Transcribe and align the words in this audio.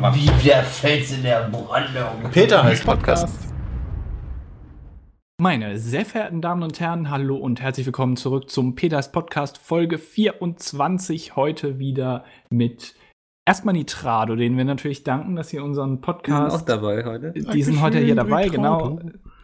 Wie 0.00 0.48
der 0.48 0.62
Fels 0.62 1.12
in 1.12 1.22
der 1.22 1.50
Brandung. 1.50 2.30
Peter 2.32 2.64
heißt 2.64 2.86
Podcast. 2.86 3.52
Meine 5.38 5.78
sehr 5.78 6.06
verehrten 6.06 6.40
Damen 6.40 6.62
und 6.62 6.80
Herren, 6.80 7.10
hallo 7.10 7.36
und 7.36 7.60
herzlich 7.60 7.84
willkommen 7.84 8.16
zurück 8.16 8.48
zum 8.48 8.74
Peters 8.74 9.12
Podcast 9.12 9.58
Folge 9.58 9.98
24. 9.98 11.36
Heute 11.36 11.78
wieder 11.78 12.24
mit 12.48 12.94
erstmal 13.46 13.74
Nitrado, 13.74 14.36
denen 14.36 14.56
wir 14.56 14.64
natürlich 14.64 15.04
danken, 15.04 15.36
dass 15.36 15.50
sie 15.50 15.58
unseren 15.58 16.00
Podcast. 16.00 16.46
Die 16.46 16.50
sind 16.50 16.62
auch 16.62 16.80
dabei 16.80 17.04
heute. 17.04 17.32
Die 17.32 17.62
sind 17.62 17.82
heute 17.82 17.98
hier 17.98 18.14
dabei, 18.14 18.48
genau. 18.48 18.98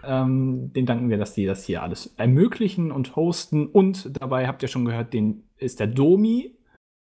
Ähm, 0.04 0.72
den 0.72 0.86
danken 0.86 1.10
wir, 1.10 1.18
dass 1.18 1.34
die 1.34 1.44
das 1.44 1.66
hier 1.66 1.82
alles 1.82 2.14
ermöglichen 2.16 2.92
und 2.92 3.14
hosten. 3.14 3.66
Und 3.66 4.10
dabei 4.22 4.46
habt 4.46 4.62
ihr 4.62 4.68
schon 4.68 4.86
gehört, 4.86 5.12
den 5.12 5.42
ist 5.58 5.80
der 5.80 5.88
Domi. 5.88 6.55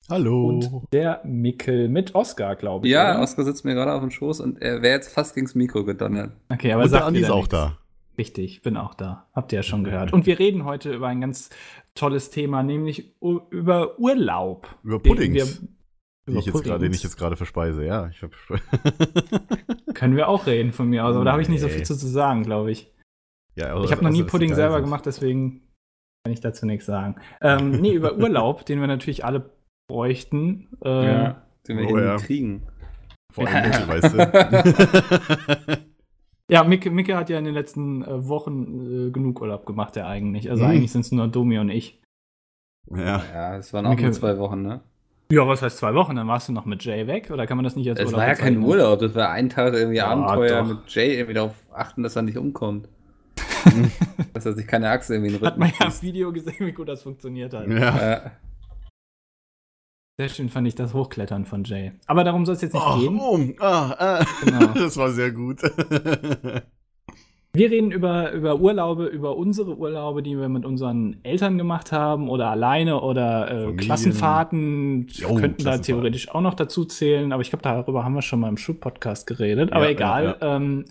Hallo. 0.09 0.47
Und 0.47 0.69
der 0.93 1.21
Mickel 1.25 1.89
mit 1.89 2.15
Oscar, 2.15 2.55
glaube 2.55 2.87
ich. 2.87 2.93
Ja, 2.93 3.11
oder? 3.15 3.23
Oscar 3.23 3.43
sitzt 3.43 3.65
mir 3.65 3.73
gerade 3.73 3.93
auf 3.93 4.01
dem 4.01 4.11
Schoß 4.11 4.39
und 4.39 4.61
er 4.61 4.81
wäre 4.81 4.95
jetzt 4.95 5.13
fast 5.13 5.35
gegens 5.35 5.53
Mikro 5.53 5.83
gedonnert. 5.83 6.31
Okay, 6.49 6.71
aber 6.71 6.83
Und 6.83 6.91
der 6.91 6.99
sagt 6.99 7.05
Andi 7.07 7.19
ist 7.21 7.29
auch 7.29 7.35
nichts. 7.37 7.49
da. 7.49 7.77
Richtig, 8.17 8.61
bin 8.61 8.77
auch 8.77 8.93
da. 8.93 9.27
Habt 9.33 9.51
ihr 9.51 9.57
ja 9.59 9.63
schon 9.63 9.83
gehört. 9.83 10.13
Und 10.13 10.25
wir 10.25 10.39
reden 10.39 10.63
heute 10.65 10.93
über 10.93 11.07
ein 11.07 11.21
ganz 11.21 11.49
tolles 11.93 12.29
Thema, 12.29 12.63
nämlich 12.63 13.15
über 13.21 13.99
Urlaub. 13.99 14.67
Über 14.83 14.97
den 14.99 15.03
Puddings. 15.03 15.61
über 16.25 16.39
ich 16.39 16.45
jetzt 16.45 16.63
gerade, 16.63 16.79
den 16.83 16.93
ich 16.93 17.03
jetzt 17.03 17.17
gerade 17.17 17.35
verspeise, 17.35 17.85
ja. 17.85 18.07
Ich 18.07 18.23
hab 18.23 18.31
Können 19.93 20.15
wir 20.15 20.29
auch 20.29 20.47
reden 20.47 20.71
von 20.71 20.87
mir 20.89 21.05
aus, 21.05 21.15
aber 21.15 21.25
da 21.25 21.33
habe 21.33 21.41
ich 21.41 21.49
nicht 21.49 21.61
so 21.61 21.67
viel 21.67 21.83
zu, 21.83 21.97
zu 21.97 22.07
sagen, 22.07 22.43
glaube 22.43 22.71
ich. 22.71 22.91
ja, 23.55 23.73
außer- 23.75 23.83
Ich 23.85 23.91
habe 23.91 24.03
noch 24.05 24.11
nie 24.11 24.23
dass 24.23 24.31
Pudding 24.31 24.55
selber 24.55 24.79
gemacht, 24.81 25.05
deswegen 25.05 25.61
kann 26.23 26.33
ich 26.33 26.39
dazu 26.39 26.65
nichts 26.65 26.85
sagen. 26.85 27.17
Ähm, 27.41 27.71
nee, 27.81 27.91
über 27.93 28.15
Urlaub, 28.17 28.65
den 28.65 28.79
wir 28.79 28.87
natürlich 28.87 29.25
alle 29.25 29.51
bräuchten. 29.87 30.67
Äh, 30.83 30.89
ja, 30.89 31.41
den 31.67 31.77
wir 31.77 31.85
Oh, 31.85 31.97
hier 31.97 32.03
ja. 32.05 32.17
kriegen. 32.17 32.63
Vor 33.31 33.47
allem 33.47 33.69
Mittel, 33.69 33.87
weißt 33.87 34.13
du. 34.13 35.77
Ja, 36.49 36.63
Micke, 36.63 36.89
Micke 36.89 37.17
hat 37.17 37.29
ja 37.29 37.37
in 37.37 37.43
den 37.43 37.53
letzten 37.53 38.03
äh, 38.05 38.25
Wochen 38.29 39.07
äh, 39.07 39.11
genug 39.11 39.41
Urlaub 39.41 39.65
gemacht, 39.65 39.97
ja 39.97 40.07
eigentlich. 40.07 40.49
Also 40.49 40.63
Mhm. 40.63 40.69
eigentlich 40.71 40.91
sind 40.93 41.01
es 41.01 41.11
nur 41.11 41.27
Domi 41.27 41.59
und 41.59 41.67
ich. 41.69 42.01
ja. 42.89 43.21
Ja, 43.33 43.57
es 43.57 43.73
waren 43.73 43.85
auch 43.85 43.89
Mikkel- 43.89 44.05
nur 44.05 44.13
zwei 44.13 44.37
Wochen, 44.37 44.61
ne? 44.61 44.79
Ja, 45.29 45.45
was 45.45 45.61
heißt 45.61 45.77
zwei 45.77 45.93
Wochen? 45.93 46.15
Dann 46.15 46.29
warst 46.29 46.47
du 46.47 46.53
noch 46.53 46.63
mit 46.63 46.85
Jay 46.85 47.05
weg? 47.05 47.31
Oder 47.31 47.45
kann 47.47 47.57
man 47.57 47.65
das 47.65 47.75
nicht 47.75 47.89
als 47.89 47.99
Es 47.99 48.05
Urlaub 48.05 48.21
war 48.21 48.27
ja 48.29 48.35
kein? 48.35 48.63
Urlaub, 48.63 48.99
das 48.99 49.13
war 49.13 49.29
ein 49.31 49.49
Tag 49.49 49.73
irgendwie 49.73 49.97
Ja, 49.97 50.07
Abenteuer 50.07 50.61
doch. 50.61 50.69
mit 50.69 50.77
Jay, 50.87 51.15
irgendwie 51.15 51.33
darauf 51.33 51.53
achten, 51.73 52.01
dass 52.03 52.15
er 52.15 52.21
nicht 52.21 52.37
umkommt. 52.37 52.87
dass 54.33 54.45
er 54.45 54.53
sich 54.53 54.65
keine 54.67 54.89
Achse 54.89 55.15
irgendwie 55.15 55.33
in 55.33 55.39
den 55.39 55.43
Rücken 55.45 55.51
Hat 55.51 55.57
man 55.59 55.71
ja 55.77 55.87
im. 55.87 56.01
Video 56.01 56.31
gesehen, 56.31 56.55
wie 56.65 56.71
gut 56.71 56.87
das 56.87 57.03
funktioniert 57.03 57.53
hat. 57.53 57.67
ja. 57.67 58.13
Äh, 58.13 58.21
Sehr 60.19 60.29
schön 60.29 60.49
fand 60.49 60.67
ich 60.67 60.73
das 60.75 60.93
Hochklettern 60.95 61.45
von 61.45 61.63
Jay. 61.63 61.91
Aber 62.07 62.23
darum 62.23 62.45
soll 62.45 62.55
es 62.55 62.61
jetzt 62.61 62.73
nicht 62.73 62.83
Oh, 62.85 62.97
gehen. 62.99 63.19
oh, 63.21 63.39
ah, 63.63 63.95
ah. 63.99 64.25
Genau. 64.43 64.67
Das 64.73 64.97
war 64.97 65.11
sehr 65.11 65.31
gut. 65.31 65.61
Wir 67.53 67.71
reden 67.71 67.91
über, 67.91 68.31
über 68.33 68.59
Urlaube, 68.59 69.07
über 69.07 69.35
unsere 69.35 69.77
Urlaube, 69.77 70.21
die 70.21 70.37
wir 70.37 70.47
mit 70.47 70.63
unseren 70.63 71.17
Eltern 71.23 71.57
gemacht 71.57 71.91
haben 71.91 72.29
oder 72.29 72.51
alleine 72.51 73.01
oder 73.01 73.69
äh. 73.69 73.73
Klassenfahrten. 73.75 75.07
Jo, 75.07 75.33
könnten 75.35 75.63
da 75.63 75.79
theoretisch 75.79 76.29
auch 76.29 76.41
noch 76.41 76.53
dazu 76.53 76.85
zählen, 76.85 77.31
aber 77.31 77.41
ich 77.41 77.49
glaube, 77.49 77.63
darüber 77.63 78.03
haben 78.03 78.13
wir 78.13 78.21
schon 78.21 78.41
mal 78.41 78.49
im 78.49 78.57
Schulpodcast 78.57 79.25
geredet. 79.25 79.71
Aber 79.73 79.85
Ja, 79.85 79.91
egal. 79.91 80.37
ja, 80.39 80.55
Ähm, 80.57 80.85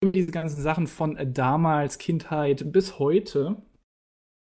über 0.00 0.12
diese 0.12 0.30
ganzen 0.30 0.62
Sachen 0.62 0.86
von 0.86 1.16
äh, 1.16 1.28
damals, 1.28 1.98
Kindheit 1.98 2.70
bis 2.70 3.00
heute. 3.00 3.56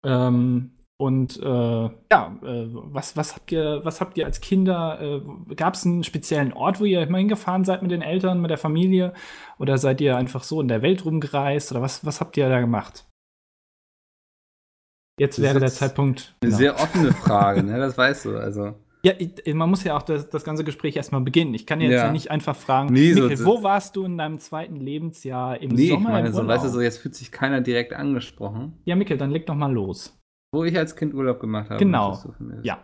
Ähm, 0.06 0.72
und 1.02 1.38
äh, 1.38 1.44
ja, 1.46 1.92
äh, 2.44 2.68
was, 2.74 3.16
was, 3.16 3.36
habt 3.36 3.52
ihr, 3.54 3.80
was 3.84 4.02
habt 4.02 4.18
ihr 4.18 4.26
als 4.26 4.42
Kinder? 4.42 5.00
Äh, 5.02 5.56
Gab 5.56 5.76
es 5.76 5.86
einen 5.86 6.04
speziellen 6.04 6.52
Ort, 6.52 6.80
wo 6.82 6.86
ihr 6.86 7.02
immer 7.04 7.18
hingefahren 7.20 7.64
seid 7.64 7.82
mit 7.82 7.92
den 7.92 8.02
Eltern, 8.02 8.42
mit 8.42 8.52
der 8.52 8.58
Familie? 8.58 9.14
Oder 9.60 9.78
seid 9.78 10.02
ihr 10.02 10.18
einfach 10.18 10.44
so 10.44 10.60
in 10.62 10.68
der 10.68 10.82
Welt 10.82 11.06
rumgereist? 11.06 11.72
Oder 11.72 11.82
was, 11.82 12.06
was 12.06 12.20
habt 12.20 12.36
ihr 12.36 12.50
da 12.50 12.60
gemacht? 12.60 13.06
Jetzt 15.20 15.42
wäre 15.42 15.60
der 15.60 15.70
Zeitpunkt. 15.70 16.36
eine 16.42 16.50
genau. 16.50 16.58
sehr 16.58 16.76
offene 16.76 17.12
Frage, 17.14 17.64
ne? 17.64 17.78
Das 17.78 17.98
weißt 17.98 18.26
du. 18.26 18.38
Also. 18.38 18.74
Ja, 19.02 19.14
ich, 19.18 19.54
man 19.54 19.70
muss 19.70 19.86
ja 19.86 19.96
auch 19.96 20.02
das, 20.02 20.30
das 20.30 20.44
ganze 20.44 20.66
Gespräch 20.66 20.98
erstmal 20.98 21.22
beginnen. 21.22 21.54
Ich 21.54 21.66
kann 21.66 21.80
jetzt 21.80 21.94
Ja. 21.94 22.08
ja. 22.08 22.12
nicht 22.12 22.32
einfach 22.32 22.54
fragen, 22.54 22.92
Nee, 22.92 23.14
so- 23.14 23.30
Mikkel, 23.30 23.46
wo 23.46 23.64
warst 23.64 23.96
du 23.96 24.04
in 24.04 24.18
deinem 24.18 24.40
zweiten 24.40 24.76
Lebensjahr 24.76 25.62
im 25.62 25.70
Nee, 25.70 25.84
ich 25.84 25.90
Sommer? 25.92 26.10
meine, 26.10 26.28
im 26.28 26.34
so, 26.34 26.42
Urlaub? 26.42 26.56
weißt 26.58 26.66
du, 26.66 26.70
so 26.70 26.82
jetzt 26.82 26.98
fühlt 26.98 27.16
sich 27.16 27.32
keiner 27.32 27.62
direkt 27.62 27.94
angesprochen. 27.94 28.74
Ja, 28.84 28.98
Mikkel, 28.98 29.16
dann 29.18 29.32
leg 29.32 29.46
doch 29.46 29.56
mal 29.56 29.72
los. 29.72 30.19
Wo 30.52 30.64
ich 30.64 30.78
als 30.78 30.96
Kind 30.96 31.14
Urlaub 31.14 31.40
gemacht 31.40 31.70
habe. 31.70 31.80
Genau. 31.80 32.20
Ja. 32.64 32.84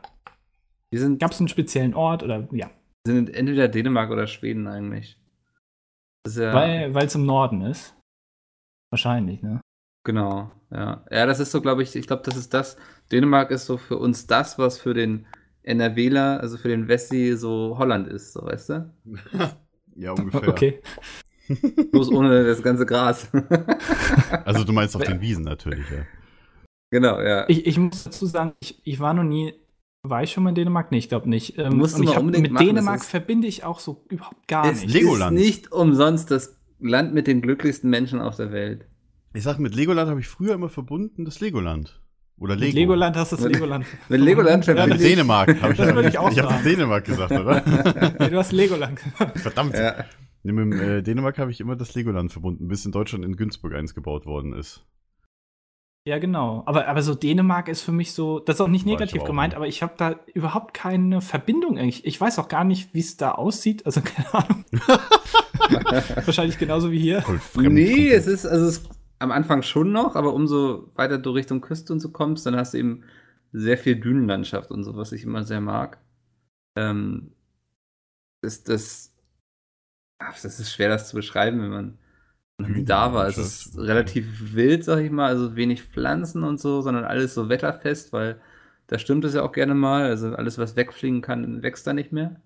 Wir 0.92 1.00
sind, 1.00 1.20
Gab 1.20 1.32
es 1.32 1.40
einen 1.40 1.48
speziellen 1.48 1.94
Ort 1.94 2.24
oder 2.24 2.48
ja? 2.52 2.70
sind 3.06 3.34
entweder 3.34 3.68
Dänemark 3.68 4.12
oder 4.12 4.28
Schweden 4.28 4.68
eigentlich. 4.68 5.20
Ja. 6.28 6.54
Weil 6.54 7.06
es 7.06 7.16
im 7.16 7.26
Norden 7.26 7.62
ist. 7.62 7.96
Wahrscheinlich, 8.92 9.42
ne? 9.42 9.62
Genau, 10.04 10.52
ja. 10.72 11.04
Ja, 11.10 11.26
das 11.26 11.40
ist 11.40 11.52
so, 11.52 11.62
glaube 11.62 11.84
ich, 11.84 11.96
ich 11.96 12.08
glaube, 12.08 12.24
das 12.24 12.38
ist 12.38 12.54
das. 12.54 12.78
Dänemark 13.12 13.52
ist 13.52 13.66
so 13.66 13.78
für 13.78 13.98
uns 13.98 14.28
das, 14.28 14.58
was 14.60 14.80
für 14.80 14.94
den 14.94 15.26
NRWler, 15.64 16.40
also 16.40 16.58
für 16.58 16.68
den 16.68 16.88
Westi, 16.88 17.36
so 17.36 17.78
Holland 17.78 18.08
ist, 18.08 18.34
so 18.34 18.46
weißt 18.46 18.70
du? 18.70 18.94
ja, 19.96 20.12
ungefähr. 20.18 20.48
Okay. 20.48 20.82
Bloß 21.92 22.12
ohne 22.12 22.44
das 22.44 22.64
ganze 22.64 22.86
Gras. 22.86 23.30
Also 24.46 24.64
du 24.64 24.74
meinst 24.74 24.96
auf 24.96 25.04
den 25.04 25.22
Wiesen 25.22 25.44
natürlich, 25.44 25.86
ja. 25.92 26.06
Genau, 26.92 27.20
ja. 27.22 27.46
Ich, 27.48 27.66
ich 27.66 27.78
muss 27.78 28.04
dazu 28.04 28.26
sagen, 28.26 28.54
ich, 28.62 28.82
ich 28.86 29.00
war 29.00 29.14
noch 29.14 29.24
nie. 29.24 29.54
War 30.08 30.22
ich 30.22 30.32
schon 30.32 30.44
mal 30.44 30.50
in 30.50 30.56
Dänemark? 30.56 30.92
Nee, 30.92 31.00
ich 31.00 31.10
glaube 31.10 31.28
nicht. 31.30 31.58
Ähm, 31.58 31.78
Musst 31.78 31.98
du 31.98 32.04
ich 32.04 32.10
mal 32.10 32.16
hab, 32.16 32.22
unbedingt 32.22 32.44
mit 32.44 32.52
machen, 32.52 32.68
Dänemark 32.68 33.02
ist- 33.02 33.10
verbinde 33.10 33.48
ich 33.48 33.64
auch 33.64 33.80
so 33.80 34.06
überhaupt 34.10 34.48
gar 34.48 34.66
es 34.72 34.82
nicht. 34.84 34.94
Legoland. 34.94 35.36
ist 35.38 35.44
nicht 35.46 35.72
umsonst 35.72 36.30
das 36.30 36.58
Land 36.80 37.14
mit 37.16 37.26
den 37.26 37.42
glücklichsten 37.42 37.90
Menschen 37.90 38.22
auf 38.22 38.36
der 38.36 38.52
Welt. 38.52 38.86
Ich 39.34 39.42
sag, 39.44 39.58
mit 39.60 39.74
Legoland 39.76 40.10
habe 40.10 40.20
ich 40.20 40.28
früher 40.28 40.54
immer 40.54 40.70
verbunden 40.70 41.26
das 41.26 41.40
Legoland. 41.40 42.02
Oder 42.38 42.56
Lego. 42.56 42.66
Mit 42.68 42.76
Legoland 42.76 43.16
hast 43.16 43.32
du 43.32 43.38
das 43.38 43.46
Legoland. 43.46 43.86
mit 44.10 44.22
Legoland 44.22 44.66
ja, 44.68 44.74
Mit 44.74 44.80
verbinde 44.80 44.98
mit 45.04 45.12
Dänemark 45.12 45.62
habe 45.62 45.72
ich, 45.74 45.78
Das 45.80 45.96
würde 45.96 46.10
ich 46.10 46.18
auch 46.20 46.32
ich 46.32 46.40
habe. 46.40 46.64
Dänemark 46.64 47.06
gesagt, 47.06 47.32
oder? 47.32 47.64
nee, 48.20 48.30
Du 48.30 48.38
hast 48.38 48.52
Legoland 48.52 49.02
gesagt. 49.02 49.40
Verdammt. 49.40 49.74
Ja. 49.74 50.04
Nee, 50.44 50.52
mit 50.52 50.80
äh, 50.80 51.02
Dänemark 51.02 51.38
habe 51.40 51.50
ich 51.50 51.60
immer 51.62 51.76
das 51.76 51.96
Legoland 51.96 52.32
verbunden, 52.32 52.68
bis 52.68 52.86
in 52.86 52.92
Deutschland 52.92 53.26
in 53.26 53.36
Günzburg 53.38 53.74
eins 53.74 53.96
gebaut 53.96 54.26
worden 54.28 54.54
ist. 54.54 54.86
Ja, 56.08 56.20
genau. 56.20 56.62
Aber, 56.68 56.88
aber 56.88 57.02
so 57.02 57.16
Dänemark 57.16 57.68
ist 57.68 57.82
für 57.82 57.92
mich 57.92 58.14
so, 58.14 58.40
das 58.40 58.58
ist 58.58 58.62
auch 58.62 58.68
nicht 58.68 58.86
War 58.86 58.92
negativ 58.92 59.24
auch 59.24 59.26
gemeint, 59.26 59.52
nicht. 59.52 59.58
aber 59.58 59.68
ich 59.68 59.82
habe 59.82 59.96
da 59.98 60.20
überhaupt 60.34 60.76
keine 60.76 61.20
Verbindung 61.20 61.80
eigentlich. 61.80 62.06
Ich 62.06 62.22
weiß 62.22 62.38
auch 62.38 62.48
gar 62.48 62.64
nicht, 62.64 62.94
wie 62.94 63.00
es 63.00 63.18
da 63.18 63.32
aussieht. 63.32 63.86
Also 63.88 64.02
keine 64.06 64.34
Ahnung. 64.34 64.66
Wahrscheinlich 66.26 66.60
genauso 66.60 66.92
wie 66.92 67.00
hier. 67.00 67.24
Nee, 67.56 68.10
es 68.10 68.28
ist, 68.28 68.46
also 68.46 68.68
es 68.68 68.84
am 69.18 69.32
Anfang 69.32 69.64
schon 69.64 69.92
noch, 69.92 70.16
aber 70.16 70.34
umso 70.34 70.92
weiter 70.96 71.18
du 71.18 71.32
Richtung 71.32 71.62
Küste 71.62 71.92
und 71.92 72.00
so 72.00 72.12
kommst, 72.12 72.46
dann 72.46 72.56
hast 72.56 72.74
du 72.76 72.78
eben 72.78 73.04
sehr 73.52 73.78
viel 73.78 73.96
Dünenlandschaft 73.96 74.70
und 74.70 74.84
so, 74.84 74.96
was 74.96 75.12
ich 75.12 75.24
immer 75.24 75.44
sehr 75.44 75.62
mag. 75.62 76.00
Ähm, 76.76 77.32
ist 78.44 78.70
das, 78.70 79.16
ach, 80.20 80.40
das 80.40 80.60
ist 80.60 80.72
schwer, 80.72 80.90
das 80.90 81.10
zu 81.10 81.16
beschreiben, 81.16 81.62
wenn 81.62 81.70
man 81.70 81.98
da 82.58 83.14
war. 83.14 83.28
Es 83.28 83.38
ist 83.38 83.78
relativ 83.78 84.56
wild, 84.56 84.84
sag 84.84 85.00
ich 85.02 85.12
mal, 85.12 85.28
also 85.28 85.56
wenig 85.56 85.84
Pflanzen 85.84 86.44
und 86.44 86.60
so, 86.60 86.82
sondern 86.82 87.04
alles 87.04 87.34
so 87.34 87.50
wetterfest, 87.50 88.14
weil 88.14 88.40
da 88.88 88.98
stimmt 89.00 89.26
es 89.26 89.34
ja 89.34 89.44
auch 89.44 89.52
gerne 89.52 89.74
mal. 89.74 90.04
Also 90.06 90.34
alles, 90.36 90.58
was 90.58 90.76
wegfliegen 90.76 91.22
kann, 91.22 91.64
wächst 91.64 91.86
da 91.88 91.94
nicht 91.94 92.12
mehr. 92.12 92.40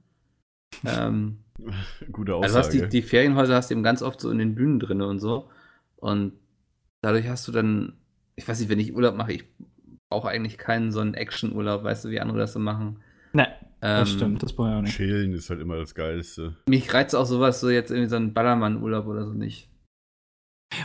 Ähm, 0.86 1.40
Gute 2.12 2.34
also 2.36 2.54
du 2.56 2.60
hast 2.60 2.68
Aussage. 2.70 2.84
die, 2.88 2.90
die 2.90 3.02
Ferienhäuser 3.02 3.56
hast 3.56 3.70
du 3.70 3.74
eben 3.76 3.84
ganz 3.84 4.02
oft 4.02 4.20
so 4.22 4.32
in 4.32 4.38
den 4.40 4.56
Dünen 4.56 4.80
drin 4.80 5.02
und 5.02 5.20
so. 5.20 5.50
Und 5.98 6.34
dadurch 7.02 7.28
hast 7.28 7.48
du 7.48 7.52
dann, 7.52 7.94
ich 8.36 8.48
weiß 8.48 8.60
nicht, 8.60 8.70
wenn 8.70 8.80
ich 8.80 8.96
Urlaub 8.96 9.16
mache, 9.16 9.34
ich 9.34 9.44
brauche 10.10 10.30
eigentlich 10.30 10.58
keinen 10.58 10.92
so 10.92 11.02
einen 11.02 11.14
Action-Urlaub, 11.14 11.84
weißt 11.84 12.06
du, 12.06 12.10
wie 12.10 12.20
andere 12.20 12.40
das 12.40 12.54
so 12.54 12.60
machen. 12.60 13.02
Ne, 13.34 13.48
das 13.82 14.10
Ähm, 14.10 14.16
stimmt, 14.18 14.44
das 14.44 14.54
brauche 14.54 14.70
ich 14.70 14.76
auch 14.76 14.82
nicht. 14.82 14.96
Chillen 14.96 15.34
ist 15.34 15.50
halt 15.50 15.60
immer 15.60 15.76
das 15.76 15.94
Geilste. 15.94 16.56
Mich 16.68 16.92
reizt 16.94 17.16
auch 17.16 17.26
sowas, 17.26 17.60
so 17.60 17.70
jetzt 17.70 17.92
irgendwie 17.92 18.10
so 18.10 18.16
ein 18.16 18.34
Ballermann-Urlaub 18.34 19.06
oder 19.06 19.26
so 19.26 19.34
nicht. 19.34 19.70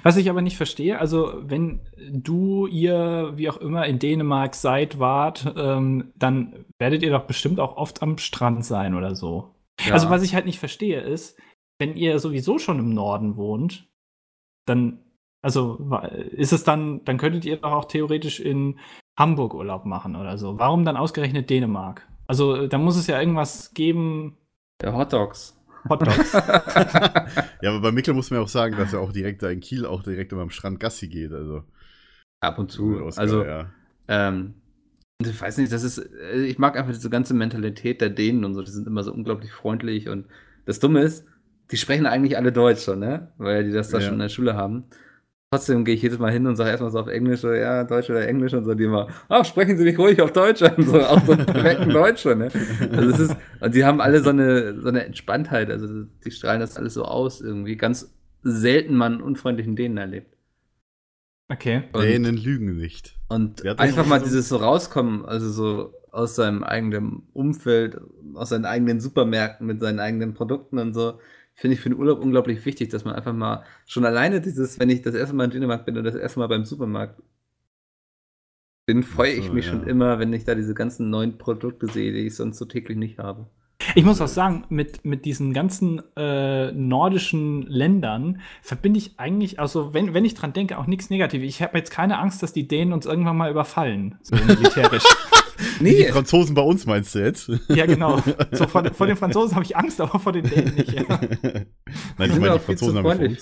Was 0.02 0.16
ich 0.16 0.28
aber 0.30 0.42
nicht 0.42 0.56
verstehe, 0.56 0.98
also 0.98 1.34
wenn 1.42 1.80
du, 2.10 2.66
ihr, 2.66 3.32
wie 3.36 3.48
auch 3.48 3.58
immer, 3.58 3.86
in 3.86 3.98
Dänemark 3.98 4.54
seid, 4.54 4.98
wart, 4.98 5.52
ähm, 5.56 6.12
dann 6.16 6.64
werdet 6.78 7.02
ihr 7.02 7.10
doch 7.10 7.24
bestimmt 7.24 7.60
auch 7.60 7.76
oft 7.76 8.02
am 8.02 8.18
Strand 8.18 8.64
sein 8.64 8.94
oder 8.94 9.14
so. 9.14 9.54
Ja. 9.84 9.94
Also 9.94 10.10
was 10.10 10.22
ich 10.22 10.34
halt 10.34 10.46
nicht 10.46 10.58
verstehe 10.58 11.00
ist, 11.00 11.38
wenn 11.78 11.96
ihr 11.96 12.18
sowieso 12.18 12.58
schon 12.58 12.78
im 12.78 12.94
Norden 12.94 13.36
wohnt, 13.36 13.88
dann, 14.66 15.00
also 15.42 15.78
ist 16.30 16.52
es 16.52 16.64
dann, 16.64 17.04
dann 17.04 17.18
könntet 17.18 17.44
ihr 17.44 17.56
doch 17.56 17.72
auch 17.72 17.84
theoretisch 17.86 18.40
in 18.40 18.78
Hamburg 19.18 19.54
Urlaub 19.54 19.84
machen 19.84 20.16
oder 20.16 20.38
so. 20.38 20.58
Warum 20.58 20.84
dann 20.84 20.96
ausgerechnet 20.96 21.50
Dänemark? 21.50 22.08
Also 22.26 22.66
da 22.66 22.78
muss 22.78 22.96
es 22.96 23.06
ja 23.06 23.20
irgendwas 23.20 23.74
geben. 23.74 24.36
Der 24.80 24.96
Hot 24.96 25.12
Dogs. 25.12 25.60
Hot 25.88 26.02
Dogs. 26.02 26.32
Ja, 27.62 27.70
aber 27.70 27.80
bei 27.80 27.92
Mikkel 27.92 28.14
muss 28.14 28.30
man 28.30 28.38
ja 28.40 28.44
auch 28.44 28.48
sagen, 28.48 28.76
dass 28.76 28.92
er 28.92 29.00
auch 29.00 29.12
direkt 29.12 29.42
da 29.42 29.48
in 29.48 29.60
Kiel 29.60 29.86
auch 29.86 30.02
direkt 30.02 30.32
immer 30.32 30.42
am 30.42 30.50
Strand 30.50 30.80
Gassi 30.80 31.08
geht. 31.08 31.32
Also, 31.32 31.64
Ab 32.40 32.58
und 32.58 32.70
zu. 32.70 33.02
Oscar, 33.02 33.22
also, 33.22 33.44
ja. 33.44 33.70
ähm, 34.08 34.54
ich 35.18 35.40
weiß 35.40 35.56
nicht, 35.58 35.72
das 35.72 35.82
ist, 35.82 35.98
äh, 35.98 36.44
ich 36.44 36.58
mag 36.58 36.76
einfach 36.76 36.92
diese 36.92 37.08
ganze 37.10 37.32
Mentalität 37.34 38.00
der 38.00 38.10
Dänen 38.10 38.44
und 38.44 38.54
so, 38.54 38.62
die 38.62 38.70
sind 38.70 38.86
immer 38.86 39.02
so 39.02 39.12
unglaublich 39.12 39.52
freundlich 39.52 40.08
und 40.08 40.26
das 40.66 40.78
Dumme 40.80 41.00
ist, 41.00 41.24
die 41.70 41.76
sprechen 41.78 42.06
eigentlich 42.06 42.36
alle 42.36 42.52
Deutsch 42.52 42.82
schon, 42.84 42.98
ne? 42.98 43.32
Weil 43.38 43.64
die 43.64 43.72
das 43.72 43.88
da 43.88 43.98
Ja. 43.98 44.04
schon 44.04 44.14
in 44.14 44.20
der 44.20 44.28
Schule 44.28 44.54
haben. 44.54 44.84
Trotzdem 45.50 45.84
gehe 45.84 45.94
ich 45.94 46.02
jedes 46.02 46.18
Mal 46.18 46.32
hin 46.32 46.46
und 46.46 46.56
sage 46.56 46.70
erstmal 46.70 46.90
so 46.90 46.98
auf 46.98 47.06
Englisch, 47.06 47.40
so, 47.40 47.52
ja, 47.52 47.84
Deutsch 47.84 48.10
oder 48.10 48.26
Englisch 48.26 48.54
und 48.54 48.64
so, 48.64 48.74
die 48.74 48.84
immer, 48.84 49.08
ach, 49.28 49.44
sprechen 49.44 49.76
Sie 49.78 49.84
mich 49.84 49.96
ruhig 49.98 50.20
auf 50.20 50.32
Deutsch 50.32 50.62
an, 50.62 50.82
so, 50.82 51.00
auch 51.00 51.24
so 51.24 51.36
perfekten 51.36 51.90
Deutsch 51.90 52.22
schon, 52.22 52.38
ne? 52.38 52.48
Also 52.90 53.10
es 53.10 53.18
ist, 53.20 53.36
und 53.60 53.74
die 53.74 53.84
haben 53.84 54.00
alle 54.00 54.20
so 54.22 54.30
eine, 54.30 54.80
so 54.80 54.88
eine 54.88 55.04
Entspanntheit, 55.04 55.70
also 55.70 56.04
die 56.24 56.30
strahlen 56.32 56.60
das 56.60 56.76
alles 56.76 56.94
so 56.94 57.04
aus 57.04 57.40
irgendwie. 57.40 57.76
Ganz 57.76 58.12
selten 58.42 58.94
man 58.96 59.12
einen 59.14 59.22
unfreundlichen 59.22 59.76
Dänen 59.76 59.96
erlebt. 59.98 60.34
Okay. 61.48 61.84
Und, 61.92 62.02
Dänen 62.02 62.36
lügen 62.36 62.76
nicht. 62.76 63.16
und 63.28 63.64
einfach 63.78 64.06
mal 64.06 64.18
so- 64.20 64.26
dieses 64.26 64.48
so 64.48 64.56
rauskommen, 64.56 65.24
also 65.24 65.48
so 65.50 65.94
aus 66.10 66.34
seinem 66.36 66.64
eigenen 66.64 67.28
Umfeld, 67.32 68.00
aus 68.34 68.48
seinen 68.48 68.64
eigenen 68.64 69.00
Supermärkten 69.00 69.66
mit 69.66 69.80
seinen 69.80 70.00
eigenen 70.00 70.34
Produkten 70.34 70.78
und 70.78 70.94
so, 70.94 71.18
finde 71.54 71.74
ich 71.74 71.80
für 71.80 71.88
den 71.88 71.98
Urlaub 71.98 72.20
unglaublich 72.20 72.64
wichtig, 72.66 72.90
dass 72.90 73.04
man 73.04 73.14
einfach 73.14 73.32
mal 73.32 73.64
schon 73.86 74.04
alleine 74.04 74.40
dieses, 74.40 74.78
wenn 74.80 74.90
ich 74.90 75.02
das 75.02 75.14
erste 75.14 75.34
Mal 75.34 75.44
in 75.44 75.50
Dänemark 75.50 75.86
bin 75.86 75.96
und 75.96 76.04
das 76.04 76.14
erste 76.14 76.40
Mal 76.40 76.48
beim 76.48 76.64
Supermarkt 76.64 77.22
bin, 78.86 79.02
freue 79.02 79.36
so, 79.36 79.40
ich 79.40 79.52
mich 79.52 79.66
ja. 79.66 79.72
schon 79.72 79.86
immer, 79.86 80.18
wenn 80.18 80.32
ich 80.32 80.44
da 80.44 80.54
diese 80.54 80.74
ganzen 80.74 81.10
neuen 81.10 81.38
Produkte 81.38 81.86
sehe, 81.86 82.12
die 82.12 82.26
ich 82.26 82.34
sonst 82.34 82.58
so 82.58 82.64
täglich 82.64 82.98
nicht 82.98 83.18
habe. 83.18 83.48
Ich 83.94 84.04
muss 84.04 84.20
auch 84.20 84.28
sagen, 84.28 84.64
mit, 84.68 85.04
mit 85.04 85.24
diesen 85.24 85.52
ganzen 85.52 86.02
äh, 86.16 86.72
nordischen 86.72 87.62
Ländern 87.62 88.40
verbinde 88.62 88.98
ich 88.98 89.18
eigentlich, 89.18 89.58
also 89.58 89.92
wenn, 89.92 90.14
wenn 90.14 90.24
ich 90.24 90.34
dran 90.34 90.52
denke, 90.52 90.78
auch 90.78 90.86
nichts 90.86 91.10
Negatives. 91.10 91.48
Ich 91.48 91.62
habe 91.62 91.76
jetzt 91.78 91.90
keine 91.90 92.18
Angst, 92.18 92.42
dass 92.42 92.52
die 92.52 92.66
Dänen 92.68 92.92
uns 92.92 93.06
irgendwann 93.06 93.36
mal 93.36 93.50
überfallen, 93.50 94.16
so 94.22 94.36
militärisch. 94.46 95.04
Die 95.80 95.84
Nee, 95.84 96.04
Franzosen 96.12 96.54
bei 96.54 96.62
uns 96.62 96.86
meinst 96.86 97.14
du 97.14 97.20
jetzt? 97.20 97.48
ja, 97.68 97.86
genau. 97.86 98.20
So 98.52 98.66
vor, 98.66 98.84
vor 98.92 99.06
den 99.06 99.16
Franzosen 99.16 99.54
habe 99.54 99.64
ich 99.64 99.76
Angst, 99.76 100.00
aber 100.00 100.18
vor 100.18 100.32
den 100.32 100.44
Dänen 100.48 100.74
nicht. 100.74 100.92
Ja, 100.92 101.02
Nein, 101.08 101.66
ich 102.18 102.32
sind 102.32 102.40
meine, 102.40 102.54
die 102.54 102.58
Franzosen 102.60 102.96
haben 102.98 103.04
freundlich 103.04 103.40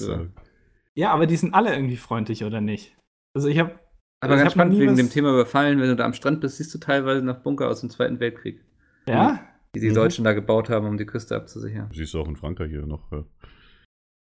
ja 0.94 1.10
aber 1.12 1.26
die 1.26 1.36
sind 1.36 1.54
alle 1.54 1.74
irgendwie 1.74 1.96
freundlich, 1.96 2.44
oder 2.44 2.60
nicht? 2.60 2.96
Also 3.34 3.48
ich 3.48 3.58
habe 3.58 3.78
aber 4.20 4.34
ich 4.34 4.38
ganz 4.40 4.46
hab 4.46 4.52
spannend 4.52 4.78
wegen 4.78 4.90
was- 4.92 4.98
dem 4.98 5.08
Thema 5.10 5.30
überfallen, 5.30 5.80
wenn 5.80 5.88
du 5.88 5.96
da 5.96 6.04
am 6.04 6.12
Strand 6.12 6.40
bist, 6.42 6.58
siehst 6.58 6.74
du 6.74 6.78
teilweise 6.78 7.24
noch 7.24 7.38
Bunker 7.38 7.68
aus 7.68 7.80
dem 7.80 7.88
Zweiten 7.90 8.20
Weltkrieg, 8.20 8.60
ja, 9.08 9.40
die 9.74 9.80
die 9.80 9.88
Mhm. 9.90 9.94
Deutschen 9.94 10.24
da 10.24 10.34
gebaut 10.34 10.68
haben, 10.68 10.86
um 10.86 10.98
die 10.98 11.06
Küste 11.06 11.34
abzusichern. 11.34 11.88
Siehst 11.94 12.12
du 12.12 12.20
auch 12.20 12.28
in 12.28 12.36
Frankreich 12.36 12.70
hier 12.70 12.84
noch. 12.86 13.10
Ja. 13.10 13.24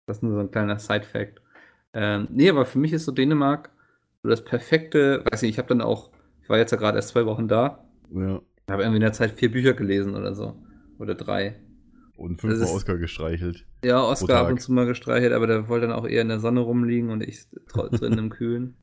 Das 0.07 0.19
ist 0.19 0.23
nur 0.23 0.33
so 0.35 0.41
ein 0.41 0.51
kleiner 0.51 0.79
Side-Fact. 0.79 1.41
Ähm, 1.95 2.29
nee, 2.31 2.51
aber 2.51 2.67
für 2.67 2.79
mich 2.79 2.93
ist 2.93 3.07
so 3.07 3.13
Dänemark 3.13 3.71
so 4.23 4.29
das 4.29 4.45
perfekte, 4.45 5.25
weiß 5.31 5.41
nicht, 5.43 5.53
ich 5.53 5.59
habe 5.59 5.69
dann 5.69 5.81
auch, 5.81 6.11
ich 6.49 6.51
war 6.51 6.57
jetzt 6.57 6.71
ja 6.71 6.79
gerade 6.79 6.97
erst 6.97 7.11
zwei 7.11 7.27
Wochen 7.27 7.47
da, 7.47 7.85
ja. 8.11 8.41
habe 8.71 8.83
irgendwie 8.83 8.97
in 8.97 9.03
der 9.03 9.13
Zeit 9.13 9.33
vier 9.33 9.53
Bücher 9.53 9.75
gelesen 9.75 10.15
oder 10.15 10.35
so. 10.35 10.57
Oder 10.99 11.15
drei. 11.15 11.61
Und 12.17 12.41
fünfmal 12.41 12.63
ist- 12.67 12.73
Oscar 12.75 12.97
gestreichelt. 12.97 13.67
Ja, 13.85 14.03
Oscar 14.03 14.39
ab 14.47 14.49
und 14.51 14.59
zu 14.59 14.73
mal 14.73 14.87
gestreichelt, 14.87 15.35
aber 15.35 15.47
der 15.47 15.69
wollte 15.69 15.87
dann 15.89 15.95
auch 15.95 16.07
eher 16.07 16.23
in 16.23 16.29
der 16.29 16.41
Sonne 16.41 16.61
rumliegen 16.61 17.11
und 17.11 17.23
ich 17.23 17.45
dr- 17.71 17.91
drin 17.91 18.15
im 18.17 18.31
Kühlen. 18.31 18.77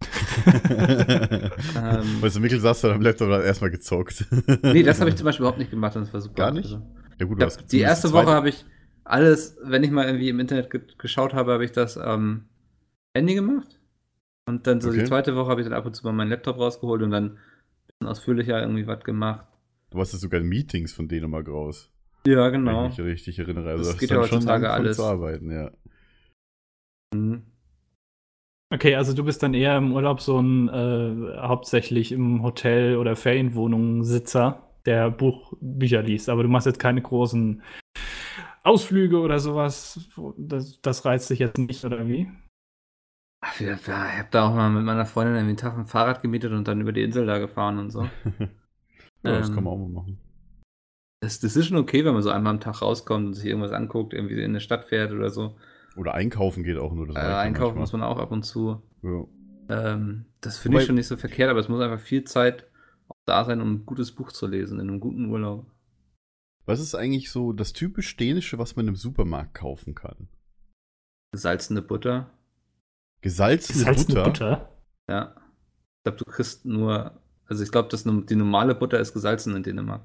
Ähm, 1.76 2.22
weißt 2.22 2.36
du, 2.36 2.40
Mikkel 2.40 2.60
saß 2.60 2.82
da 2.82 2.92
am 2.92 3.02
Laptop 3.02 3.26
und 3.28 3.34
hat 3.34 3.42
erstmal 3.44 3.70
gezockt. 3.70 4.24
nee, 4.62 4.84
das 4.84 5.00
habe 5.00 5.10
ich 5.10 5.16
zum 5.16 5.24
Beispiel 5.24 5.42
überhaupt 5.42 5.58
nicht 5.58 5.72
gemacht 5.72 5.96
und 5.96 6.02
das 6.02 6.14
war 6.14 6.20
super. 6.20 6.34
Gar 6.36 6.52
nicht? 6.52 6.66
Also, 6.66 6.82
ja, 7.18 7.26
gut, 7.26 7.42
ich 7.42 7.56
hab, 7.56 7.68
die 7.68 7.80
erste 7.80 8.12
Woche 8.12 8.28
habe 8.28 8.48
ich 8.48 8.64
alles, 9.02 9.56
wenn 9.64 9.82
ich 9.82 9.90
mal 9.90 10.06
irgendwie 10.06 10.28
im 10.28 10.38
Internet 10.38 10.70
ge 10.70 10.82
geschaut 10.98 11.34
habe, 11.34 11.52
habe 11.52 11.64
ich 11.64 11.72
das 11.72 11.98
am 11.98 12.44
Handy 13.16 13.34
gemacht. 13.34 13.77
Und 14.48 14.66
dann 14.66 14.80
so 14.80 14.90
die 14.90 14.98
Okay. 15.00 15.06
zweite 15.08 15.36
Woche 15.36 15.50
habe 15.50 15.60
ich 15.60 15.66
dann 15.66 15.76
ab 15.76 15.84
und 15.84 15.94
zu 15.94 16.04
mal 16.06 16.12
meinen 16.12 16.30
Laptop 16.30 16.58
rausgeholt 16.58 17.02
und 17.02 17.10
dann 17.10 17.24
ein 17.32 17.38
bisschen 17.86 18.08
ausführlicher 18.08 18.60
irgendwie 18.60 18.86
was 18.86 19.04
gemacht. 19.04 19.46
Du 19.90 20.00
hast 20.00 20.12
jetzt 20.12 20.22
sogar 20.22 20.40
Meetings 20.40 20.92
von 20.92 21.06
Dänemark 21.06 21.48
raus. 21.48 21.92
Ja, 22.26 22.46
Wenn 22.46 22.64
genau. 22.64 22.86
ich 22.86 22.98
mich 22.98 23.06
richtig 23.06 23.38
erinnere. 23.38 23.70
Also 23.70 23.84
Das 23.84 23.94
ist 23.94 24.00
geht 24.00 24.10
ja 24.10 24.16
schon 24.24 24.38
heutzutage 24.38 24.70
alles. 24.70 24.96
zu 24.96 25.02
arbeiten, 25.04 25.50
ja. 25.50 25.70
Mhm. 27.14 27.42
okay, 28.72 28.94
also 28.96 29.14
du 29.14 29.24
bist 29.24 29.42
dann 29.42 29.54
eher 29.54 29.76
im 29.78 29.92
Urlaub 29.92 30.20
so 30.20 30.38
ein 30.40 30.68
äh, 30.68 31.36
hauptsächlich 31.38 32.12
im 32.12 32.42
Hotel 32.42 32.96
oder 32.96 33.16
Ferienwohnungen 33.16 34.04
Sitzer, 34.04 34.62
der 34.84 35.10
Buch, 35.10 35.54
Bücher 35.60 36.02
liest, 36.02 36.28
aber 36.28 36.42
du 36.42 36.48
machst 36.48 36.66
jetzt 36.66 36.78
keine 36.80 37.00
großen 37.02 37.62
Ausflüge 38.62 39.20
oder 39.20 39.40
sowas. 39.40 40.10
Das, 40.36 40.80
das 40.82 41.04
reizt 41.04 41.30
dich 41.30 41.38
jetzt 41.38 41.56
nicht, 41.58 41.84
oder 41.84 42.06
wie? 42.08 42.28
Ach, 43.40 43.60
ich 43.60 43.68
habe 43.88 44.28
da 44.30 44.48
auch 44.48 44.54
mal 44.54 44.68
mit 44.70 44.84
meiner 44.84 45.06
Freundin 45.06 45.34
irgendwie 45.36 45.50
einen 45.50 45.56
Tag 45.56 45.76
ein 45.78 45.86
Fahrrad 45.86 46.22
gemietet 46.22 46.52
und 46.52 46.66
dann 46.66 46.80
über 46.80 46.92
die 46.92 47.02
Insel 47.02 47.24
da 47.26 47.38
gefahren 47.38 47.78
und 47.78 47.90
so. 47.90 48.02
ja, 48.38 48.48
das 49.22 49.48
Ähm, 49.48 49.54
kann 49.54 49.64
man 49.64 49.72
auch 49.74 49.78
mal 49.78 49.88
machen. 49.88 50.18
Das, 51.20 51.40
das 51.40 51.56
ist 51.56 51.66
schon 51.66 51.76
okay, 51.78 52.04
wenn 52.04 52.14
man 52.14 52.22
so 52.22 52.30
einmal 52.30 52.54
am 52.54 52.60
Tag 52.60 52.80
rauskommt 52.82 53.26
und 53.26 53.34
sich 53.34 53.46
irgendwas 53.46 53.72
anguckt, 53.72 54.12
irgendwie 54.12 54.34
in 54.40 54.50
eine 54.50 54.60
Stadt 54.60 54.84
fährt 54.84 55.12
oder 55.12 55.30
so. 55.30 55.56
Oder 55.96 56.14
einkaufen 56.14 56.62
geht 56.62 56.78
auch 56.78 56.92
nur. 56.92 57.06
Das 57.08 57.16
Äh, 57.16 57.20
einkaufen 57.20 57.78
muss 57.78 57.92
manchmal. 57.92 58.08
man 58.10 58.16
auch 58.18 58.22
ab 58.22 58.30
und 58.32 58.44
zu. 58.44 58.82
Ja. 59.02 59.24
Ähm, 59.68 60.26
das 60.40 60.58
finde 60.58 60.78
ich 60.78 60.86
schon 60.86 60.94
nicht 60.94 61.08
so 61.08 61.16
verkehrt, 61.16 61.50
aber 61.50 61.60
es 61.60 61.68
muss 61.68 61.80
einfach 61.80 62.00
viel 62.00 62.24
Zeit 62.24 62.66
auch 63.08 63.16
da 63.26 63.44
sein, 63.44 63.60
um 63.60 63.72
ein 63.72 63.86
gutes 63.86 64.12
Buch 64.14 64.32
zu 64.32 64.46
lesen, 64.46 64.78
in 64.80 64.88
einem 64.88 65.00
guten 65.00 65.26
Urlaub. 65.30 65.66
Was 66.66 66.80
ist 66.80 66.94
eigentlich 66.94 67.30
so 67.30 67.52
das 67.52 67.72
typisch 67.72 68.16
Dänische, 68.16 68.58
was 68.58 68.76
man 68.76 68.86
im 68.88 68.96
Supermarkt 68.96 69.54
kaufen 69.54 69.94
kann? 69.94 70.28
Gesalzene 71.32 71.82
Butter. 71.82 72.30
Gesalzene, 73.20 73.78
Gesalzene 73.78 74.14
Butter. 74.14 74.24
Butter. 74.30 74.68
Ja. 75.08 75.34
Ich 75.36 76.02
glaube, 76.04 76.18
du 76.18 76.24
kriegst 76.24 76.64
nur. 76.64 77.20
Also 77.46 77.62
ich 77.64 77.70
glaube, 77.72 77.88
die 78.28 78.36
normale 78.36 78.74
Butter 78.74 78.98
ist 79.00 79.14
gesalzen 79.14 79.56
in 79.56 79.62
Dänemark. 79.62 80.02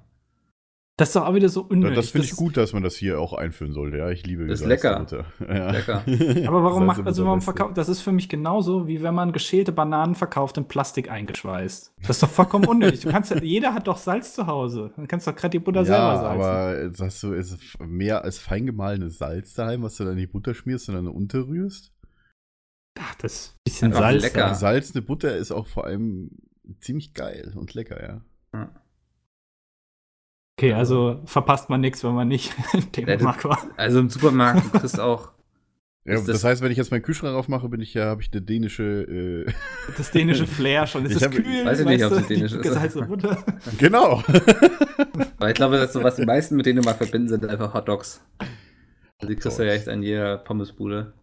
Das 0.96 1.10
ist 1.10 1.16
doch 1.16 1.26
auch 1.26 1.34
wieder 1.34 1.50
so 1.50 1.62
Ja, 1.62 1.68
unnötig. 1.72 1.96
das 1.96 2.10
finde 2.12 2.28
ich 2.28 2.36
gut, 2.36 2.56
dass 2.56 2.72
man 2.72 2.84
das 2.84 2.96
hier 2.96 3.20
auch 3.20 3.34
einführen 3.34 3.74
sollte. 3.74 3.98
Ja, 3.98 4.12
ich 4.12 4.26
liebe 4.28 4.46
Das 4.46 4.62
ist 4.62 4.70
gesalzene 4.70 5.24
lecker. 5.24 5.26
Butter. 5.40 5.56
Ja. 5.56 5.72
Lecker. 5.72 6.04
Aber 6.48 6.64
warum 6.64 6.86
macht, 6.86 7.04
also 7.06 7.26
warum 7.26 7.42
verkauft, 7.42 7.78
das 7.80 7.90
ist 7.90 8.02
für 8.02 8.12
mich 8.12 8.30
genauso, 8.30 8.88
wie 8.88 9.02
wenn 9.02 9.16
man 9.16 9.32
geschälte 9.34 9.72
Bananen 9.72 10.14
verkauft 10.14 10.58
in 10.60 10.66
Plastik 10.68 11.10
eingeschweißt. 11.10 11.94
Das 12.02 12.10
ist 12.12 12.24
doch 12.24 12.30
vollkommen 12.30 12.68
unnötig. 12.68 13.02
Du 13.02 13.10
kannst 13.10 13.32
ja, 13.32 13.42
jeder 13.42 13.74
hat 13.74 13.88
doch 13.88 13.98
Salz 13.98 14.36
zu 14.36 14.46
Hause. 14.46 14.92
Dann 14.96 15.08
kannst 15.08 15.26
du 15.26 15.32
doch 15.32 15.38
gerade 15.38 15.52
die 15.58 15.60
Butter 15.60 15.84
selber 15.84 15.98
Ja, 16.04 16.18
salzen. 16.20 16.42
aber 16.42 17.06
hast 17.08 17.24
du 17.24 17.34
ist 17.34 17.58
mehr 17.80 18.24
als 18.24 18.38
feingemahlenes 18.38 19.18
Salz 19.18 19.56
daheim, 19.56 19.82
was 19.82 19.96
du 19.98 20.04
dann 20.04 20.14
in 20.14 20.20
die 20.20 20.28
Butter 20.28 20.54
schmierst 20.54 20.90
und 20.90 20.96
dann 20.96 21.08
unterrührst? 21.08 21.92
Ach, 23.00 23.16
das 23.16 23.34
ist 23.34 23.50
ein 23.56 23.60
bisschen 23.64 23.88
Einfach 23.90 24.02
Salz. 24.02 24.22
lecker. 24.24 24.40
da. 24.40 24.50
Gesalzene 24.50 25.02
Butter 25.02 25.36
ist 25.36 25.52
auch 25.52 25.68
vor 25.68 25.86
allem 25.86 26.32
ziemlich 26.80 27.14
geil 27.14 27.54
und 27.56 27.74
lecker, 27.74 28.02
ja. 28.02 28.22
Ja. 28.54 28.70
Okay, 30.58 30.74
also 30.74 31.22
verpasst 31.26 31.70
man 31.70 31.82
nichts, 31.82 32.04
wenn 32.04 32.14
man 32.14 32.28
nicht 32.28 32.54
in 32.74 32.92
Dänemark 32.92 33.44
war. 33.46 33.60
Also 33.76 34.00
im 34.00 34.10
Supermarkt, 34.10 34.64
du 34.74 34.80
kriegst 34.80 35.00
auch. 35.00 35.32
Ja, 36.06 36.16
Ist 36.16 36.28
das, 36.28 36.42
das- 36.42 36.44
heißt, 36.44 36.62
wenn 36.62 36.70
ich 36.70 36.78
jetzt 36.78 36.92
meinen 36.92 37.02
Kühlschrank 37.02 37.34
aufmache, 37.34 37.70
bin 37.70 37.80
ich 37.80 37.94
ja, 37.94 38.08
habe 38.08 38.22
ich 38.22 38.30
eine 38.34 38.42
dänische. 38.42 39.46
Äh, 39.48 39.54
Das 39.96 40.12
dänische 40.12 40.46
Flair 40.48 40.86
schon. 40.86 41.06
Es 41.06 41.12
Ich 41.12 41.16
ist 41.16 41.24
hab- 41.24 41.32
kühl, 41.32 41.66
weiß 41.66 41.80
ich 41.80 41.86
nicht, 41.86 42.04
ob 42.04 42.12
es 42.12 42.28
dänisch 42.28 42.52
ist. 42.52 43.08
Butter. 43.08 43.42
genau. 43.78 44.22
Weil 45.38 45.52
ich 45.52 45.56
glaube, 45.56 45.78
dass 45.78 45.94
so 45.94 46.04
was 46.04 46.18
die 46.18 46.26
meisten 46.26 46.58
mit 46.58 46.66
Dänemark 46.66 46.98
verbinden, 46.98 47.30
sind 47.30 47.46
einfach 47.46 47.74
Hot 47.74 47.88
Dogs. 47.88 48.22
Also 48.38 49.30
die 49.34 49.38
kriegst 49.38 49.58
du 49.58 49.64
ja 49.66 49.72
echt 49.72 49.88
an 49.88 50.04
jeder 50.04 50.40
Pommesbude. 50.40 51.14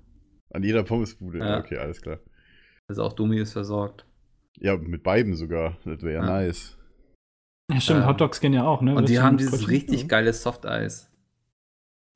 An 0.52 0.62
jeder 0.62 0.82
Pommesbude. 0.82 1.38
Ja. 1.38 1.58
Okay, 1.60 1.76
alles 1.78 2.00
klar. 2.02 2.18
Also 2.88 3.04
auch 3.04 3.12
Dumi 3.12 3.38
ist 3.38 3.52
versorgt. 3.52 4.04
Ja, 4.58 4.76
mit 4.76 5.02
beiden 5.02 5.34
sogar. 5.36 5.76
Das 5.84 6.02
wäre 6.02 6.14
ja 6.14 6.20
Ja. 6.26 6.26
nice. 6.26 6.76
Ja, 7.72 7.80
stimmt, 7.80 8.00
Ähm, 8.00 8.06
Hotdogs 8.08 8.40
gehen 8.40 8.52
ja 8.52 8.64
auch, 8.64 8.82
ne? 8.82 8.94
Und 8.96 9.08
die 9.08 9.20
haben 9.20 9.36
dieses 9.36 9.68
richtig 9.68 10.08
geile 10.08 10.32
Softeis. 10.32 11.08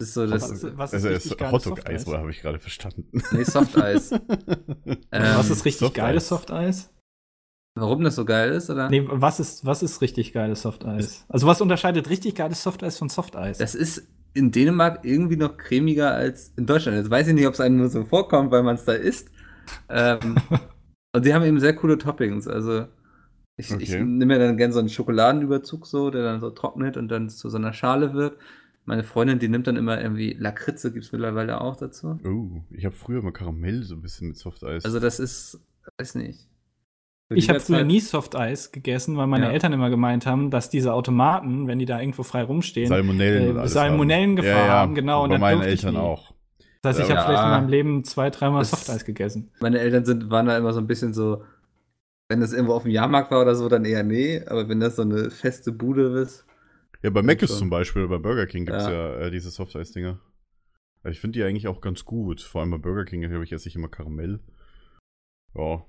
Das 0.01 0.09
ist 0.09 0.15
so 0.15 0.27
das. 0.27 0.43
Was, 0.51 0.77
was 0.77 0.93
ist 0.93 1.07
Also, 1.07 1.37
geiles 1.37 1.53
Hotdog-Eis, 1.53 2.07
habe 2.09 2.31
ich 2.31 2.41
gerade 2.43 2.59
verstanden. 2.59 3.07
Nee, 3.31 3.45
Softeis. 3.45 4.11
Ähm, 5.13 5.37
Was 5.37 5.49
ist 5.51 5.65
richtig 5.65 5.79
Softeis. 5.79 6.05
geiles 6.05 6.29
Softeis? 6.29 6.94
Warum 7.77 8.05
das 8.05 8.15
so 8.15 8.25
geil 8.25 8.53
ist, 8.53 8.71
oder? 8.71 8.89
Nee, 8.89 9.05
was 9.05 9.41
ist, 9.41 9.67
was 9.67 9.83
ist 9.83 10.01
richtig 10.01 10.33
geiles 10.33 10.63
Softeis? 10.63 11.25
Also 11.29 11.47
was 11.47 11.61
unterscheidet 11.61 12.09
richtig 12.09 12.37
geiles 12.37 12.63
Softeis 12.63 12.99
von 12.99 13.09
Softeis? 13.09 13.59
Das 13.59 13.75
ist 13.75 14.07
in 14.33 14.53
Dänemark 14.53 15.05
irgendwie 15.05 15.37
noch 15.37 15.57
cremiger 15.57 16.13
als 16.15 16.53
in 16.57 16.67
Deutschland. 16.67 16.97
Jetzt 16.97 17.11
weiß 17.11 17.29
ich 17.29 17.35
nicht, 17.35 17.47
ob 17.47 17.55
es 17.55 17.61
einem 17.61 17.79
nur 17.79 17.89
so 17.89 18.05
vorkommt, 18.05 18.53
weil 18.53 18.63
man 18.63 18.77
es 18.77 18.85
da 18.85 18.93
isst. 18.93 19.31
Ähm, 19.89 20.37
und 21.13 21.25
die 21.25 21.35
haben 21.35 21.45
eben 21.45 21.59
sehr 21.59 21.75
coole 21.75 21.99
Toppings. 21.99 22.47
Also 22.47 22.87
ich, 23.57 23.71
ich 23.73 23.93
Okay. 23.93 24.05
nehme 24.05 24.35
mir 24.35 24.39
dann 24.39 24.57
gerne 24.57 24.73
so 24.73 24.79
einen 24.81 24.89
Schokoladenüberzug 24.89 25.87
so, 25.87 26.11
der 26.11 26.23
dann 26.23 26.41
so 26.41 26.51
trocknet 26.51 26.97
und 26.97 27.09
dann 27.09 27.29
zu 27.29 27.49
so 27.49 27.57
einer 27.57 27.73
Schale 27.73 28.15
wird. 28.15 28.37
Meine 28.85 29.03
Freundin, 29.03 29.39
die 29.39 29.49
nimmt 29.49 29.67
dann 29.67 29.77
immer 29.77 30.01
irgendwie 30.01 30.35
Lakritze, 30.35 30.93
gibt 30.93 31.07
es 31.07 31.13
mittlerweile 31.13 31.61
auch 31.61 31.77
dazu. 31.77 32.21
Oh, 32.25 32.63
ich 32.71 32.85
habe 32.85 32.95
früher 32.95 33.23
mal 33.23 33.33
Karamell 33.33 33.83
so 33.83 33.95
ein 33.95 34.03
bisschen 34.03 34.29
mit 34.29 34.37
Softeis. 34.37 34.85
Also 34.85 35.01
das 35.01 35.19
ist, 35.19 35.59
weiß 35.99 36.17
nicht. 36.17 36.49
Ich 37.31 37.49
habe 37.49 37.59
früher 37.61 37.79
Zeit- 37.79 37.87
nie 37.87 38.01
Softeis 38.01 38.71
gegessen, 38.71 39.17
weil 39.17 39.27
meine 39.27 39.47
Ja. 39.47 39.53
Eltern 39.53 39.73
immer 39.73 39.89
gemeint 39.91 40.27
haben, 40.27 40.51
dass 40.51 40.69
diese 40.69 40.93
Automaten, 40.93 41.67
wenn 41.67 41.79
die 41.79 41.87
da 41.87 41.99
irgendwo 42.01 42.23
frei 42.23 42.43
rumstehen, 42.43 42.89
Salmonellen 42.89 43.45
äh, 43.47 43.51
und 43.51 43.59
alles 43.59 43.73
Salmonellengefahr 43.73 44.53
haben. 44.55 44.69
haben, 44.69 44.95
genau, 44.95 45.25
und 45.25 45.31
Bei 45.31 45.39
meinen 45.39 45.63
Eltern 45.63 45.97
auch. 45.97 46.35
das 46.83 46.99
heißt, 46.99 47.09
ich 47.09 47.15
Ja. 47.15 47.17
habe 47.23 47.27
vielleicht 47.33 47.45
in 47.45 47.51
Ja. 47.51 47.59
meinem 47.61 47.69
Leben 47.71 48.05
zwei, 48.05 48.29
dreimal 48.31 48.65
Softeis 48.65 49.05
gegessen. 49.07 49.51
Meine 49.61 49.79
Eltern 49.79 50.05
sind, 50.05 50.31
waren 50.31 50.47
da 50.47 50.57
immer 50.59 50.73
so 50.75 50.81
ein 50.81 50.87
bisschen 50.87 51.15
so, 51.15 51.43
wenn 52.29 52.41
das 52.41 52.53
irgendwo 52.53 52.75
auf 52.75 52.83
dem 52.83 52.93
Jahrmarkt 52.93 53.31
war 53.31 53.41
oder 53.41 53.55
so, 53.55 53.69
dann 53.71 53.85
eher 53.87 54.03
nee, 54.03 54.43
aber 54.47 54.69
wenn 54.69 54.81
das 54.81 54.97
so 54.97 55.03
eine 55.03 55.31
feste 55.31 55.73
Bude 55.73 56.21
ist, 56.21 56.45
Ja, 57.03 57.09
bei 57.11 57.23
Mc's 57.23 57.49
schon. 57.49 57.59
zum 57.59 57.71
Beispiel, 57.71 58.03
oder 58.05 58.19
bei 58.19 58.23
Burger 58.23 58.47
King 58.47 58.67
gibt 58.67 58.77
es 58.79 58.87
Ja. 58.87 58.93
ja, 58.93 59.17
äh, 59.27 59.31
diese 59.31 59.51
Soft-Eis-Dinger. 59.51 60.21
Also 61.03 61.13
ich 61.13 61.21
finde 61.21 61.39
die 61.39 61.45
eigentlich 61.45 61.69
auch 61.69 61.81
ganz 61.83 62.05
gut. 62.05 62.41
Vor 62.43 62.61
allem 62.63 62.71
bei 62.71 62.79
Burger 62.79 63.05
King 63.07 63.25
habe 63.31 63.45
ich 63.45 63.53
esse 63.53 63.69
ich 63.69 63.77
immer 63.77 63.89
Karamell. 63.89 64.41
Ja. 65.55 65.85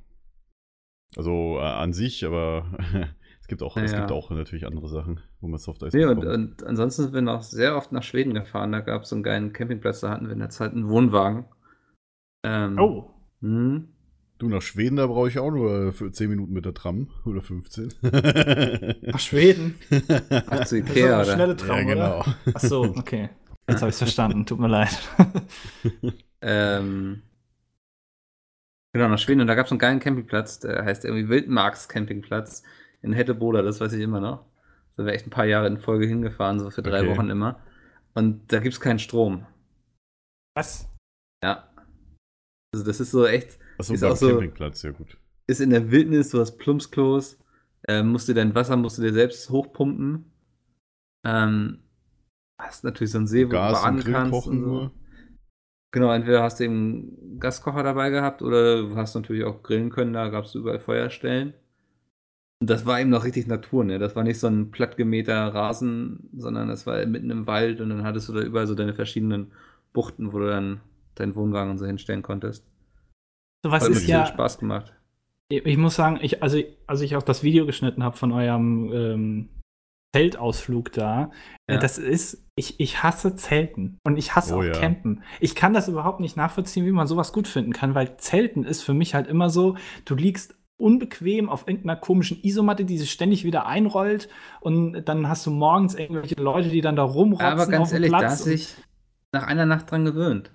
Also 1.15 1.57
äh, 1.59 1.63
an 1.63 1.93
sich, 1.93 2.25
aber 2.25 2.65
es 3.41 3.47
gibt 3.47 3.61
auch, 3.63 3.77
es 3.77 3.91
Ja. 3.91 3.99
gibt 3.99 4.11
auch 4.11 4.29
natürlich 4.31 4.65
andere 4.65 4.87
Sachen, 4.89 5.19
wo 5.41 5.47
man 5.47 5.59
Soft-Eis 5.59 5.93
Nee, 5.93 6.05
und, 6.05 6.19
bekommt. 6.21 6.33
und 6.61 6.63
ansonsten 6.67 7.03
sind 7.03 7.13
wir 7.13 7.21
noch 7.21 7.41
sehr 7.43 7.75
oft 7.77 7.91
nach 7.91 8.03
Schweden 8.03 8.33
gefahren. 8.33 8.71
Da 8.71 8.81
gab 8.81 9.03
es 9.03 9.09
so 9.09 9.15
einen 9.15 9.23
geilen 9.23 9.53
Campingplatz, 9.53 10.01
da 10.01 10.09
hatten 10.09 10.25
wir 10.27 10.33
in 10.33 10.39
der 10.39 10.49
Zeit 10.49 10.73
einen 10.73 10.89
Wohnwagen. 10.89 11.45
Ähm, 12.45 12.77
Oh, 12.79 13.11
hm. 13.41 13.89
Du, 14.37 14.49
nach 14.49 14.61
Schweden, 14.61 14.97
da 14.97 15.07
brauche 15.07 15.29
ich 15.29 15.39
auch 15.39 15.49
nur 15.49 15.93
für 15.93 16.11
10 16.11 16.29
Minuten 16.29 16.51
mit 16.51 16.65
der 16.65 16.73
Tram. 16.73 17.07
Oder 17.25 17.41
15. 17.41 17.93
nach 19.03 19.19
Schweden. 19.19 19.75
Ach, 19.89 20.01
zu 20.01 20.11
Das 20.49 20.71
ist 20.73 20.89
Ikea, 20.89 21.05
eine 21.05 21.15
oder? 21.23 21.33
schnelle 21.33 21.55
Traum, 21.55 21.77
ja, 21.87 21.93
genau. 21.93 22.19
oder? 22.19 22.35
Ach 22.53 22.59
so, 22.59 22.81
okay. 22.83 23.29
Jetzt 23.69 23.79
habe 23.81 23.89
ich 23.89 23.93
es 23.95 23.99
verstanden. 23.99 24.45
Tut 24.45 24.59
mir 24.59 24.67
leid. 24.67 24.89
Ähm, 26.41 27.21
genau, 28.95 29.09
nach 29.09 29.19
Schweden. 29.19 29.41
Und 29.41 29.47
da 29.47 29.55
gab 29.55 29.65
es 29.65 29.71
einen 29.71 29.79
geilen 29.79 29.99
Campingplatz, 29.99 30.59
der 30.59 30.83
heißt 30.85 31.05
irgendwie 31.05 31.29
Wildmarks 31.29 31.87
Campingplatz 31.89 32.63
in 33.01 33.13
Hetteboda, 33.13 33.61
das 33.61 33.79
weiß 33.81 33.93
ich 33.93 34.01
immer 34.01 34.19
noch. 34.19 34.39
Da 34.95 35.03
sind 35.03 35.05
wir 35.07 35.13
echt 35.13 35.27
ein 35.27 35.31
paar 35.31 35.45
Jahre 35.45 35.67
in 35.67 35.77
Folge 35.77 36.07
hingefahren, 36.07 36.59
so 36.59 36.69
für 36.71 36.81
drei 36.81 37.01
Okay. 37.01 37.09
Wochen 37.09 37.29
immer. 37.29 37.59
Und 38.13 38.51
da 38.51 38.59
gibt 38.59 38.73
es 38.73 38.79
keinen 38.79 38.99
Strom. 38.99 39.45
Was? 40.55 40.89
Ja. 41.43 41.69
Also 42.73 42.85
das 42.85 42.99
ist 42.99 43.11
so 43.11 43.25
echt, 43.27 43.59
Achso, 43.77 43.93
Ist 43.93 44.03
auch 44.03 44.15
so- 44.15 44.29
Campingplatz, 44.29 44.83
ja 44.83 44.91
gut. 44.91 45.17
ist 45.47 45.59
in 45.61 45.69
der 45.69 45.91
Wildnis, 45.91 46.29
du 46.29 46.39
hast 46.39 46.57
Plumpsklos, 46.57 47.37
äh, 47.87 48.01
musst 48.03 48.27
dir 48.29 48.33
dein 48.33 48.55
Wasser, 48.55 48.77
musst 48.77 48.97
du 48.97 49.01
dir 49.01 49.13
selbst 49.13 49.49
hochpumpen. 49.49 50.31
Ähm, 51.25 51.79
hast 52.59 52.83
natürlich 52.85 53.11
so 53.11 53.17
einen 53.17 53.27
See, 53.27 53.45
wo 53.45 53.49
Gas 53.49 53.77
du 53.79 53.83
baden 53.85 54.03
kannst. 54.11 54.31
kochen 54.31 54.57
Und 54.57 54.63
so. 54.63 54.69
nur. 54.69 54.91
Genau, 55.95 56.11
entweder 56.11 56.43
hast 56.43 56.59
du 56.59 56.65
eben 56.65 56.75
einen 56.75 57.39
Gaskocher 57.39 57.81
dabei 57.81 58.09
gehabt 58.09 58.41
oder 58.41 58.81
du 58.81 58.97
hast 58.97 59.15
natürlich 59.15 59.45
auch 59.45 59.63
grillen 59.63 59.89
können, 59.89 60.11
da 60.11 60.27
gab 60.27 60.43
es 60.43 60.53
überall 60.53 60.81
Feuerstellen. 60.81 61.53
Und 62.59 62.69
das 62.69 62.85
war 62.85 62.99
eben 62.99 63.11
noch 63.11 63.23
richtig 63.23 63.47
Natur, 63.47 63.85
ne? 63.85 63.97
Das 63.97 64.13
war 64.13 64.25
nicht 64.25 64.37
so 64.37 64.47
ein 64.47 64.71
plattgemähter 64.71 65.33
Rasen, 65.53 66.29
sondern 66.35 66.67
das 66.67 66.85
war 66.85 67.05
mitten 67.05 67.29
im 67.29 67.47
Wald 67.47 67.79
und 67.79 67.91
dann 67.91 68.03
hattest 68.03 68.27
du 68.27 68.33
da 68.33 68.41
überall 68.41 68.67
so 68.67 68.75
deine 68.75 68.93
verschiedenen 68.93 69.53
Buchten, 69.93 70.33
wo 70.33 70.39
du 70.39 70.47
dann 70.47 70.81
deinen 71.15 71.33
Wohnwagen 71.33 71.71
und 71.71 71.77
so 71.77 71.85
hinstellen 71.85 72.23
konntest. 72.23 72.65
So 73.63 73.71
was 73.71 73.83
Hat 73.83 73.91
mir 73.91 73.95
ist 73.95 74.05
ja. 74.05 74.25
Spaß 74.25 74.57
gemacht. 74.57 74.93
Ich 75.47 75.65
ich 75.65 75.77
muss 75.77 75.95
sagen, 75.95 76.19
ich, 76.21 76.43
also 76.43 76.61
als 76.87 76.99
ich 76.99 77.15
auch 77.15 77.23
das 77.23 77.41
Video 77.41 77.65
geschnitten 77.65 78.03
habe 78.03 78.17
von 78.17 78.33
eurem 78.33 78.91
ähm, 78.91 79.49
Zeltausflug 80.15 80.91
da, 80.93 81.31
äh, 81.67 81.73
Ja. 81.73 81.79
das 81.79 81.97
ist, 81.97 82.43
ich, 82.55 82.79
ich 82.79 83.03
hasse 83.03 83.35
Zelten 83.35 83.97
und 84.05 84.17
ich 84.17 84.35
hasse 84.35 84.55
Oh 84.55 84.59
auch 84.59 84.63
ja. 84.63 84.71
Campen. 84.71 85.23
Ich 85.41 85.55
kann 85.55 85.73
das 85.73 85.87
überhaupt 85.89 86.19
nicht 86.21 86.37
nachvollziehen, 86.37 86.85
wie 86.85 86.91
man 86.91 87.07
sowas 87.07 87.33
gut 87.33 87.47
finden 87.47 87.73
kann, 87.73 87.95
weil 87.95 88.15
Zelten 88.17 88.63
ist 88.63 88.81
für 88.81 88.93
mich 88.93 89.13
halt 89.13 89.27
immer 89.27 89.49
so, 89.49 89.75
du 90.05 90.15
liegst 90.15 90.55
unbequem 90.77 91.49
auf 91.49 91.67
irgendeiner 91.67 91.95
komischen 91.95 92.37
Isomatte, 92.43 92.85
die 92.85 92.97
sich 92.97 93.11
ständig 93.11 93.43
wieder 93.43 93.65
einrollt 93.65 94.27
und 94.61 95.03
dann 95.05 95.27
hast 95.29 95.45
du 95.45 95.51
morgens 95.51 95.95
irgendwelche 95.95 96.35
Leute, 96.35 96.69
die 96.69 96.81
dann 96.81 96.95
da 96.97 97.03
rumrotzen 97.03 97.45
Aber 97.47 97.67
ganz 97.67 97.81
auf 97.83 97.89
dem 97.89 97.95
ehrlich, 97.95 98.11
da 98.11 98.17
Platz. 98.19 98.31
hast 98.31 98.45
du 98.45 98.49
dich 98.51 98.75
nach 99.33 99.43
einer 99.47 99.65
Nacht 99.65 99.89
dran 99.91 100.05
gewöhnt. 100.05 100.51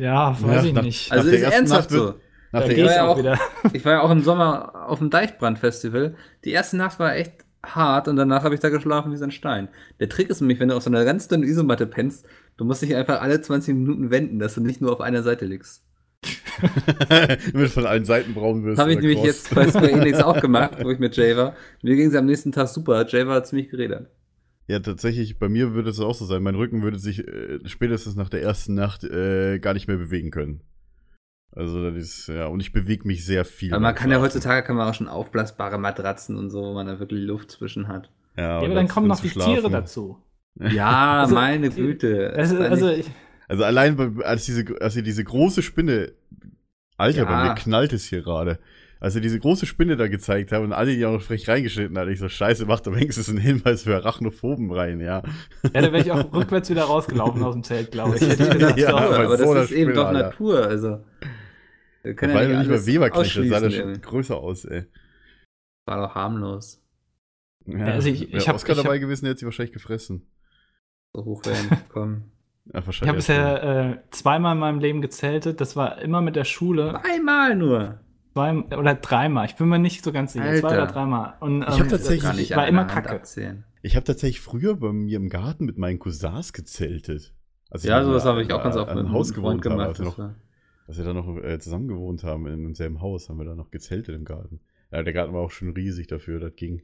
ja, 0.00 0.36
weiß 0.40 0.54
Ja, 0.56 0.64
ich 0.64 0.72
nach- 0.72 0.82
nicht. 0.82 1.12
Also 1.12 1.28
ist 1.30 1.42
ernsthaft 1.42 1.90
Nacht 1.90 1.98
so. 1.98 2.14
Nach 2.52 2.60
da 2.62 2.68
der 2.68 2.78
ich 2.78 2.84
ja 2.84 3.06
auch 3.06 3.10
auch- 3.14 3.18
wieder. 3.18 3.38
Ich 3.74 3.84
war 3.84 3.92
ja 3.92 4.00
auch 4.02 4.10
im 4.10 4.22
Sommer 4.22 4.88
auf 4.88 4.98
dem 4.98 5.10
Deichbrand-Festival. 5.10 6.16
Die 6.44 6.50
erste 6.52 6.76
Nacht 6.78 6.98
war 6.98 7.14
echt 7.14 7.44
hart 7.64 8.08
und 8.08 8.16
danach 8.16 8.44
habe 8.44 8.54
ich 8.54 8.60
da 8.60 8.68
geschlafen 8.68 9.12
wie 9.12 9.16
so 9.16 9.24
ein 9.24 9.30
Stein. 9.30 9.68
Der 10.00 10.08
Trick 10.08 10.30
ist 10.30 10.40
nämlich, 10.40 10.60
wenn 10.60 10.68
du 10.68 10.76
auf 10.76 10.82
so 10.82 10.90
einer 10.90 11.04
ganz 11.04 11.28
dünnen 11.28 11.44
Isomatte 11.44 11.86
pennst, 11.86 12.26
du 12.56 12.64
musst 12.64 12.82
dich 12.82 12.94
einfach 12.94 13.20
alle 13.20 13.40
20 13.40 13.74
Minuten 13.74 14.10
wenden, 14.10 14.38
dass 14.38 14.54
du 14.54 14.60
nicht 14.60 14.80
nur 14.80 14.92
auf 14.92 15.00
einer 15.00 15.22
Seite 15.22 15.44
liegst. 15.46 15.84
Damit 17.52 17.70
von 17.70 17.86
allen 17.86 18.04
Seiten 18.04 18.34
braun 18.34 18.64
wirst. 18.64 18.80
Habe 18.80 18.92
ich 18.92 18.98
nämlich 18.98 19.18
Cross. 19.18 19.26
jetzt 19.26 19.54
bei 19.54 19.68
Square 19.68 19.90
Enix 19.92 20.20
auch 20.20 20.40
gemacht, 20.40 20.78
wo 20.82 20.90
ich 20.90 20.98
mit 20.98 21.16
Jay 21.16 21.36
war. 21.36 21.54
Mir 21.82 21.96
ging 21.96 22.08
es 22.08 22.14
am 22.14 22.26
nächsten 22.26 22.52
Tag 22.52 22.68
super. 22.68 23.06
Jay 23.06 23.26
war 23.26 23.44
ziemlich 23.44 23.68
geredet. 23.70 24.08
Ja, 24.66 24.80
tatsächlich, 24.80 25.38
bei 25.38 25.48
mir 25.48 25.72
würde 25.72 25.90
es 25.90 26.00
auch 26.00 26.14
so 26.14 26.26
sein. 26.26 26.42
Mein 26.42 26.54
Rücken 26.54 26.82
würde 26.82 26.98
sich 26.98 27.26
äh, 27.26 27.60
spätestens 27.64 28.16
nach 28.16 28.28
der 28.28 28.42
ersten 28.42 28.74
Nacht 28.74 29.04
äh, 29.04 29.58
gar 29.60 29.72
nicht 29.72 29.88
mehr 29.88 29.96
bewegen 29.96 30.30
können. 30.30 30.60
Also, 31.52 31.90
das 31.90 31.96
ist, 31.96 32.28
ja, 32.28 32.46
und 32.46 32.60
ich 32.60 32.72
bewege 32.72 33.06
mich 33.08 33.24
sehr 33.24 33.44
viel. 33.44 33.72
Aber 33.72 33.80
man 33.80 33.94
kann 33.94 34.10
ja 34.10 34.16
Schlafen. 34.18 34.24
heutzutage 34.26 34.66
kann 34.66 34.76
man 34.76 34.88
auch 34.88 34.94
schon 34.94 35.08
aufblasbare 35.08 35.78
Matratzen 35.78 36.36
und 36.36 36.50
so, 36.50 36.62
wo 36.62 36.74
man 36.74 36.86
da 36.86 36.98
wirklich 37.00 37.20
Luft 37.24 37.50
zwischen 37.50 37.88
hat. 37.88 38.10
Ja, 38.36 38.42
Ja, 38.44 38.66
aber 38.66 38.74
dann 38.74 38.86
kommen 38.88 39.08
noch 39.08 39.20
die 39.20 39.28
zu 39.32 39.40
Tiere 39.40 39.60
schlafen. 39.60 39.72
dazu. 39.72 40.18
Ja, 40.60 41.20
Also, 41.20 41.34
meine 41.34 41.70
Güte. 41.70 42.32
Also, 42.36 42.56
nicht- 42.56 43.06
ich, 43.06 43.10
Also 43.48 43.64
allein, 43.64 43.96
bei- 43.96 44.24
als 44.24 44.44
diese, 44.46 44.64
als 44.80 44.94
sie 44.94 45.02
diese 45.02 45.24
große 45.24 45.62
Spinne, 45.62 46.12
Alter, 46.96 47.20
Ja. 47.22 47.24
bei 47.24 47.44
mir 47.48 47.54
knallt 47.54 47.92
es 47.92 48.04
hier 48.06 48.22
gerade. 48.22 48.58
Als 49.00 49.14
sie 49.14 49.20
diese 49.20 49.38
große 49.38 49.64
Spinne 49.66 49.96
da 49.96 50.08
gezeigt 50.08 50.50
haben 50.50 50.64
und 50.64 50.72
alle 50.72 50.94
die 50.96 51.06
auch 51.06 51.12
noch 51.12 51.22
frech 51.22 51.48
reingeschnitten 51.48 51.96
hat, 51.96 52.08
ich 52.08 52.18
so, 52.18 52.28
scheiße, 52.28 52.66
macht 52.66 52.86
am 52.88 52.96
wenigstens 52.96 53.28
einen 53.28 53.38
Hinweis 53.38 53.84
für 53.84 53.94
Arachnophoben 53.96 54.72
rein, 54.72 55.00
ja. 55.00 55.22
ja, 55.62 55.80
da 55.80 55.92
wäre 55.92 56.00
ich 56.00 56.10
auch 56.10 56.32
rückwärts 56.32 56.68
wieder 56.70 56.82
rausgelaufen 56.84 57.42
aus 57.44 57.54
dem 57.54 57.62
Zelt, 57.62 57.92
glaube 57.92 58.16
ich. 58.16 58.22
Hätte 58.22 58.32
ich 58.32 58.38
Das 58.38 58.48
ist 58.48 58.54
gesagt, 58.58 58.78
Ja, 58.78 58.96
aber 58.96 59.36
so 59.38 59.44
einer 59.50 59.54
das 59.60 59.64
ist 59.70 59.76
eben 59.76 59.90
Spinne, 59.90 59.92
doch 59.94 60.06
Alter. 60.08 60.22
Natur. 60.22 60.66
Also, 60.66 61.04
wir 62.02 62.14
können 62.16 62.34
Weil 62.34 62.42
ja 62.42 62.48
nicht 62.48 62.58
nicht 62.58 62.68
mal 62.68 62.74
alles 62.74 62.86
Weberknecht, 62.86 63.26
das 63.26 63.34
sah 63.34 63.40
da 63.42 63.56
ausschließen. 63.56 63.70
schon 63.72 63.88
irgendwie. 63.90 64.00
größer 64.08 64.36
aus, 64.36 64.64
ey. 64.64 64.84
War 65.86 66.06
doch 66.08 66.14
harmlos. 66.14 66.82
Ja, 67.66 67.86
also 67.86 68.08
ich- 68.08 68.22
ich 68.22 68.32
Wäre 68.32 68.46
hab- 68.46 68.54
Oscar 68.56 68.72
ich 68.72 68.78
hab- 68.78 68.84
dabei 68.84 68.98
gewesen, 68.98 69.24
der 69.26 69.30
hätte 69.30 69.40
sie 69.40 69.46
wahrscheinlich 69.46 69.72
gefressen. 69.72 70.26
So 71.14 71.24
hoch 71.24 71.44
werden. 71.46 71.78
Komm. 71.88 72.22
Ja, 72.74 72.82
Ich 72.86 73.00
habe 73.00 73.14
bisher 73.14 73.62
äh, 73.62 74.10
zweimal 74.10 74.52
in 74.52 74.58
meinem 74.60 74.78
Leben 74.80 75.00
gezeltet. 75.00 75.58
Das 75.62 75.74
war 75.74 76.02
immer 76.02 76.20
mit 76.20 76.36
der 76.36 76.44
Schule. 76.44 77.00
Einmal 77.02 77.56
nur. 77.56 78.00
Zwei 78.38 78.76
oder 78.76 78.94
dreimal. 78.94 79.46
Ich 79.46 79.56
bin 79.56 79.68
mir 79.68 79.78
nicht 79.78 80.04
so 80.04 80.12
ganz 80.12 80.32
sicher. 80.32 80.44
Zwei 80.44 80.68
Alter. 80.68 80.82
oder 80.84 80.86
dreimal. 80.86 81.34
Und, 81.40 81.62
Ich 81.62 81.68
hab 81.68 81.80
ähm, 81.80 81.88
tatsächlich- 81.88 82.22
Gar 82.22 82.34
nicht 82.34 82.56
war 82.56 82.68
immer 82.68 82.84
Kacke. 82.84 83.10
Abzählen. 83.10 83.64
Ich 83.82 83.96
habe 83.96 84.04
tatsächlich 84.04 84.40
früher 84.40 84.76
bei 84.76 84.92
mir 84.92 85.16
im 85.16 85.28
Garten 85.28 85.64
mit 85.64 85.78
meinen 85.78 85.98
Cousins 85.98 86.52
gezeltet. 86.52 87.34
Ja, 87.82 88.00
ich 88.00 88.06
sowas 88.06 88.24
habe 88.24 88.42
ich 88.42 88.52
auch 88.52 88.62
ganz 88.62 88.76
oft 88.76 88.88
mit 88.90 88.98
einem 88.98 89.12
Haus 89.12 89.32
Freund 89.32 89.62
gewohnt 89.62 89.88
habe. 89.88 89.92
gemacht. 89.92 89.98
Als 90.00 90.18
wir 90.18 90.24
noch, 90.24 90.34
als 90.88 90.98
wir 90.98 91.04
da 91.04 91.12
noch 91.14 91.36
äh, 91.44 91.58
zusammen 91.60 91.88
gewohnt 91.88 92.24
haben, 92.24 92.46
in 92.46 92.62
demselben 92.62 93.00
Haus, 93.00 93.28
haben 93.28 93.38
wir 93.38 93.44
da 93.44 93.54
noch 93.54 93.70
gezeltet 93.70 94.14
im 94.14 94.24
Garten. 94.24 94.60
Ja, 94.90 95.02
der 95.02 95.12
Garten 95.12 95.34
war 95.34 95.42
auch 95.42 95.50
schon 95.50 95.68
riesig 95.70 96.06
dafür, 96.06 96.40
das 96.40 96.56
ging. 96.56 96.82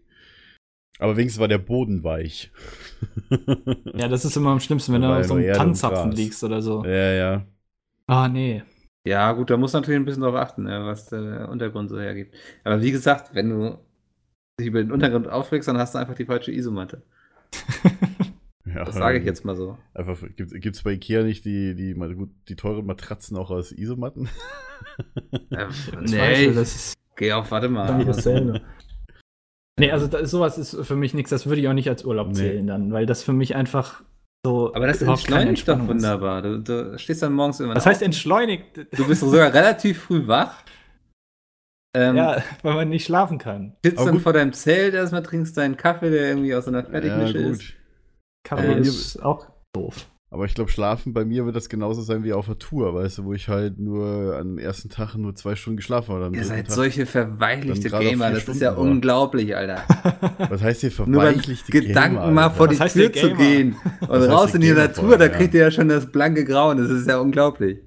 Aber 0.99 1.17
wenigstens 1.17 1.41
war 1.41 1.49
der 1.49 1.59
Boden 1.59 2.05
weich. 2.05 2.53
ja, 3.95 4.09
das 4.09 4.25
ist 4.25 4.37
immer 4.37 4.51
am 4.51 4.61
schlimmsten, 4.61 4.93
wenn 4.93 5.03
Da 5.03 5.09
du 5.15 5.21
auf 5.21 5.27
so 5.27 5.35
einem 5.35 5.73
Gras. 5.73 6.15
liegst 6.17 6.45
oder 6.45 6.63
so. 6.63 6.85
ja, 6.85 7.13
ja. 7.13 7.47
Ah, 8.07 8.29
nee. 8.29 8.63
Ja, 9.07 9.33
gut, 9.33 9.51
da 9.51 9.57
muss 9.57 9.73
natürlich 9.75 10.01
ein 10.01 10.05
bisschen 10.07 10.23
drauf 10.23 10.35
achten, 10.35 10.63
ne, 10.65 10.85
was 10.87 11.09
der 11.11 11.49
Untergrund 11.51 11.91
so 11.91 12.01
hergibt. 12.01 12.35
Aber 12.65 12.81
wie 12.81 12.91
gesagt, 12.91 13.35
wenn 13.35 13.51
du 13.51 13.79
dich 14.59 14.69
über 14.69 14.83
den 14.83 14.93
Untergrund 14.93 15.29
aufregst, 15.29 15.69
dann 15.69 15.77
hast 15.79 15.95
du 15.95 15.99
einfach 15.99 16.15
die 16.15 16.25
falsche 16.25 16.53
Isomatte. 16.53 17.03
ja 18.65 18.85
Das 18.85 18.95
sage 18.95 19.19
ich 19.19 19.25
jetzt 19.25 19.45
mal 19.45 19.57
so. 19.57 19.77
Einfach, 19.93 20.19
gibt 20.37 20.67
es 20.77 20.83
bei 20.83 20.93
Ikea 20.93 21.23
nicht 21.23 21.45
die, 21.45 21.75
die, 21.75 21.95
mal 21.95 22.15
gut, 22.15 22.31
die 22.49 22.57
teuren 22.57 22.87
Matratzen 22.87 23.37
auch 23.37 23.51
aus 23.51 23.73
Isomatten? 23.73 24.29
Zweifel, 25.51 26.01
nee, 26.03 26.47
ich 26.47 26.55
das 26.55 26.75
ist 26.75 26.95
geh 27.17 27.33
auf, 27.33 27.51
warte 27.51 27.69
mal. 27.69 28.05
dasselbe. 28.05 28.63
Nee, 29.79 29.91
also 29.91 30.07
da, 30.07 30.25
sowas 30.25 30.57
ist 30.57 30.77
für 30.87 30.97
mich 30.97 31.15
nichts, 31.15 31.31
das 31.31 31.47
würde 31.47 31.61
ich 31.61 31.69
auch 31.69 31.73
nicht 31.75 31.89
als 31.89 32.05
Urlaub 32.05 32.29
Nee. 32.29 32.35
zählen 32.35 32.67
dann, 32.67 32.93
weil 32.93 33.07
das 33.07 33.23
für 33.23 33.33
mich 33.33 33.55
einfach 33.57 34.03
so. 34.45 34.75
Aber 34.75 34.87
das 34.87 34.99
keine 34.99 35.13
entschleunigt 35.13 35.69
doch 35.69 35.79
wunderbar. 35.87 36.43
Du, 36.43 36.61
du 36.61 36.99
stehst 36.99 37.23
dann 37.23 37.33
morgens 37.33 37.61
immer 37.61 37.75
Das 37.75 37.87
heißt 37.87 38.03
entschleunigt. 38.03 38.77
Du 38.93 39.07
bist 39.07 39.21
sogar 39.21 39.53
relativ 39.53 40.03
früh 40.03 40.27
wach. 40.27 40.63
Ähm, 41.97 42.17
ja, 42.17 42.43
weil 42.63 42.75
man 42.75 42.89
nicht 42.89 43.05
schlafen 43.05 43.39
kann. 43.39 43.77
Sitzt 43.85 43.99
Aber 43.99 44.07
dann 44.07 44.15
gut. 44.17 44.23
vor 44.25 44.33
deinem 44.33 44.53
Zelt 44.53 44.95
erstmal, 44.95 45.23
trinkst 45.23 45.57
deinen 45.57 45.77
Kaffee, 45.77 46.11
der 46.11 46.29
irgendwie 46.29 46.55
aus 46.55 46.67
einer 46.67 46.85
Fertigmische 46.85 47.39
ja, 47.39 47.49
ist. 47.51 47.73
Kaffee 48.45 48.73
Äh, 48.73 48.81
ist 48.81 49.23
auch 49.23 49.47
doof. 49.73 50.07
Aber 50.35 50.47
ich 50.47 50.55
glaube, 50.55 50.69
schlafen 50.69 51.13
bei 51.13 51.25
mir 51.25 51.47
wird 51.47 51.55
das 51.55 51.69
genauso 51.69 52.03
sein 52.03 52.25
wie 52.25 52.33
auf 52.33 52.47
der 52.47 52.59
Tour, 52.59 52.93
weißt 52.93 53.19
du, 53.19 53.25
wo 53.25 53.35
ich 53.35 53.49
halt 53.49 53.79
nur 53.79 54.37
am 54.37 54.59
ersten 54.59 54.89
Tag 54.89 55.15
nur 55.15 55.37
zwei 55.37 55.55
Stunden 55.55 55.77
geschlafen 55.77 56.13
habe. 56.13 56.37
Ihr 56.37 56.45
seid 56.45 56.67
Tag- 56.67 56.75
solche 56.75 57.07
verweichlichte 57.07 57.89
Gamer, 57.89 58.31
das 58.31 58.39
ist 58.39 58.43
Stunden 58.43 58.63
ja 58.65 58.73
war. 58.73 58.79
unglaublich, 58.79 59.55
Alter. 59.57 59.83
Was 60.51 60.61
heißt 60.61 60.81
hier 60.81 60.91
Nur 61.07 61.21
beim 61.23 61.35
verweichlichte 61.35 61.71
Gedanken 61.71 62.17
Gamer, 62.17 62.31
mal 62.33 62.43
Alter? 62.45 62.55
vor 62.57 62.67
die 62.69 62.81
Was 62.81 62.93
Tür 62.95 63.13
zu 63.13 63.33
gehen 63.35 63.77
und 64.01 64.09
Was 64.09 64.29
raus 64.29 64.55
in 64.57 64.61
die 64.63 64.67
Gamer 64.67 64.81
Natur, 64.81 65.05
vorher, 65.11 65.19
da 65.19 65.27
ja. 65.27 65.31
kriegt 65.39 65.55
ihr 65.55 65.61
ja 65.61 65.71
schon 65.71 65.89
das 65.89 66.11
blanke 66.11 66.45
Grauen, 66.45 66.79
das 66.79 66.91
ist 66.91 67.07
ja 67.09 67.19
unglaublich. 67.19 67.79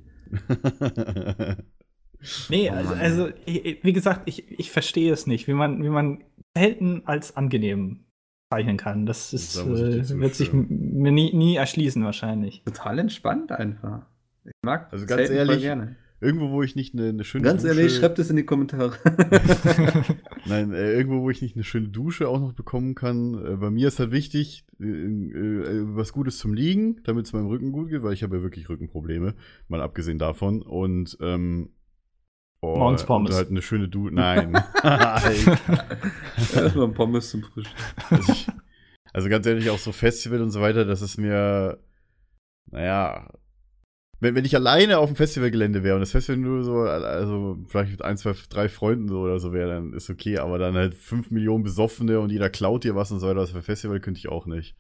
Nee, 2.50 2.70
Oh 2.72 2.76
also, 2.76 2.94
also 2.94 3.30
ich- 3.46 3.80
wie 3.84 3.94
gesagt, 3.94 4.22
ich, 4.26 4.50
ich 4.58 4.72
verstehe 4.72 5.12
es 5.14 5.28
nicht, 5.28 5.48
wie 5.48 5.54
man, 5.54 5.84
wie 5.84 5.90
man 5.90 6.24
selten 6.58 7.02
als 7.06 7.36
angenehm 7.36 8.06
zeichnen 8.50 8.78
kann. 8.78 9.06
Das 9.06 9.34
ist, 9.34 9.58
Da 9.58 9.66
muss 9.66 9.80
ich 9.80 10.08
dir 10.08 10.16
äh, 10.16 10.20
wird 10.20 10.36
sich 10.36 10.54
mir 10.54 11.12
nie, 11.12 11.34
nie 11.34 11.56
erschließen 11.56 12.04
wahrscheinlich. 12.04 12.64
Total 12.66 13.00
entspannt 13.00 13.52
einfach. 13.52 14.06
Ich 14.46 14.52
mag 14.62 14.88
Also 14.92 15.06
ganz 15.06 15.30
ehrlich, 15.30 15.62
gerne. 15.62 15.98
irgendwo, 16.22 16.52
wo 16.52 16.64
ich 16.64 16.76
nicht 16.76 16.94
eine, 16.94 17.10
eine 17.10 17.24
schöne 17.26 17.44
Ganz 17.44 17.64
Dusche, 17.64 17.76
ehrlich, 17.76 17.96
schreibt 17.96 18.18
es 18.20 18.30
in 18.30 18.38
die 18.38 18.46
Kommentare. 18.46 18.94
Nein, 20.46 20.72
äh, 20.72 20.94
irgendwo, 20.94 21.22
wo 21.22 21.30
ich 21.30 21.42
nicht 21.42 21.56
eine 21.56 21.66
schöne 21.66 21.90
Dusche 21.90 22.30
auch 22.30 22.40
noch 22.40 22.54
bekommen 22.54 22.96
kann. 22.96 23.34
Äh, 23.46 23.58
bei 23.58 23.70
mir 23.70 23.90
ist 23.90 24.00
halt 24.00 24.12
wichtig, 24.12 24.66
äh, 24.80 24.86
äh, 24.86 25.84
was 25.96 26.14
Gutes 26.14 26.38
zum 26.38 26.54
Liegen, 26.54 27.02
damit 27.04 27.26
es 27.26 27.34
meinem 27.34 27.48
Rücken 27.48 27.74
gut 27.74 27.90
geht, 27.90 28.04
weil 28.04 28.14
ich 28.14 28.24
habe 28.24 28.38
ja 28.38 28.44
wirklich 28.44 28.70
Rückenprobleme, 28.70 29.36
mal 29.68 29.82
abgesehen 29.82 30.18
davon. 30.18 30.62
Und 30.62 31.18
ähm, 31.20 31.72
oh, 32.62 32.78
Morgens 32.78 33.06
Pommes. 33.06 33.36
Halt 33.36 33.50
eine 33.50 33.62
schöne 33.62 33.88
Dusche. 33.88 34.14
Nein. 34.16 35.58
Erstmal 36.56 36.86
ein 36.86 36.94
Pommes 36.94 37.30
zum 37.30 37.44
Frühstück. 37.44 37.78
also, 38.10 38.32
ich, 38.32 38.48
also 39.14 39.30
ganz 39.30 39.46
ehrlich, 39.46 39.70
auch 39.70 39.80
so 39.80 39.92
Festival 39.92 40.42
und 40.42 40.52
so 40.52 40.62
weiter, 40.62 40.86
das 40.86 41.02
ist 41.02 41.18
mir, 41.18 41.80
naja, 42.72 43.30
wenn, 44.20 44.34
wenn 44.34 44.46
ich 44.46 44.56
alleine 44.56 44.98
auf 44.98 45.10
dem 45.10 45.16
Festivalgelände 45.16 45.84
wäre 45.84 45.96
und 45.96 46.02
das 46.02 46.12
Festival 46.12 46.40
nur 46.40 46.64
so, 46.64 46.80
also 46.80 47.58
vielleicht 47.68 47.92
mit 47.92 48.02
ein, 48.02 48.18
zwei, 48.18 48.34
drei 48.50 48.68
Freunden 48.68 49.08
so 49.08 49.20
oder 49.20 49.40
so 49.40 49.54
wäre, 49.54 49.70
dann 49.70 49.94
ist 49.94 50.10
okay, 50.10 50.40
aber 50.40 50.58
dann 50.58 50.76
halt 50.76 50.96
fünf 50.96 51.30
Millionen 51.30 51.64
Besoffene 51.64 52.20
und 52.20 52.32
jeder 52.32 52.50
klaut 52.50 52.84
dir 52.84 52.96
was 52.96 53.12
und 53.12 53.20
so 53.20 53.28
weiter, 53.28 53.42
das 53.42 53.52
für 53.52 53.62
Festival 53.62 54.00
könnte 54.00 54.18
ich 54.18 54.30
auch 54.30 54.48
nicht. 54.48 54.76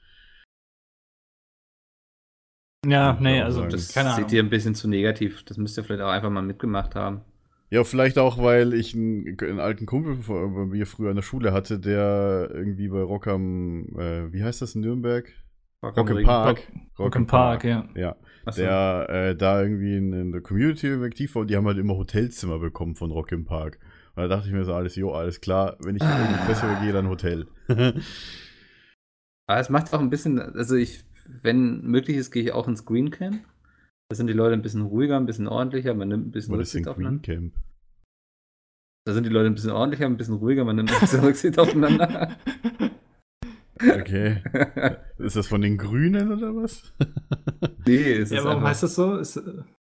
ja, 2.85 3.17
nee, 3.19 3.41
also 3.41 3.65
das 3.65 3.93
keine 3.93 4.09
seht 4.09 4.25
Ahnung. 4.25 4.35
ihr 4.35 4.43
ein 4.43 4.49
bisschen 4.49 4.73
zu 4.73 4.87
negativ. 4.87 5.43
Das 5.43 5.57
müsst 5.57 5.77
ihr 5.77 5.83
vielleicht 5.83 6.01
auch 6.01 6.09
einfach 6.09 6.29
mal 6.29 6.41
mitgemacht 6.41 6.95
haben. 6.95 7.21
Ja, 7.69 7.83
vielleicht 7.83 8.17
auch, 8.17 8.41
weil 8.41 8.73
ich 8.73 8.95
einen, 8.95 9.37
einen 9.41 9.59
alten 9.59 9.85
Kumpel 9.85 10.15
bei 10.27 10.65
mir 10.65 10.85
früher 10.85 11.09
in 11.09 11.17
der 11.17 11.23
Schule 11.23 11.51
hatte, 11.51 11.79
der 11.79 12.49
irgendwie 12.53 12.87
bei 12.87 13.01
Rock 13.01 13.27
am, 13.27 13.87
äh, 13.97 14.31
wie 14.31 14.43
heißt 14.43 14.61
das 14.61 14.75
in 14.75 14.81
Nürnberg? 14.81 15.29
Rock 15.83 15.97
im 15.97 16.07
Ring. 16.07 16.25
Park. 16.25 16.71
Rock 16.97 17.15
im 17.15 17.27
Park, 17.27 17.63
ja. 17.65 17.87
Ja, 17.95 18.15
der 18.55 19.09
äh, 19.09 19.35
da 19.35 19.61
irgendwie 19.61 19.97
in, 19.97 20.13
in 20.13 20.31
der 20.31 20.41
Community 20.41 20.91
aktiv 20.93 21.35
war 21.35 21.41
und 21.41 21.49
die 21.49 21.57
haben 21.57 21.67
halt 21.67 21.77
immer 21.77 21.97
Hotelzimmer 21.97 22.59
bekommen 22.59 22.95
von 22.95 23.11
Rock 23.11 23.31
im 23.33 23.43
Park. 23.45 23.79
Und 24.15 24.23
da 24.23 24.27
dachte 24.29 24.47
ich 24.47 24.53
mir 24.53 24.63
so, 24.63 24.73
alles, 24.73 24.95
jo, 24.95 25.11
alles 25.11 25.41
klar, 25.41 25.77
wenn 25.83 25.95
ich 25.97 26.01
in 26.01 26.09
irgendein 26.09 26.45
Festival 26.45 26.77
gehe, 26.81 26.93
dann 26.93 27.09
Hotel. 27.09 27.47
Aber 29.45 29.59
es 29.59 29.69
macht 29.69 29.93
auch 29.93 29.99
ein 29.99 30.09
bisschen, 30.09 30.39
also 30.39 30.75
ich, 30.75 31.03
wenn 31.43 31.81
möglich 31.81 32.17
ist, 32.17 32.31
gehe 32.31 32.43
ich 32.43 32.51
auch 32.53 32.67
ins 32.67 32.85
Green 32.85 33.11
Camp. 33.11 33.43
Da 34.09 34.15
sind 34.15 34.27
die 34.27 34.33
Leute 34.33 34.53
ein 34.53 34.61
bisschen 34.61 34.83
ruhiger, 34.83 35.17
ein 35.17 35.25
bisschen 35.25 35.47
ordentlicher, 35.47 35.93
man 35.93 36.07
nimmt 36.07 36.27
ein 36.27 36.31
bisschen 36.31 36.57
Was 36.57 36.67
ist 36.67 36.73
denn 36.75 36.83
Rücksicht 36.85 36.95
Green 36.97 37.07
aufeinander. 37.07 37.21
Camp? 37.33 37.53
Da 39.05 39.13
sind 39.13 39.25
die 39.25 39.29
Leute 39.29 39.47
ein 39.49 39.55
bisschen 39.55 39.71
ordentlicher, 39.71 40.05
ein 40.05 40.17
bisschen 40.17 40.35
ruhiger, 40.35 40.63
man 40.65 40.75
nimmt 40.77 40.91
ein 40.93 40.99
bisschen 40.99 41.19
Rücksicht 41.23 41.59
aufeinander. 41.59 42.37
Okay. 43.79 44.41
ist 45.17 45.35
das 45.35 45.47
von 45.47 45.61
den 45.61 45.77
Grünen 45.77 46.31
oder 46.31 46.55
was? 46.55 46.93
nee, 47.85 48.13
es 48.13 48.31
Ja, 48.31 48.37
ist 48.39 48.43
warum 48.45 48.57
einfach, 48.57 48.69
heißt 48.69 48.83
das 48.83 48.95
so? 48.95 49.17
Ist, 49.17 49.37
äh, 49.37 49.41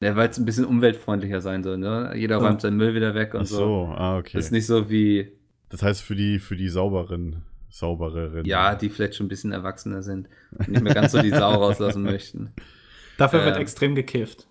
ja, 0.02 0.16
weil 0.16 0.28
es 0.30 0.38
ein 0.38 0.44
bisschen 0.44 0.64
umweltfreundlicher 0.64 1.40
sein 1.40 1.62
soll, 1.62 1.78
ne? 1.78 2.12
Jeder 2.16 2.37
Ja. 2.40 2.47
räumt 2.47 2.61
seinen 2.61 2.76
Müll 2.76 2.94
wieder 2.94 3.14
weg 3.14 3.35
und 3.35 3.42
Ach 3.42 3.47
so. 3.47 3.56
so, 3.56 3.85
ah, 3.97 4.16
okay. 4.18 4.38
Ist 4.38 4.52
nicht 4.52 4.66
so 4.66 4.88
wie, 4.90 5.33
Das 5.68 5.83
heißt 5.83 6.02
für 6.02 6.14
die, 6.14 6.38
für 6.38 6.56
die 6.56 6.68
sauberen, 6.68 7.42
saubereren. 7.68 8.44
ja, 8.47 8.75
die 8.75 8.88
vielleicht 8.88 9.16
schon 9.16 9.26
ein 9.26 9.28
bisschen 9.28 9.52
erwachsener 9.52 10.02
sind 10.02 10.28
und 10.52 10.68
nicht 10.68 10.83
mehr 10.83 10.94
ganz 10.94 11.12
so 11.12 11.21
die 11.21 11.30
Sau 11.30 11.52
rauslassen 11.54 12.02
möchten. 12.04 12.52
Dafür 13.16 13.44
wird 13.44 13.56
Ähm. 13.56 13.62
extrem 13.62 13.94
gekifft. 13.94 14.49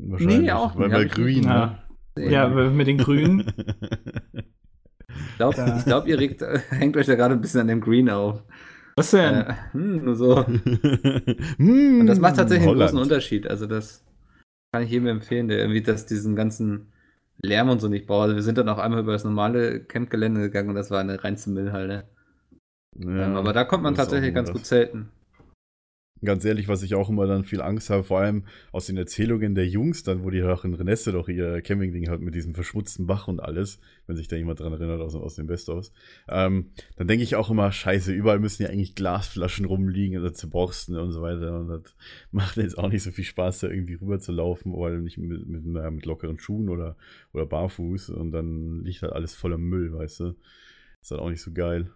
Wahrscheinlich. 0.00 0.38
Nee, 0.40 0.52
auch 0.52 0.76
Weil, 0.76 0.88
nicht. 0.88 0.96
weil 0.96 1.04
Hab 1.04 1.06
ich 1.06 1.12
grün, 1.12 1.44
ne? 1.44 1.78
Ja, 2.16 2.48
mit 2.48 2.86
den 2.86 2.98
Grünen. 2.98 3.52
Ich 5.30 5.36
glaube, 5.36 5.56
Ja. 5.58 5.82
glaub, 5.84 6.06
ihr 6.06 6.18
regt, 6.18 6.42
hängt 6.70 6.96
euch 6.96 7.06
da 7.06 7.14
gerade 7.14 7.34
ein 7.34 7.40
bisschen 7.40 7.60
an 7.60 7.68
dem 7.68 7.80
Green 7.80 8.10
auf. 8.10 8.42
Was 8.96 9.10
denn? 9.12 9.34
Äh, 9.34 9.54
hm, 9.72 10.04
nur 10.04 10.14
so. 10.16 10.44
Und 11.58 12.06
das 12.06 12.18
macht 12.18 12.36
tatsächlich 12.36 12.68
einen 12.68 12.74
Hm, 12.74 12.78
Holland. 12.80 12.90
großen 12.92 12.98
Unterschied. 12.98 13.46
Also 13.46 13.66
das 13.66 14.04
kann 14.72 14.82
ich 14.82 14.90
jedem 14.90 15.06
empfehlen, 15.08 15.48
der 15.48 15.58
irgendwie 15.58 15.82
das, 15.82 16.06
diesen 16.06 16.36
ganzen 16.36 16.92
Lärm 17.42 17.70
und 17.70 17.80
so 17.80 17.88
nicht 17.88 18.06
braucht. 18.06 18.24
Also 18.24 18.34
wir 18.36 18.42
sind 18.42 18.58
dann 18.58 18.68
auch 18.68 18.78
einmal 18.78 19.00
über 19.00 19.12
das 19.12 19.24
normale 19.24 19.80
Campgelände 19.80 20.40
gegangen 20.42 20.68
und 20.70 20.74
das 20.74 20.90
war 20.90 21.00
eine 21.00 21.22
reinste 21.24 21.50
Müllhalde. 21.50 22.04
Ja, 22.98 23.26
ähm, 23.26 23.36
aber 23.36 23.52
da 23.52 23.64
kommt 23.64 23.82
man 23.82 23.94
tatsächlich 23.94 24.34
ganz 24.34 24.52
gut 24.52 24.66
zelten. 24.66 25.08
Ganz 26.22 26.44
ehrlich, 26.44 26.68
was 26.68 26.82
ich 26.82 26.94
auch 26.94 27.08
immer 27.08 27.26
dann 27.26 27.44
viel 27.44 27.62
Angst 27.62 27.88
habe, 27.88 28.04
vor 28.04 28.20
allem 28.20 28.44
aus 28.72 28.86
den 28.86 28.98
Erzählungen 28.98 29.54
der 29.54 29.66
Jungs, 29.66 30.02
dann, 30.02 30.22
wo 30.22 30.28
die 30.28 30.42
auch 30.42 30.64
in 30.64 30.74
Renesse 30.74 31.12
doch 31.12 31.28
ihr 31.28 31.62
Camping-Ding 31.62 32.10
hat 32.10 32.20
mit 32.20 32.34
diesem 32.34 32.52
verschmutzten 32.52 33.06
Bach 33.06 33.26
und 33.26 33.40
alles, 33.40 33.80
wenn 34.06 34.16
sich 34.16 34.28
da 34.28 34.36
jemand 34.36 34.60
dran 34.60 34.72
erinnert 34.72 35.00
aus, 35.00 35.14
aus 35.14 35.36
dem 35.36 35.46
Best-aus, 35.46 35.92
ähm, 36.28 36.72
dann 36.96 37.08
denke 37.08 37.24
ich 37.24 37.36
auch 37.36 37.50
immer, 37.50 37.72
scheiße, 37.72 38.12
überall 38.12 38.38
müssen 38.38 38.64
ja 38.64 38.68
eigentlich 38.68 38.94
Glasflaschen 38.94 39.64
rumliegen 39.64 40.20
oder 40.20 40.34
zerborsten 40.34 40.96
und 40.96 41.12
so 41.12 41.22
weiter. 41.22 41.58
Und 41.58 41.68
das 41.68 41.94
macht 42.32 42.58
jetzt 42.58 42.76
auch 42.76 42.88
nicht 42.88 43.02
so 43.02 43.12
viel 43.12 43.24
Spaß, 43.24 43.60
da 43.60 43.68
irgendwie 43.68 43.94
rüber 43.94 44.18
zu 44.18 44.32
laufen, 44.32 44.74
oder 44.74 44.98
nicht 44.98 45.16
mit, 45.16 45.46
mit, 45.46 45.62
na, 45.64 45.90
mit 45.90 46.04
lockeren 46.04 46.38
Schuhen 46.38 46.68
oder, 46.68 46.96
oder 47.32 47.46
barfuß 47.46 48.10
und 48.10 48.32
dann 48.32 48.84
liegt 48.84 49.00
halt 49.00 49.14
alles 49.14 49.34
voller 49.34 49.58
Müll, 49.58 49.94
weißt 49.94 50.20
du. 50.20 50.34
Ist 51.00 51.12
halt 51.12 51.20
auch 51.22 51.30
nicht 51.30 51.40
so 51.40 51.52
geil. 51.52 51.90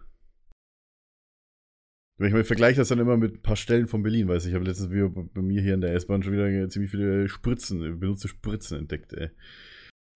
Ich 2.17 2.29
meine, 2.31 2.41
ich 2.41 2.47
vergleiche 2.47 2.77
das 2.79 2.87
dann 2.87 2.99
immer 2.99 3.17
mit 3.17 3.33
ein 3.35 3.41
paar 3.41 3.57
Stellen 3.57 3.87
von 3.87 4.01
Berlin, 4.01 4.27
weiß 4.29 4.43
ich. 4.45 4.49
Ich 4.51 4.55
habe 4.55 4.63
letztens 4.65 4.89
wieder 4.89 5.09
bei 5.09 5.41
mir 5.41 5.61
hier 5.61 5.73
in 5.73 5.81
der 5.81 5.93
S-Bahn 5.95 6.23
schon 6.23 6.31
wieder 6.31 6.69
ziemlich 6.69 6.89
viele 6.91 7.27
Spritzen, 7.27 7.99
benutzte 7.99 8.29
Spritzen 8.29 8.79
entdeckt, 8.79 9.11
ey. 9.13 9.31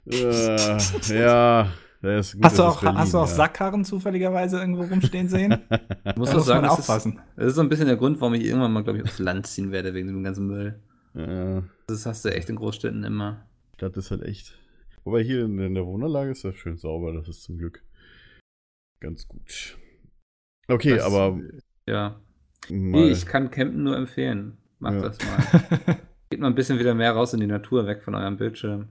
Äh, 0.05 0.77
ja, 1.13 1.73
das 2.01 2.27
ist 2.27 2.33
gut. 2.35 2.45
hast 2.45 2.57
du 2.57 2.63
auch, 2.63 2.79
Berlin, 2.81 2.97
hast 2.99 3.13
du 3.13 3.17
auch 3.17 3.27
ja. 3.27 3.35
Sackkarren 3.35 3.83
zufälligerweise 3.83 4.59
irgendwo 4.59 4.83
rumstehen 4.83 5.27
sehen? 5.27 5.57
Ich 6.05 6.15
muss 6.15 6.31
doch 6.31 6.39
sagen, 6.39 6.61
man 6.61 6.69
das 6.69 6.79
ist, 6.79 6.89
aufpassen. 6.89 7.19
das 7.35 7.47
ist 7.47 7.55
so 7.55 7.61
ein 7.61 7.67
bisschen 7.69 7.87
der 7.87 7.97
Grund, 7.97 8.21
warum 8.21 8.33
ich 8.35 8.45
irgendwann 8.45 8.71
mal, 8.71 8.83
glaube 8.83 8.99
ich, 8.99 9.03
aufs 9.03 9.19
Land 9.19 9.45
ziehen 9.47 9.71
werde, 9.73 9.93
wegen 9.93 10.07
dem 10.07 10.23
ganzen 10.23 10.47
Müll. 10.47 10.79
Ja, 11.15 11.63
Das 11.87 12.05
hast 12.05 12.23
du 12.23 12.29
echt 12.33 12.49
in 12.49 12.55
Großstädten 12.55 13.03
immer. 13.03 13.45
Stadt 13.75 13.97
ist 13.97 14.09
halt 14.11 14.21
echt. 14.23 14.57
Wobei 15.03 15.21
hier 15.21 15.43
in, 15.43 15.59
in 15.59 15.73
der 15.75 15.85
Wohnanlage 15.85 16.31
ist 16.31 16.45
das 16.45 16.55
schön 16.55 16.77
sauber, 16.77 17.11
das 17.11 17.27
ist 17.27 17.43
zum 17.43 17.57
Glück 17.57 17.83
ganz 19.01 19.27
gut. 19.27 19.77
Okay, 20.69 20.95
Das- 20.95 21.03
aber 21.03 21.39
Ja. 21.89 22.19
mal, 22.69 23.01
Nee, 23.01 23.09
ich 23.09 23.25
kann 23.25 23.51
Campen 23.51 23.83
nur 23.83 23.97
empfehlen. 23.97 24.57
Macht 24.79 24.95
Ja. 24.95 25.01
das 25.01 25.17
mal. 25.19 25.97
Geht 26.29 26.39
mal 26.39 26.47
ein 26.47 26.55
bisschen 26.55 26.77
wieder 26.79 26.93
mehr 26.93 27.11
raus 27.13 27.33
in 27.33 27.39
die 27.39 27.47
Natur, 27.47 27.87
weg 27.87 28.03
von 28.03 28.13
eurem 28.15 28.37
Bildschirm. 28.37 28.87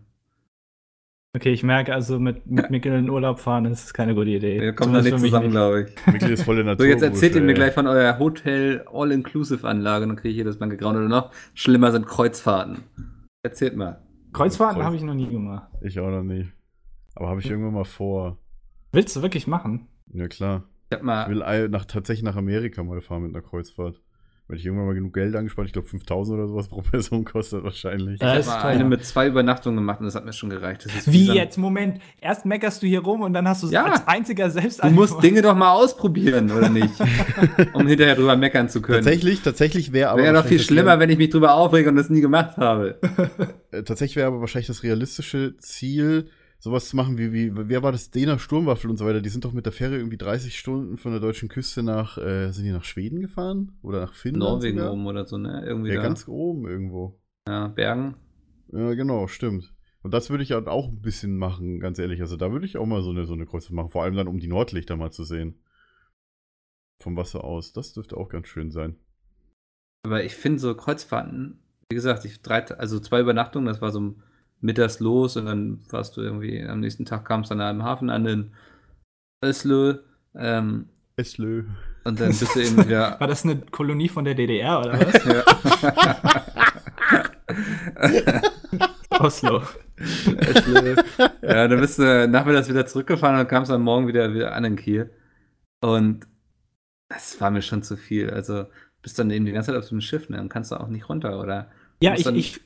okay, 1.36 1.52
ich 1.52 1.62
merke 1.62 1.94
also, 1.94 2.18
mit, 2.18 2.46
mit 2.46 2.70
Mikkel 2.70 2.92
in 2.98 3.08
Urlaub 3.10 3.38
fahren 3.38 3.64
ist 3.66 3.94
keine 3.94 4.14
gute 4.14 4.30
Idee. 4.30 4.60
Wir 4.60 4.72
kommen 4.72 4.92
da 4.92 5.02
nicht 5.02 5.18
zusammen, 5.18 5.50
glaube 5.50 5.82
ich. 5.82 6.06
wirklich 6.12 6.32
ist 6.32 6.42
volle 6.42 6.64
Natur. 6.64 6.84
So, 6.84 6.90
jetzt 6.90 7.02
erzählt 7.02 7.36
ihr 7.36 7.42
mir 7.42 7.54
gleich 7.54 7.72
von 7.74 7.86
eurer 7.86 8.18
Hotel 8.18 8.84
All-Inclusive-Anlage, 8.92 10.06
dann 10.06 10.16
kriege 10.16 10.30
ich 10.30 10.34
hier 10.34 10.44
das 10.44 10.58
blanke 10.58 10.76
Grauen. 10.76 10.96
Oder 10.96 11.08
noch 11.08 11.30
schlimmer 11.54 11.92
sind 11.92 12.06
Kreuzfahrten. 12.06 12.78
Erzählt 13.44 13.76
mal. 13.76 14.02
Kreuzfahrten 14.32 14.76
Kreuz- 14.78 14.84
habe 14.86 14.96
ich 14.96 15.02
noch 15.02 15.14
nie 15.14 15.28
gemacht. 15.28 15.68
Ich 15.82 15.98
auch 16.00 16.10
noch 16.10 16.24
nie. 16.24 16.48
Aber 17.14 17.28
habe 17.28 17.40
ich 17.40 17.48
irgendwann 17.48 17.74
mal 17.74 17.84
vor. 17.84 18.38
Willst 18.92 19.14
du 19.16 19.22
wirklich 19.22 19.46
machen? 19.46 19.86
Ja, 20.12 20.26
klar. 20.28 20.64
Ich 20.90 20.94
hab 20.94 21.00
Ich 21.00 21.04
mal, 21.06 21.28
will 21.28 21.68
nach, 21.68 21.84
tatsächlich 21.84 22.24
nach 22.24 22.36
Amerika 22.36 22.82
mal 22.82 23.00
fahren 23.00 23.22
mit 23.22 23.34
einer 23.34 23.42
Kreuzfahrt. 23.44 24.00
Wenn 24.50 24.56
ich 24.56 24.64
irgendwann 24.64 24.86
mal 24.86 24.94
genug 24.94 25.12
Geld 25.12 25.36
angespart, 25.36 25.66
ich 25.66 25.74
glaube 25.74 25.86
5000 25.88 26.38
oder 26.38 26.48
sowas 26.48 26.68
pro 26.68 26.80
Person 26.90 27.22
kostet 27.26 27.62
wahrscheinlich. 27.64 28.14
ich 28.14 28.22
Ja, 28.22 28.28
hab 28.30 28.38
ist 28.38 28.46
mal 28.46 28.62
teuer. 28.62 28.70
eine 28.70 28.84
mit 28.86 29.04
zwei 29.04 29.26
Übernachtungen 29.28 29.76
gemacht 29.76 30.00
und 30.00 30.06
das 30.06 30.14
hat 30.14 30.24
mir 30.24 30.32
schon 30.32 30.48
gereicht. 30.48 30.86
Das 30.86 30.94
ist 30.94 31.12
Wie 31.12 31.26
jetzt? 31.34 31.58
Moment. 31.58 32.00
Erst 32.22 32.46
meckerst 32.46 32.82
du 32.82 32.86
hier 32.86 33.00
rum 33.00 33.20
und 33.20 33.34
dann 33.34 33.46
hast 33.46 33.62
du 33.62 33.66
es 33.66 33.74
Ja. 33.74 33.84
als 33.84 34.08
einziger 34.08 34.48
selbst 34.48 34.82
Du 34.82 34.88
musst 34.88 35.22
Dinge 35.22 35.42
doch 35.42 35.54
mal 35.54 35.72
ausprobieren, 35.72 36.50
oder 36.50 36.70
nicht? 36.70 36.94
um 37.74 37.86
hinterher 37.86 38.14
drüber 38.14 38.36
meckern 38.36 38.70
zu 38.70 38.80
können. 38.80 39.04
Tatsächlich, 39.04 39.42
tatsächlich 39.42 39.92
wäre 39.92 40.08
aber. 40.12 40.22
Wäre 40.22 40.32
doch 40.32 40.46
viel 40.46 40.56
das 40.56 40.66
schlimmer, 40.66 40.98
wenn 40.98 41.10
ich 41.10 41.18
mich 41.18 41.28
drüber 41.28 41.52
aufrege 41.54 41.90
und 41.90 41.96
das 41.96 42.08
nie 42.08 42.22
gemacht 42.22 42.56
habe. 42.56 42.98
Äh, 43.70 43.82
tatsächlich 43.82 44.16
wäre 44.16 44.28
aber 44.28 44.40
wahrscheinlich 44.40 44.68
das 44.68 44.82
realistische 44.82 45.58
Ziel, 45.58 46.30
sowas 46.60 46.88
zu 46.88 46.96
machen 46.96 47.18
wie, 47.18 47.32
wie, 47.32 47.50
wer 47.54 47.82
war 47.82 47.92
das? 47.92 48.10
Dena 48.10 48.38
Sturmwaffel 48.38 48.90
und 48.90 48.96
so 48.96 49.06
weiter. 49.06 49.20
Die 49.20 49.28
sind 49.28 49.44
doch 49.44 49.52
mit 49.52 49.64
der 49.66 49.72
Fähre 49.72 49.96
irgendwie 49.96 50.16
30 50.18 50.58
Stunden 50.58 50.96
von 50.96 51.12
der 51.12 51.20
deutschen 51.20 51.48
Küste 51.48 51.82
nach, 51.82 52.18
äh, 52.18 52.50
sind 52.52 52.64
die 52.64 52.72
nach 52.72 52.84
Schweden 52.84 53.20
gefahren? 53.20 53.78
Oder 53.82 54.00
nach 54.00 54.14
Finnland? 54.14 54.54
Norwegen 54.54 54.78
sogar? 54.78 54.92
oben 54.92 55.06
oder 55.06 55.24
so, 55.26 55.38
ne? 55.38 55.64
Irgendwie 55.64 55.90
Ja, 55.90 55.96
da. 55.96 56.02
ganz 56.02 56.26
oben 56.28 56.66
irgendwo. 56.66 57.20
ja, 57.48 57.68
Bergen. 57.68 58.16
Ja, 58.72 58.94
genau, 58.94 59.26
stimmt. 59.28 59.72
Und 60.02 60.12
das 60.14 60.30
würde 60.30 60.42
ich 60.44 60.52
halt 60.52 60.68
auch 60.68 60.88
ein 60.88 61.00
bisschen 61.00 61.36
machen, 61.38 61.80
ganz 61.80 61.98
ehrlich. 61.98 62.20
Also 62.20 62.36
da 62.36 62.52
würde 62.52 62.66
ich 62.66 62.76
auch 62.76 62.86
mal 62.86 63.02
so 63.02 63.10
eine, 63.10 63.24
so 63.26 63.34
eine 63.34 63.46
Kreuzfahrt 63.46 63.74
machen. 63.74 63.90
Vor 63.90 64.02
allem 64.04 64.14
dann, 64.14 64.28
um 64.28 64.38
die 64.38 64.46
Nordlichter 64.48 64.96
mal 64.96 65.10
zu 65.10 65.24
sehen. 65.24 65.60
Vom 67.00 67.16
Wasser 67.16 67.44
aus. 67.44 67.72
Das 67.72 67.92
dürfte 67.92 68.16
auch 68.16 68.28
ganz 68.28 68.48
schön 68.48 68.70
sein. 68.70 68.96
Aber 70.04 70.24
ich 70.24 70.34
finde 70.34 70.58
so 70.58 70.74
Kreuzfahrten, 70.74 71.60
wie 71.90 71.94
gesagt, 71.94 72.24
ich 72.24 72.40
drei, 72.42 72.64
also 72.66 73.00
zwei 73.00 73.20
Übernachtungen, 73.20 73.66
das 73.66 73.80
war 73.80 73.90
so 73.90 74.16
mittags 74.60 75.00
los 75.00 75.36
und 75.36 75.46
dann 75.46 75.80
warst 75.90 76.16
du 76.16 76.20
irgendwie, 76.20 76.62
am 76.64 76.80
nächsten 76.80 77.04
Tag 77.04 77.24
kamst 77.24 77.50
du 77.50 77.54
dann 77.54 77.80
am 77.80 77.84
Hafen 77.84 78.10
an 78.10 78.26
in 78.26 78.52
Öslö. 79.44 79.98
Ähm, 80.34 80.88
Eslö. 81.16 81.64
und 82.04 82.20
dann 82.20 82.28
bist 82.28 82.54
du 82.54 82.60
eben 82.62 82.84
wieder. 82.86 83.18
War 83.18 83.26
das 83.26 83.44
eine 83.44 83.56
Kolonie 83.60 84.08
von 84.08 84.24
der 84.24 84.34
DDR 84.34 84.80
oder 84.80 84.92
was? 85.00 85.24
ja. 85.24 85.44
Oslo. 89.20 89.62
Ja, 91.42 91.66
dann 91.68 91.80
bist 91.80 91.98
du 91.98 92.28
nachmittags 92.28 92.68
wieder 92.68 92.86
zurückgefahren 92.86 93.40
und 93.40 93.48
kamst 93.48 93.70
am 93.70 93.82
Morgen 93.82 94.06
wieder, 94.06 94.32
wieder 94.32 94.54
an 94.54 94.64
in 94.64 94.76
Kiel. 94.76 95.10
Und 95.80 96.26
das 97.08 97.40
war 97.40 97.50
mir 97.50 97.62
schon 97.62 97.82
zu 97.82 97.96
viel. 97.96 98.30
Also 98.30 98.66
bist 99.02 99.18
dann 99.18 99.30
eben 99.30 99.44
die 99.44 99.52
ganze 99.52 99.72
Zeit 99.72 99.78
auf 99.78 99.84
so 99.86 99.92
einem 99.94 100.00
Schiff, 100.02 100.28
ne? 100.28 100.36
Dann 100.36 100.48
kannst 100.48 100.70
du 100.70 100.76
auch 100.76 100.88
nicht 100.88 101.08
runter, 101.08 101.40
oder? 101.40 101.70
Ja, 102.02 102.14
ich, 102.14 102.24
dann- 102.24 102.36
ich, 102.36 102.60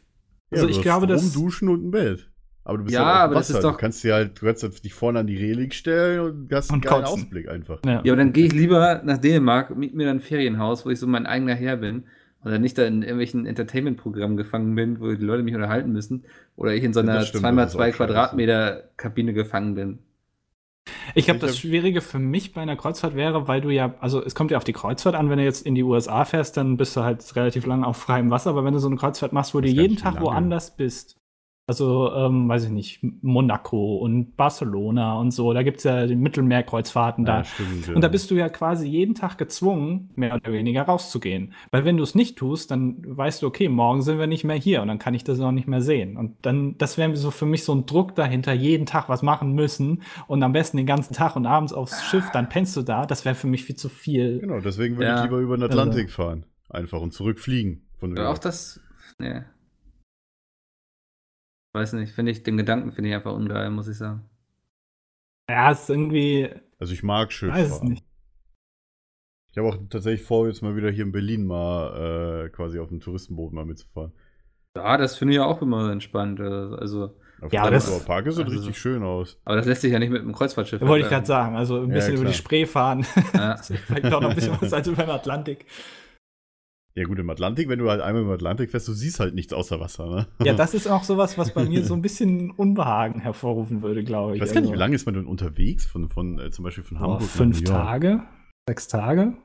also 0.52 0.64
Ja, 0.66 0.70
ich 0.70 0.76
du 0.76 0.82
glaube, 0.82 1.06
hast 1.12 1.24
dass. 1.24 1.32
Duschen 1.32 1.68
und 1.68 1.84
ein 1.86 1.90
Bett. 1.90 2.28
Aber 2.64 2.78
du 2.78 2.84
bist 2.84 2.94
Ja, 2.94 3.04
halt 3.04 3.16
aber 3.24 3.34
das 3.34 3.48
Wasser. 3.50 3.58
ist 3.58 3.64
du 3.64 3.68
doch- 3.70 3.78
kannst 3.78 4.04
dir 4.04 4.14
halt, 4.14 4.40
du 4.40 4.46
kannst 4.46 4.84
dich 4.84 4.94
vorne 4.94 5.18
an 5.20 5.26
die 5.26 5.36
Reling 5.36 5.72
stellen 5.72 6.20
und 6.20 6.52
hast 6.52 6.70
einen 6.70 6.76
Und 6.76 6.84
geilen 6.84 7.02
kotzen. 7.04 7.22
Ausblick 7.24 7.48
einfach. 7.48 7.80
Ja. 7.84 7.92
Ja, 8.04 8.12
aber 8.12 8.16
dann 8.16 8.32
gehe 8.32 8.46
ich 8.46 8.52
lieber 8.52 9.02
nach 9.04 9.18
Dänemark, 9.18 9.76
miet 9.76 9.94
mir 9.94 10.06
dann 10.06 10.18
ein 10.18 10.20
Ferienhaus, 10.20 10.86
wo 10.86 10.90
ich 10.90 10.98
so 11.00 11.06
mein 11.08 11.26
eigener 11.26 11.54
Herr 11.54 11.76
bin. 11.78 12.04
Oder 12.44 12.58
nicht 12.58 12.76
da 12.76 12.84
in 12.84 13.02
irgendwelchen 13.02 13.46
Entertainment-Programmen 13.46 14.36
gefangen 14.36 14.74
bin, 14.74 14.98
wo 15.00 15.12
die 15.12 15.24
Leute 15.24 15.42
mich 15.44 15.54
unterhalten 15.54 15.92
müssen. 15.92 16.24
Oder 16.56 16.74
ich 16.74 16.82
in 16.82 16.92
so 16.92 16.98
einer 17.00 17.14
das 17.14 17.28
stimmt, 17.28 17.44
das 17.44 17.52
2x2 17.52 17.66
ist 17.66 17.74
auch 17.74 17.78
scheiße. 17.80 17.96
Quadratmeter 17.96 18.82
Kabine 18.96 19.32
gefangen 19.32 19.74
bin. 19.74 19.98
Ich 21.14 21.26
glaube, 21.26 21.40
das 21.40 21.58
Schwierige 21.58 22.00
für 22.00 22.18
mich 22.18 22.52
bei 22.52 22.60
einer 22.60 22.76
Kreuzfahrt 22.76 23.14
wäre, 23.14 23.46
weil 23.48 23.60
du 23.60 23.70
ja, 23.70 23.94
also 24.00 24.22
es 24.22 24.34
kommt 24.34 24.50
ja 24.50 24.56
auf 24.56 24.64
die 24.64 24.72
Kreuzfahrt 24.72 25.14
an, 25.14 25.30
wenn 25.30 25.38
du 25.38 25.44
jetzt 25.44 25.64
in 25.64 25.74
die 25.74 25.82
USA 25.82 26.24
fährst, 26.24 26.56
dann 26.56 26.76
bist 26.76 26.96
du 26.96 27.02
halt 27.02 27.36
relativ 27.36 27.66
lang 27.66 27.84
auf 27.84 27.96
freiem 27.96 28.30
Wasser, 28.30 28.50
aber 28.50 28.64
wenn 28.64 28.72
du 28.72 28.80
so 28.80 28.88
eine 28.88 28.96
Kreuzfahrt 28.96 29.32
machst, 29.32 29.54
wo 29.54 29.60
du 29.60 29.68
jeden 29.68 29.96
Tag 29.96 30.14
lange. 30.14 30.26
woanders 30.26 30.74
bist, 30.74 31.18
also, 31.66 32.12
ähm, 32.12 32.48
weiß 32.48 32.64
ich 32.64 32.70
nicht, 32.70 33.00
Monaco 33.22 33.96
und 33.98 34.36
Barcelona 34.36 35.18
und 35.18 35.30
so, 35.30 35.52
da 35.52 35.62
gibt 35.62 35.78
es 35.78 35.84
ja 35.84 36.06
die 36.06 36.16
Mittelmeerkreuzfahrten 36.16 37.24
da. 37.24 37.38
Ja, 37.38 37.44
stimmt. 37.44 37.86
Ja. 37.86 37.94
Und 37.94 38.00
da 38.02 38.08
bist 38.08 38.30
du 38.30 38.34
ja 38.34 38.48
quasi 38.48 38.88
jeden 38.88 39.14
Tag 39.14 39.38
gezwungen, 39.38 40.10
mehr 40.16 40.34
oder 40.34 40.52
weniger 40.52 40.82
rauszugehen. 40.82 41.52
Weil 41.70 41.84
wenn 41.84 41.96
du 41.96 42.02
es 42.02 42.14
nicht 42.16 42.36
tust, 42.36 42.72
dann 42.72 42.96
weißt 43.06 43.42
du, 43.42 43.46
okay, 43.46 43.68
morgen 43.68 44.02
sind 44.02 44.18
wir 44.18 44.26
nicht 44.26 44.42
mehr 44.44 44.56
hier 44.56 44.82
und 44.82 44.88
dann 44.88 44.98
kann 44.98 45.14
ich 45.14 45.22
das 45.22 45.38
auch 45.40 45.52
nicht 45.52 45.68
mehr 45.68 45.82
sehen. 45.82 46.16
Und 46.16 46.34
dann, 46.42 46.76
das 46.78 46.98
wäre 46.98 47.14
so 47.16 47.30
für 47.30 47.46
mich 47.46 47.64
so 47.64 47.74
ein 47.74 47.86
Druck 47.86 48.16
dahinter, 48.16 48.52
jeden 48.52 48.84
Tag 48.86 49.08
was 49.08 49.22
machen 49.22 49.52
müssen 49.52 50.02
und 50.26 50.42
am 50.42 50.52
besten 50.52 50.78
den 50.78 50.86
ganzen 50.86 51.14
Tag 51.14 51.36
und 51.36 51.46
abends 51.46 51.72
aufs 51.72 52.02
Schiff, 52.04 52.28
dann 52.32 52.48
pennst 52.48 52.76
du 52.76 52.82
da. 52.82 53.06
Das 53.06 53.24
wäre 53.24 53.36
für 53.36 53.46
mich 53.46 53.64
viel 53.64 53.76
zu 53.76 53.88
viel. 53.88 54.40
Genau, 54.40 54.60
deswegen 54.60 54.96
würde 54.96 55.06
Ja. 55.10 55.18
ich 55.18 55.24
lieber 55.24 55.38
über 55.38 55.56
den 55.56 55.62
Atlantik 55.62 56.10
fahren. 56.10 56.44
Einfach 56.68 57.00
und 57.00 57.12
zurückfliegen. 57.12 57.86
Von 57.98 58.18
auch 58.18 58.38
das. 58.38 58.80
Nee. 59.18 59.42
Weiß 61.72 61.92
nicht, 61.94 62.12
finde 62.12 62.32
ich, 62.32 62.42
den 62.42 62.56
Gedanken 62.56 62.92
finde 62.92 63.10
ich 63.10 63.16
einfach 63.16 63.32
ungeil, 63.32 63.70
muss 63.70 63.88
ich 63.88 63.96
sagen. 63.96 64.28
Ja, 65.48 65.70
ist 65.70 65.88
irgendwie, 65.88 66.48
Also 66.78 66.92
ich 66.92 67.02
mag 67.02 67.32
Schiff 67.32 67.52
weiß 67.52 67.66
es 67.70 67.78
fahren. 67.78 67.88
nicht. 67.88 68.04
Ich 69.50 69.58
habe 69.58 69.68
auch 69.68 69.76
tatsächlich 69.90 70.26
vor, 70.26 70.46
jetzt 70.48 70.62
mal 70.62 70.76
wieder 70.76 70.90
hier 70.90 71.04
in 71.04 71.12
Berlin 71.12 71.46
mal 71.46 72.46
äh, 72.46 72.48
quasi 72.50 72.78
auf 72.78 72.88
dem 72.88 73.00
Touristenboot 73.00 73.52
mal 73.52 73.64
mitzufahren. 73.66 74.12
Ja, 74.76 74.96
das 74.96 75.16
finde 75.18 75.32
ich 75.34 75.36
ja 75.36 75.44
auch 75.44 75.60
immer 75.60 75.90
entspannt. 75.92 76.40
äh, 76.40 76.44
Also, 76.44 77.14
Auf 77.42 77.52
Ja, 77.52 77.64
dem 77.64 77.72
das- 77.72 77.86
Prenzlauer 77.86 78.06
Park 78.06 78.32
sieht 78.32 78.44
also- 78.44 78.56
richtig 78.58 78.78
schön 78.78 79.02
aus. 79.02 79.38
aber 79.44 79.56
das 79.56 79.66
lässt 79.66 79.82
sich 79.82 79.92
ja 79.92 79.98
nicht 79.98 80.10
mit 80.10 80.22
einem 80.22 80.32
Kreuzfahrtschiff. 80.32 80.80
Wollte 80.80 81.04
ich 81.04 81.10
gerade 81.10 81.26
sagen, 81.26 81.56
also 81.56 81.80
ein 81.82 81.88
Ja, 81.88 81.94
bisschen 81.96 82.14
über 82.14 82.24
die. 82.26 82.32
Spree 82.34 82.64
fahren. 82.66 83.04
Ja. 83.34 83.52
Das 83.56 83.68
ist 83.70 83.80
vielleicht 83.80 84.04
doch 84.12 84.20
noch 84.22 84.30
ein 84.30 84.34
bisschen 84.36 84.56
was 84.60 84.72
als 84.72 84.86
über 84.86 85.02
den 85.02 85.10
Atlantik. 85.10 85.66
Ja 86.94 87.04
gut, 87.04 87.18
im 87.18 87.30
Atlantik, 87.30 87.68
wenn 87.68 87.78
du 87.78 87.88
halt 87.88 88.02
einmal 88.02 88.22
im 88.22 88.30
Atlantik 88.30 88.70
fährst, 88.70 88.86
du 88.86 88.92
siehst 88.92 89.18
halt 89.18 89.34
nichts 89.34 89.52
außer 89.54 89.80
Wasser, 89.80 90.06
ne? 90.10 90.26
Ja, 90.44 90.52
das 90.52 90.74
ist 90.74 90.86
auch 90.88 91.04
sowas, 91.04 91.38
was 91.38 91.54
bei 91.54 91.64
mir 91.64 91.84
so 91.84 91.94
ein 91.94 92.02
bisschen 92.02 92.50
Unbehagen 92.50 93.20
hervorrufen 93.20 93.80
würde, 93.82 94.04
glaube 94.04 94.32
ich. 94.32 94.36
Ich 94.36 94.42
weiß 94.42 94.52
gar 94.52 94.60
nicht, 94.60 94.68
wie 94.68 94.72
Also- 94.72 94.80
lange 94.80 94.94
ist 94.94 95.06
man 95.06 95.14
denn 95.14 95.26
unterwegs 95.26 95.86
von, 95.86 96.10
von 96.10 96.38
äh, 96.38 96.50
zum 96.50 96.64
Beispiel 96.64 96.84
von 96.84 97.00
Hamburg 97.00 97.20
nach 97.22 97.26
fünf 97.28 97.62
New 97.62 97.70
York? 97.70 97.82
Tage? 97.84 98.22
Sechs 98.68 98.88
Tage? 98.88 99.36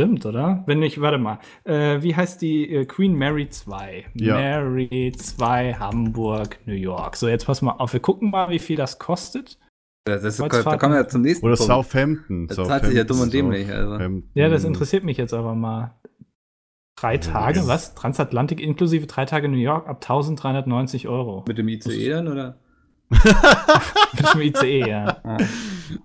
Stimmt, 0.00 0.24
oder? 0.24 0.62
Wenn 0.66 0.78
nicht, 0.80 1.00
warte 1.00 1.18
mal. 1.18 1.40
Äh, 1.64 2.02
wie 2.02 2.14
heißt 2.16 2.40
die 2.40 2.70
äh, 2.74 2.84
Queen 2.86 3.14
Mary 3.14 3.48
2? 3.50 4.06
Ja. 4.14 4.34
Mary 4.36 5.12
2, 5.16 5.74
Hamburg, 5.74 6.58
New 6.66 6.72
York. 6.74 7.16
So, 7.16 7.28
jetzt 7.28 7.44
pass 7.46 7.60
mal 7.60 7.72
auf. 7.72 7.92
Wir 7.92 8.00
gucken 8.00 8.30
mal, 8.30 8.48
wie 8.50 8.58
viel 8.58 8.76
das 8.76 8.98
kostet. 8.98 9.58
Das, 10.06 10.22
das, 10.22 10.36
da 10.38 10.48
kommen 10.78 10.94
wir 10.94 11.00
ja 11.02 11.08
zum 11.08 11.20
nächsten 11.22 11.44
Oder 11.44 11.56
Punkt. 11.56 11.70
Southampton. 11.70 12.46
Das 12.48 12.56
zahlt 12.56 12.86
sich 12.86 12.94
ja 12.94 13.04
dumm 13.04 13.20
und 13.20 13.32
dämlich, 13.34 13.70
also. 13.70 14.22
Ja, 14.34 14.48
das 14.48 14.64
interessiert 14.64 15.04
mich 15.04 15.18
jetzt 15.18 15.34
aber 15.34 15.54
mal. 15.54 15.94
Drei 17.00 17.16
Also, 17.16 17.30
Tage, 17.30 17.58
ja. 17.60 17.66
was? 17.66 17.94
Transatlantik 17.94 18.60
inklusive 18.60 19.06
drei 19.06 19.24
Tage 19.24 19.48
New 19.48 19.56
York 19.56 19.88
ab 19.88 19.96
1390 20.02 21.08
Euro. 21.08 21.44
Mit 21.48 21.56
dem 21.58 21.68
ICE 21.68 22.10
dann, 22.10 22.28
oder? 22.28 22.58
Mit 23.10 24.34
dem 24.34 24.40
ICE, 24.42 24.80
ja. 24.80 25.16
Ja. 25.24 25.36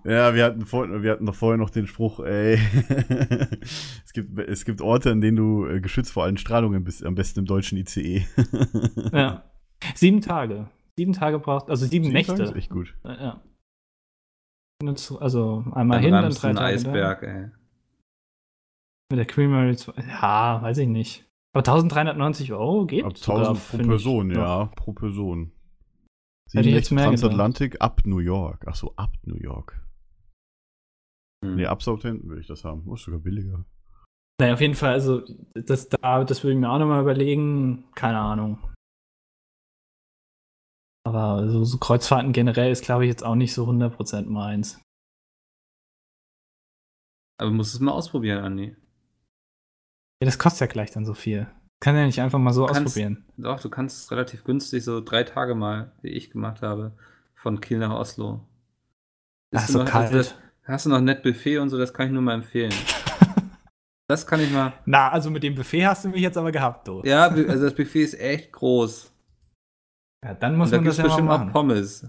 Ja, 0.04 0.34
wir 0.34 0.44
hatten, 0.44 0.64
vor, 0.66 1.02
wir 1.02 1.12
hatten 1.12 1.26
doch 1.26 1.34
vorher 1.34 1.58
noch 1.58 1.70
den 1.70 1.86
Spruch, 1.86 2.20
ey, 2.20 2.54
es, 4.04 4.12
gibt, 4.12 4.38
es 4.40 4.64
gibt 4.64 4.80
Orte, 4.80 5.12
an 5.12 5.20
denen 5.20 5.36
du 5.36 5.66
äh, 5.66 5.80
geschützt 5.80 6.12
vor 6.12 6.24
allen 6.24 6.36
Strahlungen 6.38 6.82
bist, 6.82 7.04
am 7.04 7.14
besten 7.14 7.40
im 7.40 7.46
deutschen 7.46 7.78
ICE. 7.78 8.26
ja. 9.12 9.44
Sieben 9.94 10.20
Tage. 10.20 10.68
Sieben 10.96 11.12
Tage 11.12 11.38
braucht, 11.38 11.68
also 11.68 11.84
sieben, 11.86 12.06
Sieben 12.06 12.14
Nächte. 12.14 12.34
Tage 12.34 12.44
ist 12.50 12.56
echt 12.56 12.70
gut. 12.70 12.94
Ja. 13.04 13.42
Also 15.20 15.64
einmal 15.72 15.98
Dann 15.98 16.04
hin, 16.04 16.12
dann 16.12 16.30
drei 16.30 16.52
Tage 16.52 16.60
Eisberg, 16.60 17.22
ey. 17.22 17.50
Mit 19.10 19.18
der 19.18 19.26
Queen 19.26 19.50
Mary 19.50 19.76
2. 19.76 19.92
Ja, 20.02 20.60
weiß 20.62 20.78
ich 20.78 20.88
nicht. 20.88 21.24
Aber 21.52 21.60
1390 21.60 22.52
Euro 22.52 22.86
geht 22.86 23.04
Ab 23.04 23.16
sogar, 23.16 23.48
1000 23.48 23.58
pro 23.58 23.70
finde 23.70 23.84
ich, 23.84 23.88
Person, 23.88 24.30
ja, 24.30 24.64
pro 24.76 24.92
Person. 24.92 25.52
Hätte 26.52 26.60
ich 26.60 26.64
Sieben 26.64 26.76
jetzt 26.76 26.90
mehr 26.90 27.04
gedacht. 27.04 27.20
Transatlantik 27.20 27.80
ab 27.80 28.02
New 28.04 28.18
York. 28.18 28.64
Ach 28.68 28.74
so, 28.74 28.94
ab 28.96 29.12
New 29.24 29.36
York. 29.36 29.82
Hm. 31.44 31.56
Nee, 31.56 31.66
ab 31.66 31.82
Southampton 31.82 32.28
will 32.28 32.40
ich 32.40 32.46
das 32.46 32.64
haben. 32.64 32.92
Ist 32.92 33.04
sogar 33.04 33.20
billiger. 33.20 33.64
Naja, 34.40 34.54
auf 34.54 34.60
jeden 34.60 34.74
Fall, 34.74 34.92
also 34.92 35.22
das, 35.54 35.88
da, 35.88 36.24
das 36.24 36.44
würde 36.44 36.54
ich 36.54 36.60
mir 36.60 36.70
auch 36.70 36.78
nochmal 36.78 37.00
überlegen. 37.00 37.90
Keine 37.94 38.18
Ahnung. 38.18 38.58
Aber 41.06 41.48
so, 41.48 41.64
so 41.64 41.78
Kreuzfahrten 41.78 42.32
generell 42.32 42.70
ist, 42.70 42.84
glaube 42.84 43.04
ich, 43.04 43.08
jetzt 43.08 43.24
auch 43.24 43.36
nicht 43.36 43.54
so 43.54 43.66
100% 43.66 44.26
meins. 44.26 44.80
Aber 47.38 47.50
du 47.50 47.56
musst 47.56 47.74
es 47.74 47.80
mal 47.80 47.92
ausprobieren, 47.92 48.44
Andi. 48.44 48.76
Ja, 50.20 50.26
das 50.26 50.38
kostet 50.38 50.60
ja 50.60 50.66
gleich 50.66 50.90
dann 50.92 51.04
so 51.04 51.14
viel. 51.14 51.46
Kann 51.80 51.94
ja 51.96 52.06
nicht 52.06 52.20
einfach 52.20 52.38
mal 52.38 52.52
so 52.52 52.64
kannst- 52.66 52.86
ausprobieren. 52.86 53.24
Doch, 53.36 53.60
du 53.60 53.68
kannst 53.68 54.10
relativ 54.10 54.44
günstig 54.44 54.82
so 54.82 55.00
drei 55.02 55.24
Tage 55.24 55.54
mal, 55.54 55.92
wie 56.02 56.08
ich 56.08 56.30
gemacht 56.30 56.62
habe, 56.62 56.92
von 57.34 57.60
Kiel 57.60 57.78
nach 57.78 57.90
Oslo. 57.92 58.40
Ach, 59.54 59.58
Bist 59.60 59.68
du 59.68 59.72
so 59.74 59.78
noch- 59.80 59.86
kalt. 59.86 60.06
also 60.06 60.16
das- 60.18 60.34
Hast 60.64 60.86
du 60.86 60.90
noch 60.90 61.00
nett 61.00 61.22
Buffet 61.22 61.58
und 61.58 61.68
so, 61.68 61.78
das 61.78 61.94
kann 61.94 62.06
ich 62.06 62.12
nur 62.12 62.22
mal 62.22 62.34
empfehlen. 62.34 62.72
Das 64.08 64.24
kann 64.24 64.38
ich 64.40 64.52
mal. 64.52 64.72
Na, 64.84 65.08
also 65.10 65.30
mit 65.30 65.42
dem 65.42 65.56
Buffet 65.56 65.84
hast 65.84 66.04
du 66.04 66.10
mich 66.10 66.20
jetzt 66.20 66.36
aber 66.38 66.52
gehabt, 66.52 66.86
du. 66.86 67.02
Ja, 67.04 67.26
also 67.26 67.64
das 67.64 67.74
Buffet 67.74 68.04
ist 68.04 68.14
echt 68.20 68.52
groß. 68.52 69.10
Ja, 70.24 70.32
dann 70.34 70.56
muss 70.56 70.66
und 70.68 70.72
da 70.74 70.76
man 70.76 70.84
das 70.84 70.96
ja 70.98 71.02
mal 71.02 71.08
bestimmt 71.08 71.28
auch 71.28 71.38
machen. 71.38 71.50
Pommes. 71.52 72.08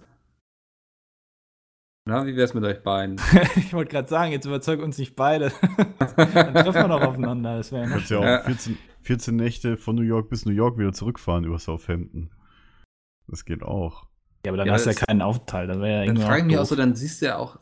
Na, 2.07 2.25
wie 2.25 2.35
wär's 2.37 2.53
mit 2.53 2.63
euch 2.63 2.81
beiden? 2.83 3.17
ich 3.57 3.73
wollte 3.73 3.91
gerade 3.91 4.07
sagen, 4.07 4.31
jetzt 4.31 4.45
überzeug 4.45 4.81
uns 4.81 4.97
nicht 4.97 5.15
beide. 5.15 5.51
dann 6.15 6.53
treffen 6.53 6.73
wir 6.73 6.87
noch 6.87 7.01
aufeinander. 7.01 7.57
Das 7.57 7.71
wäre 7.71 7.81
ja 7.83 7.87
Du 7.87 7.93
noch 7.93 7.97
kannst 7.97 8.11
ja 8.11 8.17
auch 8.19 8.23
Ja. 8.23 8.41
14, 8.43 8.77
14 9.01 9.35
Nächte 9.35 9.77
von 9.77 9.95
New 9.95 10.03
York 10.03 10.29
bis 10.29 10.45
New 10.45 10.53
York 10.53 10.77
wieder 10.77 10.93
zurückfahren 10.93 11.43
über 11.43 11.59
Southampton. 11.59 12.29
Das 13.27 13.43
geht 13.43 13.61
auch. 13.61 14.07
Ja, 14.45 14.51
aber 14.51 14.57
dann 14.57 14.67
Ja, 14.67 14.73
hast 14.73 14.85
du 14.85 14.91
ja 14.91 14.95
keinen 14.95 15.21
Aufenthalt. 15.21 15.69
Das 15.69 15.77
wäre 15.79 15.89
ja 15.89 15.97
Dann 15.99 16.05
irgendwie 16.07 16.23
frage 16.25 16.39
ich 16.41 16.45
mich 16.47 16.57
auch 16.57 16.65
so, 16.65 16.75
dann 16.77 16.95
siehst 16.95 17.21
du 17.21 17.25
ja 17.25 17.37
auch, 17.37 17.59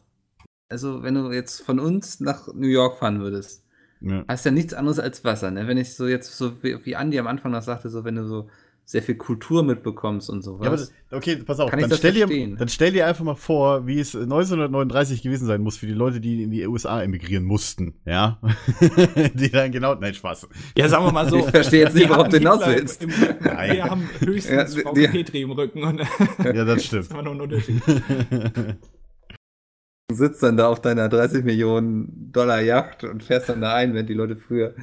also 0.69 1.01
wenn 1.01 1.15
du 1.15 1.31
jetzt 1.31 1.61
von 1.61 1.79
uns 1.79 2.19
nach 2.19 2.47
New 2.53 2.67
York 2.67 2.99
fahren 2.99 3.19
würdest, 3.21 3.65
Ja. 4.01 4.23
hast 4.27 4.45
ja 4.45 4.51
nichts 4.51 4.75
anderes 4.75 4.99
als 4.99 5.23
Wasser, 5.23 5.49
ne? 5.49 5.67
Wenn 5.67 5.77
ich 5.79 5.95
so 5.95 6.05
jetzt 6.07 6.37
so 6.37 6.61
wie, 6.61 6.85
wie 6.85 6.95
Andi 6.95 7.17
am 7.17 7.25
Anfang 7.27 7.51
noch 7.51 7.63
sagte, 7.63 7.89
so 7.89 8.03
wenn 8.03 8.15
du 8.15 8.27
so 8.27 8.47
sehr 8.87 9.01
viel 9.01 9.15
Kultur 9.15 9.63
mitbekommst 9.63 10.29
und 10.29 10.43
sowas. 10.43 10.61
Ja, 10.61 10.67
aber 10.67 10.77
das, 10.77 10.93
okay, 11.11 11.37
pass 11.37 11.59
auf. 11.59 11.71
Kann 11.71 11.79
ich 11.79 11.83
Dann 11.83 11.89
das 11.89 11.97
stell, 11.99 12.13
dir, 12.13 12.55
dann 12.55 12.69
stell 12.69 12.91
dir 12.91 13.07
einfach 13.07 13.23
mal 13.25 13.33
vor, 13.35 13.87
wie 13.87 13.99
es 13.99 14.15
1939 14.15 15.23
gewesen 15.23 15.47
sein 15.47 15.61
muss 15.61 15.77
für 15.77 15.87
die 15.87 15.93
Leute, 15.93 16.21
die 16.21 16.43
in 16.43 16.51
die 16.51 16.67
USA 16.67 17.01
emigrieren 17.01 17.43
mussten. 17.45 17.95
Ja. 18.05 18.39
die 19.33 19.49
dann 19.49 19.71
genau. 19.71 19.95
Nein, 19.95 20.13
Spaß. 20.13 20.47
Ja, 20.77 20.87
sagen 20.87 21.03
wir 21.03 21.11
mal 21.11 21.27
so. 21.27 21.37
Ich 21.37 21.45
verstehe 21.45 21.81
jetzt 21.85 21.95
nicht, 21.95 22.09
worauf 22.09 22.29
du 22.29 22.37
hinaus 22.37 22.61
willst. 22.65 23.01
Im. 23.03 23.09
Nein. 23.41 23.71
Wir 23.75 23.83
haben 23.85 24.09
höchstens 24.19 24.75
Ja, 24.75 24.93
die- 24.93 25.07
Petri 25.07 25.41
im 25.41 25.51
Rücken. 25.51 25.83
Und 25.83 25.99
Ja, 26.43 26.53
das 26.53 26.65
das 26.75 26.83
stimmt. 26.85 27.01
ist 27.03 27.11
immer 27.11 27.23
noch 27.23 27.31
ein 27.33 27.41
Unterschied. 27.41 27.81
Du 30.07 30.13
sitzt 30.15 30.43
dann 30.43 30.57
da 30.57 30.67
auf 30.69 30.79
deiner 30.81 31.09
30 31.09 31.43
Millionen 31.43 32.31
Dollar 32.31 32.61
Yacht 32.61 33.03
und 33.03 33.23
fährst 33.23 33.49
dann 33.49 33.61
da 33.61 33.73
ein, 33.73 33.95
wenn 33.95 34.05
die 34.05 34.13
Leute 34.13 34.35
früher 34.35 34.75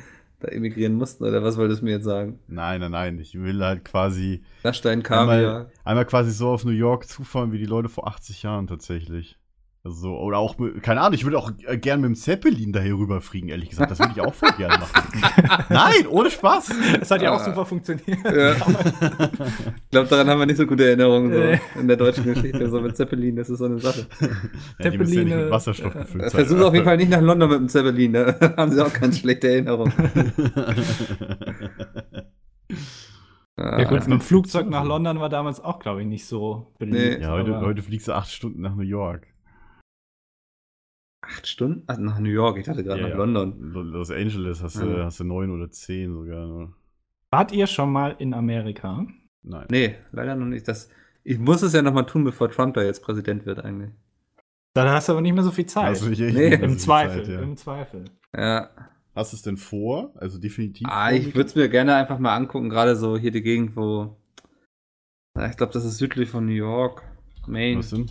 da 0.43 0.49
emigrieren 0.49 0.95
mussten, 0.95 1.25
oder 1.25 1.43
was 1.43 1.57
wolltest 1.57 1.81
du 1.81 1.85
mir 1.87 1.93
jetzt 1.93 2.05
sagen? 2.05 2.39
nein, 2.47 2.81
nein, 2.81 2.91
nein. 2.91 3.19
Ich 3.19 3.35
will 3.35 3.63
halt 3.65 3.85
quasi 3.85 4.43
Naschstein 4.65 5.03
Kaviar. 5.03 5.29
einmal, 5.31 5.71
einmal 5.85 6.07
quasi 6.07 6.31
so 6.33 6.51
auf 6.51 6.65
New 6.65 6.71
York 6.73 7.09
zufahren 7.09 7.53
wie 7.53 7.59
die 7.59 7.67
Leute 7.67 7.89
vor 7.89 8.07
80 8.09 8.43
Jahren 8.43 8.67
tatsächlich. 8.67 9.39
Also 9.85 9.97
so, 9.97 10.17
oder 10.17 10.39
auch, 10.39 10.59
mit, 10.59 10.81
keine 10.85 11.01
Ahnung, 11.01 11.15
ich 11.15 11.25
würde 11.25 11.37
auch 11.37 11.51
äh, 11.67 11.77
gern 11.77 12.01
mit 12.01 12.07
dem 12.11 12.15
Zeppelin 12.15 12.73
da 12.73 12.79
hier 12.81 12.95
rüberfliegen, 12.97 13.49
ehrlich 13.49 13.69
gesagt. 13.71 13.91
Das 13.91 13.99
würde 13.99 14.13
ich 14.15 14.21
auch 14.21 14.33
voll 14.33 14.53
gerne 14.57 14.79
machen. 14.79 15.65
Nein, 15.71 16.07
ohne 16.09 16.31
Spaß. 16.31 16.73
Das 17.01 17.11
hat 17.11 17.21
ja 17.21 17.33
auch 17.35 17.41
Ah. 17.41 17.45
super 17.45 17.67
funktioniert. 17.67 18.07
Ja. 18.25 18.55
Ich 19.85 19.91
glaube, 19.91 20.09
daran 20.09 20.29
haben 20.29 20.39
wir 20.39 20.47
nicht 20.47 20.57
so 20.57 20.67
gute 20.67 20.87
Erinnerungen 20.87 21.33
so 21.33 21.81
in 21.81 21.87
der 21.89 21.97
deutschen 21.99 22.25
Geschichte. 22.25 22.71
So 22.71 22.81
mit 22.81 22.97
Zeppelin, 22.97 23.37
das 23.37 23.51
ist 23.51 23.59
so 23.59 23.65
eine 23.67 23.79
Sache. 23.79 24.07
Ja, 24.79 24.91
müssen 24.93 25.29
ja 25.29 25.51
Wasserstoff 25.51 25.95
äh, 25.95 25.99
gefüllt 25.99 26.31
sein. 26.31 26.47
Versuch 26.47 26.65
auf 26.65 26.73
jeden 26.73 26.87
Fall 26.87 26.97
nicht 26.97 27.11
nach 27.11 27.21
London 27.21 27.51
mit 27.51 27.59
dem 27.59 27.69
Zeppelin, 27.69 28.13
da 28.15 28.35
haben 28.57 28.71
sie 28.73 28.81
auch 28.87 28.93
ganz 28.95 29.19
schlechte 29.19 29.49
Erinnerungen. 29.51 29.93
Ja 33.59 33.85
gut, 33.85 34.01
mit 34.01 34.09
dem 34.09 34.21
Flugzeug 34.21 34.69
nach 34.71 34.85
London 34.85 35.21
war 35.21 35.29
damals 35.29 35.61
auch, 35.63 35.79
glaube 35.79 36.01
ich, 36.01 36.07
nicht 36.07 36.27
so 36.27 36.73
beliebt. 36.79 36.97
Nee. 37.19 37.23
Ja, 37.23 37.33
heute, 37.33 37.61
heute 37.61 37.83
fliegst 37.83 38.09
du 38.09 38.13
acht 38.13 38.31
Stunden 38.31 38.63
nach 38.63 38.75
New 38.75 38.83
York. 38.83 39.27
Acht 41.33 41.47
Stunden? 41.47 41.85
Ach, 41.87 41.99
nach 41.99 42.19
New 42.19 42.31
York, 42.31 42.59
ich 42.59 42.67
dachte 42.67 42.85
gerade 42.85 43.01
Ja, 43.01 43.07
nach 43.09 43.15
ja. 43.15 43.19
London. 43.19 43.73
Lo- 43.73 43.83
Los 43.83 44.11
Angeles 44.11 44.63
hast 44.63 44.81
du, 44.81 44.87
Ja. 44.87 45.05
hast 45.05 45.21
du 45.21 45.25
neun 45.25 45.51
oder 45.51 45.71
zehn 45.71 46.13
sogar. 46.13 46.47
ne? 46.47 46.73
Wart 47.31 47.53
ihr 47.53 47.67
schon 47.67 47.91
mal 47.93 48.15
in 48.19 48.35
Amerika? 48.35 49.07
Nein. 49.43 49.67
Nee, 49.71 49.95
leider 50.13 50.35
noch 50.37 50.47
nicht. 50.47 50.69
Das, 50.69 50.89
ich 51.25 51.39
muss 51.39 51.63
es 51.63 51.73
ja 51.73 51.83
nochmal 51.83 52.07
tun, 52.07 52.25
bevor 52.25 52.51
Trump 52.51 52.75
da 52.75 52.83
jetzt 52.83 53.03
Präsident 53.03 53.47
wird, 53.47 53.61
eigentlich. 53.65 53.91
Da 54.75 54.91
hast 54.93 55.09
du 55.09 55.13
aber 55.13 55.21
nicht 55.21 55.35
mehr 55.35 55.43
so 55.45 55.51
viel 55.51 55.67
Zeit. 55.67 55.91
Hast 55.91 56.03
du 56.05 56.09
nicht 56.11 56.21
echt 56.21 56.35
Nee. 56.35 56.55
Im 56.55 56.79
Zweifel, 56.79 57.25
Zeit, 57.25 57.35
ja. 57.35 57.41
im 57.43 57.57
Zweifel. 57.57 58.05
Ja. 58.37 58.71
Hast 59.15 59.33
du 59.33 59.37
es 59.37 59.43
denn 59.43 59.57
vor? 59.59 60.13
Also 60.17 60.39
definitiv. 60.39 60.87
Ah, 60.91 61.13
ich 61.13 61.35
würde 61.35 61.47
es 61.49 61.55
mir 61.55 61.69
gerne 61.69 61.95
einfach 61.97 62.19
mal 62.19 62.35
angucken, 62.35 62.71
gerade 62.71 62.97
so 62.97 63.19
hier 63.19 63.31
die 63.31 63.43
Gegend, 63.43 63.77
wo. 63.77 64.17
Na, 65.35 65.49
Ich 65.51 65.57
glaube, 65.57 65.73
das 65.73 65.85
ist 65.85 65.99
südlich 65.99 66.31
von 66.31 66.47
New 66.47 66.53
York. 66.53 67.03
Maine. 67.47 67.79
Was 67.81 67.91
denn? 67.91 68.11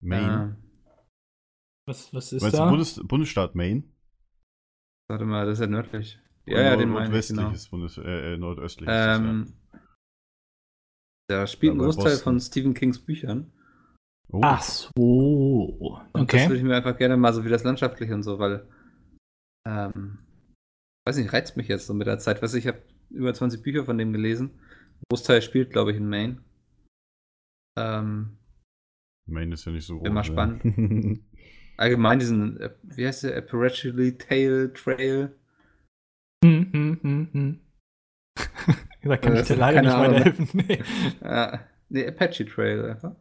Maine. 0.00 0.56
Ja. 1.86 1.92
Was, 1.92 2.14
was 2.14 2.32
ist 2.32 2.42
Meinst 2.42 2.54
du 2.56 2.62
da? 2.62 2.70
Bundes 2.70 3.00
Bundesstaat 3.06 3.54
Maine? 3.54 3.84
Warte 5.10 5.24
mal, 5.24 5.46
das 5.46 5.58
ist 5.58 5.62
ja 5.62 5.66
nördlich. 5.66 6.18
Ja, 6.46 6.60
ja, 6.62 6.76
den 6.76 6.88
meine 6.90 7.06
ich, 7.06 7.30
Nordwestliches 7.30 7.68
Bundes 7.68 7.98
äh, 7.98 8.34
äh, 8.34 8.36
nordöstliches. 8.36 8.92
ist 8.92 9.06
das, 9.06 9.18
Ähm, 9.18 9.52
da 11.28 11.46
spielt 11.46 11.74
Ja, 11.74 11.80
ein 11.80 11.84
Großteil 11.84 12.04
Boston. 12.04 12.24
von 12.24 12.40
Stephen 12.40 12.74
Kings 12.74 12.98
Büchern. 12.98 13.52
ja. 14.28 14.38
oh, 14.38 14.40
Ach 14.42 14.62
so. 14.62 14.90
Und 16.12 16.32
das 16.32 16.40
würde 16.42 16.46
Okay. 16.46 16.56
ich 16.56 16.62
mir 16.62 16.76
einfach 16.76 16.96
gerne 16.96 17.16
mal 17.16 17.32
so 17.32 17.44
wie 17.44 17.48
das 17.48 17.64
landschaftlich 17.64 18.10
und 18.10 18.22
so, 18.22 18.38
weil. 18.38 18.68
Ähm, 19.66 20.18
weiß 21.06 21.16
nicht, 21.16 21.32
reizt 21.32 21.56
mich 21.56 21.68
jetzt 21.68 21.86
so 21.86 21.94
mit 21.94 22.06
der 22.06 22.18
Zeit. 22.18 22.42
Weißt 22.42 22.54
du, 22.54 22.58
ich 22.58 22.66
habe 22.66 22.82
über 23.10 23.32
20 23.34 23.62
Bücher 23.62 23.84
von 23.84 23.98
dem 23.98 24.12
gelesen. 24.12 24.50
Ein 24.60 25.02
Großteil 25.10 25.42
spielt, 25.42 25.70
glaube 25.70 25.90
ich, 25.92 25.96
in 25.96 26.08
Maine. 26.08 26.42
Ähm, 27.78 28.38
Maine 29.28 29.54
ist 29.54 29.64
ja 29.64 29.72
nicht 29.72 29.86
so 29.86 29.98
groß. 29.98 30.06
Immer 30.08 30.20
ja. 30.20 30.24
spannend. 30.24 31.20
allgemein 31.76 32.18
diesen, 32.18 32.60
äh, 32.60 32.70
wie 32.82 33.06
heißt 33.06 33.24
der, 33.24 33.36
Appalachian 33.36 34.18
Tail 34.18 34.72
Trail. 34.74 35.34
Hm, 36.44 36.72
hm, 36.72 36.98
hm, 37.02 37.28
hm. 37.32 37.60
da 39.02 39.16
kann 39.16 39.34
Äh, 39.34 39.40
ich 39.40 39.46
dir 39.46 39.56
leider 39.56 39.82
nicht 39.82 39.92
Ahnung. 39.92 40.14
weiterhelfen. 40.16 40.48
Nee. 40.54 40.82
Äh, 41.22 41.58
nee, 41.88 42.06
Apache 42.08 42.46
Trail 42.46 42.84
einfach. 42.90 43.14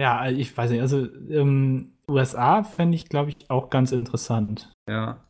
Ja, 0.00 0.18
also 0.18 0.40
ich 0.40 0.56
weiß 0.56 0.70
nicht, 0.70 0.80
also 0.80 1.06
ähm, 1.28 1.92
USA 2.08 2.64
fände 2.64 2.96
ich, 2.96 3.08
glaube 3.08 3.30
ich, 3.30 3.50
auch 3.50 3.70
ganz 3.70 3.92
interessant. 3.92 4.72
Ja. 4.88 5.22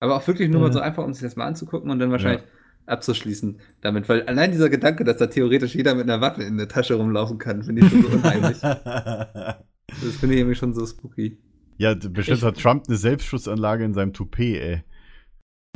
Aber 0.00 0.16
auch 0.16 0.26
wirklich 0.26 0.48
nur 0.48 0.60
mal 0.60 0.70
Äh. 0.70 0.72
so 0.72 0.80
einfach, 0.80 1.04
um 1.04 1.12
sich 1.12 1.22
das 1.22 1.36
mal 1.36 1.46
anzugucken 1.46 1.90
und 1.90 1.98
dann 1.98 2.10
wahrscheinlich 2.12 2.44
abzuschließen 2.88 3.60
damit. 3.80 4.08
Weil 4.08 4.22
allein 4.26 4.50
dieser 4.52 4.70
Gedanke, 4.70 5.04
dass 5.04 5.16
da 5.18 5.26
theoretisch 5.28 5.74
jeder 5.74 5.94
mit 5.94 6.04
einer 6.04 6.20
Waffe 6.20 6.42
in 6.42 6.56
der 6.58 6.68
Tasche 6.68 6.94
rumlaufen 6.94 7.38
kann, 7.38 7.62
finde 7.62 7.84
ich 7.84 7.90
schon 7.90 8.02
so 8.02 8.08
unheimlich. 8.08 8.58
Das 9.90 10.16
finde 10.16 10.34
ich 10.34 10.40
irgendwie 10.42 10.54
schon 10.54 10.74
so 10.74 10.84
spooky. 10.86 11.38
ja, 11.78 11.94
bestimmt 11.94 12.38
Ich- 12.38 12.44
hat 12.44 12.58
Trump 12.60 12.84
eine 12.88 12.98
Selbstschutzanlage 12.98 13.84
in 13.84 13.94
seinem 13.94 14.12
Toupet, 14.12 14.60
ey. 14.60 14.82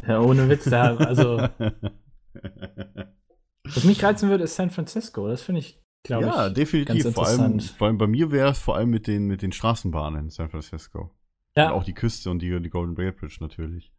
Ja, 0.07 0.21
ohne 0.21 0.49
Witz, 0.51 0.65
da, 0.65 0.97
also, 0.97 1.39
was 3.65 3.85
mich 3.85 4.03
reizen 4.03 4.29
würde, 4.29 4.45
ist 4.45 4.57
San 4.57 4.71
Francisco. 4.71 5.29
Das 5.29 5.43
finde 5.43 5.61
ich, 5.61 5.81
glaube 6.05 6.27
ja, 6.27 6.49
ich, 6.49 6.55
definitiv. 6.55 7.05
ganz 7.05 7.15
Vor 7.15 7.27
allem, 7.27 7.61
vor 7.61 7.87
allem 7.87 7.99
bei 7.99 8.07
mir 8.07 8.31
wäre 8.31 8.51
es 8.51 8.59
vor 8.59 8.77
allem 8.77 8.91
mit 8.91 9.07
den, 9.07 9.27
mit 9.27 9.43
den 9.43 9.53
Straßenbahnen 9.53 10.25
in 10.25 10.31
San 10.31 10.51
Francisco. 10.51 11.11
ja, 11.57 11.69
Und 11.71 11.75
auch 11.75 11.85
die 11.85 11.95
Küste 11.95 12.31
und 12.31 12.41
die, 12.43 12.61
die 12.61 12.71
Golden 12.71 12.95
Gate 12.95 13.17
Bridge 13.17 13.37
natürlich. 13.41 13.92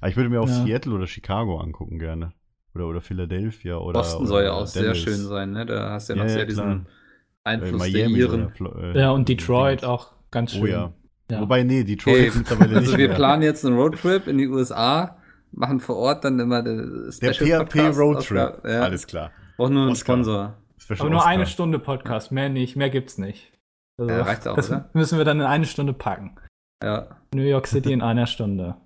Aber 0.00 0.10
ich 0.10 0.16
würde 0.16 0.28
mir 0.30 0.40
auch 0.40 0.48
Ja. 0.48 0.64
Seattle 0.64 0.92
oder 0.94 1.06
Chicago 1.06 1.58
angucken 1.58 1.98
gerne. 1.98 2.32
Oder, 2.74 2.86
oder 2.88 3.00
Philadelphia 3.00 3.76
oder. 3.78 4.00
Boston 4.00 4.20
oder 4.22 4.28
soll 4.28 4.42
ja 4.44 4.52
auch 4.52 4.66
sehr 4.66 4.82
Dallas. 4.82 4.98
schön 4.98 5.16
sein, 5.16 5.52
ne? 5.52 5.64
Da 5.66 5.90
hast 5.92 6.08
du 6.08 6.12
ja 6.12 6.18
noch 6.18 6.24
ja, 6.24 6.28
sehr 6.30 6.46
klar. 6.46 6.66
diesen 6.66 6.86
Äh, 6.86 7.48
Einfluss 7.48 7.82
der 7.90 7.90
Miami 8.08 8.18
Iren. 8.18 8.40
oder 8.42 8.50
Flo- 8.50 8.78
äh, 8.78 8.98
ja, 9.00 9.10
und 9.12 9.28
Detroit 9.28 9.84
auch 9.84 10.12
ganz 10.30 10.52
schön. 10.52 10.62
Oh 10.62 10.66
ja. 10.66 10.92
Ja. 11.30 11.40
Wobei, 11.40 11.62
nee, 11.64 11.82
Detroit 11.84 12.14
Okay, 12.16 12.26
ist 12.28 12.36
mittlerweile 12.36 12.76
Also 12.76 12.96
wir 12.98 13.08
mehr. 13.08 13.16
planen 13.16 13.42
jetzt 13.42 13.64
einen 13.64 13.76
Roadtrip 13.76 14.26
in 14.28 14.38
die 14.38 14.46
USA, 14.48 15.16
machen 15.52 15.80
vor 15.80 15.96
Ort 15.96 16.24
dann 16.24 16.38
immer 16.38 16.62
Der 16.62 17.10
PHP 17.32 17.66
Podcast 17.66 17.98
Roadtrip. 17.98 18.64
Ja. 18.64 18.82
Alles 18.82 19.06
klar. 19.06 19.30
Auch 19.58 19.70
nur 19.70 19.84
ein 19.86 19.90
Oscar. 19.90 20.14
Sponsor. 20.14 20.56
Aber 21.00 21.08
nur 21.10 21.18
Oscar. 21.18 21.30
eine 21.30 21.46
Stunde 21.46 21.78
Podcast, 21.80 22.30
mehr 22.30 22.48
nicht, 22.48 22.76
mehr 22.76 22.90
gibt's 22.90 23.16
nicht. 23.18 23.50
Also, 23.98 24.12
Ja, 24.12 24.22
reicht's 24.22 24.46
auch, 24.46 24.54
das 24.54 24.70
oder? 24.70 24.90
müssen 24.92 25.16
wir 25.18 25.24
dann 25.24 25.40
in 25.40 25.46
eine 25.46 25.64
Stunde 25.64 25.94
packen. 25.94 26.36
Ja. 26.84 27.08
New 27.34 27.42
York 27.42 27.66
City 27.66 27.92
in 27.92 28.02
einer 28.02 28.26
Stunde. 28.26 28.76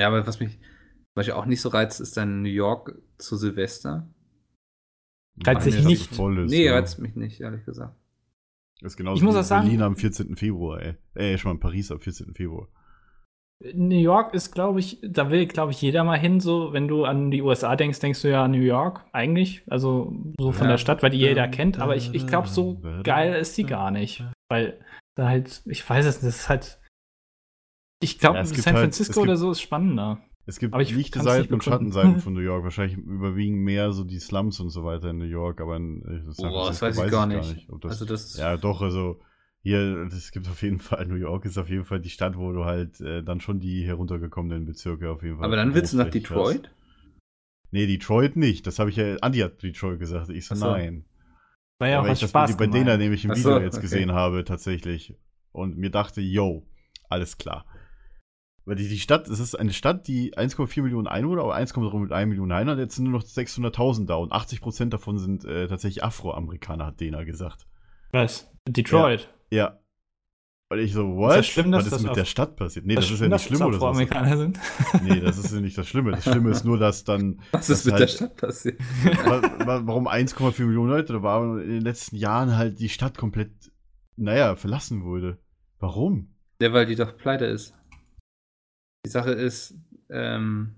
Ja, 0.00 0.08
aber 0.08 0.26
was 0.26 0.40
mich 0.40 0.52
zum 0.58 1.14
Beispiel 1.14 1.34
auch 1.34 1.46
nicht 1.46 1.60
so 1.60 1.68
reizt, 1.68 2.00
ist 2.00 2.16
dann 2.16 2.42
New 2.42 2.48
York 2.48 2.96
zu 3.18 3.36
Silvester. 3.36 4.08
Reizt 5.44 5.64
sich 5.64 5.76
das 5.76 5.84
nicht. 5.84 6.14
Voll 6.14 6.44
ist, 6.44 6.50
nee, 6.50 6.66
ja. 6.66 6.74
reizt 6.74 6.98
mich 6.98 7.14
nicht, 7.16 7.40
ehrlich 7.40 7.64
gesagt. 7.64 7.94
Das 8.80 8.92
ist 8.92 8.96
genauso 8.96 9.16
Ich 9.18 9.22
muss 9.22 9.34
wie 9.34 9.38
auch 9.38 9.42
sagen- 9.44 9.64
Berlin 9.66 9.82
am 9.82 9.96
14. 9.96 10.36
Februar, 10.36 10.80
ey. 10.80 10.94
Äh, 11.14 11.38
schon 11.38 11.50
mal 11.50 11.54
in 11.54 11.60
Paris 11.60 11.90
am 11.90 12.00
14. 12.00 12.34
Februar. 12.34 12.68
New 13.72 13.98
York 13.98 14.34
ist, 14.34 14.50
glaube 14.52 14.80
ich, 14.80 14.98
da 15.02 15.30
will, 15.30 15.46
glaube 15.46 15.70
ich, 15.72 15.80
jeder 15.80 16.02
mal 16.04 16.18
hin. 16.18 16.40
So, 16.40 16.72
wenn 16.72 16.88
du 16.88 17.04
an 17.04 17.30
die 17.30 17.40
USA 17.40 17.76
denkst, 17.76 18.00
denkst 18.00 18.20
du 18.22 18.28
ja 18.28 18.44
an 18.44 18.50
New 18.50 18.58
York 18.60 19.04
eigentlich. 19.12 19.62
Also 19.68 20.12
so 20.38 20.50
von 20.52 20.66
Ja. 20.66 20.72
der 20.72 20.78
Stadt, 20.78 21.02
weil 21.02 21.10
die 21.10 21.18
jeder 21.18 21.46
kennt. 21.48 21.78
Aber 21.78 21.96
ich, 21.96 22.12
ich 22.14 22.26
glaube, 22.26 22.48
so 22.48 22.82
geil 23.04 23.34
ist 23.34 23.56
die 23.56 23.64
gar 23.64 23.90
nicht. 23.92 24.24
Weil 24.50 24.80
da 25.16 25.28
halt, 25.28 25.62
ich 25.66 25.88
weiß 25.88 26.04
es 26.04 26.16
nicht, 26.16 26.26
das 26.28 26.40
ist 26.40 26.48
halt. 26.48 26.80
Ich 28.04 28.18
glaube, 28.18 28.38
Ja, 28.38 28.44
San 28.44 28.74
halt- 28.74 28.84
Francisco 28.84 29.20
gibt- 29.20 29.22
oder 29.22 29.36
so 29.36 29.50
ist 29.50 29.60
spannender. 29.60 30.20
Es 30.46 30.58
gibt 30.58 30.74
Aber 30.74 30.82
ich 30.82 30.94
lichte 30.94 31.18
nicht 31.18 31.24
Seiten 31.24 31.54
und. 31.54 31.64
Schattenseiten 31.64 32.18
von 32.20 32.34
New 32.34 32.40
York. 32.40 32.64
Wahrscheinlich 32.64 32.98
überwiegen 32.98 33.64
mehr 33.64 33.92
so 33.92 34.04
die 34.04 34.18
Slums 34.18 34.60
und 34.60 34.68
so 34.70 34.84
weiter 34.84 35.10
in 35.10 35.18
New 35.18 35.24
York, 35.24 35.60
aber 35.60 35.76
in 35.76 36.02
äh, 36.02 36.32
San 36.32 36.50
Boah, 36.50 36.68
das 36.68 36.82
weiß 36.82 36.98
ich 36.98 37.10
gar 37.10 37.26
nicht. 37.26 37.66
ob 37.70 37.80
das, 37.80 37.92
also 37.92 38.04
das 38.04 38.36
ja, 38.36 38.56
doch, 38.58 38.82
also 38.82 39.20
hier, 39.62 40.06
es 40.12 40.30
gibt 40.32 40.46
auf 40.46 40.60
jeden 40.60 40.80
Fall, 40.80 41.06
New 41.08 41.14
York 41.14 41.46
ist 41.46 41.56
auf 41.56 41.70
jeden 41.70 41.86
Fall 41.86 42.00
die 42.00 42.10
Stadt, 42.10 42.36
wo 42.36 42.52
du 42.52 42.66
halt 42.66 43.00
äh, 43.00 43.22
dann 43.22 43.40
schon 43.40 43.60
die 43.60 43.84
heruntergekommenen 43.86 44.66
Bezirke 44.66 45.10
auf 45.10 45.22
jeden 45.22 45.36
Fall. 45.36 45.46
aber 45.46 45.56
dann 45.56 45.72
willst 45.74 45.94
du 45.94 45.96
nach 45.96 46.10
großflächig 46.10 46.30
hast. 46.30 46.36
Detroit? 46.36 46.70
Nee, 47.70 47.86
Detroit 47.86 48.36
nicht. 48.36 48.66
Das 48.66 48.78
habe 48.78 48.90
ich 48.90 48.96
ja, 48.96 49.16
Andi 49.22 49.38
hat 49.38 49.62
Detroit 49.62 49.98
gesagt. 49.98 50.28
Ich 50.28 50.46
so, 50.46 50.54
so. 50.54 50.70
nein. 50.70 51.06
War 51.78 51.88
ja 51.88 52.00
auch 52.00 52.04
weil 52.04 52.10
aus 52.12 52.18
ich 52.18 52.20
das 52.20 52.30
Spaß 52.30 52.56
bei 52.56 52.66
denen 52.66 52.98
nämlich 52.98 53.24
im 53.24 53.30
Video 53.30 53.54
so, 53.54 53.58
jetzt 53.58 53.78
okay. 53.78 53.82
gesehen 53.82 54.12
habe, 54.12 54.44
tatsächlich. 54.44 55.16
Und 55.50 55.76
mir 55.78 55.90
dachte, 55.90 56.20
yo, 56.20 56.66
alles 57.08 57.38
klar. 57.38 57.64
Weil 58.66 58.76
die, 58.76 58.88
die 58.88 58.98
Stadt, 58.98 59.28
es 59.28 59.40
ist 59.40 59.54
eine 59.58 59.72
Stadt, 59.74 60.06
die 60.08 60.34
1,4 60.34 60.82
Millionen 60.82 61.06
Einwohner, 61.06 61.42
aber 61.42 61.54
1,1 61.56 62.26
Millionen 62.26 62.52
Einwohner, 62.52 62.78
jetzt 62.78 62.96
sind 62.96 63.04
nur 63.04 63.20
noch 63.20 63.24
600.000 63.26 64.06
da 64.06 64.14
und 64.14 64.32
80 64.32 64.60
Prozent 64.62 64.94
davon 64.94 65.18
sind 65.18 65.44
äh, 65.44 65.68
tatsächlich 65.68 66.02
Afroamerikaner, 66.02 66.86
hat 66.86 67.00
Dena 67.00 67.24
gesagt. 67.24 67.66
Was? 68.12 68.50
Detroit. 68.66 69.28
Ja. 69.50 69.80
Und 70.70 70.78
ich 70.78 70.94
so, 70.94 71.14
what? 71.16 71.32
Ist 71.32 71.36
das 71.36 71.46
schlimm, 71.48 71.72
dass 71.72 71.80
Was 71.80 71.86
ist 71.86 71.92
das 71.92 72.02
mit 72.04 72.16
der 72.16 72.24
Stadt 72.24 72.56
passiert? 72.56 72.86
Nee, 72.86 72.94
Das 72.94 73.04
das, 73.04 73.14
ist 73.14 73.20
ja 73.20 73.28
nicht 73.28 73.44
schlimm 73.44 73.60
oder 73.60 73.72
so. 73.78 73.86
Afroamerikaner 73.86 74.36
sind. 74.38 74.58
Nee, 75.02 75.20
das 75.20 75.36
ist 75.36 75.52
ja 75.52 75.60
nicht 75.60 75.76
das 75.76 75.86
Schlimme. 75.86 76.12
Das 76.12 76.24
Schlimme 76.24 76.50
ist 76.50 76.64
nur, 76.64 76.78
dass 76.78 77.04
dann. 77.04 77.40
Was 77.52 77.68
ist 77.68 77.84
mit 77.84 77.92
halt- 77.92 78.02
der 78.04 78.08
Stadt 78.08 78.36
passiert? 78.36 78.80
wa- 79.26 79.42
wa- 79.42 79.82
warum 79.84 80.08
1,4 80.08 80.64
Millionen 80.64 80.88
Leute? 80.88 81.12
Da 81.12 81.22
war 81.22 81.60
in 81.60 81.68
den 81.68 81.82
letzten 81.82 82.16
Jahren 82.16 82.56
halt 82.56 82.80
die 82.80 82.88
Stadt 82.88 83.18
komplett, 83.18 83.50
naja, 84.16 84.56
verlassen 84.56 85.04
wurde. 85.04 85.38
Warum? 85.80 86.34
Ja, 86.62 86.72
weil 86.72 86.86
die 86.86 86.96
doch 86.96 87.14
pleite 87.18 87.44
ist. 87.44 87.74
Die 89.04 89.10
Sache 89.10 89.32
ist, 89.32 89.74
ähm, 90.08 90.74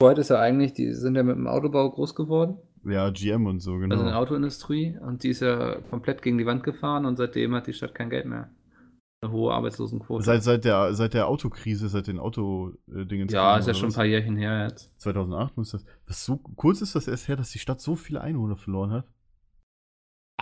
Detroit 0.00 0.18
ist 0.18 0.30
ja 0.30 0.40
eigentlich, 0.40 0.72
die 0.72 0.92
sind 0.94 1.14
ja 1.16 1.22
mit 1.22 1.36
dem 1.36 1.46
Autobau 1.46 1.90
groß 1.90 2.14
geworden, 2.14 2.56
Ja, 2.84 3.10
GM 3.10 3.46
und 3.46 3.60
so, 3.60 3.76
genau. 3.76 3.94
also 3.94 4.04
in 4.04 4.10
der 4.10 4.18
Autoindustrie, 4.18 4.96
und 4.98 5.22
die 5.22 5.28
ist 5.30 5.40
ja 5.40 5.80
komplett 5.90 6.22
gegen 6.22 6.38
die 6.38 6.46
Wand 6.46 6.62
gefahren 6.62 7.04
und 7.04 7.16
seitdem 7.16 7.54
hat 7.54 7.66
die 7.66 7.72
Stadt 7.74 7.94
kein 7.94 8.10
Geld 8.10 8.26
mehr. 8.26 8.50
Eine 9.22 9.32
hohe 9.32 9.52
Arbeitslosenquote. 9.52 10.24
Seit, 10.24 10.42
seit, 10.42 10.64
der, 10.64 10.94
seit 10.94 11.12
der 11.12 11.28
Autokrise, 11.28 11.90
seit 11.90 12.06
den 12.06 12.18
Auto-Dingen. 12.18 13.28
ja, 13.28 13.58
ist 13.58 13.66
ja 13.68 13.74
schon 13.74 13.90
ein 13.90 13.94
paar 13.94 14.06
Jährchen 14.06 14.36
her 14.36 14.66
jetzt. 14.66 14.98
2008 14.98 15.58
muss 15.58 15.72
das. 15.72 15.84
Was 16.06 16.24
so 16.24 16.38
kurz 16.38 16.80
ist 16.80 16.94
das 16.94 17.06
erst 17.06 17.28
her, 17.28 17.36
dass 17.36 17.50
die 17.50 17.58
Stadt 17.58 17.82
so 17.82 17.96
viele 17.96 18.22
Einwohner 18.22 18.56
verloren 18.56 18.92
hat? 18.92 19.06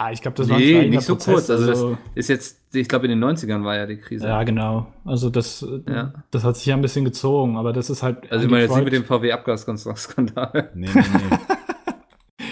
Ah, 0.00 0.12
ich 0.12 0.22
glaube, 0.22 0.36
das 0.36 0.46
Nee, 0.46 0.52
war 0.52 0.58
ein 0.58 0.62
schleichender 0.64 0.90
nicht 0.90 1.06
so 1.06 1.14
Prozess, 1.16 1.34
kurz, 1.48 1.50
also 1.50 1.98
Ist 2.14 2.28
jetzt, 2.28 2.60
ich 2.72 2.88
glaube, 2.88 3.08
in 3.08 3.18
den 3.18 3.24
90ern 3.24 3.64
war 3.64 3.74
ja 3.74 3.84
die 3.84 3.96
Krise. 3.96 4.28
Ja, 4.28 4.44
genau. 4.44 4.92
Also 5.04 5.28
das, 5.28 5.66
Ja. 5.88 6.12
das 6.30 6.44
hat 6.44 6.56
sich 6.56 6.66
ja 6.66 6.76
ein 6.76 6.82
bisschen 6.82 7.04
gezogen, 7.04 7.56
aber 7.56 7.72
das 7.72 7.90
ist 7.90 8.04
halt. 8.04 8.30
Also 8.30 8.44
ich 8.44 8.50
meine 8.50 8.62
jetzt 8.62 8.76
nicht 8.76 8.84
mit 8.84 8.92
dem 8.92 9.04
VW-Abgasskandal. 9.04 10.70
Nee, 10.76 10.88
nee, 10.94 11.02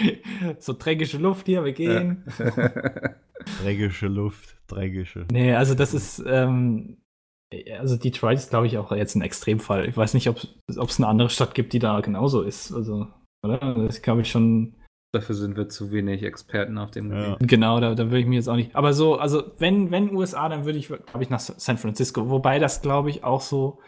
nee. 0.01 0.17
so 0.59 0.73
dreckige 0.77 1.17
Luft 1.19 1.45
hier, 1.45 1.63
wir 1.63 1.71
gehen. 1.71 2.25
dreckige 3.63 4.07
Luft, 4.07 4.57
dreckige. 4.67 5.25
Nee, 5.31 5.53
also 5.55 5.73
das 5.73 5.93
ist, 5.93 6.21
ähm, 6.27 6.97
also 7.79 7.95
Detroit 7.95 8.39
ist, 8.39 8.49
glaube 8.49 8.67
ich, 8.67 8.77
auch 8.77 8.91
jetzt 8.91 9.15
ein 9.15 9.21
Extremfall. 9.21 9.87
Ich 9.87 9.95
weiß 9.95 10.15
nicht, 10.15 10.27
ob 10.27 10.37
es 10.67 10.97
eine 10.99 11.07
andere 11.07 11.29
Stadt 11.29 11.55
gibt, 11.55 11.71
die 11.71 11.79
da 11.79 12.01
genauso 12.01 12.41
ist. 12.41 12.73
Also, 12.73 13.07
oder? 13.41 13.57
Das 13.87 14.01
glaube 14.01 14.19
ich 14.21 14.29
schon, 14.29 14.73
Dafür 15.19 15.35
sind 15.35 15.57
wir 15.57 15.67
zu 15.69 15.91
wenig 15.91 16.23
Experten 16.23 16.77
auf 16.77 16.91
dem 16.91 17.11
Ja. 17.11 17.33
Gebiet. 17.33 17.47
genau, 17.49 17.79
da, 17.79 17.95
da 17.95 18.05
würde 18.05 18.19
ich 18.19 18.25
mich 18.27 18.35
jetzt 18.37 18.49
auch 18.49 18.55
nicht. 18.55 18.75
Aber 18.75 18.93
so, 18.93 19.17
also 19.17 19.43
wenn, 19.59 19.89
wenn 19.91 20.13
USA, 20.15 20.47
dann 20.49 20.65
würde 20.65 20.77
ich, 20.77 20.87
glaube 20.87 21.21
ich, 21.23 21.29
nach 21.29 21.39
San 21.39 21.77
Francisco. 21.77 22.29
Wobei 22.29 22.59
das, 22.59 22.81
glaube 22.81 23.09
ich, 23.09 23.23
auch 23.23 23.41
so 23.41 23.79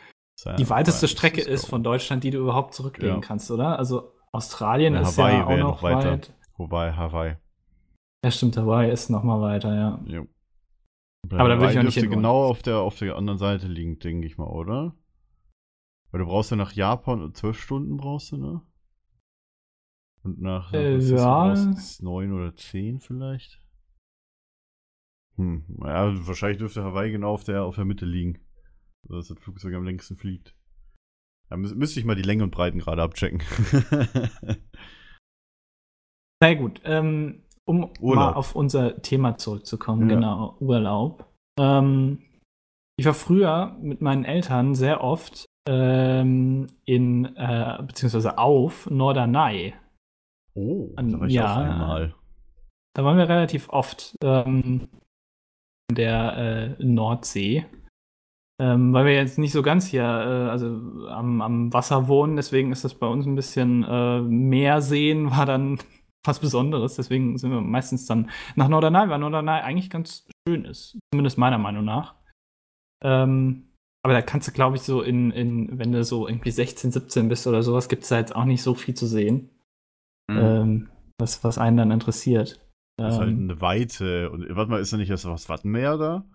die 0.57 0.69
weiteste 0.69 1.07
Strecke 1.09 1.41
ist 1.41 1.65
von 1.65 1.83
Deutschland, 1.83 2.23
die 2.23 2.31
du 2.31 2.39
überhaupt 2.39 2.73
zurücklegen 2.73 3.15
Ja. 3.15 3.21
kannst, 3.21 3.51
oder? 3.51 3.77
Also 3.77 4.13
Australien 4.31 4.93
Ja, 4.93 5.01
ist 5.01 5.17
Hawaii 5.17 5.33
ja 5.37 5.45
auch 5.45 5.49
wäre 5.49 5.59
noch 5.59 5.67
noch 5.69 5.83
weiter. 5.83 6.11
weit. 6.11 6.33
Wobei, 6.57 6.93
Hawaii. 6.93 7.35
Ja, 8.23 8.31
stimmt, 8.31 8.55
Hawaii 8.57 8.89
ist 8.91 9.09
noch 9.09 9.23
mal 9.23 9.41
weiter, 9.41 9.75
ja. 9.75 9.99
Jo. 10.05 10.27
Aber 11.29 11.49
da 11.49 11.59
würde 11.59 11.73
ich 11.73 11.79
auch 11.79 11.83
nicht 11.83 11.95
hin 11.99 12.09
genau 12.09 12.43
auf 12.45 12.61
der, 12.61 12.77
auf 12.77 12.97
der 12.97 13.15
anderen 13.17 13.37
Seite 13.37 13.67
liegen, 13.67 13.99
denke 13.99 14.25
ich 14.27 14.37
mal, 14.37 14.47
oder? 14.47 14.95
Weil 16.11 16.19
du 16.21 16.25
brauchst 16.25 16.51
ja 16.51 16.57
nach 16.57 16.71
Japan 16.73 17.33
zwölf 17.35 17.59
Stunden 17.61 17.97
brauchst 17.97 18.31
du, 18.31 18.37
ne? 18.37 18.61
Und 20.23 20.41
nach, 20.41 20.73
Äh, 20.73 20.97
ja. 20.97 21.55
neun 22.01 22.33
oder 22.33 22.55
zehn 22.55 22.99
vielleicht. 22.99 23.61
Hm, 25.37 25.63
ja, 25.83 26.11
wahrscheinlich 26.27 26.57
dürfte 26.59 26.83
Hawaii 26.83 27.11
genau 27.11 27.31
auf 27.33 27.43
der, 27.45 27.63
auf 27.63 27.75
der 27.75 27.85
Mitte 27.85 28.05
liegen. 28.05 28.39
Dass 29.07 29.29
das 29.29 29.39
Flugzeug 29.39 29.73
am 29.75 29.85
längsten 29.85 30.17
fliegt. 30.17 30.53
Da 31.49 31.55
müß, 31.57 31.73
müsste 31.75 31.99
ich 31.99 32.05
mal 32.05 32.15
die 32.15 32.21
Länge 32.21 32.43
und 32.43 32.51
Breiten 32.51 32.79
gerade 32.79 33.01
abchecken. 33.01 33.41
Na 36.41 36.53
gut, 36.53 36.81
ähm, 36.83 37.43
um 37.65 37.91
Urlaub. 37.99 38.15
mal 38.15 38.33
auf 38.33 38.55
unser 38.55 39.01
Thema 39.01 39.37
zurückzukommen, 39.37 40.09
Ja. 40.09 40.15
genau, 40.15 40.57
Urlaub. 40.59 41.25
Ähm, 41.59 42.19
ich 42.97 43.05
war 43.05 43.13
früher 43.13 43.77
mit 43.81 44.01
meinen 44.01 44.25
Eltern 44.25 44.75
sehr 44.75 45.01
oft 45.03 45.45
ähm, 45.67 46.67
in, 46.85 47.25
äh, 47.35 47.77
beziehungsweise 47.85 48.37
auf 48.37 48.89
Norderney. 48.89 49.73
Oh, 50.59 50.93
An- 50.95 51.29
ja. 51.29 51.53
auch 51.53 51.57
einmal. 51.57 52.15
Da 52.95 53.03
waren 53.03 53.17
wir 53.17 53.29
relativ 53.29 53.69
oft 53.69 54.15
ähm, 54.23 54.87
in 55.89 55.95
der 55.95 56.77
äh, 56.79 56.83
Nordsee. 56.83 57.65
Ähm, 58.61 58.91
weil 58.91 59.05
wir 59.05 59.13
jetzt 59.13 59.37
nicht 59.37 59.53
so 59.53 59.61
ganz 59.61 59.87
hier 59.87 60.03
äh, 60.03 60.49
also 60.49 60.67
am, 61.07 61.41
am 61.41 61.73
Wasser 61.73 62.09
wohnen, 62.09 62.35
deswegen 62.35 62.73
ist 62.73 62.83
das 62.83 62.93
bei 62.93 63.07
uns 63.07 63.25
ein 63.25 63.35
bisschen 63.35 63.85
äh, 63.85 64.19
mehr 64.19 64.81
sehen, 64.81 65.31
war 65.31 65.45
dann 65.45 65.79
was 66.25 66.39
Besonderes. 66.39 66.95
Deswegen 66.95 67.37
sind 67.37 67.51
wir 67.51 67.61
meistens 67.61 68.05
dann 68.05 68.29
nach 68.55 68.67
Norderney, 68.67 69.09
weil 69.09 69.19
Norderney 69.19 69.61
eigentlich 69.61 69.89
ganz 69.89 70.27
schön 70.47 70.65
ist. 70.65 70.97
Zumindest 71.13 71.37
meiner 71.37 71.57
Meinung 71.57 71.85
nach. 71.85 72.15
Ähm, 73.01 73.69
aber 74.03 74.13
da 74.13 74.21
kannst 74.21 74.47
du, 74.47 74.51
glaube 74.51 74.75
ich, 74.75 74.81
so 74.81 75.01
in, 75.01 75.31
in, 75.31 75.79
wenn 75.79 75.93
du 75.93 76.03
so 76.03 76.27
irgendwie 76.27 76.51
16, 76.51 76.91
17 76.91 77.29
bist 77.29 77.47
oder 77.47 77.63
sowas, 77.63 77.87
gibt 77.87 78.03
es 78.03 78.09
da 78.09 78.17
jetzt 78.17 78.35
auch 78.35 78.45
nicht 78.45 78.61
so 78.61 78.73
viel 78.73 78.93
zu 78.93 79.07
sehen, 79.07 79.49
Mhm. 80.29 80.37
ähm, 80.37 80.89
was, 81.19 81.43
was 81.43 81.57
einen 81.57 81.77
dann 81.77 81.91
interessiert. 81.91 82.59
Das 82.97 83.13
ist 83.15 83.19
halt 83.19 83.29
Ähm, 83.31 83.43
eine 83.49 83.61
Weite. 83.61 84.29
Und 84.31 84.45
warte 84.55 84.71
mal, 84.71 84.79
ist 84.79 84.91
da 84.93 84.97
nicht 84.97 85.11
das 85.11 85.25
was 85.25 85.49
Wattenmeer 85.49 85.97
da? 85.97 86.25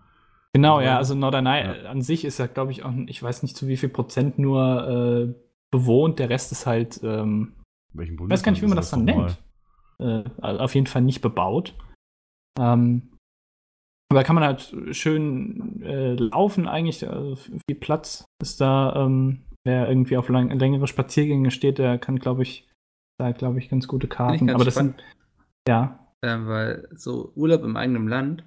Genau, 0.53 0.79
Ja. 0.79 0.97
also 0.97 1.15
Norderney 1.15 1.59
Ja. 1.59 1.73
äh, 1.73 1.85
an 1.87 2.01
sich 2.01 2.23
ist 2.25 2.37
ja, 2.39 2.47
glaube 2.47 2.71
ich, 2.71 2.83
auch, 2.85 2.93
ich 3.07 3.21
weiß 3.21 3.43
nicht 3.43 3.55
zu 3.57 3.67
wie 3.67 3.77
viel 3.77 3.89
Prozent 3.89 4.39
nur 4.39 4.87
äh, 4.87 5.33
bewohnt, 5.71 6.19
der 6.19 6.29
Rest 6.29 6.51
ist 6.51 6.65
halt, 6.65 7.01
ähm, 7.03 7.53
welchem 7.93 8.15
ich 8.15 8.29
weiß 8.29 8.43
gar 8.43 8.51
nicht, 8.51 8.61
wie 8.61 8.67
man 8.67 8.77
das 8.77 8.89
dann 8.91 9.03
nennt. 9.05 9.37
Äh, 9.99 10.23
also 10.41 10.59
auf 10.61 10.73
jeden 10.75 10.87
Fall 10.87 11.01
nicht 11.01 11.21
bebaut. 11.21 11.73
Ähm, 12.59 13.09
aber 14.09 14.19
da 14.21 14.23
kann 14.23 14.35
man 14.35 14.43
halt 14.45 14.75
schön 14.91 15.81
äh, 15.81 16.13
laufen 16.15 16.67
eigentlich, 16.67 17.07
also 17.09 17.35
viel 17.35 17.77
Platz 17.79 18.23
ist 18.41 18.61
da. 18.61 18.93
Ähm, 19.05 19.41
wer 19.65 19.89
irgendwie 19.89 20.15
auf 20.17 20.29
lang, 20.29 20.51
längere 20.51 20.87
Spaziergänge 20.87 21.51
steht, 21.51 21.79
der 21.79 21.97
kann, 21.97 22.19
glaube 22.19 22.43
ich, 22.43 22.67
da 23.17 23.31
glaube 23.31 23.59
ich 23.59 23.69
ganz 23.69 23.87
gute 23.87 24.07
Karten. 24.07 24.47
ganz 24.47 24.55
Aber 24.55 24.65
das 24.65 24.73
spannend, 24.73 25.01
sind, 25.01 25.67
ja, 25.67 25.99
ähm, 26.23 26.47
weil 26.47 26.87
so 26.93 27.31
Urlaub 27.35 27.63
im 27.63 27.77
eigenen 27.77 28.07
Land, 28.07 28.43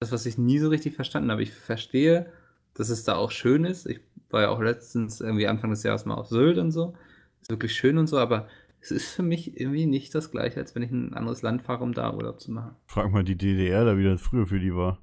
das, 0.00 0.12
was 0.12 0.26
ich 0.26 0.38
nie 0.38 0.58
so 0.58 0.68
richtig 0.68 0.94
verstanden 0.94 1.30
habe. 1.30 1.42
Ich 1.42 1.52
verstehe, 1.52 2.32
dass 2.74 2.88
es 2.88 3.04
da 3.04 3.16
auch 3.16 3.30
schön 3.30 3.64
ist. 3.64 3.86
Ich 3.86 4.00
war 4.30 4.42
ja 4.42 4.48
auch 4.50 4.60
letztens 4.60 5.20
irgendwie 5.20 5.46
Anfang 5.46 5.70
des 5.70 5.82
Jahres 5.82 6.04
mal 6.04 6.14
auf 6.14 6.28
Sylt 6.28 6.58
und 6.58 6.72
so. 6.72 6.94
Ist 7.40 7.50
wirklich 7.50 7.74
schön 7.74 7.98
und 7.98 8.06
so, 8.06 8.18
aber 8.18 8.48
es 8.80 8.90
ist 8.90 9.12
für 9.14 9.22
mich 9.22 9.58
irgendwie 9.58 9.86
nicht 9.86 10.14
das 10.14 10.30
gleiche, 10.30 10.60
als 10.60 10.74
wenn 10.74 10.82
ich 10.82 10.90
in 10.90 11.08
ein 11.08 11.14
anderes 11.14 11.42
Land 11.42 11.62
fahre, 11.62 11.84
um 11.84 11.94
da 11.94 12.12
Urlaub 12.12 12.40
zu 12.40 12.50
machen. 12.52 12.76
Frag 12.86 13.10
mal 13.10 13.24
die 13.24 13.36
DDR, 13.36 13.84
da 13.84 13.96
wie 13.96 14.04
das 14.04 14.20
früher 14.20 14.46
für 14.46 14.60
die 14.60 14.74
war. 14.74 14.98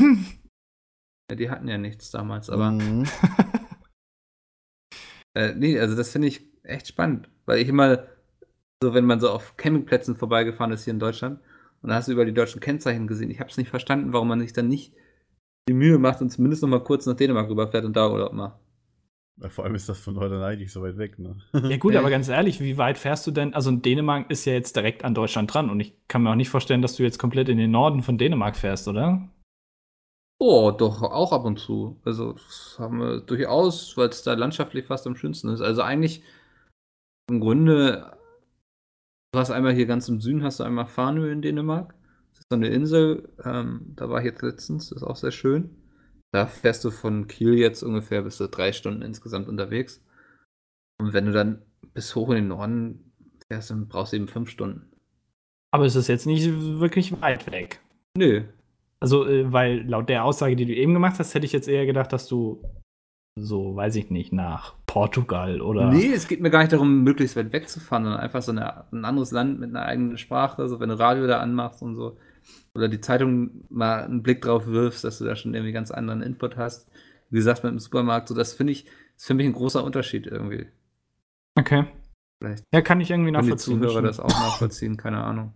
Ja, 1.30 1.36
die 1.36 1.48
hatten 1.48 1.68
ja 1.68 1.78
nichts 1.78 2.10
damals, 2.10 2.50
aber 2.50 2.72
Mhm. 2.72 3.06
Äh, 5.34 5.54
nee, 5.54 5.78
also 5.78 5.96
das 5.96 6.10
finde 6.10 6.28
ich 6.28 6.42
echt 6.62 6.88
spannend, 6.88 7.30
weil 7.46 7.58
ich 7.58 7.68
immer, 7.68 8.04
so 8.82 8.92
wenn 8.94 9.04
man 9.06 9.20
so 9.20 9.30
auf 9.30 9.56
Campingplätzen 9.56 10.16
vorbeigefahren 10.16 10.72
ist 10.72 10.84
hier 10.84 10.92
in 10.92 10.98
Deutschland 11.00 11.40
und 11.82 11.88
da 11.88 11.94
hast 11.96 12.08
du 12.08 12.12
über 12.12 12.24
die 12.24 12.34
deutschen 12.34 12.60
Kennzeichen 12.60 13.06
gesehen, 13.06 13.30
ich 13.30 13.40
habe 13.40 13.50
es 13.50 13.56
nicht 13.56 13.70
verstanden, 13.70 14.12
warum 14.12 14.28
man 14.28 14.40
sich 14.40 14.52
dann 14.52 14.68
nicht 14.68 14.92
die 15.68 15.74
Mühe 15.74 15.98
macht 15.98 16.20
und 16.20 16.30
zumindest 16.30 16.62
noch 16.62 16.68
mal 16.68 16.82
kurz 16.82 17.06
nach 17.06 17.14
Dänemark 17.16 17.48
rüberfährt 17.48 17.84
und 17.84 17.96
da 17.96 18.10
Urlaub 18.10 18.32
macht. 18.32 18.58
Ja, 19.40 19.48
Vor 19.48 19.64
allem 19.64 19.74
ist 19.74 19.88
das 19.88 19.98
von 19.98 20.14
Norderney 20.14 20.56
nicht 20.58 20.72
so 20.72 20.82
weit 20.82 20.98
weg, 20.98 21.18
ne? 21.18 21.36
Ja 21.70 21.76
gut, 21.78 21.94
Ja. 21.94 22.00
aber 22.00 22.10
ganz 22.10 22.28
ehrlich, 22.28 22.60
wie 22.60 22.76
weit 22.76 22.98
fährst 22.98 23.26
du 23.26 23.30
denn? 23.30 23.54
Also 23.54 23.70
Dänemark 23.70 24.30
ist 24.30 24.44
ja 24.44 24.52
jetzt 24.52 24.76
direkt 24.76 25.04
an 25.04 25.14
Deutschland 25.14 25.52
dran 25.52 25.70
und 25.70 25.80
ich 25.80 25.94
kann 26.08 26.22
mir 26.22 26.30
auch 26.30 26.34
nicht 26.36 26.50
vorstellen, 26.50 26.82
dass 26.82 26.96
du 26.96 27.02
jetzt 27.02 27.18
komplett 27.18 27.48
in 27.48 27.58
den 27.58 27.70
Norden 27.70 28.02
von 28.02 28.18
Dänemark 28.18 28.56
fährst, 28.56 28.88
oder? 28.88 29.28
Oh, 30.38 30.72
doch, 30.72 31.02
auch 31.02 31.32
ab 31.32 31.44
und 31.44 31.58
zu. 31.58 32.00
Also 32.04 32.32
das 32.32 32.76
haben 32.78 32.98
wir 32.98 33.20
durchaus, 33.20 33.96
weil 33.96 34.08
es 34.08 34.22
da 34.24 34.34
landschaftlich 34.34 34.84
fast 34.86 35.06
am 35.06 35.14
schönsten 35.16 35.48
ist. 35.48 35.60
Also 35.60 35.82
eigentlich 35.82 36.22
im 37.30 37.38
Grunde, 37.40 38.16
du 39.32 39.38
hast 39.38 39.50
einmal 39.50 39.74
hier 39.74 39.86
ganz 39.86 40.08
im 40.08 40.20
Süden, 40.20 40.42
hast 40.44 40.60
du 40.60 40.64
einmal 40.64 40.86
Farnö 40.86 41.30
in 41.30 41.42
Dänemark. 41.42 41.94
Das 42.30 42.40
ist 42.40 42.46
so 42.50 42.56
eine 42.56 42.68
Insel, 42.68 43.28
ähm, 43.44 43.92
da 43.96 44.08
war 44.08 44.20
ich 44.20 44.26
jetzt 44.26 44.42
letztens, 44.42 44.90
das 44.90 44.98
ist 44.98 45.02
auch 45.02 45.16
sehr 45.16 45.32
schön. 45.32 45.70
Da 46.32 46.46
fährst 46.46 46.84
du 46.84 46.90
von 46.90 47.26
Kiel 47.26 47.54
jetzt 47.58 47.82
ungefähr 47.82 48.22
bis 48.22 48.38
zu 48.38 48.48
drei 48.48 48.72
Stunden 48.72 49.02
insgesamt 49.02 49.48
unterwegs. 49.48 50.02
Und 50.98 51.12
wenn 51.12 51.26
du 51.26 51.32
dann 51.32 51.62
bis 51.94 52.14
hoch 52.14 52.30
in 52.30 52.36
den 52.36 52.48
Norden 52.48 53.12
fährst, 53.48 53.70
dann 53.70 53.88
brauchst 53.88 54.12
du 54.12 54.16
eben 54.16 54.28
fünf 54.28 54.48
Stunden. 54.48 54.90
Aber 55.72 55.84
es 55.84 55.96
ist 55.96 56.08
jetzt 56.08 56.26
nicht 56.26 56.48
wirklich 56.80 57.20
weit 57.20 57.50
weg. 57.50 57.80
Nö, 58.16 58.44
Also, 59.00 59.26
äh, 59.26 59.50
weil 59.52 59.86
laut 59.86 60.08
der 60.08 60.24
Aussage, 60.24 60.54
die 60.56 60.66
du 60.66 60.74
eben 60.74 60.94
gemacht 60.94 61.18
hast, 61.18 61.34
hätte 61.34 61.46
ich 61.46 61.52
jetzt 61.52 61.68
eher 61.68 61.86
gedacht, 61.86 62.12
dass 62.12 62.28
du 62.28 62.62
so, 63.34 63.74
weiß 63.74 63.96
ich 63.96 64.10
nicht, 64.10 64.32
nach 64.32 64.74
Portugal 64.86 65.60
oder. 65.62 65.90
Nee, 65.90 66.12
es 66.12 66.28
geht 66.28 66.40
mir 66.40 66.50
gar 66.50 66.60
nicht 66.60 66.72
darum, 66.72 67.02
möglichst 67.02 67.34
weit 67.36 67.52
wegzufahren, 67.52 68.04
sondern 68.04 68.20
einfach 68.20 68.42
so 68.42 68.52
eine, 68.52 68.84
ein 68.92 69.04
anderes 69.04 69.30
Land 69.30 69.58
mit 69.58 69.70
einer 69.70 69.86
eigenen 69.86 70.18
Sprache, 70.18 70.68
so 70.68 70.80
wenn 70.80 70.90
du 70.90 70.98
Radio 70.98 71.26
da 71.26 71.40
anmachst 71.40 71.82
und 71.82 71.96
so. 71.96 72.18
Oder 72.74 72.88
die 72.88 73.00
Zeitung 73.00 73.64
mal 73.70 74.04
einen 74.04 74.22
Blick 74.22 74.42
drauf 74.42 74.66
wirfst, 74.66 75.04
dass 75.04 75.18
du 75.18 75.24
da 75.24 75.36
schon 75.36 75.54
irgendwie 75.54 75.72
ganz 75.72 75.90
anderen 75.90 76.22
Input 76.22 76.56
hast. 76.56 76.90
Wie 77.30 77.36
gesagt, 77.36 77.64
mit 77.64 77.72
dem 77.72 77.78
Supermarkt, 77.78 78.28
so 78.28 78.34
das 78.34 78.52
finde 78.52 78.72
ich, 78.72 78.86
ist 79.16 79.26
für 79.26 79.34
mich 79.34 79.46
ein 79.46 79.52
großer 79.52 79.82
Unterschied 79.82 80.26
irgendwie. 80.26 80.66
Okay. 81.54 81.86
Vielleicht 82.38 82.64
Ja, 82.72 82.80
kann 82.82 83.00
ich 83.00 83.10
irgendwie 83.10 83.32
können 83.32 83.44
die 83.44 83.50
nachvollziehen. 83.50 83.80
Zuhörer 83.80 84.02
das 84.02 84.20
auch 84.20 84.28
nachvollziehen, 84.28 84.96
keine 84.96 85.22
Ahnung. 85.22 85.54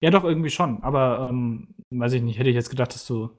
Ja, 0.00 0.10
doch, 0.10 0.24
irgendwie 0.24 0.50
schon. 0.50 0.82
Aber, 0.82 1.28
ähm, 1.30 1.68
weiß 1.90 2.14
ich 2.14 2.22
nicht, 2.22 2.38
hätte 2.38 2.50
ich 2.50 2.54
jetzt 2.56 2.70
gedacht, 2.70 2.94
dass 2.94 3.06
du 3.06 3.30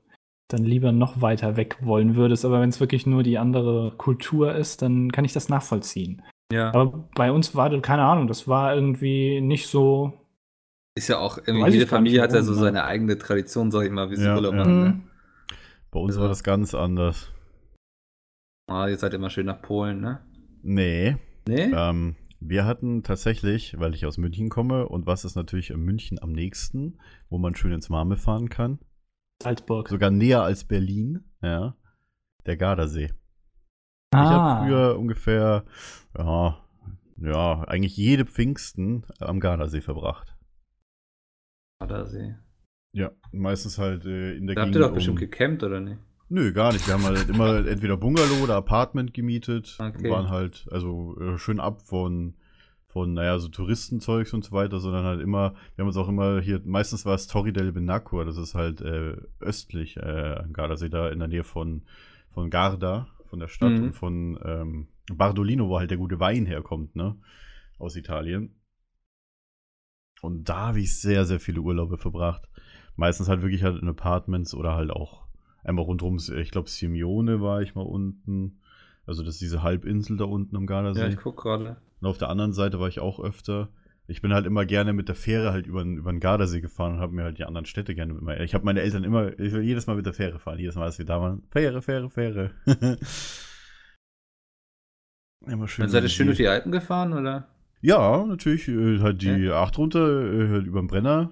dann 0.47 0.63
lieber 0.63 0.91
noch 0.91 1.21
weiter 1.21 1.57
weg 1.57 1.77
wollen 1.81 2.15
würdest. 2.15 2.45
Aber 2.45 2.61
wenn 2.61 2.69
es 2.69 2.79
wirklich 2.79 3.05
nur 3.05 3.23
die 3.23 3.37
andere 3.37 3.93
Kultur 3.97 4.55
ist, 4.55 4.81
dann 4.81 5.11
kann 5.11 5.25
ich 5.25 5.33
das 5.33 5.49
nachvollziehen. 5.49 6.21
Ja. 6.51 6.73
Aber 6.73 7.09
bei 7.15 7.31
uns 7.31 7.55
war 7.55 7.69
das, 7.69 7.81
keine 7.81 8.03
Ahnung, 8.03 8.27
das 8.27 8.47
war 8.47 8.73
irgendwie 8.73 9.41
nicht 9.41 9.67
so. 9.67 10.13
Ist 10.95 11.09
ja 11.09 11.19
auch 11.19 11.37
irgendwie, 11.37 11.69
jede 11.71 11.87
Familie 11.87 12.21
hat 12.21 12.33
ja 12.33 12.41
so 12.41 12.53
ne? 12.53 12.57
seine 12.59 12.85
eigene 12.85 13.17
Tradition, 13.17 13.69
sag 13.71 13.85
ich 13.85 13.91
mal, 13.91 14.09
wie 14.09 14.15
sie 14.15 14.25
Ja, 14.25 14.35
Urlaub 14.35 14.53
ja. 14.53 14.59
machen. 14.59 14.83
Ne? 14.83 14.89
Mhm. 14.89 15.03
Bei 15.91 15.99
uns 15.99 16.11
Also- 16.13 16.21
war 16.21 16.29
das 16.29 16.43
ganz 16.43 16.73
anders. 16.73 17.31
Ah, 18.69 18.87
ihr 18.87 18.97
seid 18.97 19.13
immer 19.13 19.29
schön 19.29 19.45
nach 19.45 19.61
Polen, 19.61 20.01
ne? 20.01 20.19
Nee. 20.61 21.15
Nee? 21.47 21.71
Ähm, 21.73 22.15
wir 22.39 22.65
hatten 22.65 23.03
tatsächlich, 23.03 23.79
weil 23.79 23.93
ich 23.93 24.05
aus 24.05 24.17
München 24.17 24.49
komme 24.49 24.87
und 24.89 25.05
was 25.07 25.23
ist 25.25 25.35
natürlich 25.35 25.69
in 25.69 25.79
München 25.79 26.19
am 26.21 26.31
nächsten, 26.33 26.99
wo 27.29 27.37
man 27.37 27.55
schön 27.55 27.71
ins 27.71 27.89
Marme 27.89 28.17
fahren 28.17 28.49
kann, 28.49 28.79
Salzburg. 29.41 29.87
sogar 29.89 30.09
näher 30.11 30.43
als 30.43 30.63
Berlin, 30.63 31.23
ja, 31.41 31.75
der 32.45 32.57
Gardasee. 32.57 33.05
Ich 33.05 33.11
Ah. 34.19 34.29
habe 34.29 34.65
früher 34.67 34.97
ungefähr, 34.99 35.65
ja, 36.17 36.57
ja, 37.17 37.61
eigentlich 37.67 37.97
jede 37.97 38.25
Pfingsten 38.25 39.05
am 39.19 39.39
Gardasee 39.39 39.81
verbracht. 39.81 40.35
Gardasee. 41.79 42.35
Ja, 42.93 43.11
meistens 43.31 43.77
halt 43.77 44.05
äh, 44.05 44.35
in 44.35 44.47
der 44.47 44.55
Da 44.55 44.61
habt 44.61 44.71
Gegend. 44.71 44.83
ihr 44.83 44.87
doch 44.87 44.93
bestimmt 44.95 45.17
um, 45.17 45.19
gecampt, 45.19 45.63
oder 45.63 45.79
nicht? 45.81 45.99
Nö, 46.29 46.51
gar 46.51 46.73
nicht. 46.73 46.87
Wir 46.87 46.95
haben 46.95 47.03
halt 47.03 47.29
immer 47.29 47.57
entweder 47.67 47.95
Bungalow 47.97 48.43
oder 48.43 48.55
Apartment 48.55 49.13
gemietet. 49.13 49.77
Okay. 49.79 50.09
Waren 50.09 50.29
halt, 50.29 50.67
also 50.71 51.15
äh, 51.19 51.37
schön 51.37 51.59
ab 51.59 51.83
von, 51.83 52.36
von, 52.97 53.13
naja, 53.13 53.37
so 53.37 53.47
Touristenzeugs 53.47 54.33
und 54.33 54.43
so 54.43 54.53
weiter, 54.53 54.79
sondern 54.79 55.05
halt 55.05 55.21
immer, 55.21 55.53
wir 55.75 55.83
haben 55.83 55.87
uns 55.87 55.97
auch 55.97 56.07
immer 56.09 56.41
hier, 56.41 56.59
meistens 56.65 57.05
war 57.05 57.13
es 57.13 57.27
Torre 57.27 57.53
del 57.53 57.71
Benacqua, 57.71 58.23
das 58.23 58.37
ist 58.37 58.55
halt 58.55 58.81
äh, 58.81 59.15
östlich 59.39 59.97
äh, 59.97 60.35
am 60.43 60.51
Gardasee, 60.51 60.89
da 60.89 61.09
in 61.09 61.19
der 61.19 61.27
Nähe 61.27 61.43
von, 61.43 61.83
von 62.31 62.49
Garda, 62.49 63.07
von 63.25 63.39
der 63.39 63.49
Stadt 63.49 63.73
Mhm. 63.73 63.83
und 63.83 63.93
von 63.93 64.39
ähm, 64.43 64.87
Bardolino, 65.13 65.69
wo 65.69 65.77
halt 65.77 65.91
der 65.91 65.99
gute 65.99 66.19
Wein 66.19 66.47
herkommt, 66.47 66.95
ne? 66.95 67.15
Aus 67.77 67.95
Italien. 67.95 68.55
Und 70.23 70.49
da 70.49 70.67
habe 70.69 70.79
ich 70.79 70.99
sehr, 70.99 71.25
sehr 71.25 71.39
viele 71.39 71.61
Urlaube 71.61 71.97
verbracht. 71.99 72.49
Meistens 72.95 73.29
halt 73.29 73.43
wirklich 73.43 73.61
halt 73.63 73.79
in 73.79 73.87
Apartments 73.87 74.55
oder 74.55 74.73
halt 74.73 74.89
auch 74.89 75.27
einmal 75.63 75.85
rundherum, 75.85 76.17
ich 76.17 76.49
glaube, 76.49 76.67
Simeone 76.69 77.41
war 77.41 77.61
ich 77.61 77.75
mal 77.75 77.83
unten. 77.85 78.59
Also 79.05 79.21
das 79.23 79.35
ist 79.35 79.41
diese 79.41 79.61
Halbinsel 79.61 80.17
da 80.17 80.25
unten 80.25 80.55
am 80.55 80.65
Gardasee. 80.65 81.01
Ja, 81.01 81.07
ich 81.07 81.17
guck 81.17 81.37
gerade. 81.37 81.77
Und 82.01 82.07
auf 82.07 82.17
der 82.17 82.29
anderen 82.29 82.53
Seite 82.53 82.79
war 82.79 82.87
ich 82.87 82.99
auch 82.99 83.19
öfter. 83.19 83.69
Ich 84.09 84.21
bin 84.21 84.33
halt 84.33 84.45
immer 84.45 84.65
gerne 84.65 84.93
mit 84.93 85.09
der 85.09 85.15
Fähre 85.15 85.51
halt 85.51 85.67
über, 85.67 85.83
den- 85.83 85.97
über 85.97 86.11
den 86.11 86.19
Gardasee 86.21 86.61
gefahren 86.61 86.93
und 86.95 86.99
habe 87.01 87.13
mir 87.13 87.23
halt 87.23 87.39
die 87.39 87.43
anderen 87.45 87.65
Städte 87.65 87.93
gerne 87.95 88.13
mit 88.13 88.21
mir. 88.23 88.39
Ich 88.41 88.53
habe 88.53 88.63
meine 88.63 88.81
Eltern 88.81 89.03
immer, 89.03 89.37
ich 89.39 89.51
will 89.51 89.63
jedes 89.63 89.85
Mal 89.87 89.95
mit 89.97 90.05
der 90.05 90.13
Fähre 90.13 90.39
fahren, 90.39 90.59
jedes 90.59 90.75
Mal, 90.75 90.85
als 90.85 90.97
wir 90.97 91.05
da 91.05 91.19
waren. 91.19 91.43
Fähre, 91.49 91.81
Fähre, 91.81 92.09
Fähre. 92.09 92.51
Immer 95.45 95.67
schön 95.67 95.83
Dann 95.83 95.89
seid 95.91 96.03
ihr 96.03 96.09
schön 96.09 96.25
durch 96.27 96.37
die 96.37 96.47
Alpen 96.47 96.71
gefahren, 96.71 97.13
oder? 97.13 97.47
Ja, 97.81 98.25
natürlich. 98.25 98.67
Äh, 98.67 98.99
halt 98.99 99.21
die 99.21 99.49
8 99.49 99.77
runter, 99.77 99.99
äh, 100.33 100.49
halt 100.49 100.65
über 100.67 100.81
den 100.81 100.87
Brenner. 100.87 101.31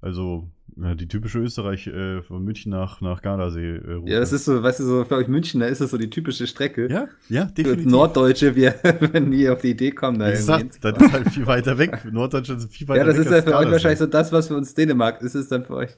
Also 0.00 0.50
ja, 0.80 0.94
die 0.94 1.08
typische 1.08 1.38
Österreich 1.40 1.86
äh, 1.88 2.22
von 2.22 2.44
München 2.44 2.70
nach, 2.70 3.00
nach 3.00 3.20
Gardasee. 3.22 3.76
Äh. 3.76 4.00
Ja, 4.06 4.20
das 4.20 4.32
ist 4.32 4.44
so, 4.44 4.62
weißt 4.62 4.80
du, 4.80 4.84
so 4.84 5.04
für 5.04 5.16
euch 5.16 5.28
München, 5.28 5.60
da 5.60 5.66
ist 5.66 5.80
das 5.80 5.90
so 5.90 5.98
die 5.98 6.08
typische 6.10 6.46
Strecke. 6.46 6.88
ja, 6.90 7.08
ja, 7.28 7.46
Für 7.46 7.52
definitiv. 7.52 7.86
Norddeutsche, 7.86 8.54
wir, 8.54 8.74
wenn 9.12 9.30
die 9.30 9.48
auf 9.48 9.60
die 9.62 9.70
Idee 9.70 9.90
kommen, 9.90 10.18
da 10.18 10.30
gesagt, 10.30 10.78
das 10.82 10.96
ist 11.00 11.12
halt 11.12 11.28
viel 11.30 11.46
weiter 11.46 11.78
weg. 11.78 12.04
Norddeutschland 12.12 12.60
ist 12.62 12.72
viel 12.74 12.86
weiter 12.88 13.00
Ja, 13.00 13.04
das 13.06 13.16
weg. 13.18 13.24
ist 13.26 13.32
ja 13.32 13.42
für 13.42 13.56
euch 13.56 13.70
wahrscheinlich 13.70 13.98
so 13.98 14.06
das, 14.06 14.30
was 14.32 14.48
für 14.48 14.56
uns 14.56 14.74
Dänemark 14.74 15.20
ist, 15.22 15.34
ist 15.34 15.50
dann 15.50 15.64
für 15.64 15.74
euch 15.74 15.90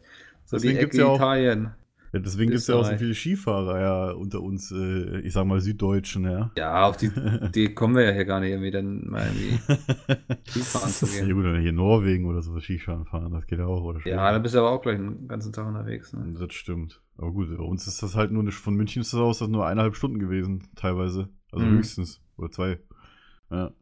so 0.47 0.57
Deswegen 0.57 0.78
die 0.78 0.85
Ecke 0.85 0.97
ja 0.99 1.07
auch- 1.07 1.16
Italien. 1.16 1.70
Ja, 2.12 2.18
deswegen 2.18 2.50
gibt 2.50 2.61
es 2.62 2.66
ja 2.66 2.74
auch 2.74 2.84
so 2.84 2.96
viele 2.96 3.14
Skifahrer 3.14 3.80
ja 3.80 4.11
unter 4.12 4.40
uns, 4.42 4.72
äh, 4.72 5.20
ich 5.20 5.32
sag 5.32 5.44
mal 5.46 5.61
Süddeutschen, 5.61 6.24
ja. 6.24 6.50
Ja, 6.56 6.86
auf 6.88 6.96
die, 6.96 7.08
die 7.54 7.72
kommen 7.72 7.94
wir 7.94 8.02
ja 8.04 8.11
hier 8.12 8.24
gar 8.24 8.40
nicht 8.40 8.50
irgendwie 8.50 8.72
dann 8.72 9.06
mal 9.08 9.26
irgendwie 9.32 9.58
Skifahren 10.50 10.90
zu 10.90 11.06
ja 11.06 11.24
gehen. 11.24 11.34
gut, 11.36 11.44
oder 11.46 11.58
hier 11.58 11.72
Norwegen 11.72 12.26
oder 12.26 12.42
so 12.42 12.58
Skifahren 12.58 13.04
fahren, 13.06 13.32
das 13.32 13.46
geht 13.46 13.61
ja 13.61 13.66
auch. 13.66 13.82
Oder 13.84 14.00
Ja, 14.06 14.32
dann 14.32 14.42
bist 14.42 14.54
du 14.54 14.58
aber 14.58 14.70
auch 14.70 14.82
gleich 14.82 14.96
den 14.96 15.28
ganzen 15.28 15.52
Tag 15.52 15.66
unterwegs. 15.68 16.12
Ne? 16.12 16.34
Das 16.38 16.52
stimmt. 16.52 17.00
Aber 17.16 17.30
gut, 17.32 17.56
bei 17.56 17.62
uns 17.62 17.86
ist 17.86 18.02
das 18.02 18.16
halt 18.16 18.32
nur, 18.32 18.42
eine, 18.42 18.50
von 18.50 18.74
München 18.74 19.02
ist 19.02 19.12
das 19.12 19.20
aus, 19.20 19.38
das 19.38 19.48
nur 19.48 19.66
eineinhalb 19.66 19.94
Stunden 19.94 20.18
gewesen, 20.18 20.68
teilweise. 20.74 21.28
Also 21.52 21.66
Mhm. 21.66 21.76
höchstens. 21.78 22.20
Oder 22.36 22.50
zwei. 22.50 22.78
Ja. 23.50 23.72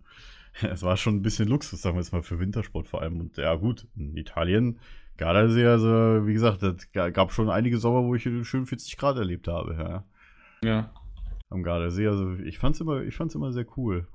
Es 0.62 0.82
war 0.82 0.96
schon 0.96 1.16
ein 1.16 1.22
bisschen 1.22 1.48
Luxus, 1.48 1.82
sagen 1.82 1.96
wir 1.96 2.00
jetzt 2.00 2.12
mal, 2.12 2.22
für 2.22 2.38
Wintersport 2.38 2.88
vor 2.88 3.02
allem. 3.02 3.20
Und 3.20 3.36
ja, 3.36 3.54
gut, 3.54 3.86
in 3.96 4.16
Italien, 4.16 4.78
Gardasee, 5.16 5.66
also, 5.66 6.26
wie 6.26 6.32
gesagt, 6.32 6.62
es 6.62 6.90
gab 6.92 7.32
schon 7.32 7.50
einige 7.50 7.78
Sommer, 7.78 8.04
wo 8.04 8.14
ich 8.14 8.22
schön 8.22 8.66
40 8.66 8.96
Grad 8.96 9.16
erlebt 9.16 9.48
habe, 9.48 9.74
ja. 9.74 10.04
Ja. 10.62 10.92
Am 11.50 11.62
Gardasee. 11.62 12.06
Also, 12.06 12.34
ich 12.34 12.58
fand's 12.58 12.80
immer, 12.80 13.02
ich 13.02 13.16
fand's 13.16 13.34
immer 13.34 13.52
sehr 13.52 13.66
cool. 13.76 14.06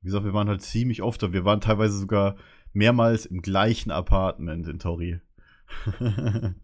Wie 0.00 0.06
gesagt, 0.06 0.24
wir 0.24 0.34
waren 0.34 0.48
halt 0.48 0.62
ziemlich 0.62 1.02
oft 1.02 1.22
da. 1.22 1.32
Wir 1.32 1.44
waren 1.44 1.60
teilweise 1.60 1.96
sogar 1.98 2.36
mehrmals 2.72 3.26
im 3.26 3.40
gleichen 3.40 3.90
Apartment 3.90 4.66
in 4.68 4.78
Torri. 4.78 5.20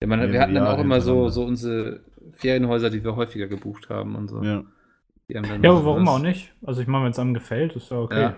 Ja, 0.00 0.08
man, 0.08 0.32
wir 0.32 0.40
hatten 0.40 0.54
dann 0.54 0.66
auch 0.66 0.80
immer 0.80 1.00
so, 1.00 1.30
so 1.30 1.44
unsere 1.44 2.00
Ferienhäuser, 2.32 2.90
die 2.90 3.02
wir 3.02 3.16
häufiger 3.16 3.46
gebucht 3.46 3.88
haben 3.88 4.16
und 4.16 4.28
so. 4.28 4.42
ja. 4.42 4.64
Die 5.28 5.36
haben 5.36 5.48
dann 5.48 5.62
Ja, 5.62 5.70
aber 5.70 5.84
warum 5.84 6.06
was- 6.06 6.14
auch 6.14 6.18
nicht? 6.18 6.54
Also 6.64 6.80
ich 6.82 6.86
meine, 6.86 7.04
wenn 7.04 7.12
es 7.12 7.18
einem 7.18 7.34
gefällt, 7.34 7.76
ist 7.76 7.90
ja 7.90 7.98
okay. 7.98 8.20
Ja. 8.20 8.36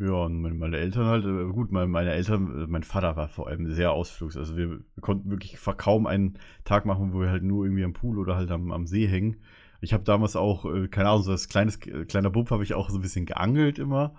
Ja, 0.00 0.12
und 0.12 0.40
meine, 0.40 0.76
Eltern 0.76 1.06
halt, 1.06 1.24
äh, 1.24 1.52
gut, 1.52 1.72
meine, 1.72 1.88
meine 1.88 2.12
Eltern, 2.12 2.62
äh, 2.62 2.66
mein 2.68 2.84
Vater 2.84 3.16
war 3.16 3.28
vor 3.28 3.48
allem 3.48 3.66
sehr 3.72 3.90
ausflugs. 3.90 4.36
Also 4.36 4.56
wir, 4.56 4.78
konnten 5.00 5.28
wirklich 5.30 5.58
kaum 5.76 6.06
einen 6.06 6.38
Tag 6.64 6.86
machen, 6.86 7.12
wo 7.12 7.20
wir 7.20 7.30
halt 7.30 7.42
nur 7.42 7.64
irgendwie 7.64 7.82
am 7.82 7.94
Pool 7.94 8.18
oder 8.20 8.36
halt 8.36 8.52
am, 8.52 8.70
am 8.70 8.86
See 8.86 9.08
hängen. 9.08 9.42
Ich 9.80 9.92
habe 9.92 10.04
damals 10.04 10.36
auch, 10.36 10.64
äh, 10.66 10.86
keine 10.86 11.08
Ahnung, 11.08 11.22
so 11.22 11.32
als 11.32 11.48
kleines, 11.48 11.80
kleiner 11.80 12.30
Bub 12.30 12.50
habe 12.52 12.62
ich 12.62 12.74
auch 12.74 12.90
so 12.90 12.98
ein 12.98 13.02
bisschen 13.02 13.26
geangelt 13.26 13.80
immer. 13.80 14.14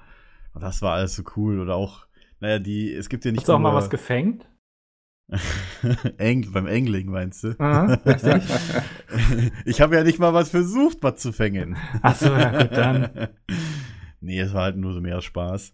Und 0.54 0.62
das 0.64 0.82
war 0.82 0.96
alles 0.96 1.16
so 1.16 1.24
cool. 1.38 1.62
Oder 1.62 1.76
auch, 1.76 2.08
naja, 2.42 2.60
die, 2.60 2.94
es 2.94 3.08
gibt 3.08 3.24
ja 3.24 3.32
nicht 3.32 3.42
Hast 3.42 3.50
du 3.50 3.54
auch 3.54 3.60
mal 3.60 3.74
was 3.74 3.90
gefängt? 3.90 4.50
Eng, 6.18 6.52
beim 6.52 6.66
Angling 6.66 7.10
meinst 7.10 7.44
du? 7.44 7.60
Aha, 7.60 7.94
richtig. 8.06 8.44
ich 9.66 9.82
habe 9.82 9.96
ja 9.96 10.04
nicht 10.04 10.20
mal 10.20 10.34
was 10.34 10.50
versucht, 10.50 10.98
was 11.02 11.18
zu 11.18 11.32
fängen. 11.32 11.78
Ach 12.02 12.16
so, 12.16 12.28
ja, 12.28 12.64
gut, 12.64 12.72
dann. 12.76 13.30
nee, 14.22 14.40
es 14.40 14.54
war 14.54 14.64
halt 14.64 14.78
nur 14.78 14.94
so 14.94 15.02
mehr 15.02 15.22
Spaß. 15.22 15.74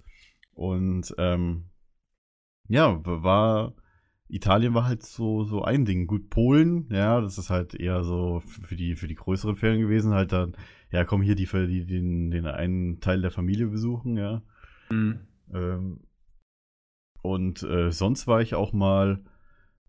Und 0.54 1.14
ähm, 1.18 1.66
ja, 2.68 3.00
war 3.04 3.74
Italien 4.28 4.74
war 4.74 4.86
halt 4.86 5.04
so 5.04 5.44
so 5.44 5.64
ein 5.64 5.86
Ding. 5.86 6.08
Gut, 6.08 6.30
Polen, 6.30 6.88
ja, 6.92 7.22
das 7.22 7.38
ist 7.38 7.50
halt 7.50 7.76
eher 7.76 8.04
so 8.04 8.42
für 8.42 8.76
die 8.76 8.96
für 8.96 9.08
die 9.08 9.16
größeren 9.16 9.56
Ferien 9.56 9.82
gewesen. 9.82 10.14
Halt 10.14 10.32
dann, 10.32 10.56
ja, 10.92 11.04
komm 11.06 11.22
hier 11.22 11.36
die, 11.36 11.46
die 11.46 11.86
den 11.86 12.32
den 12.32 12.46
einen 12.46 13.00
Teil 13.00 13.22
der 13.22 13.32
Familie 13.32 13.68
besuchen, 13.68 14.18
ja. 14.18 14.42
Mhm. 14.90 15.20
Ähm, 15.54 16.00
und 17.22 17.64
äh, 17.64 17.92
sonst 17.92 18.28
war 18.28 18.42
ich 18.42 18.54
auch 18.54 18.72
mal, 18.72 19.24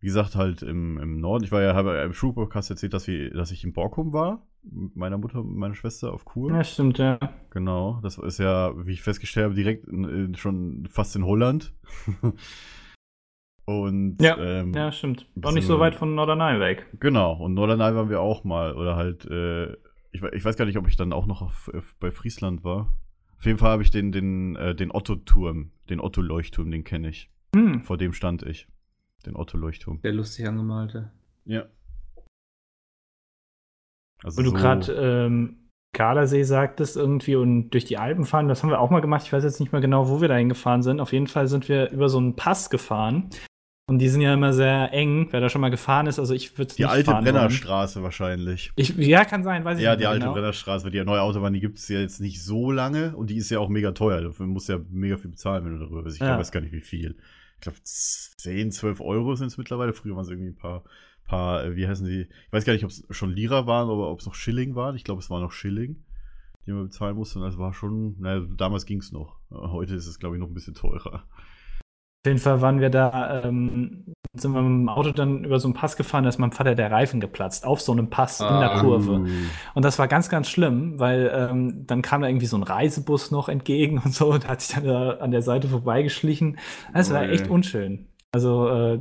wie 0.07 0.09
gesagt, 0.09 0.36
halt 0.36 0.62
im, 0.62 0.98
im 0.98 1.18
Norden. 1.18 1.42
Ich 1.42 1.50
war 1.50 1.62
ja, 1.62 1.74
habe 1.74 1.96
ja 1.96 2.04
im 2.04 2.12
Schulpodcast 2.12 2.70
erzählt, 2.70 2.94
dass, 2.94 3.09
wir, 3.09 3.30
dass 3.30 3.50
ich 3.50 3.64
in 3.64 3.72
Borkum 3.72 4.12
war. 4.12 4.46
Mit 4.62 4.94
meiner 4.94 5.18
Mutter 5.18 5.40
und 5.40 5.57
meiner 5.57 5.74
Schwester 5.74 6.12
auf 6.12 6.24
Kur. 6.24 6.52
Ja, 6.52 6.62
stimmt, 6.62 6.98
ja. 6.98 7.18
Genau. 7.50 7.98
Das 8.04 8.16
ist 8.16 8.38
ja, 8.38 8.72
wie 8.86 8.92
ich 8.92 9.02
festgestellt 9.02 9.46
habe, 9.46 9.57
direkt 9.57 9.88
in, 9.88 10.36
schon 10.36 10.86
fast 10.88 11.16
in 11.16 11.26
Holland. 11.26 11.74
und 13.64 14.22
Ja, 14.22 14.38
ähm, 14.38 14.72
Ja, 14.74 14.92
stimmt. 14.92 15.26
Auch 15.42 15.50
nicht 15.50 15.66
so 15.66 15.80
weit 15.80 15.96
von 15.96 16.14
Norderney 16.14 16.61
weg. 16.61 16.86
Genau, 17.00 17.32
und 17.32 17.54
Norderney 17.54 17.96
waren 17.96 18.09
wir 18.09 18.20
auch 18.20 18.44
mal. 18.44 18.76
Oder 18.76 18.94
halt, 18.94 19.28
äh, 19.28 19.72
ich, 20.12 20.22
ich 20.22 20.44
weiß 20.44 20.57
gar 20.57 20.66
nicht, 20.66 20.78
ob 20.78 20.86
ich 20.86 20.94
dann 20.94 21.12
auch 21.12 21.26
noch 21.26 21.42
auf, 21.42 21.68
auf, 21.74 21.96
bei 21.98 22.12
Friesland 22.12 22.62
war. 22.62 22.96
Auf 23.38 23.44
jeden 23.44 23.59
Fall 23.59 23.70
habe 23.70 23.82
ich 23.82 23.90
den, 23.90 24.12
den, 24.12 24.54
äh, 24.54 24.72
den 24.76 24.92
Otto-Turm, 24.92 25.72
den 25.90 25.98
Otto-Leuchtturm, 25.98 26.70
den 26.70 26.84
kenne 26.84 27.09
ich. 27.09 27.28
Hm. 27.57 27.82
Vor 27.82 27.98
dem 27.98 28.12
stand 28.12 28.44
ich. 28.44 28.68
Den 29.27 29.37
Otto-Leuchtturm. 29.37 30.01
Der 30.03 30.12
lustig 30.12 30.47
angemalte. 30.47 31.11
Ja. 31.45 31.64
Also 34.22 34.39
Wo 34.39 34.43
du 34.43 34.51
so- 34.51 34.57
gerade 34.57 34.93
ähm, 34.93 35.68
Gardasee 35.95 36.43
sagtest 36.43 36.97
irgendwie 36.97 37.37
und 37.37 37.70
durch 37.70 37.85
die 37.85 37.99
Alpen 37.99 38.24
fahren, 38.24 38.49
das 38.49 38.62
haben 38.62 38.70
wir 38.70 38.81
auch 38.81 38.91
mal 38.91 39.01
gemacht. 39.01 39.22
Ich 39.24 39.33
weiß 39.33 39.45
jetzt 39.45 39.61
nicht 39.61 39.72
mehr 39.72 39.81
genau, 39.81 40.09
wo 40.09 40.20
wir 40.20 40.29
da 40.29 40.37
hingefahren 40.37 40.83
sind. 40.83 41.01
Auf 41.01 41.12
jeden 41.12 41.27
Fall 41.27 41.49
sind 41.49 41.68
wir 41.68 41.91
über 41.91 42.09
so 42.09 42.18
einen 42.18 42.37
Pass 42.37 42.70
gefahren. 42.70 43.31
Und 43.89 44.01
die 44.01 44.09
sind 44.09 44.20
ja 44.20 44.35
immer 44.35 44.53
sehr 44.53 44.93
eng, 44.93 45.29
wer 45.31 45.41
da 45.41 45.49
schon 45.49 45.61
mal 45.61 45.70
gefahren 45.70 46.09
ist. 46.09 46.18
Also 46.18 46.35
ich 46.35 46.59
würde 46.59 46.74
Die 46.74 46.83
nicht 46.83 46.91
alte 46.91 47.05
fahren 47.12 47.24
wollen. 47.24 47.35
Brennerstraße 47.35 48.03
wahrscheinlich. 48.03 48.72
Ich, 48.74 48.97
ja, 48.97 49.24
kann 49.24 49.45
sein, 49.45 49.64
weiß 49.64 49.79
ich 49.79 49.85
Ja, 49.85 49.91
nicht 49.93 50.01
die 50.01 50.03
mehr 50.03 50.11
alte 50.11 50.20
genau. 50.22 50.33
Brennerstraße, 50.35 50.85
weil 50.85 50.91
die 50.91 51.05
neue 51.05 51.22
Autobahn, 51.22 51.53
die 51.53 51.61
gibt 51.61 51.79
es 51.79 51.89
ja 51.89 52.01
jetzt 52.01 52.20
nicht 52.20 52.43
so 52.43 52.72
lange 52.72 53.14
und 53.16 53.31
die 53.31 53.37
ist 53.37 53.49
ja 53.51 53.61
auch 53.61 53.68
mega 53.68 53.93
teuer. 53.93 54.22
Dafür 54.22 54.47
musst 54.47 54.68
du 54.68 54.72
ja 54.72 54.81
mega 54.91 55.16
viel 55.16 55.31
bezahlen, 55.31 55.64
wenn 55.64 55.72
du 55.79 55.85
darüber 55.85 56.03
bist. 56.03 56.16
Ich 56.16 56.20
Ja. 56.20 56.27
glaube, 56.27 56.41
weiß 56.41 56.51
gar 56.51 56.61
nicht, 56.62 56.72
wie 56.72 56.81
viel. 56.81 57.16
Ich 57.57 57.61
glaube, 57.61 57.78
10, 57.82 58.70
12 58.70 59.00
Euro 59.00 59.34
sind 59.34 59.48
es 59.48 59.59
mittlerweile. 59.59 59.92
Früher 59.92 60.14
waren 60.14 60.24
es 60.24 60.30
irgendwie 60.30 60.50
ein 60.50 60.57
paar, 60.57 60.84
paar, 61.24 61.64
äh, 61.64 61.76
wie 61.76 61.88
heißen 61.88 62.07
die? 62.07 62.22
Ich 62.22 62.52
weiß 62.52 62.64
gar 62.64 62.72
nicht, 62.72 62.84
ob 62.84 62.90
es 62.90 63.04
schon 63.11 63.30
Lira 63.30 63.66
waren 63.66 63.88
oder 63.88 64.09
ob 64.09 64.20
es 64.20 64.26
noch 64.26 64.34
Schilling 64.34 64.74
waren. 64.74 64.96
Ich 64.96 65.04
glaube, 65.04 65.20
es 65.20 65.30
war 65.30 65.40
noch 65.40 65.52
Schilling, 65.52 66.04
die 66.66 66.72
man 66.72 66.84
bezahlen 66.84 67.16
musste. 67.16 67.38
Und 67.38 67.44
das 67.46 67.59
war 67.59 67.72
schon, 67.72 68.20
naja, 68.20 68.46
damals 68.57 68.86
ging 68.86 69.00
es 69.00 69.12
noch. 69.12 69.38
Heute 69.50 69.94
ist 69.94 70.07
es, 70.07 70.18
glaube 70.18 70.36
ich, 70.36 70.40
noch 70.40 70.48
ein 70.48 70.54
bisschen 70.54 70.74
teurer. 70.74 71.24
Auf 72.27 72.29
jeden 72.29 72.41
Fall 72.41 72.61
waren 72.61 72.81
wir 72.81 72.91
da, 72.91 73.45
ähm, 73.45 74.03
sind 74.35 74.53
wir 74.53 74.61
mit 74.61 74.68
dem 74.68 74.89
Auto 74.89 75.12
dann 75.12 75.45
über 75.45 75.61
so 75.61 75.68
einen 75.68 75.74
Pass 75.74 75.97
gefahren, 75.97 76.24
da 76.24 76.29
ist 76.29 76.39
meinem 76.39 76.51
Vater 76.51 76.74
der 76.74 76.91
Reifen 76.91 77.20
geplatzt, 77.20 77.64
auf 77.64 77.81
so 77.81 77.93
einem 77.93 78.11
Pass 78.11 78.41
in 78.41 78.49
der 78.49 78.72
Ah. 78.72 78.81
Kurve. 78.81 79.24
Und 79.74 79.85
das 79.85 80.01
war 80.01 80.09
ganz, 80.09 80.29
ganz 80.29 80.49
schlimm, 80.49 80.99
weil 80.99 81.31
ähm, 81.33 81.85
dann 81.87 82.03
kam 82.03 82.22
da 82.22 82.27
irgendwie 82.29 82.47
so 82.47 82.57
ein 82.57 82.64
Reisebus 82.64 83.31
noch 83.31 83.49
entgegen 83.49 83.99
und 84.05 84.12
so 84.12 84.33
und 84.33 84.49
hat 84.49 84.61
sich 84.61 84.74
dann 84.74 84.85
da 84.87 85.11
an 85.18 85.31
der 85.31 85.43
Seite 85.43 85.68
vorbeigeschlichen. 85.68 86.59
Das 86.93 87.12
war 87.12 87.22
Ui. 87.22 87.29
echt 87.29 87.49
unschön. 87.49 88.09
Also 88.33 88.68
äh, 88.70 88.99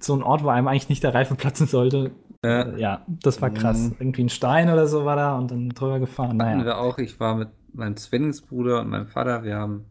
so 0.00 0.14
ein 0.16 0.24
Ort, 0.24 0.42
wo 0.42 0.48
einem 0.48 0.66
eigentlich 0.66 0.88
nicht 0.88 1.04
der 1.04 1.14
Reifen 1.14 1.36
platzen 1.36 1.68
sollte. 1.68 2.10
Ja. 2.44 2.76
Ja, 2.76 3.02
das 3.06 3.40
war 3.40 3.50
krass. 3.50 3.78
Mhm. 3.90 3.96
Irgendwie 4.00 4.24
ein 4.24 4.28
Stein 4.30 4.68
oder 4.68 4.88
so 4.88 5.04
war 5.04 5.14
da 5.14 5.38
und 5.38 5.52
dann 5.52 5.68
drüber 5.68 6.00
gefahren. 6.00 6.30
Hatten 6.42 6.58
Naja. 6.58 6.64
wir 6.64 6.78
auch. 6.78 6.98
Ich 6.98 7.20
war 7.20 7.36
mit 7.36 7.50
meinem 7.72 7.96
Zwillingsbruder 7.96 8.80
und 8.80 8.88
meinem 8.88 9.06
Vater. 9.06 9.44
Wir 9.44 9.54
haben 9.54 9.84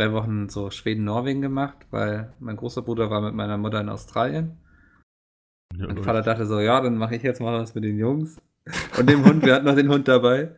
drei 0.00 0.12
Wochen 0.12 0.48
so 0.48 0.70
Schweden-Norwegen 0.70 1.42
gemacht, 1.42 1.76
weil 1.90 2.32
mein 2.40 2.56
großer 2.56 2.82
Bruder 2.82 3.10
war 3.10 3.20
mit 3.20 3.34
meiner 3.34 3.58
Mutter 3.58 3.80
in 3.80 3.90
Australien. 3.90 4.56
Ja, 5.76 5.86
Mein. 5.86 5.98
Vater 5.98 6.22
dachte 6.22 6.46
so, 6.46 6.58
ja, 6.58 6.80
dann 6.80 6.96
mache 6.96 7.16
ich 7.16 7.22
jetzt 7.22 7.40
mal 7.40 7.60
was 7.60 7.74
mit 7.74 7.84
den 7.84 7.98
Jungs. 7.98 8.38
Und 8.98 9.08
dem 9.08 9.24
Hund, 9.24 9.44
wir 9.44 9.54
hatten 9.54 9.66
noch 9.66 9.74
den 9.74 9.88
Hund 9.88 10.08
dabei. 10.08 10.54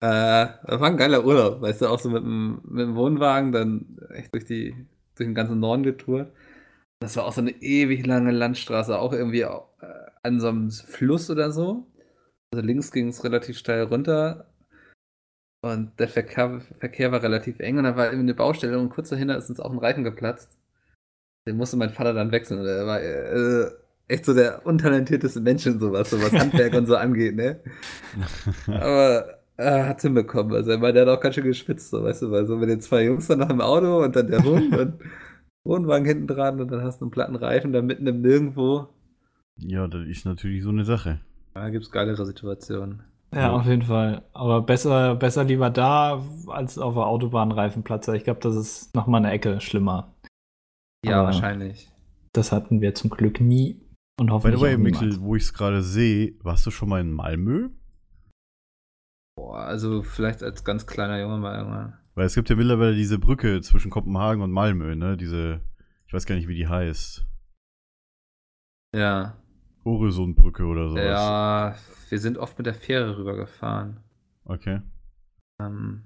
Äh, 0.00 0.46
das 0.64 0.80
war 0.80 0.88
ein 0.88 0.96
geiler 0.96 1.24
Urlaub, 1.24 1.60
weißt 1.60 1.82
du, 1.82 1.86
auch 1.88 1.98
so 1.98 2.10
mit 2.10 2.22
dem, 2.22 2.60
mit 2.64 2.82
dem 2.86 2.94
Wohnwagen, 2.94 3.52
dann 3.52 3.98
echt 4.10 4.32
durch, 4.34 4.44
die, 4.44 4.72
durch 5.16 5.26
den 5.28 5.34
ganzen 5.34 5.58
Norden 5.60 5.82
getourt. 5.82 6.30
Das 7.00 7.16
war 7.16 7.24
auch 7.24 7.32
so 7.32 7.40
eine 7.40 7.50
ewig 7.50 8.06
lange 8.06 8.30
Landstraße, 8.30 8.98
auch 8.98 9.12
irgendwie 9.12 9.40
äh, 9.40 9.60
an 10.22 10.40
so 10.40 10.48
einem 10.48 10.70
Fluss 10.70 11.30
oder 11.30 11.52
so. 11.52 11.86
Also 12.52 12.64
links 12.64 12.92
ging 12.92 13.08
es 13.08 13.24
relativ 13.24 13.58
steil 13.58 13.84
runter. 13.84 14.46
Und 15.60 15.98
der 15.98 16.08
Verkehr, 16.08 16.60
Verkehr 16.78 17.10
war 17.10 17.22
relativ 17.22 17.58
eng 17.58 17.78
und 17.78 17.84
da 17.84 17.96
war 17.96 18.06
irgendwie 18.06 18.26
eine 18.26 18.34
Baustelle 18.34 18.78
und 18.78 18.90
kurz 18.90 19.08
dahinter 19.08 19.36
ist 19.36 19.50
uns 19.50 19.60
auch 19.60 19.72
ein 19.72 19.78
Reifen 19.78 20.04
geplatzt. 20.04 20.56
Den 21.46 21.56
musste 21.56 21.76
mein 21.76 21.90
Vater 21.90 22.12
dann 22.12 22.30
wechseln. 22.30 22.60
Und 22.60 22.66
er 22.66 22.86
war 22.86 23.00
äh, 23.00 23.70
echt 24.06 24.24
so 24.24 24.34
der 24.34 24.64
untalentierteste 24.66 25.40
Mensch 25.40 25.66
in 25.66 25.80
sowas, 25.80 26.10
so 26.10 26.20
was 26.20 26.32
Handwerk 26.38 26.74
und 26.74 26.86
so 26.86 26.96
angeht, 26.96 27.34
ne? 27.34 27.60
Aber 28.66 29.38
er 29.56 29.88
hat 29.88 30.00
hinbekommen. 30.02 30.54
Also 30.54 30.70
er 30.70 30.78
meinte, 30.78 31.00
der 31.00 31.06
hat 31.06 31.18
auch 31.18 31.22
ganz 31.22 31.34
schön 31.34 31.44
geschwitzt, 31.44 31.90
so, 31.90 32.04
weißt 32.04 32.22
du, 32.22 32.30
weil 32.30 32.46
so 32.46 32.56
mit 32.56 32.68
den 32.68 32.80
zwei 32.80 33.04
Jungs 33.04 33.26
dann 33.26 33.40
noch 33.40 33.50
im 33.50 33.60
Auto 33.60 34.04
und 34.04 34.14
dann 34.14 34.28
der 34.28 34.44
Hund 34.44 34.76
und 34.76 34.94
Wohnwagen 35.64 36.06
hinten 36.06 36.26
dran 36.28 36.60
und 36.60 36.70
dann 36.70 36.82
hast 36.82 37.00
du 37.00 37.06
einen 37.06 37.10
platten 37.10 37.36
Reifen 37.36 37.72
da 37.72 37.82
mitten 37.82 38.06
im 38.06 38.22
Nirgendwo. 38.22 38.88
ja, 39.56 39.86
das 39.88 40.06
ist 40.06 40.24
natürlich 40.24 40.62
so 40.62 40.70
eine 40.70 40.84
Sache. 40.84 41.20
Da 41.54 41.68
gibt's 41.70 41.90
geilere 41.90 42.24
Situationen. 42.24 43.02
Ja, 43.34 43.52
auf 43.52 43.66
jeden 43.66 43.82
Fall. 43.82 44.24
Aber 44.32 44.62
besser, 44.62 45.14
besser 45.14 45.44
lieber 45.44 45.70
da 45.70 46.22
als 46.46 46.78
auf 46.78 46.94
der 46.94 47.06
Autobahnreifenplatz. 47.06 48.08
Ich 48.08 48.24
glaube, 48.24 48.40
das 48.40 48.56
ist 48.56 48.94
noch 48.94 49.06
mal 49.06 49.18
eine 49.18 49.30
Ecke 49.30 49.60
schlimmer. 49.60 50.14
Ja, 51.04 51.18
Aber- 51.18 51.26
wahrscheinlich. 51.26 51.88
Das 52.32 52.52
hatten 52.52 52.80
wir 52.80 52.94
zum 52.94 53.10
Glück 53.10 53.40
nie 53.40 53.80
und 54.20 54.26
By 54.26 54.32
hoffentlich 54.32 54.60
the 54.60 54.66
way, 54.66 54.74
auch 54.74 54.78
Mikkel, 54.78 55.20
wo 55.20 55.34
ich 55.34 55.44
es 55.44 55.54
gerade 55.54 55.82
sehe, 55.82 56.34
warst 56.42 56.64
du 56.66 56.70
schon 56.70 56.88
mal 56.88 57.00
in 57.00 57.10
Malmö? 57.12 57.70
Boah, 59.36 59.60
also 59.60 60.02
vielleicht 60.02 60.42
als 60.42 60.62
ganz 60.64 60.86
kleiner 60.86 61.20
Junge 61.20 61.38
mal 61.38 61.58
irgendwann. 61.58 61.98
Weil 62.14 62.26
es 62.26 62.34
gibt 62.34 62.50
ja 62.50 62.56
mittlerweile 62.56 62.94
diese 62.94 63.18
Brücke 63.18 63.60
zwischen 63.62 63.90
Kopenhagen 63.90 64.42
und 64.42 64.50
Malmö, 64.50 64.94
ne? 64.94 65.16
Diese, 65.16 65.60
ich 66.06 66.12
weiß 66.12 66.26
gar 66.26 66.34
nicht, 66.34 66.48
wie 66.48 66.54
die 66.56 66.68
heißt. 66.68 67.24
Ja. 68.94 69.36
Horizonbrücke 69.88 70.64
oder 70.64 70.88
sowas. 70.90 71.04
Ja, 71.04 71.74
wir 72.08 72.18
sind 72.18 72.38
oft 72.38 72.58
mit 72.58 72.66
der 72.66 72.74
Fähre 72.74 73.16
rübergefahren. 73.18 74.00
Okay. 74.44 74.80
Ähm, 75.60 76.02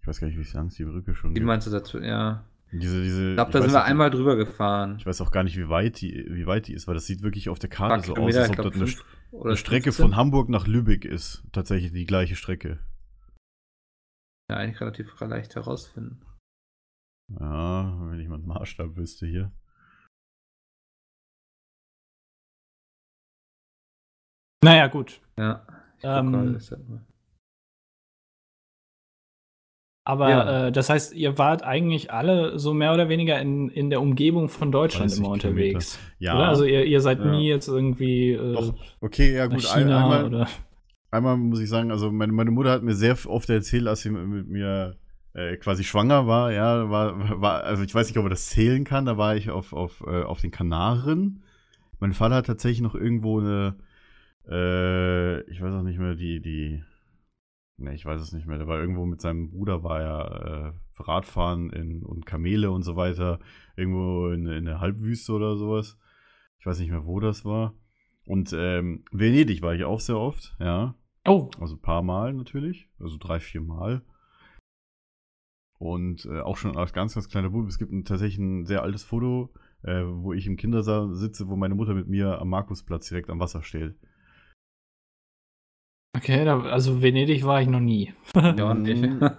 Ich 0.00 0.06
weiß 0.06 0.20
gar 0.20 0.26
nicht, 0.28 0.38
wie 0.38 0.56
lang 0.56 0.66
es 0.66 0.74
die 0.74 0.84
Brücke 0.84 1.14
schon 1.14 1.30
wie 1.30 1.34
gibt. 1.34 1.46
meinst 1.46 1.66
du 1.66 1.70
dazu? 1.70 1.98
Ja. 2.00 2.44
Diese, 2.72 3.02
diese, 3.02 3.30
Ich 3.30 3.36
glaube, 3.36 3.52
da 3.52 3.62
sind 3.62 3.72
wir 3.72 3.84
einmal 3.84 4.10
drüber 4.10 4.34
gefahren. 4.36 4.96
Ich 4.98 5.06
weiß 5.06 5.20
auch 5.20 5.30
gar 5.30 5.44
nicht, 5.44 5.56
wie 5.56 5.68
weit 5.68 6.00
die, 6.00 6.26
wie 6.28 6.46
weit 6.46 6.66
die 6.66 6.74
ist, 6.74 6.88
weil 6.88 6.94
das 6.94 7.06
sieht 7.06 7.22
wirklich 7.22 7.48
auf 7.48 7.58
der 7.60 7.70
Karte 7.70 8.04
so 8.06 8.16
aus, 8.16 8.34
als 8.36 8.58
ob 8.58 8.72
das 8.72 8.74
eine, 8.74 9.42
eine 9.44 9.56
Strecke 9.56 9.92
15. 9.92 10.04
von 10.06 10.16
Hamburg 10.16 10.48
nach 10.48 10.66
Lübeck 10.66 11.04
ist. 11.04 11.44
Tatsächlich 11.52 11.92
die 11.92 12.04
gleiche 12.06 12.34
Strecke. 12.34 12.80
Ja, 14.50 14.56
eigentlich 14.56 14.80
relativ 14.80 15.18
leicht 15.20 15.54
herausfinden. 15.54 16.20
Ja, 17.28 17.96
wenn 18.10 18.20
ich 18.20 18.28
mal 18.28 18.34
einen 18.36 18.46
Maßstab 18.46 18.96
wüsste 18.96 19.26
hier. 19.26 19.52
Naja, 24.64 24.86
gut. 24.88 25.20
Ja. 25.38 25.66
Ähm. 26.02 26.58
Aber 30.06 30.28
Ja. 30.28 30.66
äh, 30.66 30.72
das 30.72 30.90
heißt, 30.90 31.14
ihr 31.14 31.38
wart 31.38 31.62
eigentlich 31.62 32.12
alle 32.12 32.58
so 32.58 32.74
mehr 32.74 32.92
oder 32.92 33.08
weniger 33.08 33.40
in, 33.40 33.70
in 33.70 33.88
der 33.88 34.02
Umgebung 34.02 34.50
von 34.50 34.70
Deutschland 34.70 35.10
30 35.10 35.18
immer 35.18 35.30
unterwegs. 35.32 35.98
Ja, 36.18 36.36
Oder? 36.36 36.48
Also 36.48 36.64
ihr, 36.64 36.84
ihr 36.84 37.00
seid 37.00 37.20
Ja. 37.20 37.30
nie 37.30 37.48
jetzt 37.48 37.68
irgendwie 37.68 38.32
äh, 38.32 38.52
Doch. 38.52 38.74
okay, 39.00 39.34
ja 39.34 39.46
gut. 39.46 39.64
Ein, 39.66 39.84
China 39.84 40.02
einmal, 40.02 40.24
oder. 40.26 40.48
einmal 41.10 41.38
muss 41.38 41.60
ich 41.60 41.70
sagen, 41.70 41.90
also 41.90 42.12
meine, 42.12 42.32
meine 42.32 42.50
Mutter 42.50 42.70
hat 42.70 42.82
mir 42.82 42.94
sehr 42.94 43.16
oft 43.26 43.48
erzählt, 43.48 43.86
als 43.86 44.02
sie 44.02 44.10
mit 44.10 44.46
mir 44.46 44.96
äh, 45.32 45.56
quasi 45.56 45.84
schwanger 45.84 46.26
war, 46.26 46.52
ja, 46.52 46.90
war, 46.90 47.40
war, 47.40 47.64
also 47.64 47.82
ich 47.82 47.94
weiß 47.94 48.06
nicht, 48.08 48.18
ob 48.18 48.26
er 48.26 48.30
das 48.30 48.50
zählen 48.50 48.84
kann, 48.84 49.06
da 49.06 49.16
war 49.16 49.36
ich 49.36 49.48
auf, 49.50 49.72
auf, 49.72 50.04
äh, 50.06 50.22
auf 50.22 50.40
den 50.42 50.50
Kanaren. 50.50 51.42
Mein 51.98 52.12
Vater 52.12 52.34
hat 52.36 52.46
tatsächlich 52.46 52.82
noch 52.82 52.94
irgendwo 52.94 53.40
eine, 53.40 53.76
äh, 54.48 55.40
ich 55.50 55.60
weiß 55.60 55.74
auch 55.74 55.82
nicht 55.82 55.98
mehr, 55.98 56.14
die, 56.14 56.40
die, 56.40 56.82
ne, 57.76 57.94
ich 57.94 58.04
weiß 58.04 58.20
es 58.20 58.32
nicht 58.32 58.46
mehr, 58.46 58.58
der 58.58 58.66
war 58.66 58.80
irgendwo 58.80 59.06
mit 59.06 59.20
seinem 59.20 59.50
Bruder, 59.50 59.82
war 59.82 60.00
ja 60.00 60.68
äh, 60.68 60.72
Radfahren 60.96 61.70
in, 61.70 62.02
und 62.02 62.26
Kamele 62.26 62.70
und 62.70 62.82
so 62.82 62.96
weiter, 62.96 63.40
irgendwo 63.76 64.28
in, 64.28 64.46
in 64.46 64.64
der 64.64 64.80
Halbwüste 64.80 65.32
oder 65.32 65.56
sowas. 65.56 65.98
Ich 66.58 66.66
weiß 66.66 66.78
nicht 66.78 66.90
mehr, 66.90 67.06
wo 67.06 67.20
das 67.20 67.44
war. 67.44 67.74
Und 68.26 68.54
ähm, 68.56 69.04
Venedig 69.12 69.60
war 69.62 69.74
ich 69.74 69.84
auch 69.84 70.00
sehr 70.00 70.18
oft, 70.18 70.56
ja. 70.58 70.94
Oh, 71.26 71.50
Also 71.60 71.76
ein 71.76 71.80
paar 71.82 72.02
Mal 72.02 72.32
natürlich, 72.34 72.88
also 72.98 73.16
drei, 73.18 73.40
vier 73.40 73.60
Mal. 73.60 74.02
Und 75.78 76.24
äh, 76.26 76.40
auch 76.40 76.56
schon 76.56 76.76
als 76.76 76.92
ganz, 76.92 77.14
ganz 77.14 77.28
kleiner 77.28 77.50
Bub. 77.50 77.66
Es 77.66 77.78
gibt 77.78 77.92
ein, 77.92 78.04
tatsächlich 78.04 78.38
ein 78.38 78.64
sehr 78.64 78.82
altes 78.82 79.04
Foto, 79.04 79.52
äh, 79.82 80.02
wo 80.04 80.32
ich 80.32 80.46
im 80.46 80.56
Kindersaal 80.56 81.14
sitze, 81.14 81.48
wo 81.48 81.56
meine 81.56 81.74
Mutter 81.74 81.94
mit 81.94 82.08
mir 82.08 82.40
am 82.40 82.48
Markusplatz 82.48 83.08
direkt 83.08 83.28
am 83.28 83.40
Wasser 83.40 83.62
steht. 83.62 83.94
Okay, 86.16 86.44
da, 86.44 86.60
also 86.62 87.02
Venedig 87.02 87.44
war 87.44 87.60
ich 87.62 87.68
noch 87.68 87.80
nie. 87.80 88.12
Ja. 88.34 88.74
Mhm. 88.74 89.20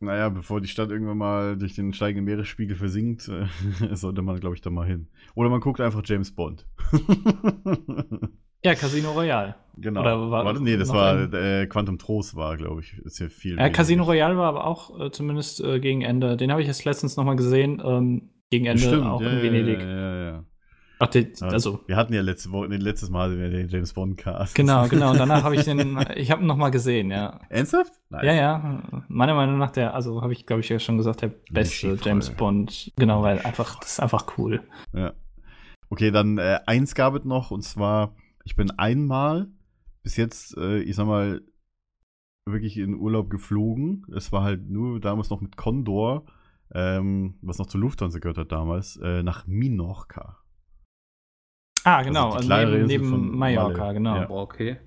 Naja, 0.00 0.28
bevor 0.28 0.60
die 0.60 0.68
Stadt 0.68 0.90
irgendwann 0.90 1.16
mal 1.16 1.56
durch 1.56 1.74
den 1.76 1.94
steigenden 1.94 2.26
Meeresspiegel 2.26 2.76
versinkt, 2.76 3.26
äh, 3.28 3.46
sollte 3.94 4.20
man, 4.20 4.38
glaube 4.38 4.54
ich, 4.54 4.60
da 4.60 4.68
mal 4.68 4.86
hin. 4.86 5.06
Oder 5.34 5.48
man 5.48 5.60
guckt 5.60 5.80
einfach 5.80 6.02
James 6.04 6.30
Bond. 6.34 6.66
Ja, 8.62 8.74
Casino 8.74 9.12
Royale. 9.12 9.54
genau. 9.78 10.00
Oder 10.00 10.30
war- 10.30 10.44
Warte, 10.44 10.62
nee, 10.62 10.76
das 10.76 10.90
war 10.92 11.16
ein- 11.16 11.32
äh, 11.32 11.66
Quantum 11.66 11.98
Trost 11.98 12.34
war, 12.34 12.56
glaube 12.56 12.80
ich, 12.82 12.98
ist 13.04 13.18
ja 13.18 13.28
viel. 13.28 13.56
Ja, 13.58 13.68
Casino. 13.70 14.04
Royale 14.04 14.36
war 14.36 14.48
aber 14.48 14.66
auch 14.66 14.98
äh, 15.00 15.10
zumindest 15.10 15.62
äh, 15.62 15.80
gegen 15.80 16.02
Ende. 16.02 16.36
Den 16.36 16.50
habe 16.50 16.60
ich 16.60 16.66
jetzt 16.66 16.84
letztens 16.84 17.16
noch 17.16 17.24
mal 17.24 17.36
gesehen. 17.36 17.82
Ähm, 17.84 18.30
gegen 18.50 18.66
Ende 18.66 18.82
Stimmt, 18.82 19.06
auch 19.06 19.20
ja, 19.22 19.30
in 19.30 19.42
Venedig. 19.42 19.80
Ja, 19.80 19.86
ja, 19.88 20.24
ja. 20.24 20.44
Ach, 21.04 21.10
die, 21.10 21.32
also 21.40 21.80
Wir 21.86 21.96
hatten 21.96 22.12
ja 22.14 22.22
letzte 22.22 22.50
Woche, 22.52 22.68
nee, 22.68 22.76
letztes 22.76 23.10
Mal 23.10 23.36
den 23.36 23.68
James 23.68 23.92
Bond 23.92 24.16
Cast. 24.16 24.54
genau, 24.54 24.88
genau. 24.88 25.10
Und 25.12 25.18
danach 25.18 25.42
habe 25.44 25.56
ich 25.56 25.64
den, 25.64 25.98
ich 26.16 26.30
habe 26.30 26.42
ihn 26.42 26.46
noch 26.46 26.56
mal 26.56 26.70
gesehen. 26.70 27.10
Ja, 27.10 27.40
Ernsthaft? 27.48 27.92
Nice. 28.10 28.24
ja, 28.24 28.32
ja. 28.32 28.82
Meiner 29.08 29.34
Meinung 29.34 29.58
nach 29.58 29.70
der, 29.70 29.94
also 29.94 30.22
habe 30.22 30.32
ich 30.32 30.46
glaube 30.46 30.60
ich 30.60 30.68
ja 30.68 30.78
schon 30.78 30.96
gesagt, 30.96 31.22
der 31.22 31.32
beste. 31.50 31.98
James 32.02 32.30
Bond. 32.30 32.92
Genau, 32.96 33.22
weil 33.22 33.40
einfach 33.40 33.78
das 33.80 33.92
ist 33.92 34.00
einfach 34.00 34.38
cool. 34.38 34.62
Ja. 34.92 35.12
Okay, 35.90 36.10
dann 36.10 36.38
äh, 36.38 36.60
eins 36.66 36.94
gab 36.94 37.14
es 37.14 37.24
noch 37.24 37.50
und 37.50 37.62
zwar, 37.62 38.14
ich 38.44 38.56
bin 38.56 38.70
einmal 38.72 39.48
bis 40.02 40.16
jetzt, 40.16 40.56
äh, 40.56 40.78
ich 40.80 40.96
sag 40.96 41.06
mal, 41.06 41.40
wirklich 42.46 42.76
in 42.76 42.94
Urlaub 42.94 43.30
geflogen. 43.30 44.06
Es 44.14 44.32
war 44.32 44.42
halt 44.42 44.68
nur 44.68 45.00
damals 45.00 45.30
noch 45.30 45.40
mit 45.40 45.56
Condor, 45.56 46.26
ähm, 46.72 47.36
was 47.42 47.58
noch 47.58 47.66
zur 47.66 47.80
Lufthansa 47.80 48.18
gehört 48.18 48.38
hat 48.38 48.52
damals, 48.52 48.96
äh, 49.02 49.22
nach 49.22 49.46
Minorca. 49.46 50.38
Ah, 51.84 52.02
genau. 52.02 52.30
die 52.30 52.36
Also 52.36 52.48
kleinere 52.48 52.76
neben, 52.78 52.86
neben 52.86 53.38
Mallorca, 53.38 53.78
Malle. 53.78 53.94
genau. 53.94 54.16
Ja. 54.16 54.26
Boah, 54.26 54.42
okay. 54.42 54.78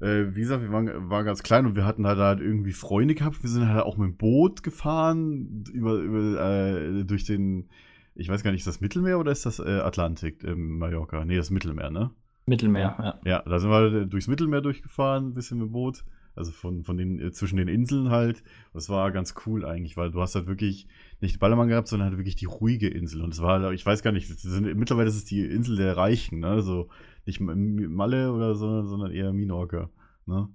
Äh, 0.00 0.34
wie 0.34 0.40
gesagt, 0.40 0.62
wir 0.62 0.72
waren, 0.72 1.10
waren 1.10 1.24
ganz 1.24 1.42
klein 1.42 1.64
und 1.66 1.76
wir 1.76 1.84
hatten 1.84 2.06
halt, 2.06 2.18
halt 2.18 2.40
irgendwie 2.40 2.72
Freunde 2.72 3.14
gehabt. 3.14 3.42
Wir 3.42 3.50
sind 3.50 3.68
halt 3.68 3.84
auch 3.84 3.96
mit 3.96 4.08
dem 4.08 4.16
Boot 4.16 4.62
gefahren 4.62 5.64
über, 5.72 5.94
über 5.94 6.40
äh, 6.40 7.04
durch 7.04 7.24
den, 7.24 7.68
ich 8.14 8.28
weiß 8.28 8.42
gar 8.42 8.50
nicht, 8.50 8.60
ist 8.60 8.66
das 8.66 8.80
Mittelmeer 8.80 9.18
oder 9.18 9.30
ist 9.30 9.46
das 9.46 9.58
äh, 9.60 9.80
Atlantik 9.80 10.42
in 10.42 10.78
Mallorca? 10.78 11.24
Nee, 11.24 11.36
das 11.36 11.50
Mittelmeer, 11.50 11.90
ne? 11.90 12.10
Mittelmeer, 12.46 12.96
ja. 12.98 13.20
Ja, 13.24 13.42
da 13.46 13.58
sind 13.60 13.70
wir 13.70 14.06
durchs 14.06 14.26
Mittelmeer 14.26 14.60
durchgefahren, 14.60 15.28
ein 15.28 15.32
bisschen 15.34 15.58
mit 15.58 15.68
dem 15.68 15.72
Boot. 15.72 16.04
Also 16.34 16.50
von, 16.50 16.82
von 16.82 16.96
den, 16.96 17.20
äh, 17.20 17.30
zwischen 17.32 17.56
den 17.56 17.68
Inseln 17.68 18.10
halt. 18.10 18.42
Das 18.72 18.88
war 18.88 19.12
ganz 19.12 19.34
cool 19.46 19.64
eigentlich, 19.66 19.96
weil 19.96 20.10
du 20.10 20.20
hast 20.20 20.34
halt 20.34 20.46
wirklich 20.46 20.86
nicht 21.20 21.38
Ballermann 21.38 21.68
gehabt, 21.68 21.88
sondern 21.88 22.08
halt 22.08 22.18
wirklich 22.18 22.36
die 22.36 22.46
ruhige 22.46 22.88
Insel. 22.88 23.20
Und 23.22 23.34
es 23.34 23.42
war, 23.42 23.60
halt, 23.60 23.74
ich 23.74 23.84
weiß 23.84 24.02
gar 24.02 24.12
nicht, 24.12 24.28
sind, 24.28 24.74
mittlerweile 24.76 25.08
ist 25.08 25.16
es 25.16 25.24
die 25.24 25.44
Insel 25.44 25.76
der 25.76 25.96
Reichen, 25.96 26.40
ne? 26.40 26.48
Also 26.48 26.88
nicht 27.26 27.40
Malle 27.40 28.32
oder 28.32 28.54
so, 28.54 28.82
sondern 28.84 29.12
eher 29.12 29.32
Minorca, 29.32 29.90
ne? 30.26 30.48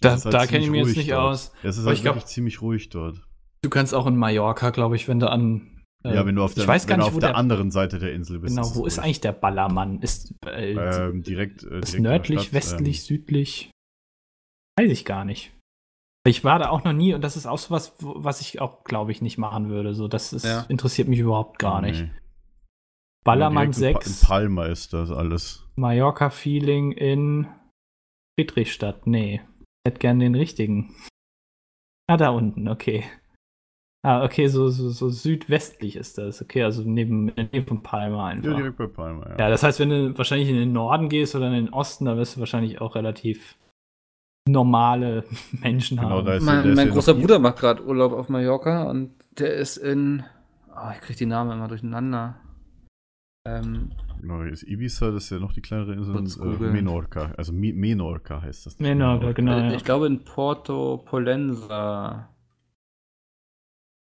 Da, 0.00 0.10
Das 0.10 0.18
ist 0.20 0.24
halt 0.26 0.34
da 0.34 0.46
kenne 0.46 0.64
ich 0.64 0.70
mich 0.70 0.86
jetzt 0.86 0.96
nicht 0.96 1.10
dort. 1.10 1.20
aus. 1.32 1.52
Es 1.62 1.78
ist 1.78 1.86
halt 1.86 1.96
ich 1.96 2.02
glaub- 2.02 2.16
wirklich 2.16 2.26
ziemlich 2.26 2.60
ruhig 2.60 2.88
dort. 2.90 3.26
Du 3.62 3.70
kannst 3.70 3.94
auch 3.94 4.06
in 4.06 4.16
Mallorca, 4.16 4.70
glaube 4.70 4.96
ich, 4.96 5.08
wenn 5.08 5.18
du 5.20 5.30
an. 5.30 5.82
äh, 6.04 6.14
ja, 6.14 6.26
wenn 6.26 6.34
du 6.34 6.42
auf 6.42 6.54
der, 6.54 6.64
ich 6.64 6.68
weiß 6.68 6.86
gar 6.86 6.94
wenn 6.94 7.00
du 7.00 7.04
nicht, 7.04 7.08
auf 7.08 7.16
wo 7.16 7.20
der, 7.20 7.30
der, 7.30 7.36
anderen 7.36 7.70
Seite 7.70 7.98
der 7.98 8.12
Insel 8.12 8.40
bist. 8.40 8.54
Genau, 8.54 8.68
es 8.68 8.76
wo 8.76 8.84
ist 8.84 8.98
eigentlich 8.98 9.20
der 9.20 9.32
Ballermann? 9.32 10.00
Ist, 10.02 10.34
äh, 10.44 10.74
Ähm, 10.74 11.22
direkt, 11.22 11.62
äh, 11.62 11.78
ist 11.78 11.92
direkt 11.92 11.92
der 11.94 12.00
nördlich, 12.00 12.40
Stadt, 12.42 12.52
westlich, 12.52 12.98
ähm, 12.98 13.04
südlich? 13.04 13.70
Weiß 14.78 14.90
ich 14.90 15.04
gar 15.04 15.24
nicht. 15.24 15.52
Ich 16.26 16.42
war 16.44 16.58
da 16.58 16.70
auch 16.70 16.82
noch 16.84 16.92
nie 16.92 17.14
und 17.14 17.22
das 17.22 17.36
ist 17.36 17.46
auch 17.46 17.58
so 17.58 17.70
was, 17.70 17.94
was 18.00 18.40
ich 18.40 18.60
auch, 18.60 18.82
glaube 18.84 19.12
ich, 19.12 19.22
nicht 19.22 19.38
machen 19.38 19.68
würde. 19.68 19.94
So, 19.94 20.08
das 20.08 20.32
ist, 20.32 20.44
Ja. 20.44 20.62
interessiert 20.68 21.08
mich 21.08 21.20
überhaupt 21.20 21.58
gar 21.58 21.80
nicht. 21.80 22.02
nee. 22.02 22.10
Ballermann 23.24 23.66
in 23.66 23.70
Pa- 23.72 23.78
6, 23.78 24.22
In 24.22 24.26
Palma 24.28 24.66
ist 24.66 24.92
das 24.92 25.10
alles. 25.10 25.64
Mallorca-Feeling 25.76 26.92
in 26.92 27.48
Friedrichstadt. 28.38 29.06
Nee, 29.06 29.40
ich 29.84 29.88
hätte 29.88 29.98
gern 29.98 30.18
den 30.20 30.34
richtigen. 30.36 30.94
Ah, 32.08 32.16
da 32.16 32.30
unten, 32.30 32.68
okay. 32.68 33.04
Ah, 34.04 34.24
okay, 34.24 34.46
so, 34.46 34.68
so, 34.68 34.90
so 34.90 35.08
südwestlich 35.10 35.96
ist 35.96 36.18
das. 36.18 36.40
Okay, 36.40 36.62
also 36.62 36.82
neben, 36.84 37.26
Nähe 37.26 37.62
von 37.66 37.82
Palma 37.82 38.28
einfach. 38.28 38.50
Ja, 38.52 38.56
direkt 38.56 38.76
bei 38.76 38.86
Palma, 38.86 39.30
ja. 39.30 39.38
Ja, 39.38 39.48
das 39.50 39.64
heißt, 39.64 39.80
wenn 39.80 39.90
du 39.90 40.16
wahrscheinlich 40.16 40.48
in 40.48 40.54
den 40.56 40.72
Norden 40.72 41.08
gehst 41.08 41.34
oder 41.34 41.48
in 41.48 41.54
den 41.66 41.72
Osten, 41.72 42.04
da 42.04 42.16
wirst 42.16 42.36
du 42.36 42.40
wahrscheinlich 42.40 42.80
auch 42.80 42.94
relativ 42.94 43.56
normale 44.46 45.24
Menschen 45.52 45.98
Genau, 45.98 46.24
haben. 46.24 46.44
Mein, 46.44 46.74
mein 46.74 46.90
großer 46.90 47.14
Bruder 47.14 47.38
macht 47.38 47.58
gerade 47.58 47.84
Urlaub 47.84 48.12
auf 48.12 48.28
Mallorca 48.28 48.84
und 48.84 49.10
der 49.38 49.54
ist 49.54 49.76
in. 49.76 50.24
Oh, 50.74 50.90
ich 50.92 51.00
krieg 51.00 51.16
die 51.16 51.26
Namen 51.26 51.52
immer 51.52 51.68
durcheinander. 51.68 52.36
Ähm, 53.46 53.90
Genau, 54.20 54.42
ist 54.42 54.62
Ibiza, 54.62 55.10
das 55.10 55.24
ist 55.24 55.30
ja 55.30 55.38
noch 55.38 55.52
die 55.52 55.60
kleinere 55.60 55.92
Insel. 55.92 56.16
Äh. 56.16 56.72
Menorca, 56.72 57.32
also 57.36 57.52
Mi 57.52 57.72
Menorca 57.72 58.42
heißt 58.42 58.66
das. 58.66 58.78
nicht 58.78 58.88
Menorca, 58.88 59.32
genau. 59.32 59.58
äh, 59.58 59.68
ja. 59.68 59.72
Ich 59.74 59.84
glaube 59.84 60.06
in 60.06 60.24
Porto 60.24 60.98
Polenza. 61.04 62.28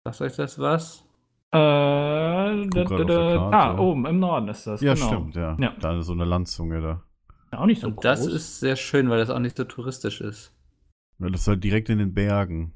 Sagt 0.05 0.21
euch 0.21 0.37
das 0.37 0.59
was? 0.59 1.05
Äh, 1.53 1.59
da, 1.59 2.67
da, 2.67 3.05
da, 3.05 3.51
ah, 3.51 3.79
oben 3.79 4.07
im 4.07 4.19
Norden 4.19 4.49
ist 4.49 4.67
das. 4.67 4.81
Ja, 4.81 4.95
genau. 4.95 5.07
stimmt, 5.07 5.37
ja. 5.37 5.57
Ja. 5.59 5.75
Da 5.81 5.99
ist 5.99 6.07
so 6.07 6.13
eine 6.13 6.25
Landzunge 6.25 6.81
da. 6.81 7.03
Auch 7.53 7.67
nicht 7.67 7.81
so 7.83 7.89
Und 7.89 7.95
groß. 7.97 8.03
das 8.03 8.27
ist 8.27 8.61
sehr 8.61 8.77
schön, 8.77 9.11
weil 9.11 9.19
das 9.19 9.31
auch 9.31 9.39
nicht 9.39 9.57
so 9.57 9.65
touristisch 9.65 10.21
ist. 10.21 10.53
Ja, 11.19 11.29
das 11.29 11.43
ist 11.43 11.49
halt 11.49 11.63
direkt 11.63 11.89
in 11.91 11.99
den 11.99 12.15
Bergen. 12.15 12.73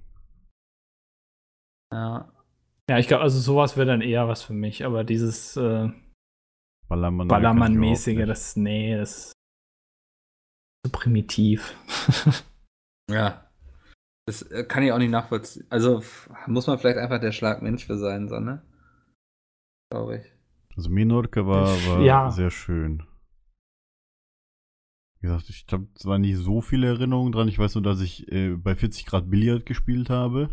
Ja. 1.93 2.33
Ja, 2.89 2.99
ich 2.99 3.09
glaube, 3.09 3.22
also 3.24 3.41
sowas 3.41 3.77
wäre 3.77 3.87
dann 3.87 4.01
eher 4.01 4.29
was 4.29 4.43
für 4.43 4.53
mich, 4.53 4.85
aber 4.85 5.03
dieses 5.03 5.57
äh, 5.57 5.89
Ballermann. 6.89 7.27
Ballermann-mäßige, 7.27 8.27
das, 8.27 8.55
nee, 8.55 8.97
das 8.97 9.11
ist 9.29 9.33
so 10.85 10.93
primitiv. 10.93 11.74
Ja. 13.09 13.49
Das 14.27 14.43
äh, 14.51 14.64
kann 14.64 14.83
ich 14.83 14.91
auch 14.91 14.99
nicht 14.99 15.12
nachvollziehen. 15.12 15.64
Also 15.70 16.03
muss 16.49 16.66
man 16.66 16.77
vielleicht 16.77 16.99
einfach 16.99 17.20
der 17.20 17.31
Schlagmensch 17.31 17.87
für 17.87 17.97
sein, 17.99 18.29
so, 18.29 18.41
ne? 18.41 18.62
Glaube 19.93 20.16
ich. 20.16 20.77
Also 20.77 20.91
Menorca 20.91 21.47
war, 21.47 21.66
war 21.87 22.01
Ja. 22.01 22.31
sehr 22.33 22.51
schön. 22.51 23.05
Wie 25.27 25.29
gesagt, 25.29 25.51
ich 25.51 25.66
habe 25.72 25.89
zwar 25.95 26.18
nicht 26.20 26.37
so 26.37 26.61
viele 26.61 26.87
Erinnerungen 26.87 27.33
dran. 27.33 27.49
Ich 27.49 27.59
weiß 27.59 27.74
nur, 27.74 27.83
dass 27.83 28.01
ich 28.01 28.31
äh, 28.31 28.55
bei 28.55 28.77
40 28.77 29.07
Grad 29.07 29.29
Billard 29.29 29.66
gespielt 29.66 30.09
habe. 30.09 30.51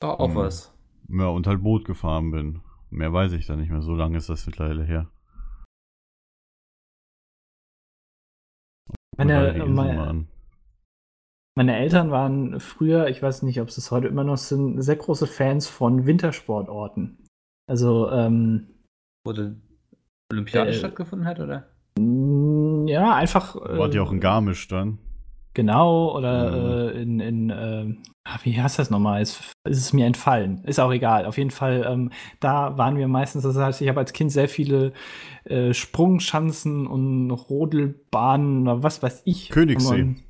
Doch 0.00 0.20
auch 0.20 0.28
Hm. 0.28 0.36
was. 0.36 0.72
Ja, 1.08 1.26
und 1.26 1.48
halt 1.48 1.64
Boot 1.64 1.84
gefahren 1.84 2.30
bin. 2.30 2.60
Mehr 2.90 3.12
weiß 3.12 3.32
ich 3.32 3.46
da 3.46 3.56
nicht 3.56 3.70
mehr. 3.70 3.82
So 3.82 3.96
lange 3.96 4.18
ist 4.18 4.28
das 4.28 4.46
mittlerweile 4.46 4.84
her. 4.84 5.10
Meine, 9.16 9.64
mal 9.66 9.96
meine, 9.96 10.26
meine 11.56 11.76
Eltern 11.76 12.12
waren 12.12 12.60
früher, 12.60 13.08
ich 13.08 13.20
weiß 13.20 13.42
nicht, 13.42 13.60
ob 13.60 13.72
sie 13.72 13.80
es 13.80 13.90
heute 13.90 14.06
immer 14.06 14.22
noch 14.22 14.38
sind, 14.38 14.80
sehr 14.80 14.94
große 14.96 15.26
Fans 15.26 15.66
von 15.66 16.06
Wintersportorten. 16.06 17.18
Also, 17.68 18.12
ähm, 18.12 18.68
Wo 19.26 19.32
die 19.32 19.56
Olympiade 20.30 20.70
Äh, 20.70 20.74
stattgefunden 20.74 21.26
hat, 21.26 21.40
oder? 21.40 21.73
Ja, 22.94 23.14
einfach. 23.14 23.56
Wart 23.56 23.94
ihr 23.94 24.02
auch 24.02 24.12
in 24.12 24.18
äh, 24.18 24.20
Garmisch 24.20 24.68
dann? 24.68 24.98
Genau, 25.54 26.16
oder 26.16 26.50
Mhm. 26.50 26.96
äh, 26.98 27.02
in, 27.02 27.20
in 27.20 27.50
ah, 28.26 28.38
wie 28.42 28.60
heißt 28.60 28.78
das 28.80 28.90
nochmal? 28.90 29.22
Ist, 29.22 29.52
ist 29.68 29.78
es 29.78 29.92
mir 29.92 30.06
entfallen. 30.06 30.64
Ist 30.64 30.80
auch 30.80 30.90
egal. 30.90 31.26
Auf 31.26 31.38
jeden 31.38 31.52
Fall, 31.52 31.84
ähm, 31.88 32.10
da 32.40 32.76
waren 32.76 32.96
wir 32.96 33.06
meistens, 33.06 33.44
das 33.44 33.56
heißt, 33.56 33.80
ich 33.80 33.88
habe 33.88 34.00
als 34.00 34.12
Kind 34.12 34.32
sehr 34.32 34.48
viele 34.48 34.92
äh, 35.44 35.72
Sprungschanzen 35.72 36.86
und 36.88 37.30
Rodelbahnen 37.30 38.62
oder 38.62 38.82
was 38.82 39.00
weiß 39.02 39.22
ich. 39.26 39.50
Königssee. 39.50 40.02
Und- 40.02 40.24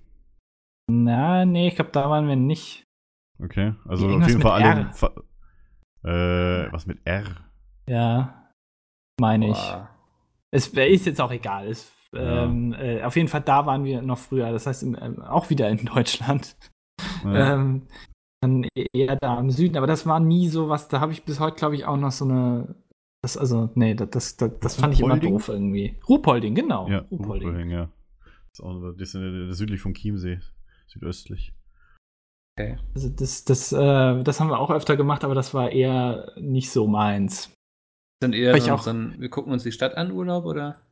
Na, 0.90 1.46
nee, 1.46 1.68
ich 1.68 1.76
glaube, 1.76 1.92
da 1.92 2.10
waren 2.10 2.28
wir 2.28 2.36
nicht. 2.36 2.84
Okay. 3.42 3.72
Also 3.86 4.08
auf 4.08 4.28
jeden 4.28 4.42
Fall 4.42 4.62
alle. 4.62 4.90
Fa 4.90 5.10
äh, 6.04 6.70
was 6.70 6.84
mit 6.86 6.98
R? 7.06 7.24
Ja, 7.88 8.50
meine 9.18 9.50
ich. 9.50 9.74
Es 10.50 10.68
ist 10.68 11.06
jetzt 11.06 11.20
auch 11.20 11.32
egal. 11.32 11.66
Es, 11.66 11.90
Ja. 12.14 12.44
ähm, 12.44 12.72
äh, 12.78 13.02
auf 13.02 13.16
jeden 13.16 13.28
Fall, 13.28 13.40
da 13.42 13.66
waren 13.66 13.84
wir 13.84 14.02
noch 14.02 14.18
früher. 14.18 14.50
Das 14.52 14.66
heißt, 14.66 14.82
im, 14.82 14.96
ähm, 15.00 15.22
auch 15.22 15.50
wieder 15.50 15.68
in 15.68 15.84
Deutschland. 15.84 16.56
Ja. 17.24 17.54
Ähm, 17.54 17.82
dann 18.42 18.66
eher 18.92 19.16
da 19.16 19.38
im 19.40 19.50
Süden, 19.50 19.76
aber 19.78 19.86
das 19.86 20.06
war 20.06 20.20
nie 20.20 20.48
so 20.48 20.68
was, 20.68 20.88
da 20.88 21.00
habe 21.00 21.12
ich 21.12 21.24
bis 21.24 21.40
heute, 21.40 21.56
glaube 21.56 21.74
ich, 21.76 21.86
auch 21.86 21.96
noch 21.96 22.12
so 22.12 22.24
eine. 22.26 22.74
Das, 23.22 23.38
also, 23.38 23.70
nee, 23.74 23.94
das, 23.94 24.10
das, 24.10 24.36
das, 24.36 24.50
das 24.60 24.76
fand 24.76 24.92
ich 24.92 25.00
immer 25.00 25.16
doof 25.16 25.48
irgendwie. 25.48 25.96
Ruhpolding, 26.06 26.54
genau. 26.54 26.88
ja, 26.90 26.98
Ruhpolding. 27.10 27.48
Ruhpolding, 27.48 27.70
ja. 27.70 27.88
Ist 28.52 28.60
auch 28.62 28.78
das 28.92 29.00
ist 29.00 29.14
äh, 29.14 29.52
südlich 29.52 29.80
vom 29.80 29.94
Chiemsee. 29.94 30.40
Südöstlich. 30.86 31.54
Okay. 32.56 32.76
Also 32.94 33.08
das, 33.08 33.44
das, 33.44 33.72
äh, 33.72 34.22
das 34.22 34.38
haben 34.40 34.48
wir 34.50 34.58
auch 34.60 34.70
öfter 34.70 34.96
gemacht, 34.96 35.24
aber 35.24 35.34
das 35.34 35.54
war 35.54 35.72
eher 35.72 36.30
nicht 36.36 36.70
so 36.70 36.86
meins. 36.86 37.50
Dann 38.20 38.32
eher 38.34 38.54
ich 38.54 38.70
auch- 38.70 38.82
so 38.82 38.90
ein, 38.90 39.14
wir 39.18 39.30
gucken 39.30 39.52
uns 39.52 39.62
die 39.62 39.72
Stadt 39.72 39.96
an, 39.96 40.12
Urlaub, 40.12 40.44
oder? 40.44 40.82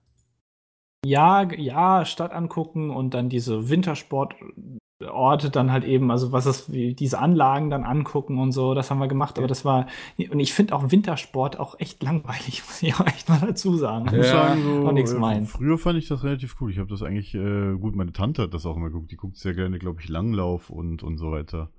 Ja, 1.05 1.43
ja, 1.53 2.05
Stadt 2.05 2.33
angucken 2.33 2.91
und 2.91 3.13
dann 3.15 3.29
diese 3.29 3.69
Wintersportorte 3.69 5.51
dann 5.51 5.73
halt 5.73 5.83
eben, 5.85 6.11
also 6.13 6.31
was 6.31 6.47
ist, 6.47 6.73
wie 6.73 6.95
diese 6.95 7.19
Anlagen 7.19 7.71
dann 7.71 7.83
angucken 7.85 8.39
und 8.39 8.53
so, 8.53 8.73
das 8.75 8.91
haben 8.91 8.99
wir 9.01 9.09
gemacht, 9.09 9.37
aber 9.39 9.49
das 9.49 9.65
war, 9.65 9.87
und 10.31 10.39
ich 10.39 10.53
finde 10.53 10.77
auch 10.77 10.93
Wintersport 10.93 11.59
auch 11.59 11.79
echt 11.81 12.03
langweilig, 12.05 12.63
muss 12.67 12.83
ich 12.83 12.95
auch 12.95 13.07
echt 13.07 13.29
mal 13.29 13.41
dazu 13.41 13.77
sagen. 13.77 14.07
Ich 14.07 14.13
muss 14.13 14.27
Ja, 14.27 14.33
sagen, 14.33 14.63
so, 14.63 14.87
auch 14.89 14.97
äh, 14.97 15.19
meins. 15.19 15.51
früher 15.51 15.77
fand 15.77 15.99
ich 15.99 16.07
das 16.07 16.23
relativ 16.23 16.61
cool. 16.61 16.71
Ich 16.71 16.79
habe 16.79 16.89
das 16.89 17.03
eigentlich, 17.03 17.35
äh, 17.35 17.75
gut, 17.75 17.97
meine 17.97 18.13
Tante 18.13 18.43
hat 18.43 18.55
das 18.55 18.65
auch 18.65 18.77
immer 18.77 18.91
geguckt. 18.91 19.11
Die 19.11 19.17
guckt 19.17 19.37
sehr 19.37 19.55
gerne, 19.55 19.81
glaube 19.81 20.01
ich, 20.01 20.09
Langlauf 20.09 20.71
und, 20.71 21.03
und 21.03 21.19
so 21.19 21.33
weiter. 21.33 21.71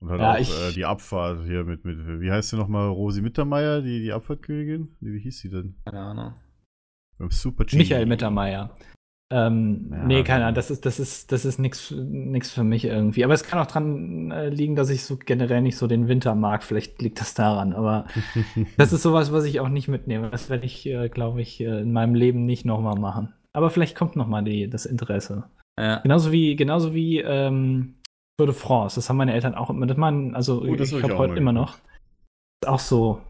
Und 0.00 0.10
halt 0.10 0.20
Ja, 0.20 0.34
auch 0.34 0.38
ich- 0.38 0.50
äh, 0.50 0.72
die 0.72 0.84
Abfahrt 0.84 1.44
hier 1.46 1.64
mit, 1.64 1.86
mit, 1.86 1.96
wie 2.20 2.30
heißt 2.30 2.50
sie 2.50 2.56
nochmal, 2.58 2.88
Rosi 2.88 3.22
Mittermeier, 3.22 3.80
die, 3.80 4.00
die 4.00 4.12
Abfahrtkönigin? 4.12 4.94
Wie, 5.00 5.14
wie 5.14 5.20
hieß 5.20 5.38
sie 5.40 5.48
denn? 5.48 5.76
Keine 5.86 6.00
Ahnung. 6.00 6.34
Super 7.28 7.64
G. 7.64 7.76
Michael 7.76 8.06
Mittermeier. 8.06 8.74
Ähm, 9.32 9.88
Ja, 9.92 10.04
nee, 10.04 10.22
keine. 10.24 10.44
Ahnung, 10.44 10.56
das 10.56 10.70
ist, 10.70 10.84
das 10.86 10.98
ist, 10.98 11.30
das 11.30 11.44
ist 11.44 11.58
nichts 11.58 11.92
nix 11.92 12.50
für 12.50 12.64
mich 12.64 12.84
irgendwie. 12.84 13.24
Aber 13.24 13.34
es 13.34 13.44
kann 13.44 13.60
auch 13.60 13.66
dran 13.66 14.30
äh, 14.32 14.48
liegen, 14.48 14.74
dass 14.74 14.90
ich 14.90 15.04
so 15.04 15.16
generell 15.16 15.62
nicht 15.62 15.76
so 15.76 15.86
den 15.86 16.08
Winter 16.08 16.34
mag. 16.34 16.64
Vielleicht 16.64 17.00
liegt 17.00 17.20
das 17.20 17.34
daran. 17.34 17.72
Aber 17.72 18.06
das 18.76 18.92
ist 18.92 19.02
sowas, 19.02 19.32
was 19.32 19.44
ich 19.44 19.60
auch 19.60 19.68
nicht 19.68 19.88
mitnehme. 19.88 20.30
Das 20.30 20.50
werde 20.50 20.66
ich, 20.66 20.86
äh, 20.86 21.08
glaube 21.08 21.40
ich, 21.42 21.60
äh, 21.60 21.80
in 21.80 21.92
meinem 21.92 22.14
Leben 22.14 22.44
nicht 22.44 22.64
nochmal 22.64 22.98
machen. 22.98 23.32
Aber 23.52 23.70
vielleicht 23.70 23.96
kommt 23.96 24.16
nochmal 24.16 24.44
das 24.68 24.86
Interesse. 24.86 25.44
Ja. 25.78 25.98
Genauso 25.98 26.32
wie, 26.32 26.56
genauso 26.56 26.94
wie 26.94 27.20
ähm, 27.20 27.96
Tour 28.38 28.46
de 28.46 28.54
France. 28.54 28.96
Das 28.96 29.08
haben 29.08 29.16
meine 29.16 29.34
Eltern 29.34 29.54
auch 29.54 29.70
immer. 29.70 29.86
Das 29.86 29.96
man, 29.96 30.34
also 30.34 30.62
Oh, 30.62 30.74
das 30.74 30.88
ich 30.88 30.94
hab 30.94 31.00
ich 31.00 31.06
glaube 31.06 31.14
auch 31.14 31.18
heute 31.18 31.36
immer 31.36 31.52
noch. 31.52 31.74
Ist 32.62 32.68
auch 32.68 32.78
so. 32.78 33.22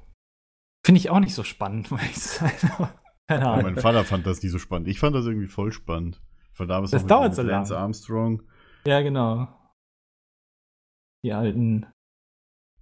Finde 0.84 0.98
ich 0.98 1.10
auch 1.10 1.20
nicht 1.20 1.34
so 1.34 1.42
spannend, 1.42 1.90
muss 1.90 2.02
ich 2.02 2.16
sagen. 2.16 2.88
Keine 3.30 3.44
Ja, 3.44 3.52
Ahnung. 3.52 3.74
mein 3.74 3.76
Vater 3.76 4.02
fand 4.04 4.26
das 4.26 4.42
nie 4.42 4.48
so 4.48 4.58
spannend. 4.58 4.88
Ich 4.88 4.98
fand 4.98 5.14
das 5.14 5.24
irgendwie 5.24 5.46
voll 5.46 5.70
spannend. 5.70 6.20
Von 6.52 6.66
damals 6.66 6.90
Das 6.90 7.06
dauert 7.06 7.28
mit 7.28 7.34
so 7.36 7.42
Lance 7.42 7.74
lang. 7.74 7.82
Armstrong. 7.84 8.42
Ja, 8.84 9.00
genau. 9.02 9.46
Die 11.24 11.32
alten. 11.32 11.86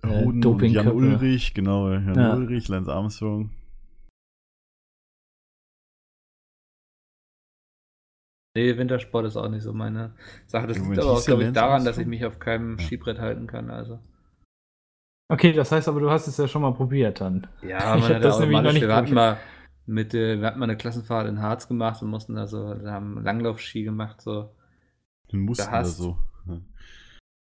Äh, 0.03 0.25
Dopingköpfe. 0.25 0.67
Jan 0.69 0.89
Ulrich, 0.93 1.53
genau, 1.53 1.91
Jan 1.91 2.15
Ja. 2.15 2.35
Ulrich, 2.35 2.67
Lance 2.69 2.91
Armstrong. 2.91 3.51
Nee, 8.57 8.77
Wintersport 8.77 9.27
ist 9.27 9.37
auch 9.37 9.49
nicht 9.51 9.63
so 9.63 9.73
meine 9.73 10.15
Sache. 10.47 10.67
Das 10.67 10.79
liegt 10.79 10.99
aber 10.99 11.11
auch, 11.13 11.25
glaube 11.25 11.45
ich, 11.45 11.53
daran, 11.53 11.85
dass 11.85 11.99
ich 11.99 12.07
mich 12.07 12.25
auf 12.25 12.39
keinem 12.39 12.79
Ja. 12.79 12.85
Skibrett 12.87 13.19
halten 13.19 13.47
kann. 13.47 13.71
Also. 13.71 13.99
Okay, 15.31 15.53
das 15.53 15.71
heißt 15.71 15.89
aber, 15.89 16.01
du 16.01 16.11
hast 16.11 16.27
es 16.27 16.39
ja 16.39 16.49
schon 16.49 16.63
mal 16.63 16.73
probiert 16.73 17.21
dann. 17.21 17.47
Ja, 17.63 17.77
Ich 17.97 18.03
man 18.03 18.09
hab 18.09 18.15
hat 18.17 18.25
das 18.25 18.37
auch 18.37 18.41
nämlich 18.41 18.63
noch 18.63 18.73
nicht 18.73 18.81
wir 18.81 18.97
hatten 18.97 19.13
mal 19.15 19.37
mit, 19.89 20.15
äh, 20.15 20.39
wir 20.41 20.47
hatten 20.47 20.59
mal 20.59 20.65
eine 20.67 20.77
Klassenfahrt 20.77 21.29
in 21.29 21.41
Harz 21.41 21.67
gemacht 21.69 22.03
und 22.03 22.11
mussten 22.11 22.35
da 22.35 22.47
so, 22.47 22.75
da 22.75 22.93
haben 22.93 23.23
Langlaufski 23.23 23.83
gemacht, 23.85 24.21
so. 24.21 24.55
Den 25.33 25.41
mussten 25.41 25.65
oder 25.65 25.73
hast- 25.73 25.97
so. 25.97 26.19
Ja. 26.47 26.61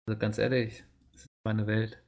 Also 0.07 0.19
ganz 0.19 0.39
ehrlich, 0.39 0.85
das 1.13 1.23
ist 1.23 1.29
meine 1.45 1.67
Welt. 1.67 2.03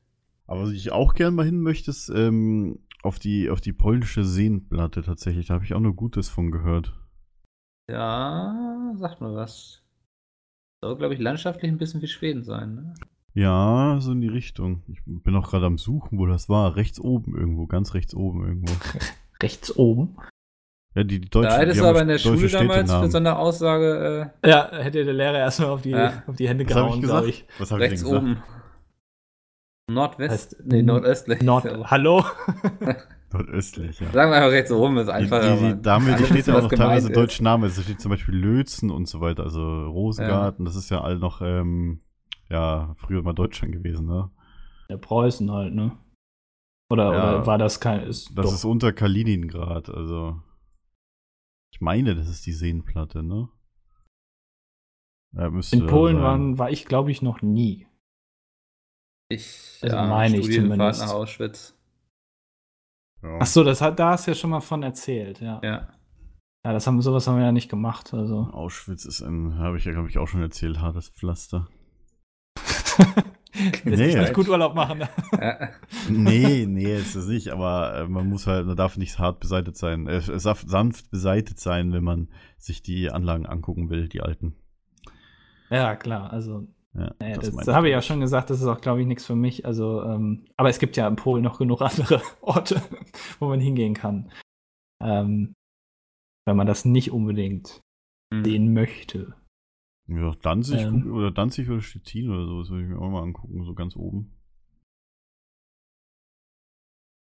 Aber 0.46 0.62
was 0.62 0.70
ich 0.70 0.92
auch 0.92 1.14
gern 1.14 1.34
mal 1.34 1.44
hin 1.46 1.60
möchte, 1.60 1.90
ist 1.90 2.08
ähm, 2.10 2.78
auf, 3.02 3.18
die, 3.18 3.50
auf 3.50 3.60
die 3.60 3.72
polnische 3.72 4.24
Seenplatte 4.24 5.02
tatsächlich. 5.02 5.46
Da 5.46 5.54
habe 5.54 5.64
ich 5.64 5.74
auch 5.74 5.80
nur 5.80 5.94
Gutes 5.96 6.28
von 6.28 6.50
gehört. 6.50 6.94
Ja, 7.90 8.92
sagt 8.96 9.20
mal 9.20 9.34
was. 9.34 9.82
Soll, 10.84 10.96
glaube 10.98 11.14
ich, 11.14 11.20
landschaftlich 11.20 11.70
ein 11.70 11.78
bisschen 11.78 12.02
wie 12.02 12.06
Schweden 12.08 12.44
sein, 12.44 12.74
ne? 12.74 12.94
Ja, 13.34 13.98
so 14.00 14.12
in 14.12 14.20
die 14.20 14.28
Richtung. 14.28 14.82
Ich 14.88 15.00
bin 15.04 15.34
auch 15.36 15.50
gerade 15.50 15.66
am 15.66 15.78
Suchen, 15.78 16.18
wo 16.18 16.26
das 16.26 16.48
war. 16.48 16.76
Rechts 16.76 16.98
oben 17.00 17.36
irgendwo, 17.36 17.66
ganz 17.66 17.94
rechts 17.94 18.14
oben 18.14 18.46
irgendwo. 18.46 18.72
Rechts 19.42 19.74
oben. 19.76 20.16
Ja, 20.94 21.04
die, 21.04 21.20
die 21.20 21.28
deutschen 21.28 21.50
da 21.50 21.58
hättest 21.58 21.78
du 21.80 21.84
haben 21.84 21.90
aber 21.90 22.02
in 22.02 22.08
der 22.08 22.18
Schule 22.18 22.48
damals 22.48 22.50
für 22.50 22.86
Städtenamen. 22.86 23.10
so 23.10 23.18
eine 23.18 23.36
Aussage 23.36 24.30
Ja, 24.44 24.70
hätte 24.72 25.04
der 25.04 25.12
Lehrer 25.12 25.38
erstmal 25.38 25.68
auf 25.70 25.82
die, 25.82 25.90
Ja. 25.90 26.22
auf 26.26 26.36
die 26.36 26.48
Hände 26.48 26.64
Was 26.64 26.74
habe 26.74 26.86
gehauen, 26.86 27.00
ich 27.00 27.04
glaube 27.06 27.26
gesagt? 27.26 27.46
ich. 27.50 27.60
Was 27.60 27.70
äh, 27.70 27.74
habe 27.74 27.84
ich 27.84 27.88
denn 27.88 27.90
rechts 27.90 28.04
gesagt? 28.04 28.22
oben. 28.22 28.42
Nordwest? 29.88 30.32
Heißt, 30.32 30.56
nee, 30.64 30.82
nordöstlich. 30.82 31.42
Nord 31.42 31.64
Ja. 31.66 31.90
Hallo? 31.90 32.24
Nordöstlich, 33.32 34.00
ja. 34.00 34.10
Sagen 34.10 34.30
wir 34.30 34.36
einfach 34.36 34.50
rechts 34.50 34.72
oben, 34.72 34.96
ist 34.98 35.08
einfacher. 35.08 35.56
die, 35.56 35.74
die 35.74 35.82
die 36.16 36.24
steht 36.24 36.36
wissen, 36.38 36.50
ja 36.50 36.58
auch 36.58 36.62
noch 36.62 36.70
teilweise 36.70 37.10
deutsche 37.10 37.44
Namen. 37.44 37.64
Also 37.64 37.82
steht 37.82 38.00
zum 38.00 38.10
Beispiel 38.10 38.34
Lötzen 38.34 38.90
und 38.90 39.06
so 39.06 39.20
weiter, 39.20 39.42
also 39.42 39.60
Rosengarten, 39.88 40.64
das 40.64 40.76
ist 40.76 40.90
ja 40.90 41.00
all 41.02 41.18
noch, 41.18 41.42
ähm, 41.42 42.00
ja, 42.48 42.94
früher 42.96 43.22
mal 43.22 43.34
Deutschland 43.34 43.72
gewesen, 43.74 44.06
ne? 44.06 44.30
Ja, 44.88 44.96
Preußen 44.96 45.50
halt, 45.52 45.74
ne? 45.74 45.92
Oder, 46.88 47.12
Ja. 47.12 47.28
oder 47.38 47.46
war 47.46 47.58
das 47.58 47.80
kein. 47.80 48.00
Ist, 48.04 48.36
Das 48.36 48.46
doch. 48.46 48.52
ist 48.54 48.64
unter 48.64 48.92
Kaliningrad, 48.92 49.88
also. 49.90 50.40
Ich 51.72 51.80
meine, 51.80 52.14
das 52.14 52.28
ist 52.28 52.46
die 52.46 52.52
Seenplatte, 52.52 53.22
ne? 53.22 53.48
Ja, 55.32 55.48
in 55.72 55.86
Polen 55.86 56.22
waren, 56.22 56.58
war 56.58 56.70
ich, 56.70 56.86
glaube 56.86 57.10
ich, 57.10 57.20
noch 57.20 57.42
nie. 57.42 57.86
Ich, 59.28 59.80
Also 59.82 59.96
ja, 59.96 60.06
meine 60.06 60.38
ich 60.38 60.50
zumindest. 60.54 61.00
nach 61.02 61.10
Auschwitz. 61.12 61.76
Ja. 63.22 63.38
Ach 63.40 63.46
so, 63.46 63.64
das 63.64 63.80
hat, 63.80 63.98
da 63.98 64.10
hast 64.12 64.26
du 64.26 64.30
ja 64.30 64.34
schon 64.36 64.50
mal 64.50 64.60
von 64.60 64.82
erzählt, 64.82 65.40
ja. 65.40 65.60
Ja, 65.64 65.88
Ja. 66.64 66.72
das 66.72 66.86
haben, 66.86 67.02
sowas 67.02 67.26
haben 67.26 67.36
wir 67.36 67.44
ja 67.44 67.52
nicht 67.52 67.68
gemacht, 67.68 68.14
also. 68.14 68.48
Auschwitz 68.52 69.04
ist 69.04 69.20
ein, 69.22 69.58
habe 69.58 69.76
ich 69.76 69.84
ja, 69.84 69.92
glaube 69.92 70.08
ich, 70.08 70.16
auch 70.18 70.28
schon 70.28 70.40
erzählt, 70.42 70.80
hartes 70.80 71.08
Pflaster. 71.10 71.68
Lässt 73.84 73.84
Nee, 73.84 74.20
nicht 74.20 74.34
gut 74.34 74.48
Urlaub 74.48 74.74
machen. 74.74 74.98
ne? 74.98 75.08
ja. 75.40 75.68
nee, 76.08 76.66
nee, 76.66 76.96
ist 76.96 77.14
es 77.14 77.26
nicht, 77.26 77.48
aber 77.48 77.94
äh, 77.96 78.08
man 78.08 78.28
muss 78.28 78.46
halt, 78.46 78.66
man 78.66 78.76
darf 78.76 78.96
nicht 78.96 79.18
hart 79.18 79.40
beseitigt 79.40 79.76
sein. 79.76 80.06
Äh, 80.06 80.16
Es 80.16 80.42
darf 80.44 80.64
sanft 80.66 81.10
beseitigt 81.10 81.58
sein, 81.60 81.92
wenn 81.92 82.04
man 82.04 82.28
sich 82.58 82.82
die 82.82 83.10
Anlagen 83.10 83.46
angucken 83.46 83.90
will, 83.90 84.08
die 84.08 84.20
alten. 84.20 84.54
ja, 85.70 85.96
klar, 85.96 86.32
also. 86.32 86.66
Ja, 86.94 87.12
Nee, 87.20 87.34
das 87.34 87.50
das, 87.50 87.66
das 87.66 87.74
habe 87.74 87.88
ich 87.88 87.92
ja 87.92 88.00
schon 88.00 88.20
gesagt, 88.20 88.48
das 88.48 88.60
ist 88.60 88.66
auch, 88.66 88.80
glaube 88.80 89.00
ich, 89.02 89.06
nichts 89.06 89.26
für 89.26 89.34
mich. 89.36 89.66
Also, 89.66 90.02
ähm, 90.02 90.46
aber 90.56 90.70
es 90.70 90.78
gibt 90.78 90.96
ja 90.96 91.06
in 91.06 91.16
Polen 91.16 91.42
noch 91.44 91.58
genug 91.58 91.82
andere 91.82 92.22
Orte, 92.40 92.80
wo 93.38 93.48
man 93.48 93.60
hingehen 93.60 93.92
kann. 93.94 94.30
Ähm, 95.02 95.52
wenn 96.46 96.56
man 96.56 96.66
das 96.66 96.84
nicht 96.84 97.10
unbedingt 97.12 97.80
Hm. 98.32 98.44
sehen 98.44 98.72
möchte. 98.72 99.34
Ja, 100.08 100.32
Danzig 100.42 100.82
Ähm. 100.82 101.12
oder 101.12 101.30
Danzig 101.30 101.68
oder 101.68 101.80
Stettin 101.80 102.30
oder 102.30 102.46
so, 102.46 102.60
das 102.60 102.70
würde 102.70 102.84
ich 102.84 102.88
mir 102.90 102.98
auch 102.98 103.10
mal 103.10 103.22
angucken, 103.22 103.64
so 103.64 103.74
ganz 103.74 103.96
oben. 103.96 104.32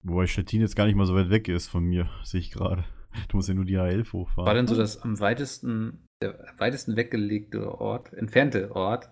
Wobei 0.03 0.27
Stettin 0.27 0.61
jetzt 0.61 0.77
gar 0.77 0.87
nicht 0.87 0.95
mal 0.95 1.07
so 1.07 1.15
weit 1.15 1.31
weg 1.31 1.49
ist 1.49 1.69
von 1.69 1.85
mir, 1.85 2.09
sehe 2.23 2.41
ich 2.41 2.51
gerade. 2.51 2.85
Du 3.29 3.37
musst 3.37 3.49
ja 3.49 3.55
nur 3.55 3.65
die 3.65 3.79
A11 3.79 4.13
hochfahren. 4.13 4.47
War 4.47 4.55
denn 4.55 4.67
so 4.67 4.77
das 4.77 5.03
am 5.03 5.19
weitesten, 5.19 6.07
der 6.23 6.39
am 6.51 6.61
weitesten 6.61 6.97
weggelegte 6.97 7.81
Ort, 7.81 8.13
entfernte 8.13 8.75
Ort 8.77 9.11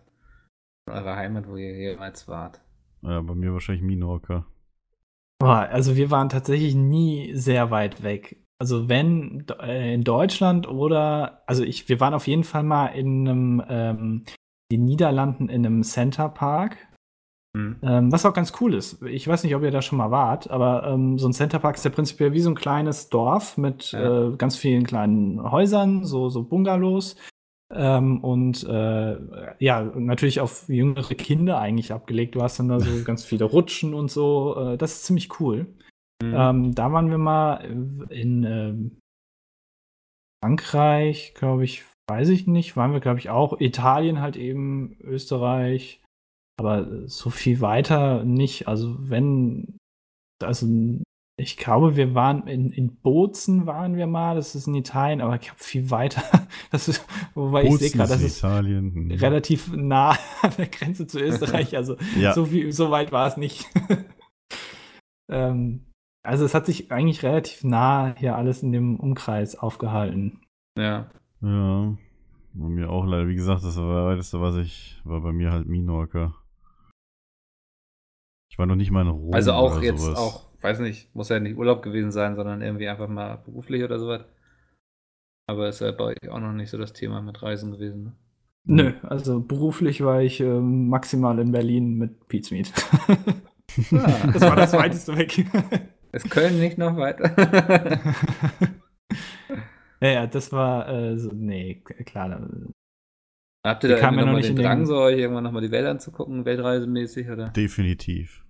von 0.86 0.98
eurer 0.98 1.16
Heimat, 1.16 1.48
wo 1.48 1.56
ihr 1.56 1.74
jemals 1.76 2.28
wart? 2.28 2.60
Ja, 3.02 3.20
bei 3.22 3.34
mir 3.34 3.52
wahrscheinlich 3.52 3.82
Minorca. 3.84 4.46
Also 5.42 5.96
wir 5.96 6.10
waren 6.10 6.28
tatsächlich 6.28 6.74
nie 6.74 7.34
sehr 7.34 7.70
weit 7.70 8.02
weg. 8.02 8.42
Also 8.58 8.88
wenn 8.88 9.44
äh, 9.60 9.94
in 9.94 10.02
Deutschland 10.02 10.68
oder, 10.68 11.42
also 11.46 11.62
ich, 11.62 11.88
wir 11.88 12.00
waren 12.00 12.14
auf 12.14 12.26
jeden 12.26 12.44
Fall 12.44 12.62
mal 12.62 12.86
in 12.88 13.28
einem, 13.28 13.62
ähm, 13.68 14.24
den 14.72 14.84
Niederlanden 14.84 15.48
in 15.48 15.66
einem 15.66 15.82
Center 15.82 16.28
Park. 16.28 16.78
Hm. 17.56 17.76
Ähm, 17.82 18.12
was 18.12 18.26
auch 18.26 18.34
ganz 18.34 18.52
cool 18.60 18.74
ist. 18.74 19.02
Ich 19.02 19.26
weiß 19.28 19.44
nicht, 19.44 19.54
ob 19.54 19.62
ihr 19.62 19.70
da 19.70 19.80
schon 19.82 19.98
mal 19.98 20.10
wart, 20.10 20.50
aber 20.50 20.86
ähm, 20.86 21.18
so 21.18 21.28
ein 21.28 21.32
Centerpark 21.32 21.76
ist 21.76 21.84
ja 21.84 21.90
prinzipiell 21.90 22.32
wie 22.32 22.40
so 22.40 22.50
ein 22.50 22.54
kleines 22.54 23.08
Dorf 23.08 23.56
mit 23.56 23.92
Ja. 23.92 24.28
äh, 24.28 24.36
ganz 24.36 24.56
vielen 24.56 24.84
kleinen 24.84 25.50
Häusern, 25.50 26.04
so, 26.04 26.28
so 26.28 26.42
Bungalows. 26.42 27.16
Ähm, 27.74 28.22
und 28.22 28.64
äh, 28.64 29.16
ja, 29.58 29.82
natürlich 29.82 30.40
auf 30.40 30.68
jüngere 30.68 31.14
Kinder 31.14 31.58
eigentlich 31.58 31.92
abgelegt. 31.92 32.34
Du 32.34 32.42
hast 32.42 32.58
dann 32.58 32.68
da 32.68 32.78
so 32.80 32.90
ganz 33.04 33.24
viele 33.24 33.44
Rutschen 33.44 33.94
und 33.94 34.10
so. 34.10 34.56
Äh, 34.56 34.76
das 34.78 34.92
ist 34.92 35.04
ziemlich 35.04 35.40
cool. 35.40 35.66
Hm. 36.22 36.34
Ähm, 36.34 36.74
da 36.74 36.92
waren 36.92 37.10
wir 37.10 37.18
mal 37.18 37.56
in 38.10 38.44
ähm, 38.44 38.98
Frankreich, 40.42 41.34
glaube 41.34 41.64
ich, 41.64 41.84
weiß 42.08 42.28
ich 42.28 42.46
nicht. 42.46 42.76
Waren 42.76 42.92
wir, 42.92 43.00
glaube 43.00 43.18
ich, 43.18 43.30
auch. 43.30 43.60
Italien 43.60 44.20
halt 44.20 44.36
eben, 44.36 44.96
Österreich. 45.00 46.02
Aber 46.58 47.06
so 47.06 47.30
viel 47.30 47.60
weiter 47.60 48.24
nicht. 48.24 48.66
Also 48.66 48.96
wenn, 48.98 49.76
also 50.42 50.66
ich 51.38 51.58
glaube, 51.58 51.96
wir 51.96 52.14
waren 52.14 52.46
in, 52.46 52.70
in 52.70 52.96
Bozen 52.96 53.66
waren 53.66 53.96
wir 53.96 54.06
mal, 54.06 54.36
das 54.36 54.54
ist 54.54 54.66
in 54.66 54.74
Italien, 54.74 55.20
aber 55.20 55.34
ich 55.34 55.42
glaube 55.42 55.62
viel 55.62 55.90
weiter. 55.90 56.22
Das 56.72 56.88
ist, 56.88 57.06
wobei 57.34 57.62
ich 57.62 57.70
sehe 57.70 57.78
Bozen 57.78 57.98
gerade, 57.98 58.12
das 58.14 58.22
ist 58.22 58.38
Italien. 58.38 58.94
Hm. 58.94 59.10
relativ 59.12 59.72
nah 59.72 60.10
an 60.42 60.52
der 60.58 60.66
Grenze 60.66 61.06
zu 61.06 61.20
Österreich. 61.20 61.76
Also 61.76 61.96
Ja. 62.18 62.32
so, 62.32 62.46
viel, 62.46 62.72
so 62.72 62.90
weit 62.90 63.12
war 63.12 63.28
es 63.28 63.36
nicht. 63.36 63.66
ähm, 65.30 65.85
also 66.26 66.44
es 66.44 66.54
hat 66.54 66.66
sich 66.66 66.92
eigentlich 66.92 67.22
relativ 67.22 67.64
nah 67.64 68.14
hier 68.16 68.36
alles 68.36 68.62
in 68.62 68.72
dem 68.72 68.98
Umkreis 69.00 69.56
aufgehalten. 69.56 70.40
ja. 70.78 71.10
Ja. 71.42 71.96
Bei 72.58 72.68
mir 72.68 72.88
auch 72.88 73.04
leider. 73.04 73.28
Wie 73.28 73.34
gesagt, 73.34 73.62
das 73.64 73.76
war 73.76 74.06
das 74.06 74.12
weiteste, 74.12 74.40
was 74.40 74.56
ich, 74.56 75.00
war 75.04 75.20
bei 75.20 75.32
mir 75.32 75.52
halt 75.52 75.68
Minorca. 75.68 76.34
Ich 78.50 78.58
war 78.58 78.64
noch 78.64 78.76
nicht 78.76 78.90
mal 78.90 79.02
in 79.02 79.08
Rom. 79.08 79.34
Also 79.34 79.52
auch 79.52 79.76
oder 79.76 79.84
jetzt 79.84 80.00
sowas. 80.00 80.18
auch, 80.18 80.46
weiß 80.62 80.80
nicht, 80.80 81.14
muss 81.14 81.28
ja 81.28 81.38
nicht 81.38 81.58
Urlaub 81.58 81.82
gewesen 81.82 82.12
sein, 82.12 82.34
sondern 82.34 82.62
irgendwie 82.62 82.88
einfach 82.88 83.08
mal 83.08 83.36
beruflich 83.44 83.84
oder 83.84 83.98
sowas. 83.98 84.24
Aber 85.46 85.68
ist 85.68 85.82
ja 85.82 85.92
bei 85.92 86.04
euch 86.04 86.30
auch 86.30 86.40
noch 86.40 86.52
nicht 86.52 86.70
so 86.70 86.78
das 86.78 86.94
Thema 86.94 87.20
mit 87.20 87.42
Reisen 87.42 87.72
gewesen. 87.72 88.04
Ne? 88.04 88.14
Nö, 88.64 88.92
also 89.02 89.40
beruflich 89.40 90.02
war 90.02 90.22
ich 90.22 90.40
ähm, 90.40 90.88
maximal 90.88 91.38
in 91.38 91.52
Berlin 91.52 91.94
mit 91.94 92.28
Pizmeet. 92.28 92.72
Ah. 93.92 94.30
das 94.32 94.40
war 94.40 94.56
das 94.56 94.72
weiteste 94.72 95.18
weg. 95.18 95.44
Ist 96.16 96.30
Köln 96.30 96.58
nicht 96.58 96.78
noch 96.78 96.96
weiter? 96.96 97.30
ja, 100.00 100.08
ja, 100.08 100.26
das 100.26 100.52
war 100.52 100.88
äh, 100.88 101.18
so, 101.18 101.30
nee, 101.32 101.76
klar. 102.04 102.28
da- 102.30 102.48
Habt 103.66 103.82
ihr 103.84 103.90
da 103.90 103.98
ja 103.98 104.10
noch 104.12 104.32
nicht 104.34 104.44
den 104.44 104.50
in 104.52 104.56
den- 104.56 104.64
Drang, 104.64 104.86
so 104.86 104.96
euch 104.98 105.18
irgendwann 105.18 105.42
nochmal 105.44 105.62
die 105.62 105.70
Welt 105.72 105.86
anzugucken, 105.86 106.44
weltreisemäßig, 106.44 107.28
oder? 107.30 107.48
Definitiv. 107.48 108.44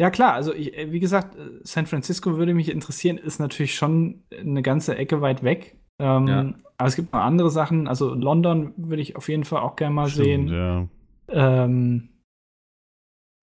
Ja, 0.00 0.10
klar, 0.10 0.34
also 0.34 0.52
ich, 0.52 0.76
äh, 0.76 0.92
wie 0.92 1.00
gesagt, 1.00 1.36
äh, 1.36 1.60
San 1.62 1.86
Francisco 1.86 2.36
würde 2.36 2.52
mich 2.52 2.70
interessieren, 2.70 3.16
ist 3.16 3.38
natürlich 3.38 3.74
schon 3.74 4.24
eine 4.38 4.60
ganze 4.62 4.96
Ecke 4.96 5.20
weit 5.20 5.42
weg. 5.42 5.78
Ähm, 5.98 6.26
Ja. 6.26 6.54
Aber 6.76 6.88
es 6.88 6.96
gibt 6.96 7.12
noch 7.12 7.20
andere 7.20 7.50
Sachen. 7.50 7.86
Also 7.86 8.12
London 8.14 8.74
würde 8.76 9.00
ich 9.00 9.14
auf 9.14 9.28
jeden 9.28 9.44
Fall 9.44 9.60
auch 9.62 9.76
gerne 9.76 9.94
mal 9.94 10.08
Stimmt, 10.08 10.24
sehen. 10.26 10.48
ja. 10.48 10.88
Ähm, 11.28 12.08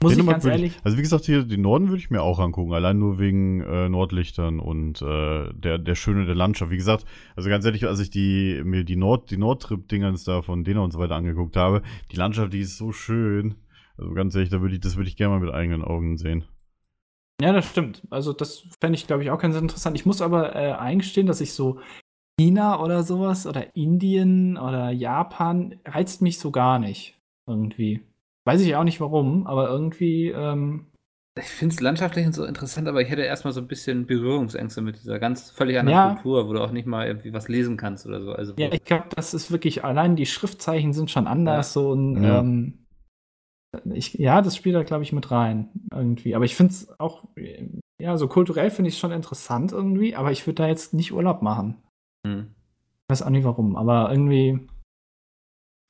muss 0.01 0.13
ich 0.13 0.17
Dänemark 0.17 0.35
ganz 0.35 0.43
würde 0.43 0.57
ehrlich. 0.57 0.79
also 0.83 0.97
wie 0.97 1.01
gesagt, 1.01 1.25
hier 1.25 1.43
den 1.43 1.61
Norden 1.61 1.89
würde 1.89 1.99
ich 1.99 2.09
mir 2.09 2.21
auch 2.21 2.39
angucken, 2.39 2.73
allein 2.73 2.97
nur 2.97 3.19
wegen 3.19 3.61
äh, 3.61 3.89
Nordlichtern 3.89 4.59
und 4.59 5.01
äh, 5.01 5.53
der, 5.53 5.77
der 5.77 5.95
Schöne 5.95 6.25
der 6.25 6.35
Landschaft. 6.35 6.71
Wie 6.71 6.77
gesagt, 6.77 7.05
also 7.35 7.49
ganz 7.49 7.65
ehrlich, 7.65 7.85
als 7.85 7.99
ich 7.99 8.09
die, 8.09 8.61
mir 8.63 8.83
die 8.83 8.95
Nord, 8.95 9.31
die 9.31 9.37
Nordtrip-Dingens 9.37 10.23
da 10.23 10.41
von 10.41 10.63
Dena 10.63 10.81
und 10.81 10.91
so 10.91 10.99
weiter 10.99 11.15
angeguckt 11.15 11.55
habe, 11.55 11.81
die 12.11 12.15
Landschaft, 12.15 12.53
die 12.53 12.61
ist 12.61 12.77
so 12.77 12.91
schön. 12.91 13.55
Also 13.97 14.13
ganz 14.13 14.35
ehrlich, 14.35 14.49
da 14.49 14.61
würde 14.61 14.75
ich, 14.75 14.81
das 14.81 14.95
würde 14.95 15.09
ich 15.09 15.17
gerne 15.17 15.35
mal 15.35 15.45
mit 15.45 15.53
eigenen 15.53 15.83
Augen 15.83 16.17
sehen. 16.17 16.45
Ja, 17.41 17.53
das 17.53 17.69
stimmt. 17.69 18.03
Also 18.09 18.33
das 18.33 18.67
fände 18.79 18.97
ich, 18.97 19.07
glaube 19.07 19.23
ich, 19.23 19.31
auch 19.31 19.39
ganz 19.39 19.55
interessant. 19.55 19.97
Ich 19.97 20.05
muss 20.05 20.21
aber 20.21 20.55
äh, 20.55 20.73
eingestehen, 20.73 21.27
dass 21.27 21.41
ich 21.41 21.53
so 21.53 21.79
China 22.39 22.81
oder 22.81 23.03
sowas 23.03 23.45
oder 23.45 23.75
Indien 23.75 24.57
oder 24.57 24.91
Japan 24.91 25.79
reizt 25.85 26.21
mich 26.21 26.39
so 26.39 26.51
gar 26.51 26.79
nicht. 26.79 27.19
Irgendwie. 27.47 28.01
Weiß 28.45 28.61
ich 28.61 28.75
auch 28.75 28.83
nicht 28.83 28.99
warum, 29.01 29.45
aber 29.47 29.69
irgendwie, 29.69 30.29
ähm, 30.29 30.87
Ich 31.37 31.45
finde 31.45 31.73
es 31.73 31.79
landschaftlich 31.79 32.25
und 32.25 32.33
so 32.33 32.43
interessant, 32.43 32.87
aber 32.89 33.01
ich 33.01 33.09
hätte 33.09 33.21
erstmal 33.21 33.53
so 33.53 33.61
ein 33.61 33.67
bisschen 33.67 34.05
Berührungsängste 34.05 34.81
mit 34.81 34.97
dieser 34.97 35.17
ganz 35.17 35.49
völlig 35.49 35.79
anderen 35.79 35.97
Ja. 35.97 36.13
Kultur, 36.15 36.47
wo 36.49 36.53
du 36.53 36.59
auch 36.61 36.71
nicht 36.71 36.85
mal 36.85 37.07
irgendwie 37.07 37.31
was 37.31 37.47
lesen 37.47 37.77
kannst 37.77 38.05
oder 38.05 38.21
so. 38.21 38.33
Also, 38.33 38.53
ja, 38.57 38.67
ich 38.73 38.83
glaube, 38.83 39.05
das 39.15 39.33
ist 39.33 39.49
wirklich, 39.49 39.85
allein 39.85 40.17
die 40.17 40.25
Schriftzeichen 40.25 40.91
sind 40.91 41.09
schon 41.09 41.27
anders. 41.27 41.71
So 41.71 41.93
ein, 41.93 42.21
Ja. 42.21 42.39
ähm, 42.39 42.77
ich, 43.93 44.15
ja, 44.15 44.41
das 44.41 44.57
spielt 44.57 44.75
da, 44.75 44.83
glaube 44.83 45.03
ich, 45.03 45.13
mit 45.13 45.31
rein. 45.31 45.69
Irgendwie. 45.93 46.35
Aber 46.35 46.43
ich 46.43 46.55
finde 46.55 46.73
es 46.73 46.99
auch, 46.99 47.23
äh, 47.37 47.65
ja, 48.01 48.17
so 48.17 48.27
kulturell 48.27 48.69
finde 48.69 48.89
ich 48.89 48.95
es 48.95 48.99
schon 48.99 49.11
interessant 49.13 49.71
irgendwie, 49.71 50.15
aber 50.15 50.31
ich 50.33 50.45
würde 50.45 50.63
da 50.63 50.67
jetzt 50.67 50.93
nicht 50.93 51.13
Urlaub 51.13 51.41
machen. 51.41 51.77
Hm. 52.27 52.47
weiß 53.09 53.21
auch 53.23 53.29
nicht 53.29 53.45
warum, 53.45 53.77
aber 53.77 54.11
irgendwie, 54.11 54.67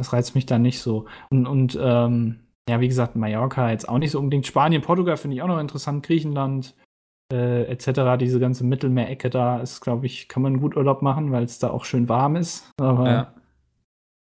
das 0.01 0.13
reizt 0.13 0.33
mich 0.35 0.45
da 0.45 0.57
nicht 0.57 0.79
so. 0.79 1.05
Und, 1.29 1.45
und 1.45 1.77
ähm, 1.81 2.39
ja, 2.69 2.79
wie 2.79 2.87
gesagt, 2.87 3.15
Mallorca 3.15 3.69
jetzt 3.71 3.87
auch 3.87 3.97
nicht 3.99 4.11
so 4.11 4.19
unbedingt. 4.19 4.47
Spanien, 4.47 4.81
Portugal 4.81 5.17
finde 5.17 5.35
ich 5.35 5.41
auch 5.41 5.47
noch 5.47 5.59
interessant, 5.59 6.05
Griechenland 6.05 6.75
äh, 7.31 7.63
etc. 7.65 8.17
Diese 8.19 8.39
ganze 8.39 8.63
Mittelmeerecke 8.65 9.29
da 9.29 9.59
ist, 9.59 9.81
glaube 9.81 10.05
ich, 10.05 10.27
kann 10.27 10.43
man 10.43 10.59
gut 10.59 10.75
Urlaub 10.75 11.01
machen, 11.01 11.31
weil 11.31 11.43
es 11.43 11.59
da 11.59 11.69
auch 11.69 11.85
schön 11.85 12.09
warm 12.09 12.35
ist. 12.35 12.69
Aber, 12.79 13.09
Ja. 13.09 13.35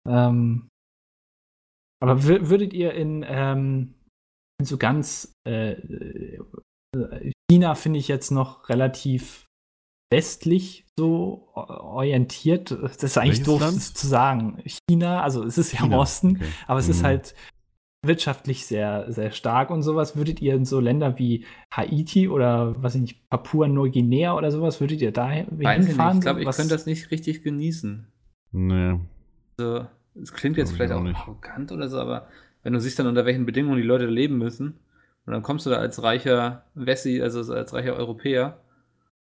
ähm, 0.08 0.68
aber 2.02 2.14
wür- 2.20 2.48
würdet 2.48 2.72
ihr 2.74 2.94
in, 2.94 3.24
ähm, 3.26 3.94
in 4.60 4.64
so 4.66 4.76
ganz 4.76 5.32
äh, 5.46 5.72
äh, 5.72 7.32
China 7.50 7.74
finde 7.74 7.98
ich 7.98 8.08
jetzt 8.08 8.30
noch 8.30 8.68
relativ 8.68 9.46
westlich 10.12 10.81
so 10.98 11.48
o- 11.54 11.60
orientiert. 11.60 12.70
Das 12.70 13.02
ist 13.02 13.16
eigentlich 13.18 13.30
Welches 13.38 13.44
doof 13.46 13.60
Land? 13.60 13.76
das 13.76 13.94
zu 13.94 14.06
sagen. 14.06 14.62
China, 14.88 15.22
also 15.22 15.44
es 15.44 15.58
ist 15.58 15.72
ja 15.72 15.84
im 15.84 15.92
Osten, 15.92 16.36
okay. 16.36 16.46
aber 16.66 16.78
es 16.80 16.88
ist 16.88 17.00
Mhm. 17.02 17.06
halt 17.06 17.34
wirtschaftlich 18.04 18.66
sehr, 18.66 19.10
sehr 19.12 19.30
stark 19.30 19.70
und 19.70 19.82
sowas. 19.82 20.16
Würdet 20.16 20.42
ihr 20.42 20.54
in 20.54 20.64
so 20.64 20.80
Länder 20.80 21.18
wie 21.18 21.44
Haiti 21.70 22.28
oder, 22.28 22.74
was 22.82 22.94
ich 22.96 23.00
nicht, 23.02 23.30
Papua-Neuguinea 23.30 24.34
oder 24.36 24.50
sowas, 24.50 24.80
würdet 24.80 25.00
ihr 25.00 25.12
da 25.12 25.30
hinfahren? 25.30 26.18
Ich 26.18 26.22
glaube, 26.22 26.40
ich 26.40 26.46
Was- 26.46 26.56
könnte 26.56 26.74
das 26.74 26.86
nicht 26.86 27.10
richtig 27.10 27.42
genießen. 27.42 28.06
Nee. 28.50 28.98
So, 29.58 29.86
es 30.20 30.32
klingt 30.32 30.56
jetzt 30.56 30.72
vielleicht 30.72 30.92
auch 30.92 30.98
auch 30.98 31.02
nicht. 31.04 31.16
arrogant 31.20 31.70
oder 31.72 31.88
so, 31.88 31.98
aber 32.00 32.26
wenn 32.64 32.72
du 32.72 32.80
siehst 32.80 32.98
dann, 32.98 33.06
unter 33.06 33.24
welchen 33.24 33.46
Bedingungen 33.46 33.76
die 33.76 33.82
Leute 33.86 34.06
leben 34.06 34.36
müssen, 34.36 34.78
und 35.24 35.32
dann 35.32 35.42
kommst 35.42 35.64
du 35.66 35.70
da 35.70 35.76
als 35.76 36.02
reicher 36.02 36.64
Wessi, 36.74 37.22
also 37.22 37.42
so 37.44 37.54
als 37.54 37.72
reicher 37.72 37.94
Europäer, 37.94 38.58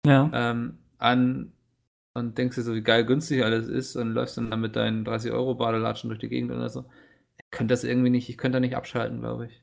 Ja. 0.05 0.29
ähm, 0.33 0.77
an 0.97 1.53
und 2.13 2.37
denkst 2.37 2.55
dir 2.55 2.63
so, 2.63 2.73
wie 2.75 2.81
geil 2.81 3.05
günstig 3.05 3.43
alles 3.43 3.67
ist 3.67 3.95
und 3.95 4.11
läufst 4.11 4.37
dann 4.37 4.49
da 4.49 4.57
mit 4.57 4.75
deinen 4.75 5.05
30-Euro-Badelatschen 5.05 6.09
durch 6.09 6.19
die 6.19 6.29
Gegend 6.29 6.51
oder 6.51 6.69
so. 6.69 6.85
Ich 7.37 7.45
könnte 7.51 7.73
das 7.73 7.83
irgendwie 7.83 8.09
nicht, 8.09 8.29
ich 8.29 8.37
könnte 8.37 8.57
da 8.57 8.59
nicht 8.59 8.75
abschalten, 8.75 9.19
glaube 9.21 9.47
ich. 9.47 9.61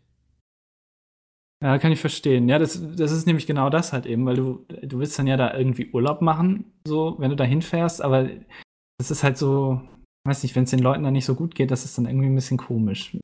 Ja, 1.62 1.78
kann 1.78 1.92
ich 1.92 2.00
verstehen. 2.00 2.48
Ja, 2.48 2.58
das, 2.58 2.80
das 2.94 3.10
ist 3.10 3.26
nämlich 3.26 3.46
genau 3.46 3.70
das 3.70 3.92
halt 3.92 4.06
eben, 4.06 4.26
weil 4.26 4.36
du, 4.36 4.66
du 4.82 4.98
willst 4.98 5.18
dann 5.18 5.26
ja 5.26 5.36
da 5.36 5.54
irgendwie 5.56 5.90
Urlaub 5.92 6.20
machen, 6.20 6.72
so, 6.86 7.16
wenn 7.18 7.30
du 7.30 7.36
da 7.36 7.44
hinfährst, 7.44 8.02
aber 8.02 8.28
das 8.98 9.10
ist 9.10 9.24
halt 9.24 9.38
so, 9.38 9.80
weiß 10.26 10.42
nicht, 10.42 10.54
wenn 10.56 10.64
es 10.64 10.70
den 10.70 10.80
Leuten 10.80 11.02
dann 11.04 11.14
nicht 11.14 11.24
so 11.24 11.34
gut 11.34 11.54
geht, 11.54 11.70
das 11.70 11.84
ist 11.84 11.96
dann 11.96 12.06
irgendwie 12.06 12.26
ein 12.26 12.34
bisschen 12.34 12.58
komisch. 12.58 13.16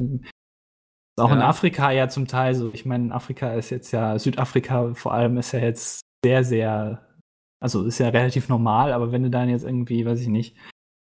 Auch 1.18 1.32
in 1.32 1.38
Ja. 1.40 1.48
Afrika 1.48 1.90
ja 1.90 2.08
zum 2.08 2.26
Teil 2.26 2.54
so. 2.54 2.70
Ich 2.72 2.86
meine, 2.86 3.14
Afrika 3.14 3.52
ist 3.54 3.70
jetzt 3.70 3.92
ja, 3.92 4.18
Südafrika 4.18 4.94
vor 4.94 5.12
allem 5.12 5.36
ist 5.36 5.52
ja 5.52 5.58
jetzt 5.58 6.00
sehr, 6.24 6.42
sehr, 6.44 7.06
also 7.62 7.84
ist 7.84 7.98
ja 7.98 8.08
relativ 8.08 8.48
normal, 8.48 8.92
aber 8.92 9.12
wenn 9.12 9.22
du 9.22 9.30
dann 9.30 9.48
jetzt 9.48 9.64
irgendwie, 9.64 10.04
weiß 10.04 10.20
ich 10.20 10.28
nicht, 10.28 10.56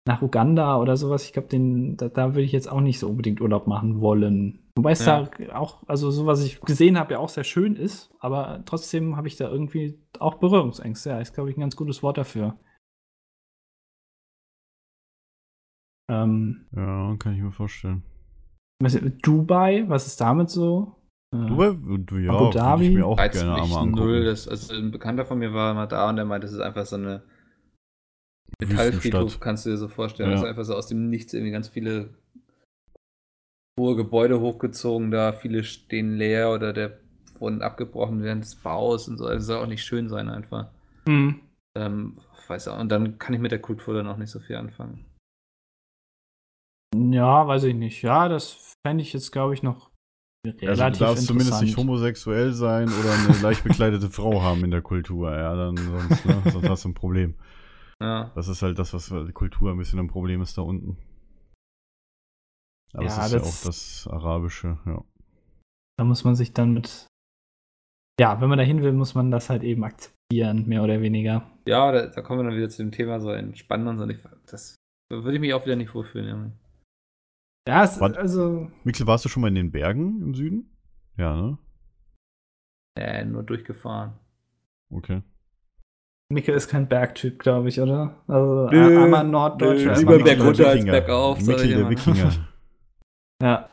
nach 0.07 0.21
Uganda 0.21 0.79
oder 0.79 0.97
sowas, 0.97 1.25
ich 1.25 1.33
glaube, 1.33 1.47
da, 1.95 2.09
da 2.09 2.29
würde 2.33 2.41
ich 2.41 2.51
jetzt 2.51 2.69
auch 2.69 2.81
nicht 2.81 2.97
so 2.99 3.07
unbedingt 3.07 3.39
Urlaub 3.39 3.67
machen 3.67 4.01
wollen. 4.01 4.59
Wobei 4.75 4.91
es 4.91 5.05
Ja. 5.05 5.29
da 5.47 5.53
auch, 5.55 5.87
also 5.87 6.09
so 6.09 6.25
was 6.25 6.43
ich 6.43 6.59
gesehen 6.61 6.97
habe, 6.97 7.13
ja 7.13 7.19
auch 7.19 7.29
sehr 7.29 7.43
schön 7.43 7.75
ist, 7.75 8.11
aber 8.19 8.63
trotzdem 8.65 9.15
habe 9.15 9.27
ich 9.27 9.35
da 9.37 9.49
irgendwie 9.49 9.99
auch 10.19 10.35
Berührungsängste. 10.35 11.11
Ja, 11.11 11.19
ist, 11.19 11.33
glaube 11.33 11.51
ich, 11.51 11.57
ein 11.57 11.61
ganz 11.61 11.75
gutes 11.75 12.01
Wort 12.01 12.17
dafür. 12.17 12.57
Ähm, 16.09 16.65
Ja, 16.75 17.15
kann 17.17 17.35
ich 17.35 17.41
mir 17.41 17.51
vorstellen. 17.51 18.03
was, 18.81 18.97
Dubai, 19.21 19.85
was 19.87 20.07
ist 20.07 20.19
damit 20.19 20.49
so? 20.49 20.95
Dubai, 21.33 21.77
du, 21.97 22.17
ja, 22.17 22.31
Abu 22.31 22.39
würde 22.39 22.49
ich 22.49 22.55
Dhabi? 22.55 22.89
mir 22.89 23.05
auch 23.05 23.17
Reizt 23.17 23.39
gerne 23.39 23.61
mich 23.61 23.95
null. 23.95 24.25
Das, 24.25 24.47
also 24.47 24.73
ein 24.73 24.91
Bekannter 24.91 25.25
von 25.25 25.39
mir 25.39 25.53
war 25.53 25.73
mal 25.73 25.87
da 25.87 26.09
und 26.09 26.17
der 26.17 26.25
meinte, 26.25 26.45
das 26.45 26.53
ist 26.53 26.61
einfach 26.61 26.85
so 26.85 26.97
eine 26.97 27.23
Metallfriedhof 28.59 29.39
kannst 29.39 29.65
du 29.65 29.69
dir 29.69 29.77
so 29.77 29.87
vorstellen. 29.87 30.29
Ja. 30.29 30.35
Also 30.35 30.47
einfach 30.47 30.65
so 30.65 30.75
aus 30.75 30.87
dem 30.87 31.09
Nichts 31.09 31.33
irgendwie 31.33 31.51
ganz 31.51 31.69
viele 31.69 32.13
hohe 33.79 33.95
Gebäude 33.95 34.41
hochgezogen 34.41 35.09
da, 35.09 35.31
viele 35.31 35.63
stehen 35.63 36.17
leer 36.17 36.51
oder 36.51 36.73
der 36.73 36.99
wurden 37.39 37.61
abgebrochen 37.61 38.21
während 38.21 38.43
des 38.43 38.55
Baus 38.55 39.07
und 39.07 39.17
so. 39.17 39.25
Also 39.25 39.45
soll 39.45 39.63
auch 39.63 39.67
nicht 39.67 39.83
schön 39.83 40.09
sein 40.09 40.29
einfach. 40.29 40.69
Hm. 41.07 41.39
Ähm, 41.75 42.17
weiß 42.47 42.67
auch, 42.67 42.79
und 42.79 42.89
dann 42.89 43.17
kann 43.17 43.33
ich 43.33 43.39
mit 43.39 43.51
der 43.51 43.61
Kultur 43.61 43.93
dann 43.93 44.07
auch 44.07 44.17
nicht 44.17 44.29
so 44.29 44.39
viel 44.39 44.57
anfangen. 44.57 45.05
Ja, 46.93 47.47
weiß 47.47 47.63
ich 47.63 47.75
nicht. 47.75 48.01
Ja, 48.01 48.27
das 48.27 48.75
fände 48.85 49.01
ich 49.01 49.13
jetzt, 49.13 49.31
glaube 49.31 49.53
ich, 49.53 49.63
noch 49.63 49.90
Also 50.43 50.83
du 50.89 50.91
darfst 50.99 51.27
zumindest 51.27 51.61
nicht 51.61 51.77
homosexuell 51.77 52.51
sein 52.53 52.89
oder 52.89 53.13
eine 53.13 53.41
leicht 53.41 53.63
bekleidete 53.63 54.09
Frau 54.09 54.41
haben 54.41 54.63
in 54.63 54.71
der 54.71 54.81
Kultur. 54.81 55.31
Ja, 55.35 55.55
dann 55.55 55.77
sonst, 55.77 56.25
ne, 56.25 56.41
sonst 56.51 56.69
hast 56.69 56.85
du 56.85 56.89
ein 56.89 56.93
Problem. 56.95 57.35
Ja. 58.01 58.31
Das 58.33 58.47
ist 58.47 58.63
halt 58.63 58.79
das, 58.79 58.91
was 58.93 59.09
die 59.09 59.31
Kultur 59.33 59.69
ein 59.71 59.77
bisschen 59.77 59.99
ein 59.99 60.07
Problem 60.07 60.41
ist 60.41 60.57
da 60.57 60.63
unten. 60.63 60.97
Aber 62.93 63.03
Ja, 63.05 63.09
es 63.09 63.25
ist 63.27 63.31
ja 63.33 63.39
das- 63.39 63.47
auch 63.47 63.65
das 63.67 64.07
Arabische, 64.11 64.79
ja. 64.87 65.03
Da 65.97 66.03
muss 66.05 66.23
man 66.23 66.35
sich 66.35 66.53
dann 66.53 66.73
mit. 66.73 67.05
Ja, 68.19 68.41
wenn 68.41 68.49
man 68.49 68.57
dahin 68.57 68.81
will, 68.81 68.93
muss 68.93 69.13
man 69.13 69.29
das 69.29 69.49
halt 69.49 69.61
eben 69.63 69.83
akzeptieren, 69.83 70.67
mehr 70.67 70.83
oder 70.83 71.01
weniger. 71.01 71.43
Ja, 71.67 71.91
da, 71.91 72.07
da 72.07 72.21
kommen 72.21 72.39
wir 72.39 72.49
dann 72.49 72.57
wieder 72.57 72.69
zu 72.69 72.81
dem 72.81 72.91
Thema 72.91 73.19
so 73.19 73.29
entspannen 73.31 73.87
und 73.87 73.99
so. 73.99 74.07
Das 74.49 74.75
da 75.11 75.23
würde 75.23 75.35
ich 75.35 75.41
mich 75.41 75.53
auch 75.53 75.65
wieder 75.65 75.75
nicht 75.75 75.93
wohlfühlen. 75.93 76.53
Ja, 77.67 77.83
es, 77.83 77.99
Wann- 77.99 78.15
also. 78.15 78.69
Mixel, 78.83 79.07
warst 79.07 79.23
du 79.25 79.29
schon 79.29 79.41
mal 79.41 79.49
in 79.49 79.55
den 79.55 79.71
Bergen 79.71 80.21
im 80.21 80.33
Süden? 80.33 80.69
Ja, 81.17 81.35
ne? 81.35 81.57
Äh, 82.97 83.23
nur 83.25 83.43
durchgefahren. 83.43 84.13
Okay. 84.89 85.21
Mikkel 86.29 86.55
ist 86.55 86.69
kein 86.69 86.87
Bergtyp, 86.87 87.39
glaube 87.39 87.69
ich, 87.69 87.79
oder? 87.81 88.15
Also 88.27 88.69
Nö, 88.71 88.99
armer 89.01 89.23
Norddeutscher. 89.23 89.85
nö, 89.87 89.91
ist 89.91 89.99
lieber 89.99 90.15
man 90.15 90.23
Berg 90.23 90.37
nicht. 90.37 90.47
runter 90.47 90.67
als 90.69 90.85
bergauf, 90.85 91.45
Mikkel 91.45 91.67
der. 91.67 91.89
Wikinger. 91.89 92.31
Ja. 93.41 93.69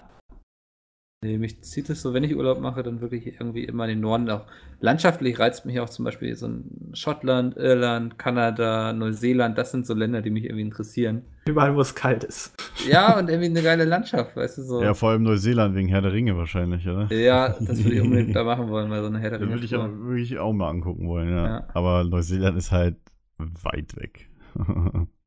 Nee, 1.20 1.36
mich 1.36 1.62
zieht 1.62 1.90
es 1.90 2.00
so, 2.00 2.14
wenn 2.14 2.22
ich 2.22 2.36
Urlaub 2.36 2.60
mache, 2.60 2.84
dann 2.84 3.00
wirklich 3.00 3.26
irgendwie 3.26 3.64
immer 3.64 3.84
in 3.84 3.90
den 3.90 4.00
Norden. 4.00 4.30
Auch 4.30 4.46
landschaftlich 4.78 5.36
reizt 5.40 5.66
mich 5.66 5.80
auch 5.80 5.88
zum 5.88 6.04
Beispiel 6.04 6.36
so 6.36 6.46
ein 6.46 6.92
Schottland, 6.92 7.56
Irland, 7.56 8.20
Kanada, 8.20 8.92
Neuseeland. 8.92 9.58
Das 9.58 9.72
sind 9.72 9.84
so 9.84 9.94
Länder, 9.94 10.22
die 10.22 10.30
mich 10.30 10.44
irgendwie 10.44 10.62
interessieren. 10.62 11.22
Überall, 11.46 11.74
wo 11.74 11.80
es 11.80 11.96
kalt 11.96 12.22
ist. 12.22 12.54
Ja, 12.88 13.18
und 13.18 13.28
irgendwie 13.28 13.48
eine 13.48 13.62
geile 13.62 13.84
Landschaft, 13.84 14.36
weißt 14.36 14.58
du 14.58 14.62
so. 14.62 14.80
Ja, 14.80 14.94
vor 14.94 15.10
allem 15.10 15.24
Neuseeland 15.24 15.74
wegen 15.74 15.88
Herr 15.88 16.02
der 16.02 16.12
Ringe 16.12 16.36
wahrscheinlich, 16.36 16.86
oder? 16.86 17.12
Ja, 17.12 17.48
das 17.48 17.82
würde 17.82 17.96
ich 17.96 18.00
unbedingt 18.00 18.36
da 18.36 18.44
machen 18.44 18.68
wollen, 18.68 18.88
weil 18.88 19.00
so 19.00 19.08
eine 19.08 19.18
Herr 19.18 19.30
der 19.30 19.40
Da 19.40 19.48
würde 19.48 19.64
ich, 19.64 19.74
auch, 19.74 19.88
würde 19.88 20.22
ich 20.22 20.38
auch 20.38 20.52
mal 20.52 20.68
angucken 20.68 21.08
wollen, 21.08 21.30
ja. 21.30 21.46
Ja. 21.46 21.68
Aber 21.74 22.04
Neuseeland 22.04 22.56
ist 22.56 22.70
halt 22.70 22.94
weit 23.38 23.96
weg. 23.96 24.28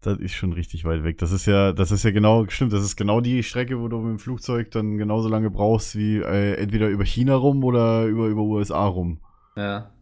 das 0.00 0.18
ist 0.18 0.32
schon 0.32 0.52
richtig 0.52 0.84
weit 0.84 1.04
weg. 1.04 1.18
Das 1.18 1.32
ist 1.32 1.46
ja, 1.46 1.72
das 1.72 1.90
ist 1.92 2.04
ja 2.04 2.10
genau, 2.10 2.46
stimmt, 2.48 2.72
das 2.72 2.82
ist 2.82 2.96
genau 2.96 3.20
die 3.20 3.42
Strecke, 3.42 3.80
wo 3.80 3.88
du 3.88 3.98
mit 3.98 4.10
dem 4.10 4.18
Flugzeug 4.18 4.70
dann 4.70 4.96
genauso 4.96 5.28
lange 5.28 5.50
brauchst 5.50 5.96
wie 5.96 6.18
äh, 6.18 6.54
entweder 6.54 6.88
über 6.88 7.04
China 7.04 7.34
rum 7.34 7.62
oder 7.64 8.06
über, 8.06 8.26
über 8.26 8.42
USA 8.42 8.86
rum. 8.86 9.20
Ja. 9.56 9.92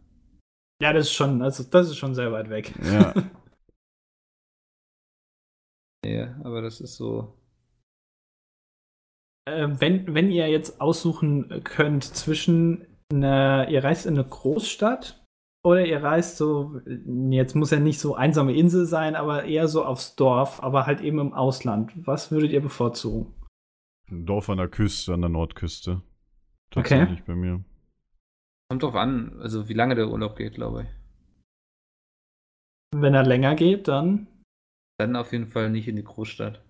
Ja, 0.81 0.93
das 0.93 1.07
ist 1.07 1.13
schon, 1.13 1.41
also 1.41 1.63
das 1.63 1.89
ist 1.89 1.97
schon 1.97 2.15
sehr 2.15 2.31
weit 2.31 2.49
weg. 2.49 2.73
Ja. 2.83 3.13
Nee, 6.01 6.27
aber 6.43 6.61
das 6.61 6.79
ist 6.79 6.95
so. 6.95 7.33
Ähm, 9.47 9.81
wenn, 9.81 10.13
wenn 10.13 10.31
ihr 10.31 10.47
jetzt 10.47 10.79
aussuchen 10.79 11.61
könnt 11.63 12.03
zwischen 12.05 12.87
einer, 13.11 13.67
ihr 13.69 13.83
reist 13.83 14.05
in 14.05 14.13
eine 14.13 14.23
Großstadt 14.23 15.18
oder 15.63 15.85
ihr 15.85 16.01
reist 16.01 16.37
so, 16.37 16.79
jetzt 17.29 17.55
muss 17.55 17.71
ja 17.71 17.79
nicht 17.79 17.99
so 17.99 18.15
einsame 18.15 18.53
Insel 18.53 18.85
sein, 18.85 19.15
aber 19.15 19.43
eher 19.45 19.67
so 19.67 19.83
aufs 19.83 20.15
Dorf, 20.15 20.63
aber 20.63 20.85
halt 20.85 21.01
eben 21.01 21.19
im 21.19 21.33
Ausland. 21.33 21.91
Was 22.07 22.31
würdet 22.31 22.51
ihr 22.51 22.61
bevorzugen? 22.61 23.33
Ein 24.09 24.25
Dorf 24.25 24.49
an 24.49 24.57
der 24.57 24.69
Küste, 24.69 25.13
an 25.13 25.21
der 25.21 25.29
Nordküste. 25.29 26.01
Okay. 26.75 26.99
Tatsächlich 26.99 27.23
bei 27.25 27.35
mir. 27.35 27.63
Kommt 28.69 28.83
drauf 28.83 28.95
an, 28.95 29.39
also 29.41 29.67
wie 29.67 29.73
lange 29.73 29.95
der 29.95 30.09
Urlaub 30.09 30.35
geht, 30.35 30.55
glaube 30.55 30.83
ich. 30.83 30.89
Wenn 32.95 33.13
er 33.13 33.23
länger 33.23 33.55
geht, 33.55 33.87
dann 33.87 34.27
Dann 34.99 35.15
auf 35.15 35.31
jeden 35.31 35.47
Fall 35.47 35.69
nicht 35.69 35.87
in 35.87 35.95
die 35.95 36.03
Großstadt. 36.03 36.61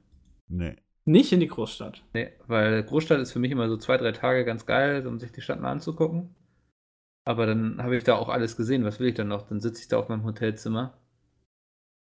Nee. 0.48 0.76
nicht 1.06 1.32
in 1.32 1.40
die 1.40 1.48
Großstadt. 1.48 2.04
Nee, 2.14 2.32
weil 2.48 2.84
Großstadt 2.84 3.20
ist 3.20 3.32
für 3.34 3.40
mich 3.40 3.52
immer 3.52 3.70
so 3.70 3.78
zwei, 3.78 3.98
drei 3.98 4.12
Tage 4.12 4.46
ganz 4.46 4.66
geil, 4.66 5.06
um 5.08 5.20
sich 5.20 5.32
die 5.32 5.42
Stadt 5.42 5.60
mal 5.62 5.72
anzugucken. 5.72 6.36
Aber 7.30 7.46
dann 7.46 7.78
habe 7.84 7.96
ich 7.96 8.04
da 8.04 8.16
auch 8.16 8.28
alles 8.28 8.58
gesehen. 8.58 8.84
Was 8.86 9.00
will 9.00 9.10
ich 9.10 9.14
dann 9.14 9.28
noch? 9.28 9.44
Dann 9.44 9.60
sitze 9.60 9.84
ich 9.84 9.88
da 9.88 10.00
auf 10.00 10.10
meinem 10.10 10.24
Hotelzimmer. 10.24 10.96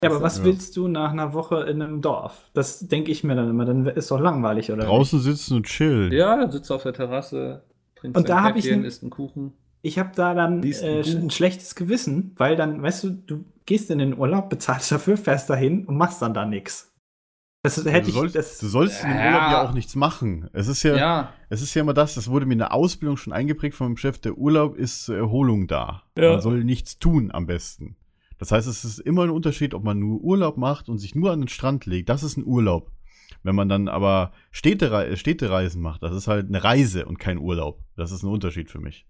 Ja, 0.03 0.09
aber 0.09 0.22
was 0.22 0.39
ja. 0.39 0.43
willst 0.43 0.76
du 0.76 0.89
nach 0.89 1.11
einer 1.13 1.32
Woche 1.34 1.61
in 1.63 1.82
einem 1.82 2.01
Dorf? 2.01 2.49
Das 2.53 2.80
denke 2.89 3.13
ich 3.13 3.24
mir 3.24 3.34
dann 3.34 3.49
immer, 3.49 3.63
dann 3.63 3.86
ist 3.86 4.11
doch 4.11 4.20
langweilig, 4.20 4.74
oder? 4.74 4.84
Draußen 4.84 5.22
sitzen 5.22 5.55
und 5.55 5.68
chillen. 5.68 6.11
Ja, 6.11 6.36
dann 6.36 6.51
sitzt 6.51 6.70
du 6.70 6.74
auf 6.74 6.84
der 6.84 6.91
Terrasse, 6.91 7.63
trinkst 7.95 8.18
Und 8.18 8.28
da 8.28 8.36
dein 8.36 8.43
hab 8.43 8.55
ich 8.57 8.70
ein- 8.70 8.84
isst 8.84 9.03
einen 9.03 9.09
Kuchen. 9.09 9.53
Ich 9.82 9.97
habe 9.99 10.11
da 10.13 10.34
dann 10.34 10.61
äh, 10.63 10.99
ein 10.99 11.30
schlechtes 11.30 11.76
Gewissen, 11.76 12.34
weil 12.36 12.57
dann, 12.57 12.82
weißt 12.82 13.05
du, 13.05 13.09
du 13.11 13.45
gehst 13.66 13.89
in 13.91 13.99
den 13.99 14.18
Urlaub, 14.18 14.49
bezahlst 14.49 14.91
dafür, 14.91 15.16
fährst 15.16 15.49
dahin 15.49 15.86
und 15.86 15.95
machst 15.95 16.22
dann 16.22 16.34
da 16.34 16.43
nichts. 16.45 16.93
Das 17.66 17.86
hätte 17.86 18.01
du, 18.03 18.07
ich. 18.09 18.13
sollst, 18.13 18.36
das, 18.36 18.59
du 18.59 18.68
sollst 18.68 19.03
in 19.03 19.09
dem 19.09 19.18
Ja. 19.18 19.26
Urlaub 19.26 19.51
ja 19.51 19.68
auch 19.68 19.74
nichts 19.74 19.95
machen. 19.95 20.49
Es 20.53 20.68
ist 20.68 20.84
ja, 20.84 20.95
Ja, 20.95 21.34
es 21.49 21.61
ist 21.61 21.74
ja 21.74 21.82
immer 21.82 21.93
das, 21.93 22.16
das 22.16 22.30
wurde 22.30 22.45
mir 22.45 22.53
in 22.53 22.59
der 22.59 22.74
Ausbildung 22.74 23.18
schon 23.18 23.34
eingeprägt 23.34 23.76
von 23.76 23.88
meinem 23.88 23.97
Chef, 23.97 24.20
der 24.20 24.38
Urlaub 24.38 24.76
ist 24.78 25.05
zur 25.05 25.18
Erholung 25.18 25.68
da. 25.68 26.03
Ja. 26.18 26.32
Man 26.32 26.41
soll 26.41 26.63
nichts 26.63 26.99
tun 26.99 27.32
am 27.32 27.45
besten. 27.45 27.95
Das 28.38 28.51
heißt, 28.51 28.68
es 28.68 28.84
ist 28.84 28.99
immer 28.99 29.24
ein 29.24 29.30
Unterschied, 29.30 29.74
ob 29.74 29.84
man 29.84 29.99
nur 29.99 30.22
Urlaub 30.22 30.57
macht 30.57 30.89
und 30.89 30.97
sich 30.97 31.16
nur 31.16 31.32
an 31.32 31.41
den 31.41 31.47
Strand 31.47 31.86
legt. 31.86 32.09
Das 32.09 32.24
ist 32.24 32.38
ein 32.38 32.45
Urlaub. 32.45 32.91
Wenn 33.43 33.55
man 33.55 33.70
dann 33.70 33.88
aber 33.88 34.32
Städtere 34.51 35.16
Städtereisen 35.18 35.82
macht, 35.82 36.03
das 36.03 36.13
ist 36.13 36.28
halt 36.28 36.47
eine 36.47 36.63
Reise 36.63 37.05
und 37.05 37.20
kein 37.20 37.38
Urlaub. 37.38 37.80
Das 37.95 38.11
ist 38.11 38.24
ein 38.24 38.30
Unterschied 38.30 38.70
für 38.70 38.80
mich. 38.80 39.05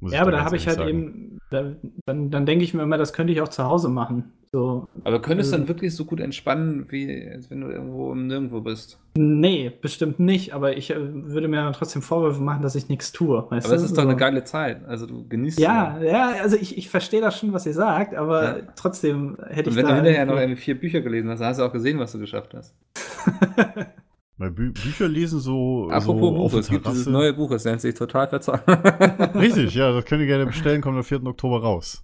Muss 0.00 0.12
ja, 0.12 0.20
aber 0.22 0.30
da 0.30 0.44
habe 0.44 0.56
ich 0.56 0.66
halt 0.66 0.78
sagen. 0.78 0.88
eben, 0.90 1.38
da, 1.50 1.74
dann, 2.04 2.30
dann 2.30 2.44
denke 2.46 2.64
ich 2.64 2.74
mir 2.74 2.82
immer, 2.82 2.98
das 2.98 3.12
könnte 3.12 3.32
ich 3.32 3.40
auch 3.40 3.48
zu 3.48 3.64
Hause 3.64 3.88
machen. 3.88 4.32
So, 4.56 4.88
aber 5.04 5.20
könntest 5.20 5.52
du 5.52 5.56
Ähm. 5.56 5.60
dann 5.62 5.68
wirklich 5.68 5.94
so 5.94 6.06
gut 6.06 6.18
entspannen, 6.18 6.86
wie 6.90 7.28
als 7.30 7.50
wenn 7.50 7.60
du 7.60 7.68
irgendwo 7.68 8.10
im 8.12 8.26
Nirgendwo 8.26 8.62
bist? 8.62 8.98
nee, 9.18 9.70
bestimmt 9.82 10.18
nicht, 10.18 10.54
aber 10.54 10.78
ich 10.78 10.90
äh, 10.90 10.96
würde 10.98 11.46
mir 11.48 11.70
trotzdem 11.72 12.00
Vorwürfe 12.00 12.40
machen, 12.42 12.62
dass 12.62 12.74
ich 12.74 12.88
nichts 12.88 13.12
tue. 13.12 13.44
Weißt 13.50 13.66
Aber 13.66 13.76
du? 13.76 13.82
es 13.82 13.90
ist 13.90 13.98
doch 13.98 14.04
So. 14.04 14.08
eine 14.08 14.16
geile 14.16 14.44
Zeit. 14.44 14.82
Also 14.86 15.04
du 15.06 15.28
genießt 15.28 15.58
Ja, 15.60 15.98
ja, 16.02 16.32
also 16.42 16.56
ich, 16.56 16.78
ich 16.78 16.88
verstehe 16.88 17.20
das 17.20 17.38
schon, 17.38 17.52
was 17.52 17.66
ihr 17.66 17.74
sagt, 17.74 18.14
aber 18.14 18.42
Ja. 18.44 18.56
trotzdem 18.76 19.36
hätte 19.48 19.68
Und 19.68 19.76
ich 19.76 19.76
wenn 19.76 19.84
da 19.84 19.90
du 19.90 19.96
hinterher 19.96 20.24
noch 20.24 20.36
irgendwie 20.38 20.56
vier 20.60 20.80
Bücher 20.80 21.02
gelesen 21.02 21.28
hast, 21.28 21.40
dann 21.40 21.48
hast 21.48 21.58
du 21.60 21.64
auch 21.64 21.72
gesehen, 21.72 21.98
was 21.98 22.12
du 22.12 22.18
geschafft 22.18 22.54
hast. 22.54 22.74
Bei 24.38 24.48
Bü 24.48 24.72
Bücher 24.72 25.06
lesen 25.08 25.38
so, 25.40 25.88
Apropos 25.90 26.30
so 26.30 26.34
Buch, 26.34 26.60
es 26.60 26.68
gibt 26.70 26.86
dieses 26.86 27.06
neue 27.06 27.34
Buch, 27.34 27.50
es 27.50 27.64
nennt 27.66 27.82
sich 27.82 27.94
Total 27.94 28.26
verzahlt. 28.26 28.62
Richtig, 29.34 29.74
ja, 29.74 29.92
das 29.92 30.06
könnt 30.06 30.22
ihr 30.22 30.26
gerne 30.26 30.46
bestellen, 30.46 30.80
kommt 30.80 30.96
am 30.96 31.04
4. 31.04 31.24
Oktober 31.26 31.60
raus. 31.60 32.02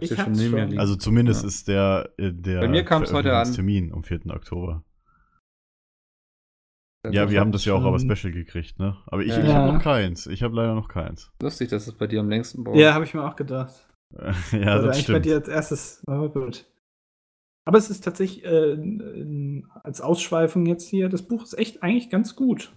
Ich 0.00 0.10
hab's 0.12 0.22
schon 0.22 0.32
neben 0.32 0.52
mir 0.54 0.60
schon. 0.60 0.68
liegen. 0.70 0.80
Also 0.80 0.96
zumindest 0.96 1.42
Ja. 1.42 1.48
ist 1.48 1.68
der, 1.68 2.10
äh, 2.18 2.32
der 2.32 2.60
Bei 2.60 2.68
mir 2.68 2.84
kam's 2.84 3.12
heute 3.12 3.34
an. 3.36 3.52
Termin 3.52 3.92
am 3.92 4.02
4. 4.02 4.20
Oktober. 4.30 4.82
Das 7.04 7.14
Ja, 7.14 7.30
wir 7.30 7.38
haben 7.40 7.52
das 7.52 7.64
ja 7.66 7.74
auch 7.74 7.84
aber 7.84 7.98
Special 7.98 8.32
gekriegt, 8.32 8.78
ne? 8.78 8.96
Aber 9.06 9.22
ich, 9.22 9.28
Ja. 9.28 9.42
ich 9.44 9.52
habe 9.52 9.72
noch 9.72 9.82
keins. 9.82 10.26
Ich 10.26 10.42
habe 10.42 10.56
leider 10.56 10.74
noch 10.74 10.88
keins. 10.88 11.30
Lustig, 11.42 11.68
dass 11.68 11.86
es 11.86 11.92
bei 11.96 12.06
dir 12.06 12.20
am 12.20 12.28
längsten 12.30 12.64
braucht. 12.64 12.78
Ja, 12.78 12.94
habe 12.94 13.04
ich 13.04 13.12
mir 13.14 13.22
auch 13.22 13.36
gedacht. 13.36 13.74
ja, 14.12 14.22
also 14.22 14.52
das 14.52 14.62
eigentlich 14.96 14.96
bei 14.96 15.02
stimmt. 15.02 15.24
dir 15.26 15.34
als 15.36 15.48
erstes, 15.48 16.02
aber 16.06 16.30
gut. 16.30 16.64
Aber 17.66 17.78
es 17.78 17.90
ist 17.90 18.04
tatsächlich 18.04 18.44
äh, 18.44 19.62
als 19.82 20.00
Ausschweifung 20.00 20.66
jetzt 20.66 20.88
hier, 20.88 21.08
das 21.08 21.22
Buch 21.26 21.42
ist 21.44 21.58
echt 21.58 21.82
eigentlich 21.82 22.10
ganz 22.10 22.36
gut. 22.36 22.72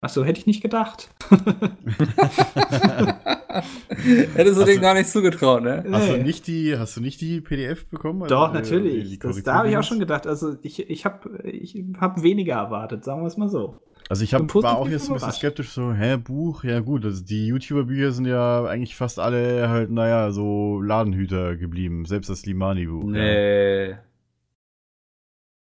Achso, 0.00 0.24
hätte 0.24 0.40
ich 0.40 0.46
nicht 0.46 0.62
gedacht. 0.62 1.10
Hättest 4.34 4.56
du 4.56 4.60
Hast 4.62 4.68
dem 4.68 4.76
du- 4.76 4.80
gar 4.80 4.94
nicht 4.94 5.08
zugetraut, 5.08 5.62
ne? 5.62 5.84
Hast 5.90 6.08
du 6.08 6.16
Nee. 6.16 6.22
nicht 6.22 6.46
die, 6.46 6.76
hast 6.78 6.96
du 6.96 7.00
nicht 7.00 7.20
die 7.20 7.40
PDF 7.40 7.86
bekommen? 7.86 8.26
Doch, 8.28 8.52
Also, 8.54 8.74
äh, 8.74 8.78
natürlich. 8.80 9.08
die 9.10 9.18
das, 9.18 9.42
da 9.42 9.54
habe 9.54 9.68
ich 9.70 9.76
auch 9.76 9.82
schon 9.82 9.98
gedacht. 9.98 10.26
Also 10.26 10.56
ich, 10.62 10.88
ich 10.90 11.04
habe 11.04 11.42
ich 11.48 11.82
hab 12.00 12.22
weniger 12.22 12.54
erwartet, 12.56 13.04
sagen 13.04 13.22
wir 13.22 13.26
es 13.28 13.36
mal 13.36 13.48
so. 13.48 13.78
Also 14.10 14.24
ich 14.24 14.32
hab, 14.32 14.54
war 14.54 14.78
auch 14.78 14.88
jetzt 14.88 15.08
ein 15.10 15.14
bisschen 15.14 15.32
skeptisch, 15.32 15.68
so, 15.70 15.92
hä, 15.92 16.16
Buch? 16.16 16.64
Ja 16.64 16.80
gut, 16.80 17.04
also 17.04 17.22
die 17.22 17.48
YouTuber-Bücher 17.48 18.10
sind 18.12 18.24
ja 18.24 18.64
eigentlich 18.64 18.96
fast 18.96 19.18
alle 19.18 19.68
halt, 19.68 19.90
naja, 19.90 20.30
so 20.30 20.80
Ladenhüter 20.80 21.56
geblieben. 21.56 22.06
Selbst 22.06 22.30
das 22.30 22.46
Limani-Buch. 22.46 23.04
Ja. 23.04 23.10
Nee. 23.10 23.96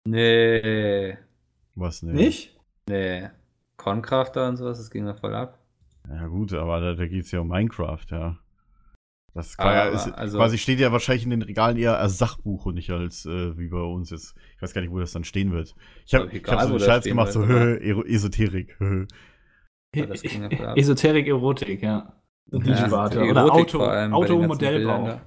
Nee. 0.06 1.18
Was, 1.74 2.02
ne? 2.02 2.12
Nicht? 2.12 2.56
Nee. 2.88 3.28
Concrafter 3.76 4.48
und 4.48 4.56
sowas, 4.56 4.78
das 4.78 4.90
ging 4.90 5.04
da 5.06 5.14
voll 5.14 5.34
ab. 5.34 5.58
Ja 6.08 6.26
gut, 6.26 6.52
aber 6.52 6.80
da, 6.80 6.94
da 6.94 7.06
geht 7.06 7.24
es 7.24 7.30
ja 7.30 7.40
um 7.40 7.48
Minecraft, 7.48 8.04
ja. 8.10 8.38
Das 9.32 9.56
ja, 9.58 9.84
ist, 9.84 10.08
also- 10.08 10.38
quasi 10.38 10.58
steht 10.58 10.80
ja 10.80 10.90
wahrscheinlich 10.90 11.24
in 11.24 11.30
den 11.30 11.42
Regalen 11.42 11.76
eher 11.76 11.98
als 11.98 12.18
Sachbuch 12.18 12.66
und 12.66 12.74
nicht 12.74 12.90
als 12.90 13.26
äh, 13.26 13.56
wie 13.56 13.68
bei 13.68 13.80
uns 13.80 14.10
jetzt. 14.10 14.34
Ich 14.56 14.62
weiß 14.62 14.74
gar 14.74 14.80
nicht, 14.80 14.90
wo 14.90 14.98
das 14.98 15.12
dann 15.12 15.22
stehen 15.22 15.52
wird. 15.52 15.76
Ich 16.04 16.14
habe 16.14 16.26
ich 16.26 16.34
egal, 16.34 16.56
hab 16.56 16.66
so 16.66 16.74
einen 16.74 17.00
stehen 17.00 17.10
gemacht, 17.12 17.32
so 17.32 17.46
hö, 17.46 17.76
Esoterik. 18.06 18.74
hö. 18.78 19.06
Ja, 19.94 20.06
ja. 20.50 20.74
Esoterik, 20.76 21.26
Erotik, 21.28 21.82
ja. 21.82 22.12
Die 22.46 22.70
Ja, 22.70 22.86
Sparte. 22.86 23.22
die 23.22 23.30
Oder 23.30 23.52
Auto, 23.52 23.80
Automodellbau. 23.80 25.04
Bildern 25.04 25.20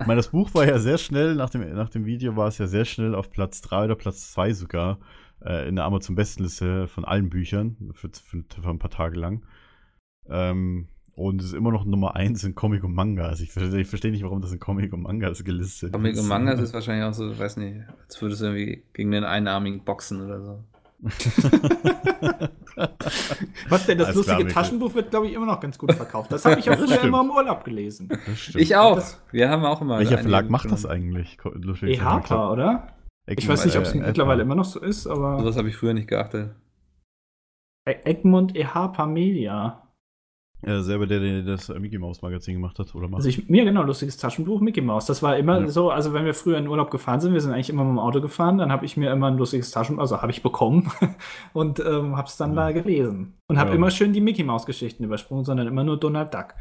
Ich 0.00 0.06
meine, 0.06 0.16
das 0.16 0.28
Buch 0.28 0.54
war 0.54 0.66
ja 0.66 0.78
sehr 0.78 0.98
schnell, 0.98 1.34
nach 1.34 1.50
dem, 1.50 1.74
nach 1.74 1.88
dem 1.88 2.04
Video 2.04 2.36
war 2.36 2.48
es 2.48 2.58
ja 2.58 2.66
sehr 2.68 2.84
schnell 2.84 3.14
auf 3.14 3.30
Platz 3.30 3.60
3 3.62 3.86
oder 3.86 3.96
Platz 3.96 4.30
2 4.32 4.52
sogar 4.52 4.98
äh, 5.44 5.68
in 5.68 5.76
der 5.76 5.84
Amazon-Bestenliste 5.84 6.86
von 6.86 7.04
allen 7.04 7.28
Büchern 7.28 7.90
für, 7.92 8.10
für, 8.10 8.44
für 8.48 8.70
ein 8.70 8.78
paar 8.78 8.90
Tage 8.90 9.18
lang. 9.18 9.44
Ähm, 10.30 10.88
und 11.14 11.40
es 11.40 11.46
ist 11.48 11.52
immer 11.54 11.72
noch 11.72 11.84
Nummer 11.86 12.14
1 12.14 12.44
in 12.44 12.54
Comic 12.54 12.84
und 12.84 12.94
Manga. 12.94 13.26
Also 13.26 13.42
ich, 13.42 13.50
verstehe- 13.50 13.80
ich 13.80 13.88
verstehe 13.88 14.10
nicht, 14.10 14.22
warum 14.22 14.42
das 14.42 14.52
in 14.52 14.60
Comic 14.60 14.92
und 14.92 15.02
Mangas 15.02 15.42
gelistet 15.44 15.92
Comic 15.92 16.18
und 16.18 16.28
Mangas 16.28 16.60
ist 16.64 16.74
wahrscheinlich 16.74 17.04
auch 17.06 17.14
so, 17.14 17.38
weiß 17.38 17.56
nicht, 17.56 17.76
als 18.06 18.20
würdest 18.20 18.42
du 18.42 18.46
irgendwie 18.46 18.82
gegen 18.92 19.10
den 19.12 19.24
Einarmigen 19.24 19.82
boxen 19.84 20.20
oder 20.20 20.40
so. 20.42 20.64
Was 23.68 23.86
denn, 23.86 23.98
das 23.98 24.08
Alles 24.08 24.16
lustige 24.16 24.44
klar. 24.44 24.62
Taschenbuch 24.62 24.94
wird, 24.94 25.10
glaube 25.10 25.26
ich, 25.28 25.32
immer 25.34 25.46
noch 25.46 25.60
ganz 25.60 25.78
gut 25.78 25.92
verkauft. 25.92 26.30
Das 26.32 26.44
habe 26.44 26.58
ich 26.60 26.68
auch 26.70 26.76
früher 26.76 27.02
immer 27.02 27.20
im 27.22 27.30
Urlaub 27.30 27.64
gelesen. 27.64 28.08
Ich 28.54 28.76
auch. 28.76 28.96
Das- 28.96 29.22
Wir 29.32 29.48
haben 29.48 29.64
auch 29.64 29.80
immer. 29.80 29.98
Welcher 29.98 30.18
Verlag 30.18 30.50
macht 30.50 30.70
das 30.70 30.84
eigentlich? 30.86 31.38
E 31.82 32.00
Harper, 32.00 32.52
oder? 32.52 32.88
Ich 33.26 33.38
Egmont, 33.38 33.48
weiß 33.58 33.64
nicht, 33.66 33.76
ob 33.76 33.82
es 33.84 33.92
äh, 33.94 33.98
mittlerweile 33.98 34.42
immer 34.42 34.54
noch 34.54 34.64
so 34.64 34.80
ist, 34.80 35.06
aber 35.06 35.38
Sowas 35.40 35.56
habe 35.56 35.68
ich 35.68 35.76
früher 35.76 35.94
nicht 35.94 36.08
geachtet. 36.08 36.54
E- 37.88 37.96
Egmont 38.04 38.54
E 38.56 38.64
Harper 38.66 39.06
Media. 39.06 39.82
Ja, 40.66 40.82
selber 40.82 41.06
der, 41.06 41.20
der 41.20 41.42
das 41.42 41.68
äh, 41.68 41.78
Mickey 41.78 41.96
Mouse 41.96 42.22
Magazin 42.22 42.54
gemacht 42.54 42.78
hat, 42.80 42.92
oder 42.96 43.06
macht. 43.06 43.18
Also 43.18 43.28
ich, 43.28 43.48
mir 43.48 43.64
genau, 43.64 43.82
lustiges 43.84 44.16
Taschenbuch, 44.16 44.60
Mickey 44.60 44.80
Mouse. 44.80 45.06
Das 45.06 45.22
war 45.22 45.36
immer 45.36 45.60
Ja. 45.60 45.68
so, 45.68 45.90
also 45.90 46.12
wenn 46.12 46.24
wir 46.24 46.34
früher 46.34 46.58
in 46.58 46.66
Urlaub 46.66 46.90
gefahren 46.90 47.20
sind, 47.20 47.32
wir 47.34 47.40
sind 47.40 47.52
eigentlich 47.52 47.70
immer 47.70 47.84
mit 47.84 47.92
dem 47.92 47.98
Auto 48.00 48.20
gefahren, 48.20 48.58
dann 48.58 48.72
habe 48.72 48.84
ich 48.84 48.96
mir 48.96 49.12
immer 49.12 49.28
ein 49.28 49.38
lustiges 49.38 49.70
Taschenbuch, 49.70 50.00
also 50.02 50.20
habe 50.22 50.32
ich 50.32 50.42
bekommen 50.42 50.90
und 51.52 51.78
ähm, 51.78 52.16
habe 52.16 52.26
es 52.26 52.36
dann 52.36 52.50
Ja. 52.56 52.66
da 52.66 52.72
gelesen. 52.72 53.34
Und 53.48 53.58
habe 53.58 53.70
Ja. 53.70 53.76
immer 53.76 53.90
schön 53.92 54.12
die 54.12 54.20
Mickey 54.20 54.42
Mouse 54.42 54.66
Geschichten 54.66 55.04
übersprungen, 55.04 55.44
sondern 55.44 55.68
immer 55.68 55.84
nur 55.84 55.98
Donald 56.00 56.34
Duck. 56.34 56.54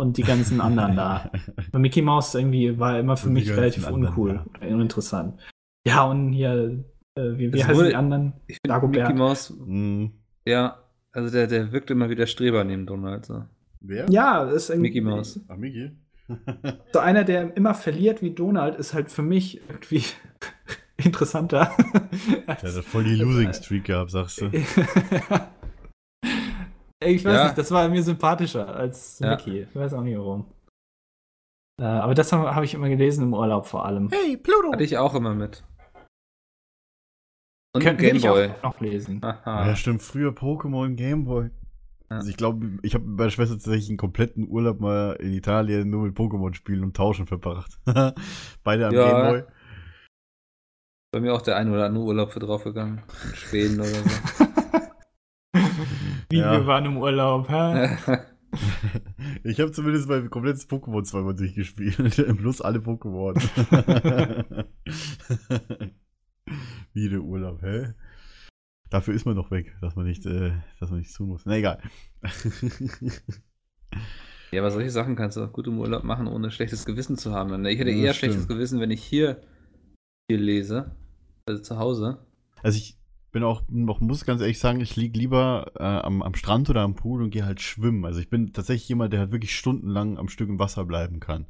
Und 0.00 0.16
die 0.16 0.22
ganzen 0.22 0.60
anderen 0.60 0.96
da. 0.96 1.30
Weil 1.72 1.80
Mickey 1.82 2.02
Mouse 2.02 2.34
irgendwie 2.34 2.78
war 2.78 2.98
immer 2.98 3.16
für 3.16 3.28
Und 3.28 3.34
mich 3.34 3.50
relativ 3.50 3.86
anderen, 3.86 4.06
uncool, 4.06 4.44
uninteressant. 4.60 5.38
Ja, 5.86 6.04
und 6.04 6.32
hier, 6.32 6.82
äh, 7.14 7.36
wie, 7.36 7.52
wie 7.52 7.62
heißen 7.64 7.88
die 7.88 7.94
anderen? 7.94 8.32
Ich 8.46 8.56
finde 8.56 8.68
Dagobert. 8.74 9.06
Mickey 9.08 9.18
Mouse, 9.18 9.50
Hm, 9.50 10.12
ja, 10.46 10.78
also 11.14 11.30
der, 11.30 11.46
der 11.46 11.72
wirkt 11.72 11.90
immer 11.90 12.10
wie 12.10 12.14
der 12.16 12.26
Streber 12.26 12.62
neben 12.64 12.84
Donald. 12.86 13.24
So. 13.26 13.44
Wer? 13.80 14.08
Ja, 14.10 14.44
ist 14.44 14.68
irgendwie. 14.70 14.88
Mickey 14.88 15.00
Mouse. 15.00 15.40
Ach, 15.48 15.56
Mickey? 15.56 15.92
So 16.92 17.00
einer, 17.00 17.22
der 17.24 17.54
immer 17.56 17.74
verliert 17.74 18.22
wie 18.22 18.30
Donald, 18.30 18.76
ist 18.76 18.94
halt 18.94 19.10
für 19.10 19.20
mich 19.22 19.60
irgendwie 19.68 20.04
interessanter. 20.96 21.70
Der 22.46 22.56
hat 22.56 22.84
voll 22.84 23.04
die 23.04 23.16
Losing 23.16 23.52
Streak 23.52 23.84
gehabt, 23.84 24.10
sagst 24.10 24.40
du. 24.40 24.46
ich 27.02 27.24
weiß 27.24 27.34
Ja. 27.34 27.44
nicht, 27.44 27.58
das 27.58 27.70
war 27.70 27.86
mir 27.88 28.02
sympathischer 28.02 28.74
als 28.74 29.18
Ja. 29.18 29.30
Mickey. 29.36 29.62
Ich 29.70 29.76
weiß 29.76 29.92
auch 29.94 30.02
nicht 30.02 30.16
warum. 30.16 30.46
Äh, 31.80 31.84
aber 31.84 32.14
das 32.14 32.32
habe 32.32 32.54
hab 32.54 32.62
ich 32.64 32.72
immer 32.74 32.88
gelesen 32.88 33.24
im 33.24 33.34
Urlaub 33.34 33.66
vor 33.66 33.84
allem. 33.84 34.08
Hey, 34.10 34.36
Pluto! 34.38 34.72
Hatte 34.72 34.84
ich 34.84 34.96
auch 34.96 35.14
immer 35.14 35.34
mit. 35.34 35.62
Und 37.74 37.82
Könnt- 37.82 38.00
will 38.00 38.16
ich 38.16 38.22
Gameboy. 38.22 38.50
auch 38.62 38.62
noch 38.74 38.80
lesen. 38.80 39.22
Aha. 39.22 39.66
Ja, 39.66 39.76
stimmt, 39.76 40.00
früher 40.02 40.30
Pokémon 40.30 40.94
Gameboy. 40.94 41.50
Also 42.08 42.28
ich 42.30 42.36
glaube, 42.36 42.78
ich 42.82 42.94
habe 42.94 43.04
bei 43.04 43.24
der 43.24 43.30
Schwester 43.30 43.54
tatsächlich 43.56 43.88
einen 43.88 43.96
kompletten 43.98 44.46
Urlaub 44.48 44.78
mal 44.78 45.14
in 45.14 45.32
Italien 45.32 45.90
nur 45.90 46.02
mit 46.04 46.16
Pokémon 46.16 46.54
spielen 46.54 46.84
und 46.84 46.96
tauschen 46.96 47.26
verbracht. 47.26 47.78
Beide 48.64 48.86
am 48.86 48.94
Ja. 48.94 49.10
Gameboy. 49.30 49.42
Bei 51.12 51.20
mir 51.20 51.34
auch 51.34 51.42
der 51.42 51.56
ein 51.56 51.70
oder 51.72 51.86
andere 51.86 52.04
Urlaub 52.04 52.32
für 52.32 52.40
draufgegangen. 52.40 53.02
In 53.28 53.34
Schweden 53.36 53.80
oder 53.80 53.88
so. 53.88 54.10
Wie 56.30 56.38
Ja. 56.38 56.52
wir 56.52 56.66
waren 56.66 56.84
im 56.86 56.96
Urlaub. 56.98 57.48
Hä? 57.48 57.96
Ich 59.42 59.58
habe 59.58 59.72
zumindest 59.72 60.08
mein 60.08 60.30
komplettes 60.30 60.68
Pokémon 60.70 61.02
zweimal 61.02 61.34
durchgespielt. 61.34 61.96
Plus 62.38 62.60
alle 62.60 62.78
Pokémon. 62.78 63.34
Wie 66.94 67.08
der 67.08 67.20
Urlaub, 67.20 67.60
hä? 67.62 67.92
Dafür 68.88 69.14
ist 69.14 69.26
man 69.26 69.34
doch 69.34 69.50
weg, 69.50 69.74
dass 69.80 69.96
man 69.96 70.06
nicht, 70.06 70.24
äh, 70.26 70.52
dass 70.78 70.90
man 70.90 71.00
nichts 71.00 71.14
tun 71.14 71.28
muss. 71.28 71.44
Na 71.44 71.56
egal. 71.56 71.82
ja, 74.52 74.60
aber 74.60 74.70
solche 74.70 74.90
Sachen 74.90 75.16
kannst 75.16 75.36
du 75.36 75.42
auch 75.42 75.52
gut 75.52 75.66
im 75.66 75.78
Urlaub 75.78 76.04
machen, 76.04 76.28
ohne 76.28 76.52
schlechtes 76.52 76.86
Gewissen 76.86 77.18
zu 77.18 77.32
haben. 77.32 77.66
Ich 77.66 77.78
hätte 77.78 77.90
Ja, 77.90 77.96
eher 77.96 78.06
das 78.08 78.16
schlechtes. 78.16 78.46
Gewissen, 78.46 78.78
wenn 78.78 78.92
ich 78.92 79.02
hier, 79.02 79.42
hier 80.30 80.38
lese. 80.38 80.94
Also 81.46 81.62
zu 81.62 81.78
Hause. 81.78 82.24
Also 82.62 82.78
ich 82.78 82.96
bin 83.32 83.42
auch, 83.42 83.62
noch, 83.68 84.00
muss 84.00 84.24
ganz 84.24 84.40
ehrlich 84.40 84.60
sagen, 84.60 84.80
ich 84.80 84.94
liege 84.94 85.18
lieber 85.18 85.72
äh, 85.74 85.82
am, 85.82 86.22
am 86.22 86.36
Strand 86.36 86.70
oder 86.70 86.82
am 86.82 86.94
Pool 86.94 87.22
und 87.22 87.30
gehe 87.30 87.44
halt 87.44 87.60
schwimmen. 87.60 88.04
Also 88.04 88.20
ich 88.20 88.30
bin 88.30 88.52
tatsächlich 88.52 88.88
jemand, 88.88 89.12
der 89.12 89.18
halt 89.18 89.32
wirklich 89.32 89.56
stundenlang 89.56 90.16
am 90.16 90.28
Stück 90.28 90.48
im 90.48 90.60
Wasser 90.60 90.84
bleiben 90.84 91.18
kann. 91.18 91.46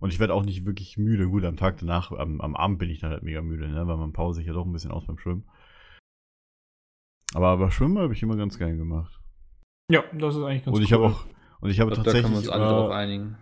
Und 0.00 0.12
ich 0.12 0.18
werde 0.18 0.34
auch 0.34 0.44
nicht 0.44 0.64
wirklich 0.64 0.96
müde. 0.96 1.28
Gut, 1.28 1.44
am 1.44 1.56
Tag 1.56 1.78
danach, 1.78 2.10
am, 2.10 2.40
am 2.40 2.56
Abend 2.56 2.78
bin 2.78 2.90
ich 2.90 3.00
dann 3.00 3.10
halt 3.10 3.22
mega 3.22 3.42
müde, 3.42 3.68
ne? 3.68 3.86
weil 3.86 3.96
man 3.98 4.12
pause 4.12 4.38
sich 4.38 4.46
ja 4.46 4.54
doch 4.54 4.64
ein 4.66 4.72
bisschen 4.72 4.90
aus 4.90 5.06
beim 5.06 5.18
Schwimmen. 5.18 5.44
Aber, 7.34 7.48
aber 7.48 7.70
Schwimmen 7.70 7.98
habe 7.98 8.12
ich 8.12 8.22
immer 8.22 8.36
ganz 8.36 8.58
geil 8.58 8.76
gemacht. 8.76 9.20
Ja, 9.90 10.02
das 10.12 10.34
ist 10.34 10.42
eigentlich 10.42 10.64
ganz 10.64 10.76
Und 10.76 10.82
ich 10.82 10.92
habe 10.92 11.04
auch, 11.04 11.26
und 11.60 11.70
ich 11.70 11.80
habe 11.80 11.90
Ich 11.90 11.94
glaub, 11.94 12.06
da 12.06 12.12
können 12.12 12.34
wir 12.34 12.34
tatsächlich 12.34 12.36
uns 12.36 12.48
alle 12.48 12.64
drauf 12.64 12.86
immer, 12.86 12.94
einigen. 12.96 13.36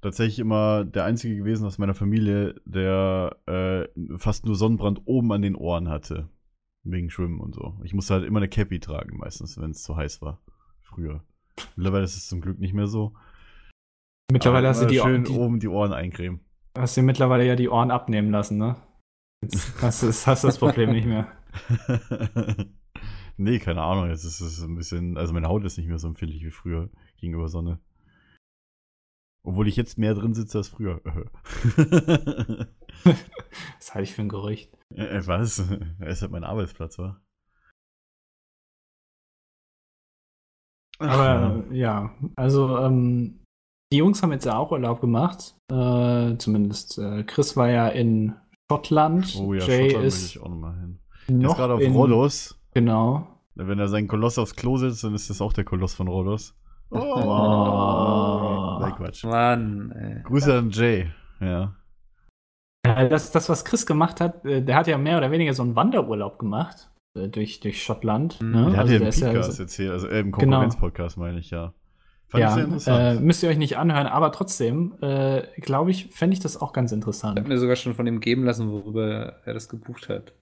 tatsächlich 0.00 0.38
immer 0.38 0.84
der 0.84 1.04
Einzige 1.04 1.36
gewesen 1.36 1.66
aus 1.66 1.78
meiner 1.78 1.94
Familie, 1.94 2.54
der 2.64 3.36
äh, 3.46 3.88
fast 4.16 4.46
nur 4.46 4.54
Sonnenbrand 4.54 5.02
oben 5.06 5.32
an 5.32 5.42
den 5.42 5.56
Ohren 5.56 5.88
hatte. 5.88 6.28
Wegen 6.84 7.10
Schwimmen 7.10 7.40
und 7.40 7.54
so. 7.56 7.80
Ich 7.82 7.94
musste 7.94 8.14
halt 8.14 8.24
immer 8.24 8.38
eine 8.38 8.48
Cappy 8.48 8.78
tragen, 8.78 9.18
meistens, 9.18 9.58
wenn 9.58 9.72
es 9.72 9.82
zu 9.82 9.96
heiß 9.96 10.22
war. 10.22 10.40
Früher. 10.82 11.24
Mittlerweile 11.74 12.04
ist 12.04 12.16
es 12.16 12.28
zum 12.28 12.40
Glück 12.40 12.60
nicht 12.60 12.74
mehr 12.74 12.86
so. 12.86 13.12
Mittlerweile 14.32 14.68
Aber 14.68 14.76
hast 14.76 14.82
du, 14.82 14.86
die, 14.86 14.98
schön 14.98 15.24
die, 15.24 15.32
oben 15.32 15.60
die 15.60 15.68
Ohren 15.68 15.92
eincremen. 15.92 16.40
hast 16.76 16.96
du 16.96 17.02
mittlerweile 17.02 17.46
ja 17.46 17.56
die 17.56 17.68
Ohren 17.68 17.90
abnehmen 17.90 18.30
lassen, 18.30 18.58
ne? 18.58 18.76
Jetzt 19.42 19.74
hast 19.82 20.02
du 20.02 20.08
hast 20.08 20.44
das 20.44 20.58
Problem 20.58 20.90
nicht 20.90 21.06
mehr. 21.06 21.28
nee, 23.36 23.58
keine 23.58 23.82
Ahnung. 23.82 24.08
Jetzt 24.08 24.24
ist 24.24 24.40
es 24.40 24.60
ein 24.62 24.74
bisschen, 24.74 25.16
also 25.16 25.32
meine 25.32 25.48
Haut 25.48 25.64
ist 25.64 25.76
nicht 25.78 25.86
mehr 25.86 25.98
so 25.98 26.08
empfindlich 26.08 26.44
wie 26.44 26.50
früher 26.50 26.90
gegenüber 27.18 27.48
Sonne. 27.48 27.78
Obwohl 29.44 29.68
ich 29.68 29.76
jetzt 29.76 29.96
mehr 29.96 30.14
drin 30.14 30.34
sitze 30.34 30.58
als 30.58 30.68
früher. 30.68 31.00
Das 33.78 33.94
halte 33.94 34.04
ich 34.04 34.14
für 34.14 34.22
ein 34.22 34.28
Gerücht. 34.28 34.76
Äh, 34.90 35.20
Was? 35.26 35.60
Er 36.00 36.08
ist 36.08 36.22
halt 36.22 36.32
mein 36.32 36.42
Arbeitsplatz, 36.44 36.98
wa? 36.98 37.20
Ach, 40.98 41.08
Aber 41.08 41.72
ja, 41.72 42.14
also 42.34 42.78
ähm, 42.78 43.44
die 43.92 43.98
Jungs 43.98 44.22
haben 44.22 44.32
jetzt 44.32 44.44
ja 44.46 44.56
auch 44.56 44.72
Urlaub 44.72 45.00
gemacht. 45.00 45.54
Äh, 45.70 46.36
zumindest 46.38 46.98
äh, 46.98 47.22
Chris 47.24 47.56
war 47.56 47.68
ja 47.70 47.88
in 47.88 48.34
Schottland. 48.70 49.34
ja. 49.34 49.40
Oh 49.42 49.54
ja, 49.54 49.60
Jay 49.64 49.82
Schottland 49.90 50.00
will 50.02 50.08
ist 50.08 50.30
ich 50.30 50.40
auch 50.42 50.48
nochmal 50.48 50.74
hin. 50.78 50.98
Der 51.28 51.36
ist 51.36 51.42
noch 51.42 51.56
gerade 51.56 51.74
auf 51.74 51.80
in, 51.80 51.92
Rhodos. 51.94 52.60
Genau. 52.74 53.26
Wenn 53.54 53.78
er 53.78 53.88
seinen 53.88 54.06
Koloss 54.08 54.38
aufs 54.38 54.54
Klo 54.56 54.76
setzt, 54.76 55.02
dann 55.04 55.14
ist 55.14 55.30
das 55.30 55.40
auch 55.40 55.52
der 55.52 55.64
Koloss 55.64 55.94
von 55.94 56.08
Rhodos. 56.08 56.54
Oh. 56.90 56.98
Nein, 58.80 58.94
Quatsch. 58.96 59.24
Mann, 59.24 59.90
ey. 59.92 60.22
Grüße 60.24 60.56
an 60.58 60.70
Jay. 60.70 61.08
Ja. 61.40 61.74
Äh, 62.86 63.08
Das, 63.08 63.30
das, 63.32 63.48
was 63.48 63.64
Chris 63.64 63.86
gemacht 63.86 64.20
hat, 64.20 64.44
äh, 64.44 64.62
der 64.62 64.76
hat 64.76 64.86
ja 64.86 64.98
mehr 64.98 65.16
oder 65.18 65.30
weniger 65.30 65.54
so 65.54 65.62
einen 65.62 65.74
Wanderurlaub 65.76 66.38
gemacht 66.38 66.90
äh, 67.16 67.28
durch, 67.28 67.60
durch 67.60 67.82
Schottland. 67.82 68.40
Ne? 68.40 68.70
Der 68.70 68.72
hat 68.72 68.78
Also 68.78 68.92
ja 68.92 68.98
der 68.98 69.00
im 69.00 69.08
ist 69.08 69.20
ja- 69.20 69.28
Podcast 69.32 69.60
erzählt, 69.60 69.90
also 69.92 70.06
äh, 70.08 70.20
im 70.20 70.32
Konkurrenz-Podcast 70.32 71.16
meine 71.18 71.38
ich, 71.38 71.50
ja. 71.50 71.72
Fand 72.28 72.40
ich 72.42 72.48
ja, 72.48 72.50
sehr 72.54 72.62
äh, 72.62 72.64
interessant. 72.66 73.22
müsst 73.22 73.42
ihr 73.42 73.48
euch 73.50 73.58
nicht 73.58 73.76
anhören, 73.78 74.06
aber 74.08 74.32
trotzdem, 74.32 74.94
äh, 75.00 75.42
glaube 75.60 75.90
ich, 75.92 76.08
fände 76.12 76.34
ich 76.34 76.40
das 76.40 76.60
auch 76.60 76.72
ganz 76.72 76.90
Ich 76.90 76.94
habe 76.96 77.00
interessant. 77.00 77.48
mir 77.48 77.58
sogar 77.58 77.76
schon 77.76 77.94
von 77.94 78.06
ihm 78.06 78.20
geben 78.20 78.44
lassen, 78.44 78.70
worüber 78.70 79.36
er 79.44 79.54
das 79.54 79.68
gebucht 79.68 80.08
hat. 80.08 80.32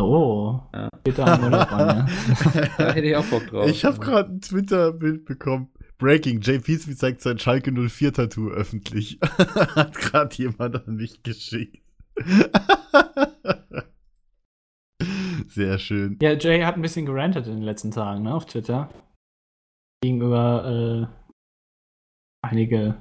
Oh, 0.00 0.60
Ja. 0.74 0.88
Peter 1.04 1.26
am 1.26 1.44
Urlaub 1.44 1.72
an, 1.72 1.88
ja. 1.88 2.06
Da 2.78 2.92
hätte 2.92 3.06
ich 3.06 3.16
auch 3.16 3.24
Bock 3.26 3.46
drauf. 3.48 3.68
ich 3.68 3.84
habe 3.84 3.98
gerade 3.98 4.30
ein 4.32 4.40
Twitter-Bild 4.40 5.24
bekommen. 5.24 5.68
Breaking, 5.98 6.40
Jay 6.42 6.58
Peace 6.58 6.94
zeigt 6.98 7.22
sein 7.22 7.38
Schalke 7.38 7.70
04-Tattoo 7.70 8.50
öffentlich. 8.50 9.18
Hat 9.22 9.94
gerade 9.94 10.34
jemand 10.36 10.86
an 10.86 10.96
mich 10.96 11.22
geschickt. 11.22 11.82
Sehr 15.48 15.78
schön. 15.78 16.18
Ja, 16.20 16.32
Jay 16.32 16.62
hat 16.62 16.76
ein 16.76 16.82
bisschen 16.82 17.06
gerantet 17.06 17.46
in 17.46 17.54
den 17.54 17.62
letzten 17.62 17.90
Tagen, 17.90 18.22
ne, 18.24 18.34
auf 18.34 18.46
Twitter. 18.46 18.90
Gegenüber 20.02 21.08
äh, 21.08 21.25
einige 22.50 22.96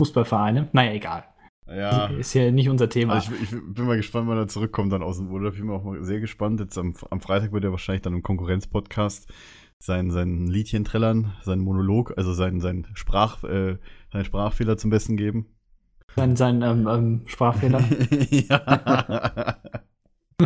Fußballvereine. 0.00 0.68
Naja, 0.72 0.92
egal. 0.92 1.24
Ja. 1.66 2.06
Ist 2.06 2.34
ja 2.34 2.50
nicht 2.50 2.68
unser 2.68 2.88
Thema. 2.88 3.14
Also 3.14 3.32
ich, 3.34 3.42
ich 3.42 3.50
bin 3.50 3.86
mal 3.86 3.96
gespannt, 3.96 4.28
wann 4.28 4.38
er 4.38 4.48
zurückkommt 4.48 4.92
dann 4.92 5.02
aus 5.02 5.18
dem 5.18 5.30
Urlaub. 5.30 5.54
Ich 5.54 5.60
bin 5.60 5.70
auch 5.70 5.84
mal 5.84 6.02
sehr 6.04 6.20
gespannt. 6.20 6.60
Jetzt 6.60 6.76
am, 6.76 6.94
am 7.10 7.20
Freitag 7.20 7.52
wird 7.52 7.64
er 7.64 7.70
wahrscheinlich 7.70 8.02
dann 8.02 8.14
im 8.14 8.22
Konkurrenz-Podcast 8.22 9.32
sein, 9.78 10.10
sein 10.10 10.46
Liedchen 10.46 10.84
trällern, 10.84 11.34
seinen 11.42 11.62
Monolog, 11.62 12.14
also 12.16 12.32
sein, 12.32 12.60
sein 12.60 12.86
Sprach, 12.94 13.42
äh, 13.44 13.78
seinen 14.12 14.24
Sprachfehler 14.24 14.76
zum 14.76 14.90
Besten 14.90 15.16
geben. 15.16 15.46
sein 16.14 16.36
sein 16.36 16.62
ähm, 16.62 16.86
ähm, 16.88 17.22
Sprachfehler. 17.26 17.80
ja. 18.30 19.56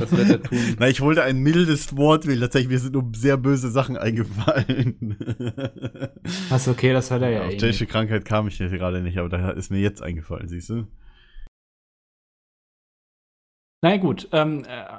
Das 0.01 0.17
Wetter 0.17 0.43
tun. 0.43 0.59
Na, 0.79 0.89
ich 0.89 1.01
wollte 1.01 1.23
ein 1.23 1.39
mildes 1.39 1.97
Wort 1.97 2.27
wählen. 2.27 2.41
Tatsächlich, 2.41 2.71
mir 2.71 2.79
sind 2.79 2.95
nur 2.95 3.11
sehr 3.15 3.37
böse 3.37 3.71
Sachen 3.71 3.97
eingefallen. 3.97 5.17
Was 6.49 6.69
okay, 6.69 6.93
das 6.93 7.11
hat 7.11 7.23
er 7.23 7.31
ja 7.31 7.45
Auf 7.45 7.53
eh. 7.53 7.57
tschechische 7.57 7.85
nicht. 7.85 7.93
Krankheit 7.93 8.25
kam 8.25 8.49
ich 8.49 8.59
jetzt 8.59 8.73
gerade 8.73 9.01
nicht, 9.01 9.19
aber 9.19 9.29
da 9.29 9.51
ist 9.51 9.71
mir 9.71 9.81
jetzt 9.81 10.03
eingefallen, 10.03 10.49
siehst 10.49 10.71
du? 10.71 10.87
Na 13.83 13.91
ja, 13.91 13.97
gut, 13.99 14.29
ähm, 14.33 14.65
äh, 14.65 14.99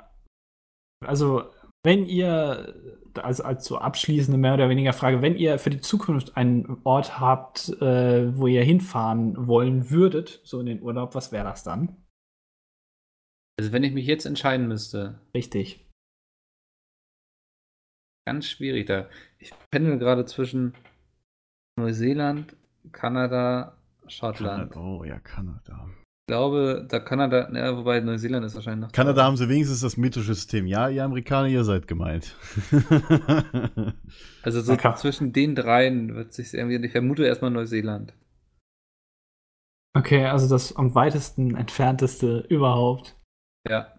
also 1.06 1.43
wenn 1.84 2.06
ihr, 2.06 2.74
also 3.16 3.43
als 3.43 3.66
so 3.66 3.78
abschließende 3.78 4.38
mehr 4.38 4.56
oder 4.56 4.70
weniger 4.70 4.93
Frage, 4.93 5.22
wenn 5.22 5.36
ihr 5.36 5.60
für 5.60 5.70
die 5.70 5.82
Zukunft 5.82 6.36
einen 6.36 6.82
Ort 6.84 7.20
habt, 7.20 7.70
äh, 7.82 8.38
wo 8.38 8.48
ihr 8.48 8.64
hinfahren 8.64 9.48
wollen 9.48 9.89
würdet, 9.89 10.41
so 10.43 10.60
in 10.60 10.66
den 10.66 10.82
Urlaub, 10.82 11.16
was 11.16 11.32
wäre 11.32 11.45
das 11.45 11.64
dann? 11.64 11.95
Also 13.60 13.72
wenn 13.72 13.84
ich 13.84 13.93
mich 13.93 14.05
jetzt 14.05 14.26
entscheiden 14.26 14.68
müsste, 14.68 15.20
Richtig. 15.34 15.86
ganz 18.28 18.45
schwierig 18.47 18.86
da. 18.86 19.10
Ich 19.39 19.51
pendel 19.72 19.97
gerade 19.97 20.26
zwischen 20.26 20.74
Neuseeland, 21.80 22.55
Kanada, 22.91 23.78
Schottland. 24.08 24.74
Kanada, 24.74 24.80
oh 24.80 25.03
ja, 25.03 25.20
Kanada. 25.20 25.89
Ich 25.89 26.34
glaube, 26.34 26.86
da 26.89 26.99
Kanada, 26.99 27.49
ja, 27.53 27.78
wobei 27.78 28.01
Neuseeland 28.01 28.45
ist 28.45 28.53
wahrscheinlich 28.55 28.88
noch. 28.88 28.91
Kanada 28.91 29.24
haben 29.24 29.38
sie 29.38 29.47
wenigstens 29.47 29.80
das 29.80 29.95
metrische 29.95 30.34
System. 30.36 30.68
Ja, 30.68 30.89
ihr 30.89 31.03
Amerikaner, 31.03 31.47
ihr 31.47 31.64
seid 31.64 31.88
gemeint. 31.88 32.36
Also 34.43 34.62
so 34.62 34.74
Okay. 34.74 34.95
zwischen 34.95 35.34
den 35.34 35.55
dreien 35.55 36.16
wird 36.16 36.32
sich 36.32 36.53
irgendwie. 36.53 36.78
Ich 36.78 36.91
vermute 36.93 37.26
erstmal 37.26 37.51
Neuseeland. 37.51 38.14
Okay, 39.93 40.26
also 40.26 40.47
das 40.47 40.76
am 40.76 40.95
weitesten 40.95 41.55
entfernteste 41.55 42.45
überhaupt. 42.47 43.16
Ja. 43.70 43.93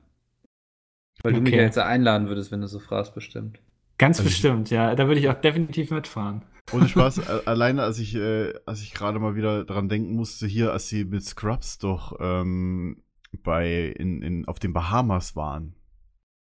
Weil 1.23 1.33
du 1.33 1.41
mich 1.41 1.53
ja 1.55 1.62
jetzt 1.62 1.79
einladen 1.79 2.29
würdest, 2.29 2.53
wenn 2.53 2.61
du 2.61 2.69
so 2.69 2.79
fragst, 2.79 3.14
bestimmt. 3.14 3.61
Ganz 3.99 4.19
Also- 4.19 4.29
bestimmt, 4.29 4.71
ja. 4.71 4.95
Da 4.95 5.09
würde 5.09 5.21
ich 5.21 5.29
auch 5.29 5.41
definitiv 5.41 5.91
mitfahren. 5.91 6.43
Ohne 6.73 6.89
Spaß, 6.89 7.47
alleine 7.47 7.83
als 7.83 7.99
ich, 7.99 8.14
äh, 8.14 8.53
als 8.66 8.83
ich 8.83 8.93
gerade 8.95 9.19
mal 9.19 9.35
wieder 9.35 9.64
dran 9.64 9.89
denken 9.89 10.14
musste, 10.14 10.47
hier, 10.47 10.73
als 10.73 10.89
sie 10.89 11.05
mit 11.05 11.25
Scrubs 11.25 11.79
doch 11.79 12.16
ähm, 12.21 13.03
bei 13.43 13.87
in, 13.99 14.23
in, 14.23 14.47
auf 14.47 14.59
den 14.59 14.73
Bahamas 14.73 15.35
waren. 15.35 15.75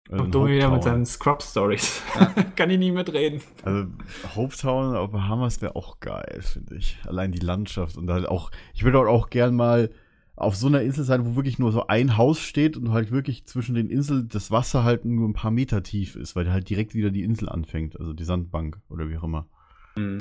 Also 0.09 0.23
Und 0.25 0.35
Domi 0.35 0.53
wieder 0.57 0.71
mit 0.71 0.85
seinen 0.85 1.05
Scrub-Stories. 1.05 2.01
Kann 2.57 2.71
ich 2.71 2.79
nie 2.79 2.93
mitreden. 2.93 3.41
Also 3.65 3.89
Hopetown 4.37 4.95
auf 4.95 5.11
Bahamas 5.11 5.61
wäre 5.63 5.75
auch 5.75 5.99
geil, 5.99 6.41
finde 6.43 6.77
ich. 6.77 6.99
Allein 7.07 7.33
die 7.33 7.41
Landschaft 7.41 7.97
und 7.97 8.09
halt 8.11 8.29
auch, 8.29 8.53
ich 8.73 8.85
würde 8.85 8.99
dort 8.99 9.09
auch 9.09 9.31
gern 9.31 9.57
mal 9.57 9.91
auf 10.37 10.55
so 10.55 10.67
einer 10.67 10.83
Insel 10.83 11.05
sein, 11.05 11.25
wo 11.25 11.35
wirklich 11.35 11.59
nur 11.59 11.73
so 11.73 11.87
ein 11.87 12.17
Haus 12.17 12.41
steht 12.41 12.77
und 12.77 12.91
halt 12.91 13.11
wirklich 13.11 13.47
zwischen 13.47 13.75
den 13.75 13.89
Inseln 13.89 14.29
das 14.29 14.51
Wasser 14.51 14.85
halt 14.85 15.05
nur 15.07 15.27
ein 15.27 15.33
paar 15.33 15.51
Meter 15.51 15.83
tief 15.83 16.15
ist, 16.15 16.37
weil 16.37 16.51
halt 16.53 16.69
direkt 16.69 16.95
wieder 16.95 17.11
die 17.11 17.23
Insel 17.23 17.49
anfängt, 17.49 17.99
also 17.99 18.13
die 18.13 18.25
Sandbank 18.25 18.79
oder 18.91 19.09
wie 19.09 19.17
auch 19.17 19.25
immer. 19.25 19.47
Hm. 19.95 20.19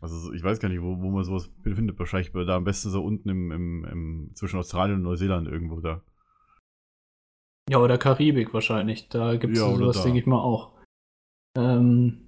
Also 0.00 0.16
so, 0.16 0.32
ich 0.32 0.44
weiß 0.44 0.60
gar 0.60 0.68
nicht, 0.68 0.80
wo, 0.80 1.00
wo 1.00 1.10
man 1.10 1.24
sowas 1.24 1.50
findet. 1.62 1.98
Wahrscheinlich 1.98 2.30
da 2.32 2.56
am 2.56 2.64
besten 2.64 2.90
so 2.90 3.02
unten 3.02 3.28
im, 3.28 3.50
im, 3.50 3.84
im 3.84 4.30
zwischen 4.34 4.58
Australien 4.58 4.98
und 4.98 5.02
Neuseeland 5.02 5.48
irgendwo 5.48 5.80
da. 5.80 6.02
Ja, 7.68 7.78
oder 7.78 7.98
Karibik 7.98 8.54
wahrscheinlich. 8.54 9.08
Da 9.08 9.36
gibt 9.36 9.54
es 9.54 9.58
Ja, 9.58 9.74
sowas, 9.74 10.02
denke 10.02 10.20
ich 10.20 10.26
mal, 10.26 10.38
auch. 10.38 10.72
Ähm, 11.56 12.27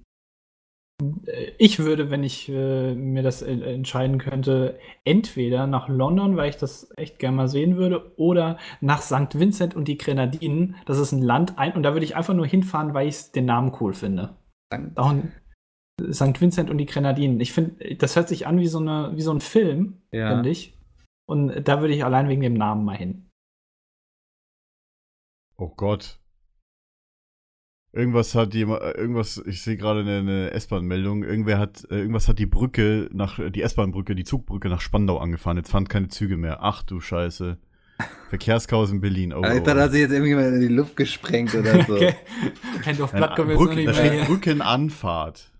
ich 1.57 1.79
würde, 1.79 2.09
wenn 2.09 2.23
ich 2.23 2.49
äh, 2.49 2.93
mir 2.95 3.23
das 3.23 3.41
äh, 3.41 3.51
entscheiden 3.51 4.17
könnte, 4.17 4.79
entweder 5.03 5.67
nach 5.67 5.89
London, 5.89 6.37
weil 6.37 6.49
ich 6.49 6.57
das 6.57 6.91
echt 6.97 7.19
gerne 7.19 7.37
mal 7.37 7.47
sehen 7.47 7.77
würde, 7.77 8.13
oder 8.17 8.57
nach 8.79 9.01
St. 9.01 9.39
Vincent 9.39 9.75
und 9.75 9.87
die 9.87 9.97
Grenadinen. 9.97 10.75
Das 10.85 10.97
ist 10.99 11.11
ein 11.11 11.21
Land 11.21 11.57
ein 11.57 11.73
und 11.73 11.83
da 11.83 11.93
würde 11.93 12.05
ich 12.05 12.15
einfach 12.15 12.33
nur 12.33 12.45
hinfahren, 12.45 12.93
weil 12.93 13.07
ich 13.07 13.31
den 13.31 13.45
Namen 13.45 13.75
cool 13.79 13.93
finde. 13.93 14.35
Dank. 14.69 14.93
St. 16.11 16.39
Vincent 16.41 16.69
und 16.69 16.77
die 16.77 16.85
Grenadinen. 16.85 17.39
Ich 17.39 17.51
finde, 17.53 17.95
das 17.95 18.15
hört 18.15 18.27
sich 18.27 18.47
an 18.47 18.59
wie 18.59 18.67
so, 18.67 18.79
eine, 18.79 19.11
wie 19.15 19.21
so 19.21 19.33
ein 19.33 19.41
Film, 19.41 20.01
Ja. 20.11 20.29
finde 20.33 20.49
ich. 20.49 20.77
Und 21.27 21.67
da 21.67 21.81
würde 21.81 21.93
ich 21.93 22.03
allein 22.03 22.27
wegen 22.29 22.41
dem 22.41 22.55
Namen 22.55 22.83
mal 22.85 22.97
hin. 22.97 23.29
Oh 25.57 25.69
Gott. 25.69 26.20
Irgendwas 27.93 28.35
hat 28.35 28.53
jemand, 28.53 28.81
irgendwas, 28.81 29.41
ich 29.45 29.61
sehe 29.63 29.75
gerade 29.75 29.99
eine, 29.99 30.19
eine 30.19 30.51
S-Bahn-Meldung, 30.51 31.23
irgendwer 31.23 31.59
hat, 31.59 31.85
äh, 31.91 31.97
irgendwas 31.99 32.29
hat 32.29 32.39
die 32.39 32.45
Brücke 32.45 33.09
nach, 33.11 33.37
die 33.51 33.61
S-Bahn-Brücke, 33.61 34.15
die 34.15 34.23
Zugbrücke 34.23 34.69
nach 34.69 34.79
Spandau 34.79 35.17
angefahren. 35.17 35.57
Jetzt 35.57 35.71
fahren 35.71 35.87
keine 35.89 36.07
Züge 36.07 36.37
mehr. 36.37 36.59
Ach 36.61 36.83
du 36.83 37.01
Scheiße. 37.01 37.57
Verkehrschaos 38.29 38.91
in 38.91 39.01
Berlin. 39.01 39.33
Oh, 39.33 39.41
Alter, 39.41 39.73
oh. 39.73 39.75
da 39.75 39.81
hat 39.83 39.91
sich 39.91 39.99
jetzt 40.01 40.13
irgendwie 40.13 40.35
mal 40.35 40.53
in 40.53 40.61
die 40.61 40.67
Luft 40.73 40.95
gesprengt 40.95 41.53
oder 41.53 41.83
so. 41.83 41.95
Okay. 41.95 42.15
Hand 42.85 43.01
auf 43.01 43.11
Blatt 43.11 43.35
kommen 43.35 43.49
wir 43.49 43.55
jetzt 43.57 43.65
noch 43.65 43.75
nicht 43.75 43.87
da 43.89 43.91
mehr 43.91 44.13
steht. 44.13 44.27
Brückenanfahrt. 44.27 45.51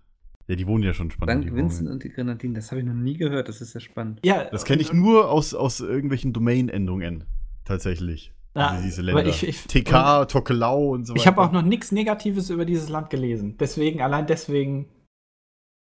Ja, 0.48 0.56
die 0.56 0.66
wohnen 0.66 0.82
ja 0.84 0.92
schon 0.94 1.06
in 1.06 1.10
Spandau. 1.12 1.34
die 1.36 1.42
St. 1.48 1.52
wohnen- 1.52 1.62
Vincent 1.62 1.90
und 1.90 2.02
die 2.02 2.08
Grenadinen, 2.08 2.54
das 2.54 2.70
habe 2.70 2.80
ich 2.80 2.86
noch 2.86 2.94
nie 2.94 3.16
gehört, 3.16 3.48
das 3.48 3.60
ist 3.60 3.74
ja 3.74 3.80
spannend. 3.80 4.20
Ja, 4.24 4.44
Das 4.50 4.64
kenne 4.64 4.80
ich 4.82 4.92
nur 4.92 5.30
aus, 5.30 5.54
aus 5.54 5.80
irgendwelchen 5.80 6.32
Domain-Endungen. 6.32 7.24
Tatsächlich. 7.64 8.32
Ja, 8.54 8.68
also 8.68 8.82
diese 8.82 9.02
Länder. 9.02 9.24
ich- 9.26 9.46
ich- 9.48 9.66
TK, 9.66 10.26
Tokelau 10.26 10.90
und 10.90 11.06
so 11.06 11.12
weiter. 11.14 11.20
Ich 11.20 11.26
habe 11.26 11.40
auch 11.40 11.52
noch 11.52 11.62
nichts 11.62 11.90
Negatives 11.92 12.50
über 12.50 12.64
dieses 12.64 12.88
Land 12.90 13.08
gelesen. 13.10 13.56
Deswegen, 13.58 14.02
allein 14.02 14.26
deswegen 14.26 14.88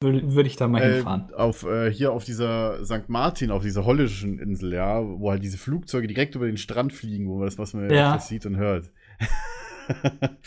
würde 0.03 0.35
würd 0.35 0.47
ich 0.47 0.57
da 0.57 0.67
mal 0.69 0.83
äh, 0.83 0.95
hinfahren. 0.97 1.33
auf, 1.35 1.62
äh, 1.64 1.91
hier 1.91 2.12
auf 2.12 2.25
dieser 2.25 2.85
St. 2.85 3.09
Martin, 3.09 3.51
auf 3.51 3.62
dieser 3.62 3.85
holländischen 3.85 4.39
Insel, 4.39 4.75
ja, 4.75 5.01
wo 5.03 5.31
halt 5.31 5.43
diese 5.43 5.59
Flugzeuge 5.59 6.07
direkt 6.09 6.35
über 6.35 6.47
den 6.47 6.57
Strand 6.59 6.93
fliegen, 6.93 7.29
wo 7.29 7.37
man 7.39 7.47
das, 7.47 7.57
was 7.57 7.73
man 7.73 7.89
Ja. 7.89 8.19
sieht 8.19 8.45
und 8.47 8.57
hört. 8.57 8.91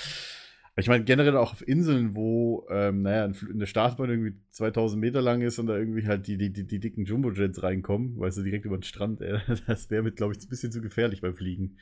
ich 0.79 0.87
meine, 0.87 1.03
generell 1.03 1.35
auch 1.37 1.51
auf 1.51 1.67
Inseln, 1.67 2.15
wo, 2.15 2.67
ähm, 2.69 3.01
naja, 3.01 3.31
eine 3.49 3.67
Startbahn 3.67 4.09
irgendwie 4.09 4.35
2000 4.51 4.99
Meter 4.99 5.21
lang 5.21 5.41
ist 5.41 5.59
und 5.59 5.67
da 5.67 5.77
irgendwie 5.77 6.05
halt 6.07 6.27
die, 6.27 6.37
die, 6.37 6.51
die, 6.53 6.67
die 6.67 6.79
dicken 6.79 7.05
Jumbo-Jets 7.05 7.63
reinkommen, 7.63 8.19
weißt 8.19 8.37
du, 8.37 8.43
direkt 8.43 8.65
über 8.65 8.77
den 8.77 8.83
Strand, 8.83 9.21
ey, 9.21 9.39
das 9.67 9.89
wäre 9.89 10.03
mit, 10.03 10.15
glaube 10.15 10.33
ich, 10.33 10.43
ein 10.43 10.49
bisschen 10.49 10.71
zu 10.71 10.81
gefährlich 10.81 11.21
beim 11.21 11.35
Fliegen. 11.35 11.77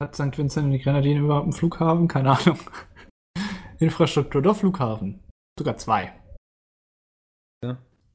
Hat 0.00 0.14
St. 0.14 0.36
Vincent 0.36 0.66
und 0.66 0.72
die 0.72 0.78
Grenadinen 0.78 1.24
überhaupt 1.24 1.44
einen 1.44 1.52
Flughafen? 1.52 2.08
Keine 2.08 2.38
Ahnung. 2.38 2.58
Infrastruktur, 3.78 4.42
doch 4.42 4.56
Flughafen. 4.56 5.20
Sogar 5.58 5.76
zwei. 5.76 6.12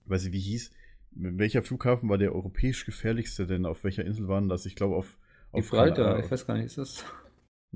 weiß 0.05 0.25
ich, 0.25 0.31
wie 0.31 0.39
hieß, 0.39 0.71
welcher 1.11 1.61
Flughafen 1.61 2.09
war 2.09 2.17
der 2.17 2.33
europäisch 2.33 2.85
gefährlichste 2.85 3.47
denn? 3.47 3.65
Auf 3.65 3.83
welcher 3.83 4.05
Insel 4.05 4.27
waren 4.27 4.49
das? 4.49 4.65
Ich 4.65 4.75
glaube 4.75 4.95
auf, 4.95 5.17
auf 5.51 5.69
Gibraltar, 5.69 6.19
ich 6.19 6.31
weiß 6.31 6.45
gar 6.45 6.55
nicht, 6.55 6.65
ist 6.65 6.77
das. 6.77 7.05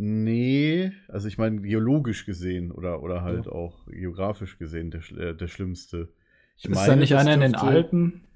Nee, 0.04 0.94
also 1.10 1.28
ich 1.28 1.38
meine 1.38 1.62
geologisch 1.62 2.26
gesehen 2.26 2.72
oder, 2.72 3.04
oder 3.04 3.22
halt 3.22 3.46
Ja. 3.46 3.52
auch 3.52 3.86
geografisch 3.86 4.58
gesehen 4.58 4.90
der, 4.90 5.02
äh, 5.12 5.36
der 5.36 5.48
schlimmste. 5.48 6.12
Ich 6.58 6.66
ist 6.66 6.88
da 6.88 6.96
nicht 6.96 7.16
einer 7.16 7.36
in 7.36 7.40
den 7.42 7.54
Alpen? 7.54 8.28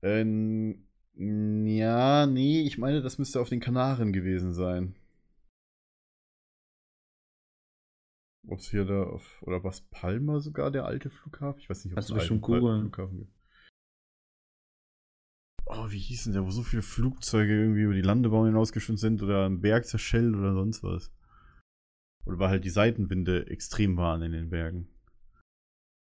Ähm, 0.00 0.86
ja, 1.16 2.24
nee, 2.26 2.60
ich 2.60 2.78
meine, 2.78 3.02
das 3.02 3.18
müsste 3.18 3.40
auf 3.40 3.48
den 3.48 3.58
Kanaren 3.58 4.12
gewesen 4.12 4.54
sein. 4.54 4.94
Ob 8.46 8.60
es 8.60 8.70
hier 8.70 8.84
da 8.84 9.02
auf, 9.02 9.42
oder 9.42 9.64
was 9.64 9.80
Palma 9.90 10.38
sogar 10.38 10.70
der 10.70 10.84
alte 10.84 11.10
Flughafen? 11.10 11.60
Ich 11.60 11.68
weiß 11.68 11.84
nicht, 11.84 11.94
ob 11.94 11.98
es 11.98 12.12
einen 12.12 12.20
alten 12.20 12.40
googeln. 12.40 12.92
Flughafen 12.92 13.18
gibt. 13.18 13.37
Oh, 15.80 15.90
wie 15.92 15.98
hieß 15.98 16.24
denn 16.24 16.32
der, 16.32 16.44
wo 16.44 16.50
so 16.50 16.62
viele 16.62 16.82
Flugzeuge 16.82 17.56
irgendwie 17.56 17.82
über 17.82 17.94
die 17.94 18.02
Landebahn 18.02 18.46
hinausgeschwimmt 18.46 18.98
sind 18.98 19.22
oder 19.22 19.44
am 19.44 19.60
Berg 19.60 19.86
zerschellt 19.86 20.34
oder 20.34 20.52
sonst 20.52 20.82
was? 20.82 21.12
Oder 22.24 22.40
weil 22.40 22.48
halt 22.48 22.64
die 22.64 22.70
Seitenwinde 22.70 23.46
extrem 23.46 23.96
waren 23.96 24.22
in 24.22 24.32
den 24.32 24.50
Bergen. 24.50 24.88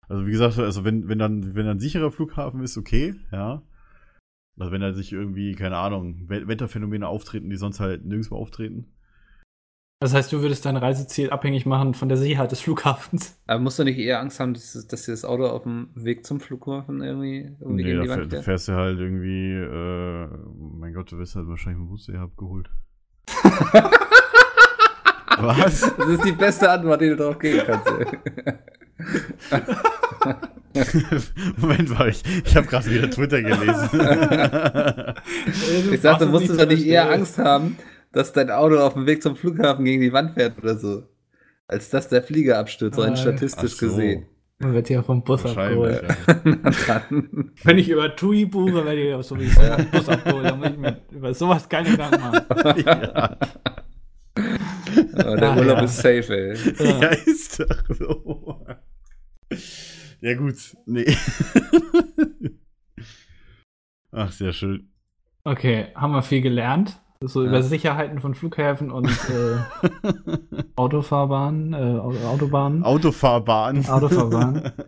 Also 0.08 0.26
wie 0.26 0.30
gesagt, 0.30 0.58
also 0.58 0.84
wenn, 0.84 1.08
wenn 1.08 1.18
dann, 1.18 1.54
wenn 1.54 1.66
ein 1.66 1.80
sicherer 1.80 2.10
Flughafen 2.12 2.62
ist, 2.62 2.76
okay, 2.76 3.14
ja. 3.30 3.62
Also 4.58 4.72
wenn 4.72 4.82
da 4.82 4.92
sich 4.92 5.10
irgendwie, 5.12 5.54
keine 5.54 5.78
Ahnung, 5.78 6.28
We- 6.28 6.46
Wetterphänomene 6.48 7.08
auftreten, 7.08 7.48
die 7.48 7.56
sonst 7.56 7.80
halt 7.80 8.04
nirgendwo 8.04 8.36
auftreten. 8.36 8.92
Das 10.02 10.12
heißt, 10.14 10.32
du 10.32 10.42
würdest 10.42 10.66
dein 10.66 10.76
Reiseziel 10.76 11.30
abhängig 11.30 11.64
machen 11.64 11.94
von 11.94 12.08
der 12.08 12.18
Sicherheit 12.18 12.50
des 12.52 12.60
Flughafens. 12.60 13.38
Aber 13.46 13.60
musst 13.60 13.78
du 13.78 13.84
nicht 13.84 13.98
eher 13.98 14.20
Angst 14.20 14.40
haben, 14.40 14.52
dass, 14.52 14.72
dass 14.86 15.04
dir 15.04 15.12
das 15.12 15.24
Auto 15.24 15.46
auf 15.46 15.62
dem 15.62 15.88
Weg 15.94 16.26
zum 16.26 16.40
Flughafen 16.40 17.02
irgendwie, 17.02 17.50
irgendwie 17.60 17.84
Nee, 17.84 17.94
da, 18.06 18.16
die 18.16 18.28
fähr- 18.36 18.42
fährst 18.42 18.68
du 18.68 18.72
halt 18.72 18.98
irgendwie, 18.98 19.52
äh, 19.54 20.26
mein 20.80 20.92
Gott, 20.92 21.12
du 21.12 21.18
wirst 21.18 21.36
halt 21.36 21.48
wahrscheinlich 21.48 21.80
dem 21.82 21.88
Bus 21.88 22.08
eher 22.08 22.20
abgeholt. 22.20 22.68
Was? 25.38 25.92
Das 25.96 26.08
ist 26.08 26.24
die 26.24 26.32
beste 26.32 26.70
Antwort, 26.70 27.00
die 27.00 27.08
du 27.08 27.16
darauf 27.16 27.38
geben 27.38 27.62
kannst. 27.66 27.88
Moment 31.58 31.90
mal, 31.90 32.08
ich, 32.08 32.22
ich 32.44 32.56
habe 32.56 32.66
gerade 32.66 32.90
wieder 32.90 33.10
Twitter 33.10 33.42
gelesen. 33.42 33.88
ich 35.92 36.00
dachte, 36.00 36.26
du 36.26 36.30
musstest 36.32 36.60
doch 36.60 36.66
nicht 36.68 36.86
eher 36.86 37.10
Angst 37.10 37.38
haben, 37.38 37.76
dass 38.12 38.32
dein 38.32 38.50
Auto 38.50 38.78
auf 38.78 38.94
dem 38.94 39.06
Weg 39.06 39.22
zum 39.22 39.36
Flughafen 39.36 39.84
gegen 39.84 40.00
die 40.02 40.12
Wand 40.12 40.32
fährt 40.34 40.58
oder 40.58 40.76
so. 40.76 41.04
Als 41.66 41.90
dass 41.90 42.08
der 42.08 42.22
Flieger 42.22 42.58
abstürzt, 42.58 42.98
rein 42.98 43.14
Äh, 43.14 43.16
statistisch 43.16 43.72
so. 43.76 43.86
gesehen. 43.86 44.26
Man 44.58 44.74
wird 44.74 44.86
hier 44.88 45.02
vom 45.02 45.24
Bus 45.24 45.44
abgeholt. 45.44 46.04
Ja. 46.86 47.02
Wenn 47.64 47.78
ich 47.78 47.88
über 47.88 48.14
TUI 48.14 48.44
buche, 48.44 48.84
werde 48.84 49.00
ich 49.08 49.12
auch 49.14 49.22
sowieso 49.22 49.60
vom 49.60 49.86
Bus 49.90 50.08
abgeholt. 50.08 50.44
Da 50.44 50.54
muss 50.56 50.68
ich 50.70 50.76
mir 50.76 51.00
über 51.10 51.34
sowas 51.34 51.68
keine 51.68 51.90
Gedanken 51.90 52.20
machen. 52.20 52.44
ja. 52.86 53.36
Aber 55.14 55.36
der 55.36 55.50
Ah, 55.50 55.56
Urlaub 55.56 55.78
ja. 55.78 55.84
ist 55.84 55.96
safe, 55.96 56.28
ey. 56.30 56.56
Ja. 56.78 57.00
Ja, 57.00 57.08
ist 57.08 57.58
doch 57.60 57.84
so. 57.96 58.66
Ja, 60.20 60.34
gut. 60.34 60.54
Nee. 60.86 61.06
Ach, 64.12 64.30
sehr 64.30 64.52
schön. 64.52 64.90
Okay, 65.44 65.88
haben 65.94 66.12
wir 66.12 66.22
viel 66.22 66.40
gelernt. 66.42 67.00
So 67.24 67.42
Ja. 67.42 67.48
über 67.48 67.62
Sicherheiten 67.62 68.20
von 68.20 68.34
Flughäfen 68.34 68.90
und 68.90 69.08
äh, 69.08 69.58
Autofahrbahnen, 70.76 71.72
äh, 71.72 71.76
Au- 71.98 72.14
Autobahnen. 72.32 72.82
Autofahrbahn. 72.84 73.86
Autofahrbahn. 73.88 74.72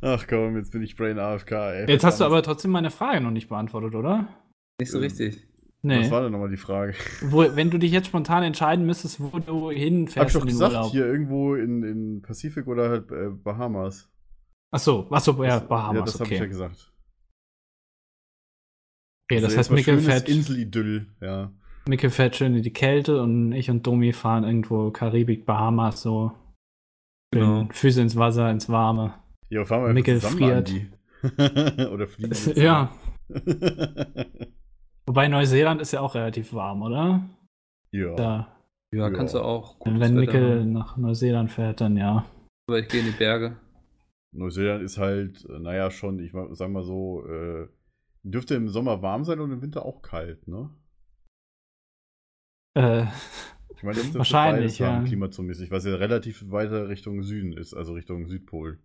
Ach 0.00 0.26
komm, 0.28 0.56
jetzt 0.56 0.70
bin 0.72 0.82
ich 0.82 0.96
Brain 0.96 1.18
AFK, 1.18 1.52
ey. 1.52 1.88
Jetzt 1.90 2.04
hast 2.04 2.20
du 2.20 2.24
aber 2.24 2.42
trotzdem 2.42 2.70
meine 2.70 2.90
Frage 2.90 3.20
noch 3.20 3.32
nicht 3.32 3.48
beantwortet, 3.48 3.94
oder? 3.94 4.28
Nicht 4.80 4.92
so 4.92 4.98
richtig. 4.98 5.44
Nee. 5.82 6.00
Was 6.02 6.10
war 6.10 6.22
denn 6.22 6.32
nochmal 6.32 6.50
die 6.50 6.56
Frage? 6.56 6.94
Wo, 7.22 7.44
wenn 7.54 7.70
du 7.70 7.78
dich 7.78 7.92
jetzt 7.92 8.06
spontan 8.08 8.42
entscheiden 8.42 8.84
müsstest, 8.86 9.20
wo 9.20 9.38
du 9.38 9.70
Hab 9.70 9.76
hinfährst 9.76 10.28
ich 10.30 10.34
doch 10.34 10.40
in 10.42 10.48
den 10.48 10.54
gesagt, 10.54 10.72
Urlaub. 10.74 10.90
hier 10.92 11.06
irgendwo 11.06 11.54
in, 11.54 11.82
in 11.82 12.22
Pazifik 12.22 12.66
oder 12.66 12.88
halt 12.90 13.10
äh, 13.12 13.28
Bahamas. 13.30 14.08
Achso, 14.72 15.06
achso, 15.10 15.32
ja, 15.44 15.60
Das- 15.60 15.68
Bahamas, 15.68 15.96
Ja, 15.98 16.04
das 16.04 16.14
habe 16.20 16.24
ich 16.24 16.30
ja 16.38 16.38
okay. 16.44 16.48
gesagt. 16.48 16.92
Okay, 19.30 19.40
das 19.40 19.44
Also 19.56 19.58
heißt, 19.58 19.70
schönes 19.96 20.06
fährt, 20.06 20.28
Inselidyll, 20.28 21.06
ja. 21.20 21.52
Mikkel 21.86 22.10
fährt 22.10 22.36
schön 22.36 22.54
in 22.54 22.62
die 22.62 22.72
Kälte 22.72 23.22
und 23.22 23.52
ich 23.52 23.70
und 23.70 23.86
Domi 23.86 24.12
fahren 24.12 24.44
irgendwo 24.44 24.90
Karibik, 24.90 25.44
Bahamas, 25.46 26.02
so. 26.02 26.32
Genau. 27.32 27.68
Füße 27.70 28.00
ins 28.00 28.16
Wasser, 28.16 28.50
ins 28.50 28.68
Warme. 28.70 29.14
Ja, 29.50 29.64
fahren 29.64 29.82
wir 29.82 29.88
zusammen, 30.20 30.38
friert. 30.38 30.70
Oder 31.92 32.06
fliegen 32.06 32.30
wir 32.30 32.62
Ja, 32.62 32.92
wobei 35.06 35.28
Neuseeland 35.28 35.80
ist 35.82 35.92
ja 35.92 36.00
auch 36.00 36.14
relativ 36.14 36.52
warm, 36.52 36.82
oder? 36.82 37.22
ja. 37.92 38.14
Da, 38.14 38.54
Ja, 38.92 39.08
Ja. 39.08 39.10
kannst 39.10 39.34
du 39.34 39.40
auch. 39.40 39.78
wenn 40.00 40.14
haben. 40.60 40.72
nach 40.72 40.96
Neuseeland 40.96 41.50
fährt, 41.50 41.80
dann 41.82 41.96
ja. 41.96 42.24
Aber 42.68 42.78
ich 42.78 42.88
gehe 42.88 43.00
in 43.00 43.06
die 43.06 43.12
Berge. 43.12 43.56
Neuseeland 44.32 44.82
ist 44.82 44.98
halt, 44.98 45.44
äh, 45.48 45.58
naja, 45.58 45.90
schon, 45.90 46.18
ich 46.18 46.32
sag 46.52 46.70
mal 46.70 46.82
so, 46.82 47.24
äh, 47.26 47.68
dürfte 48.30 48.54
im 48.54 48.68
Sommer 48.68 49.02
warm 49.02 49.24
sein 49.24 49.40
und 49.40 49.50
im 49.52 49.62
Winter 49.62 49.84
auch 49.84 50.02
kalt, 50.02 50.46
ne? 50.48 50.70
Äh, 52.74 53.06
Ich 53.76 53.82
meine, 53.82 53.98
das 53.98 54.14
Wahrscheinlich, 54.14 54.78
ja. 54.78 55.02
klimazomäßig, 55.04 55.70
was 55.70 55.84
ja 55.84 55.94
relativ 55.94 56.50
weiter 56.50 56.88
Richtung 56.88 57.22
Süden 57.22 57.52
ist, 57.52 57.74
also 57.74 57.92
Richtung 57.94 58.26
Südpol. 58.26 58.78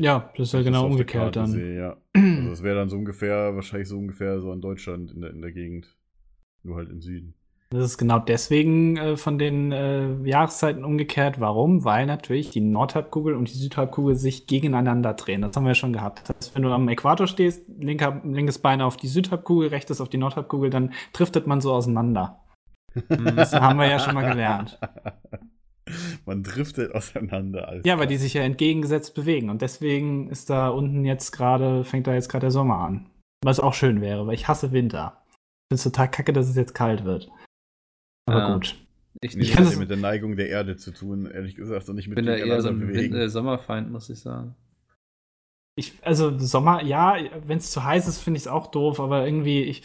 ja, 0.00 0.32
das 0.36 0.48
ist 0.48 0.54
ja 0.54 0.62
genau 0.62 0.86
umgekehrt 0.86 1.36
dann. 1.36 1.46
Sehe, 1.46 1.76
ja. 1.76 1.96
Also 2.14 2.50
das 2.50 2.62
wäre 2.62 2.76
dann 2.76 2.88
so 2.88 2.96
ungefähr, 2.96 3.54
wahrscheinlich 3.54 3.88
so 3.88 3.98
ungefähr 3.98 4.40
so 4.40 4.52
in 4.52 4.60
Deutschland 4.60 5.12
in 5.12 5.20
der, 5.20 5.30
in 5.30 5.40
der 5.42 5.52
Gegend. 5.52 5.96
Nur 6.64 6.76
halt 6.76 6.90
im 6.90 7.00
Süden. 7.00 7.34
Das 7.72 7.84
ist 7.84 7.96
genau 7.96 8.18
deswegen 8.18 8.98
äh, 8.98 9.16
von 9.16 9.38
den 9.38 9.72
äh, 9.72 10.12
Jahreszeiten 10.24 10.84
umgekehrt. 10.84 11.40
Warum? 11.40 11.84
Weil 11.84 12.04
natürlich 12.04 12.50
die 12.50 12.60
Nordhalbkugel 12.60 13.34
und 13.34 13.48
die 13.48 13.56
Südhalbkugel 13.56 14.14
sich 14.14 14.46
gegeneinander 14.46 15.14
drehen. 15.14 15.40
Das 15.40 15.56
haben 15.56 15.64
wir 15.64 15.70
ja 15.70 15.74
schon 15.74 15.94
gehabt. 15.94 16.20
Das 16.28 16.36
heißt, 16.36 16.54
wenn 16.54 16.62
du 16.64 16.70
am 16.70 16.86
Äquator 16.88 17.26
stehst, 17.26 17.64
linker, 17.78 18.20
linkes 18.24 18.58
Bein 18.58 18.82
auf 18.82 18.98
die 18.98 19.08
Südhalbkugel, 19.08 19.68
rechtes 19.68 20.02
auf 20.02 20.10
die 20.10 20.18
Nordhalbkugel, 20.18 20.68
dann 20.68 20.92
driftet 21.14 21.46
man 21.46 21.62
so 21.62 21.72
auseinander. 21.72 22.42
Das 23.08 23.52
haben 23.58 23.78
wir 23.78 23.88
ja 23.88 23.98
schon 23.98 24.14
mal 24.14 24.28
gelernt. 24.28 24.78
Man 26.26 26.42
driftet 26.42 26.94
auseinander. 26.94 27.68
Alles 27.68 27.86
Ja, 27.86 27.98
weil 27.98 28.06
die 28.06 28.18
sich 28.18 28.34
ja 28.34 28.42
entgegengesetzt 28.42 29.14
bewegen. 29.14 29.48
Und 29.48 29.62
deswegen 29.62 30.28
ist 30.28 30.50
da 30.50 30.68
unten 30.68 31.06
jetzt 31.06 31.32
gerade, 31.32 31.84
fängt 31.84 32.06
da 32.06 32.12
jetzt 32.12 32.28
gerade 32.28 32.44
der 32.44 32.50
Sommer 32.50 32.80
an. 32.80 33.08
Was 33.42 33.60
auch 33.60 33.72
schön 33.72 34.02
wäre, 34.02 34.26
weil 34.26 34.34
ich 34.34 34.46
hasse 34.46 34.72
Winter. 34.72 35.22
Ich 35.30 35.74
finde 35.74 35.78
es 35.78 35.82
total 35.84 36.10
kacke, 36.10 36.34
dass 36.34 36.50
es 36.50 36.56
jetzt 36.56 36.74
kalt 36.74 37.04
wird. 37.04 37.30
Aber 38.26 38.38
Ja. 38.38 38.54
gut. 38.54 38.76
Ich, 39.20 39.36
Nee, 39.36 39.42
Ich 39.42 39.48
das 39.48 39.56
kann 39.56 39.64
hat 39.64 39.66
das- 39.68 39.74
ja 39.74 39.80
mit 39.80 39.90
der 39.90 39.96
Neigung 39.98 40.36
der 40.36 40.48
Erde 40.48 40.76
zu 40.76 40.90
tun, 40.90 41.26
ehrlich 41.26 41.54
gesagt, 41.54 41.88
und 41.88 41.96
nicht 41.96 42.08
mit 42.08 42.16
bin 42.16 42.26
da 42.26 42.34
dem 42.36 42.48
eher 42.48 42.60
so 42.62 42.68
ein 42.68 42.78
bewegen. 42.80 43.12
Wind- 43.14 43.22
äh, 43.22 43.28
Sommerfeind, 43.28 43.90
muss 43.90 44.08
ich 44.10 44.18
sagen. 44.20 44.54
Ich, 45.76 45.94
also 46.02 46.36
Sommer, 46.38 46.82
ja, 46.82 47.16
wenn 47.46 47.58
es 47.58 47.70
zu 47.70 47.82
heiß 47.84 48.06
ist, 48.08 48.20
finde 48.20 48.36
ich 48.38 48.44
es 48.44 48.48
auch 48.48 48.66
doof, 48.68 49.00
aber 49.00 49.24
irgendwie, 49.24 49.62
ich, 49.62 49.82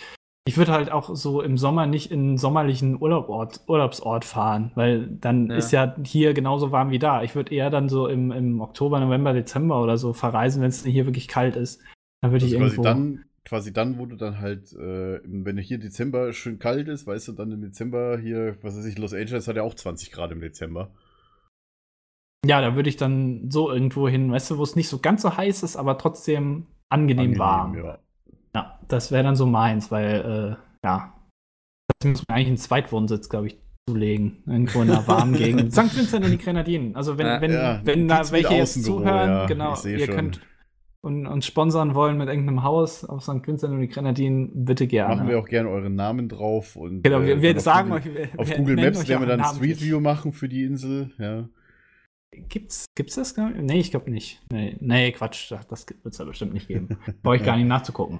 ich 0.47 0.57
würde 0.57 0.71
halt 0.73 0.91
auch 0.91 1.15
so 1.15 1.41
im 1.41 1.57
Sommer 1.57 1.85
nicht 1.87 2.11
in 2.11 2.19
einen 2.19 2.37
sommerlichen 2.37 3.01
Urlaubort, 3.01 3.61
Urlaubsort 3.67 4.25
fahren, 4.25 4.71
weil 4.75 5.07
dann 5.07 5.49
Ja. 5.49 5.55
ist 5.57 5.71
ja 5.71 5.95
hier 6.03 6.33
genauso 6.33 6.71
warm 6.71 6.89
wie 6.89 6.99
da. 6.99 7.23
Ich 7.23 7.35
würde 7.35 7.53
eher 7.53 7.69
dann 7.69 7.89
so 7.89 8.07
im, 8.07 8.31
im 8.31 8.59
Oktober, 8.59 8.99
November, 8.99 9.33
Dezember 9.33 9.81
oder 9.81 9.97
so 9.97 10.13
verreisen, 10.13 10.61
wenn 10.61 10.69
es 10.69 10.83
hier 10.83 11.05
wirklich 11.05 11.27
kalt 11.27 11.55
ist. 11.55 11.81
Dann 12.21 12.31
würde 12.31 12.45
Also 12.45 12.55
ich 12.55 12.61
quasi 12.61 12.75
irgendwo. 12.75 12.83
dann, 12.83 13.25
quasi 13.47 13.71
dann, 13.71 13.97
wo 13.97 14.05
du 14.05 14.17
dann 14.17 14.39
halt, 14.39 14.73
äh, 14.73 15.21
wenn 15.23 15.57
hier 15.57 15.79
Dezember 15.79 16.33
schön 16.33 16.59
kalt 16.59 16.89
ist, 16.89 17.07
weißt 17.07 17.29
du, 17.29 17.31
dann 17.31 17.51
im 17.51 17.61
Dezember 17.61 18.17
hier, 18.17 18.57
was 18.61 18.75
weiß 18.75 18.85
ich, 18.85 18.97
Los 18.97 19.13
Angeles 19.13 19.47
hat 19.47 19.55
ja 19.55 19.63
auch 19.63 19.73
20 19.73 20.11
Grad 20.11 20.31
im 20.33 20.41
Dezember. 20.41 20.91
ja, 22.45 22.61
da 22.61 22.75
würde 22.75 22.89
ich 22.89 22.97
dann 22.97 23.49
so 23.49 23.71
irgendwo 23.71 24.07
hin, 24.09 24.31
weißt 24.31 24.51
du, 24.51 24.57
wo 24.57 24.63
es 24.63 24.75
nicht 24.75 24.89
so 24.89 24.99
ganz 24.99 25.21
so 25.21 25.35
heiß 25.37 25.63
ist, 25.63 25.77
aber 25.77 25.97
trotzdem 25.97 26.67
angenehm, 26.89 27.37
warm. 27.39 27.75
ja. 27.77 27.99
Ja, 28.55 28.79
das 28.87 29.11
wäre 29.11 29.23
dann 29.23 29.35
so 29.35 29.45
meins, 29.45 29.91
weil, 29.91 30.57
äh, 30.57 30.85
ja. 30.85 31.13
Das 31.87 32.09
muss 32.09 32.23
man 32.27 32.35
eigentlich 32.35 32.47
einen 32.47 32.57
Zweitwohnsitz, 32.57 33.29
glaube 33.29 33.47
ich, 33.47 33.57
zulegen. 33.87 34.43
Irgendwo 34.45 34.81
in 34.81 34.89
einer 34.91 35.07
warmen 35.07 35.33
Gegend. 35.33 35.71
St. 35.73 35.95
Vincent 35.95 36.25
und 36.25 36.31
die 36.31 36.37
Grenadinen. 36.37 36.95
Also, 36.95 37.17
wenn, 37.17 37.27
Ja, 37.27 37.41
wenn, 37.41 37.51
ja, 37.51 37.81
wenn 37.83 38.07
da 38.07 38.29
welche 38.31 38.55
jetzt 38.55 38.83
zuhören, 38.83 39.29
ja, 39.29 39.45
genau, 39.45 39.75
ihr 39.83 40.05
schon. 40.05 40.15
könnt 40.15 40.41
und, 41.01 41.27
uns 41.27 41.45
sponsern 41.45 41.95
wollen 41.95 42.17
mit 42.17 42.27
irgendeinem 42.27 42.63
Haus 42.63 43.05
auf 43.05 43.23
St. 43.23 43.45
Vincent 43.45 43.73
und 43.73 43.81
die 43.81 43.87
Grenadinen, 43.87 44.65
bitte 44.65 44.87
gerne. 44.87 45.15
Machen 45.15 45.29
wir 45.29 45.39
auch 45.39 45.47
gerne 45.47 45.69
euren 45.69 45.95
Namen 45.95 46.29
drauf. 46.29 46.75
Und, 46.75 47.03
Genau, 47.03 47.21
wir, 47.21 47.37
äh, 47.37 47.41
wir 47.41 47.55
auf 47.55 47.61
sagen 47.61 47.89
Google, 47.89 48.11
euch, 48.11 48.33
wir, 48.33 48.39
Auf 48.39 48.53
Google 48.55 48.75
Maps 48.75 49.07
werden 49.07 49.21
wir 49.21 49.27
dann 49.27 49.41
ein. 49.41 49.55
Street 49.55 49.81
View 49.81 49.99
machen 49.99 50.33
für 50.33 50.49
die 50.49 50.63
Insel, 50.63 51.11
ja. 51.17 51.47
Gibt's, 52.31 52.85
gibt's 52.95 53.15
das? 53.15 53.35
Nee, 53.37 53.79
ich 53.79 53.91
glaube 53.91 54.11
nicht. 54.11 54.41
Nee, 54.51 54.75
nee, 54.79 55.11
Quatsch, 55.11 55.51
das, 55.51 55.87
wird 55.87 56.13
es 56.13 56.17
ja 56.17 56.25
bestimmt 56.25 56.53
nicht 56.53 56.67
geben. 56.67 56.97
Brauche 57.23 57.37
ich 57.37 57.43
gar 57.43 57.55
nicht 57.57 57.67
nachzugucken. 57.67 58.19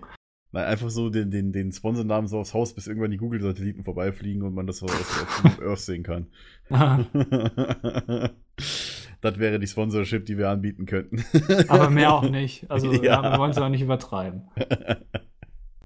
Nein, 0.53 0.63
einfach 0.63 0.89
so 0.89 1.09
den, 1.09 1.29
den, 1.29 1.51
den 1.51 1.73
Sponsornamen 1.73 2.27
so 2.27 2.39
aufs 2.39 2.53
Haus, 2.53 2.73
bis 2.73 2.87
irgendwann 2.87 3.11
die 3.11 3.17
Google-Satelliten 3.17 3.83
vorbeifliegen 3.83 4.43
und 4.43 4.53
man 4.53 4.65
das 4.65 4.77
so 4.77 4.85
auf, 4.85 5.43
auf 5.43 5.61
Earth 5.67 5.79
sehen 5.79 6.03
kann. 6.03 6.27
das 9.21 9.39
wäre 9.39 9.59
die 9.59 9.67
Sponsorship, 9.67 10.25
die 10.25 10.37
wir 10.37 10.49
anbieten 10.49 10.85
könnten. 10.85 11.23
Aber 11.69 11.89
mehr 11.89 12.13
auch 12.13 12.29
nicht. 12.29 12.69
Also 12.69 12.91
ja. 13.03 13.21
Wir 13.23 13.37
wollen 13.39 13.51
es 13.51 13.57
auch 13.57 13.69
nicht 13.69 13.81
übertreiben. 13.81 14.43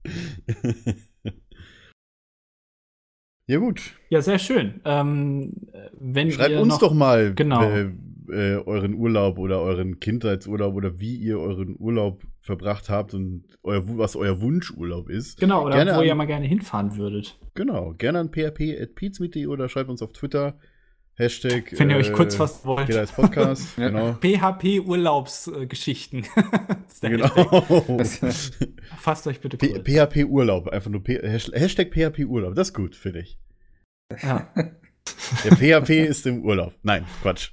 ja, 3.48 3.58
gut. 3.58 3.94
Ja, 4.10 4.22
sehr 4.22 4.40
schön. 4.40 4.82
Ähm, 4.86 5.54
wenn 6.00 6.32
Schreibt 6.32 6.56
uns 6.58 6.70
noch, 6.74 6.80
doch 6.80 6.94
mal 6.94 7.34
Genau. 7.36 7.62
äh, 7.64 7.90
äh, 8.30 8.56
euren 8.66 8.94
Urlaub 8.94 9.38
oder 9.40 9.60
euren 9.62 10.00
Kindheitsurlaub 10.00 10.74
oder 10.74 11.00
wie 11.00 11.16
ihr 11.18 11.38
euren 11.40 11.76
Urlaub 11.78 12.24
verbracht 12.40 12.90
habt 12.90 13.14
und 13.14 13.44
euer, 13.64 13.84
was 13.98 14.16
euer 14.16 14.42
Wunschurlaub 14.42 15.10
ist. 15.10 15.40
Genau, 15.40 15.66
oder 15.66 15.76
Gerne 15.76 15.96
wo 15.96 16.00
an- 16.00 16.06
ihr 16.06 16.16
mal 16.16 16.28
gerne 16.28 16.48
hinfahren 16.48 16.96
würdet. 16.98 17.38
Genau, 17.56 17.94
gerne 17.98 18.20
an 18.20 18.32
php.pizmeet.de 18.32 19.48
oder 19.48 19.68
schreibt 19.70 19.90
uns 19.90 20.02
auf 20.02 20.14
Twitter. 20.14 20.58
Hashtag. 21.22 21.74
Wenn 21.78 21.90
ihr 21.90 21.98
euch 21.98 22.10
äh, 22.10 22.14
kurz 22.14 22.36
fassen 22.36 22.62
wollt. 22.66 22.88
Peter 22.88 23.04
ist 23.04 23.16
Podcast, 23.16 23.68
Ja. 23.78 23.90
genau. 23.90 24.14
PHP-Urlaubsgeschichten. 24.22 26.26
Genau. 27.02 27.28
Fasst 29.00 29.26
euch 29.26 29.40
bitte 29.40 29.58
kurz. 29.58 29.72
PHP 29.84 30.26
Urlaub, 30.26 30.68
einfach 30.68 30.92
nur 30.92 31.04
P 31.04 31.18
Hasht- 31.20 31.52
Hashtag 31.54 31.90
PHP 31.92 32.26
Urlaub, 32.26 32.54
das 32.54 32.68
ist 32.70 32.74
gut, 32.76 32.96
finde 32.96 33.22
ich. 33.22 33.40
Ja. 34.22 34.48
Der 35.44 35.56
PHP 35.56 36.06
ist 36.08 36.28
im 36.28 36.44
Urlaub. 36.46 36.74
Nein, 36.84 37.06
Quatsch. 37.24 37.50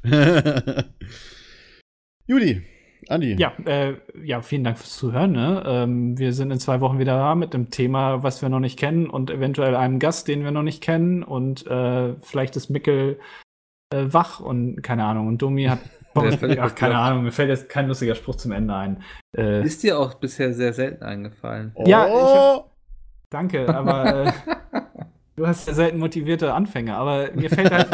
Judy, 2.26 2.60
Andi. 3.08 3.36
Ja, 3.38 3.54
äh, 3.64 3.94
ja, 4.22 4.42
vielen 4.42 4.64
Dank 4.64 4.76
fürs 4.78 4.98
Zuhören. 4.98 5.32
Ne? 5.32 5.62
Ähm, 5.66 6.18
wir 6.18 6.34
sind 6.34 6.50
in 6.50 6.60
zwei 6.60 6.82
Wochen 6.82 6.98
wieder 6.98 7.16
da 7.16 7.34
mit 7.34 7.54
einem 7.54 7.70
Thema, 7.70 8.22
was 8.22 8.42
wir 8.42 8.50
noch 8.50 8.60
nicht 8.60 8.78
kennen 8.78 9.08
und 9.08 9.30
eventuell 9.30 9.76
einem 9.76 9.98
Gast, 9.98 10.28
den 10.28 10.44
wir 10.44 10.50
noch 10.50 10.62
nicht 10.62 10.82
kennen. 10.82 11.22
Und 11.22 11.66
äh, 11.66 12.16
vielleicht 12.20 12.54
ist 12.56 12.68
Mickel 12.68 13.18
äh, 13.92 14.04
wach 14.12 14.40
und 14.40 14.82
keine 14.82 15.04
Ahnung. 15.04 15.26
Und 15.28 15.42
Domi 15.42 15.64
hat. 15.64 15.78
Ach, 16.14 16.74
keine. 16.74 16.96
Ahnung, 16.98 17.22
mir 17.22 17.30
fällt 17.32 17.48
jetzt 17.50 17.68
kein 17.68 17.86
lustiger 17.86 18.14
Spruch 18.16 18.34
zum 18.34 18.50
Ende 18.50 18.74
ein. 18.74 19.02
Äh, 19.36 19.62
Ist 19.64 19.82
dir 19.84 19.98
auch 20.00 20.14
bisher 20.14 20.52
sehr 20.52 20.72
selten 20.72 21.04
eingefallen. 21.04 21.70
Oh, 21.76 21.84
Ja, 21.86 22.06
ich 22.08 22.12
hab- 22.14 22.72
danke, 23.30 23.72
aber 23.72 24.26
äh, 24.26 24.32
du 25.36 25.46
hast 25.46 25.68
ja 25.68 25.74
selten 25.74 25.98
motivierte 26.00 26.52
Anfänge. 26.52 26.96
Aber 26.96 27.30
mir 27.34 27.48
fällt 27.50 27.70
halt. 27.70 27.88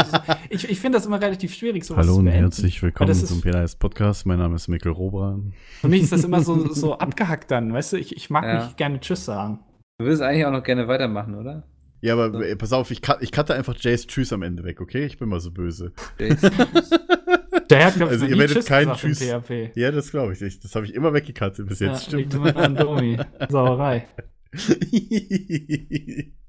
ich 0.49 0.71
ich 0.71 0.81
finde 0.81 0.97
das 0.97 1.05
immer 1.07 1.21
relativ 1.21 1.53
schwierig, 1.55 1.85
sowas 1.85 2.07
Hallo 2.07 2.15
zu 2.15 2.21
und 2.21 2.29
herzlich 2.29 2.83
willkommen 2.83 3.13
zum 3.13 3.43
ist 3.43 3.79
Podcast. 3.79 4.25
Mein 4.25 4.39
Name 4.39 4.55
ist 4.55 4.69
Mikkel 4.69 4.93
Robran. 4.93 5.53
Für 5.81 5.89
mich 5.89 6.05
ist 6.05 6.13
das 6.13 6.25
immer 6.25 6.41
so, 6.41 6.67
so 6.73 6.97
abgehackt 6.97 7.51
dann, 7.51 7.75
weißt 7.75 7.93
du? 7.93 7.97
Ich, 7.99 8.17
ich 8.17 8.31
mag 8.31 8.45
Ja. 8.45 8.55
nicht 8.65 8.77
gerne 8.79 9.01
Tschüss 9.01 9.27
sagen. 9.27 9.59
Du 9.99 10.07
willst 10.07 10.23
eigentlich 10.23 10.47
auch 10.47 10.53
noch 10.53 10.63
gerne 10.63 10.89
weitermachen, 10.89 11.35
oder? 11.35 11.65
Ja, 12.05 12.13
aber 12.19 12.47
äh, 12.47 12.55
pass 12.55 12.75
auf, 12.75 12.91
ich, 12.91 13.01
cut, 13.01 13.23
ich 13.23 13.33
cutte 13.33 13.55
einfach 13.55 13.75
Jays 13.79 14.07
Tschüss 14.07 14.31
am 14.35 14.43
Ende 14.43 14.63
weg, 14.63 14.83
okay? 14.83 15.07
Ich 15.07 15.17
bin 15.17 15.31
mal 15.31 15.41
so 15.41 15.51
böse. 15.51 15.91
Jason. 16.19 16.51
Der 17.71 17.87
hat, 17.87 17.99
Also 17.99 18.27
ihr 18.27 18.37
werdet 18.37 18.57
Tschüss 18.57 18.67
keinen 18.67 18.93
Tschüss. 18.95 19.21
PHP. 19.21 19.71
Ja, 19.75 19.91
das 19.91 20.11
glaube 20.11 20.35
ich 20.35 20.41
nicht. 20.43 20.63
Das 20.63 20.75
habe 20.75 20.85
ich 20.85 20.93
immer 20.93 21.15
weggekattet 21.15 21.67
bis 21.67 21.81
jetzt. 21.81 22.13
ja, 22.13 22.19
liegt 22.19 22.35
Stimmt. 22.35 22.47
immer 22.47 22.63
an 22.63 22.77
Domi. 22.77 23.17
Sauerei. 23.49 24.07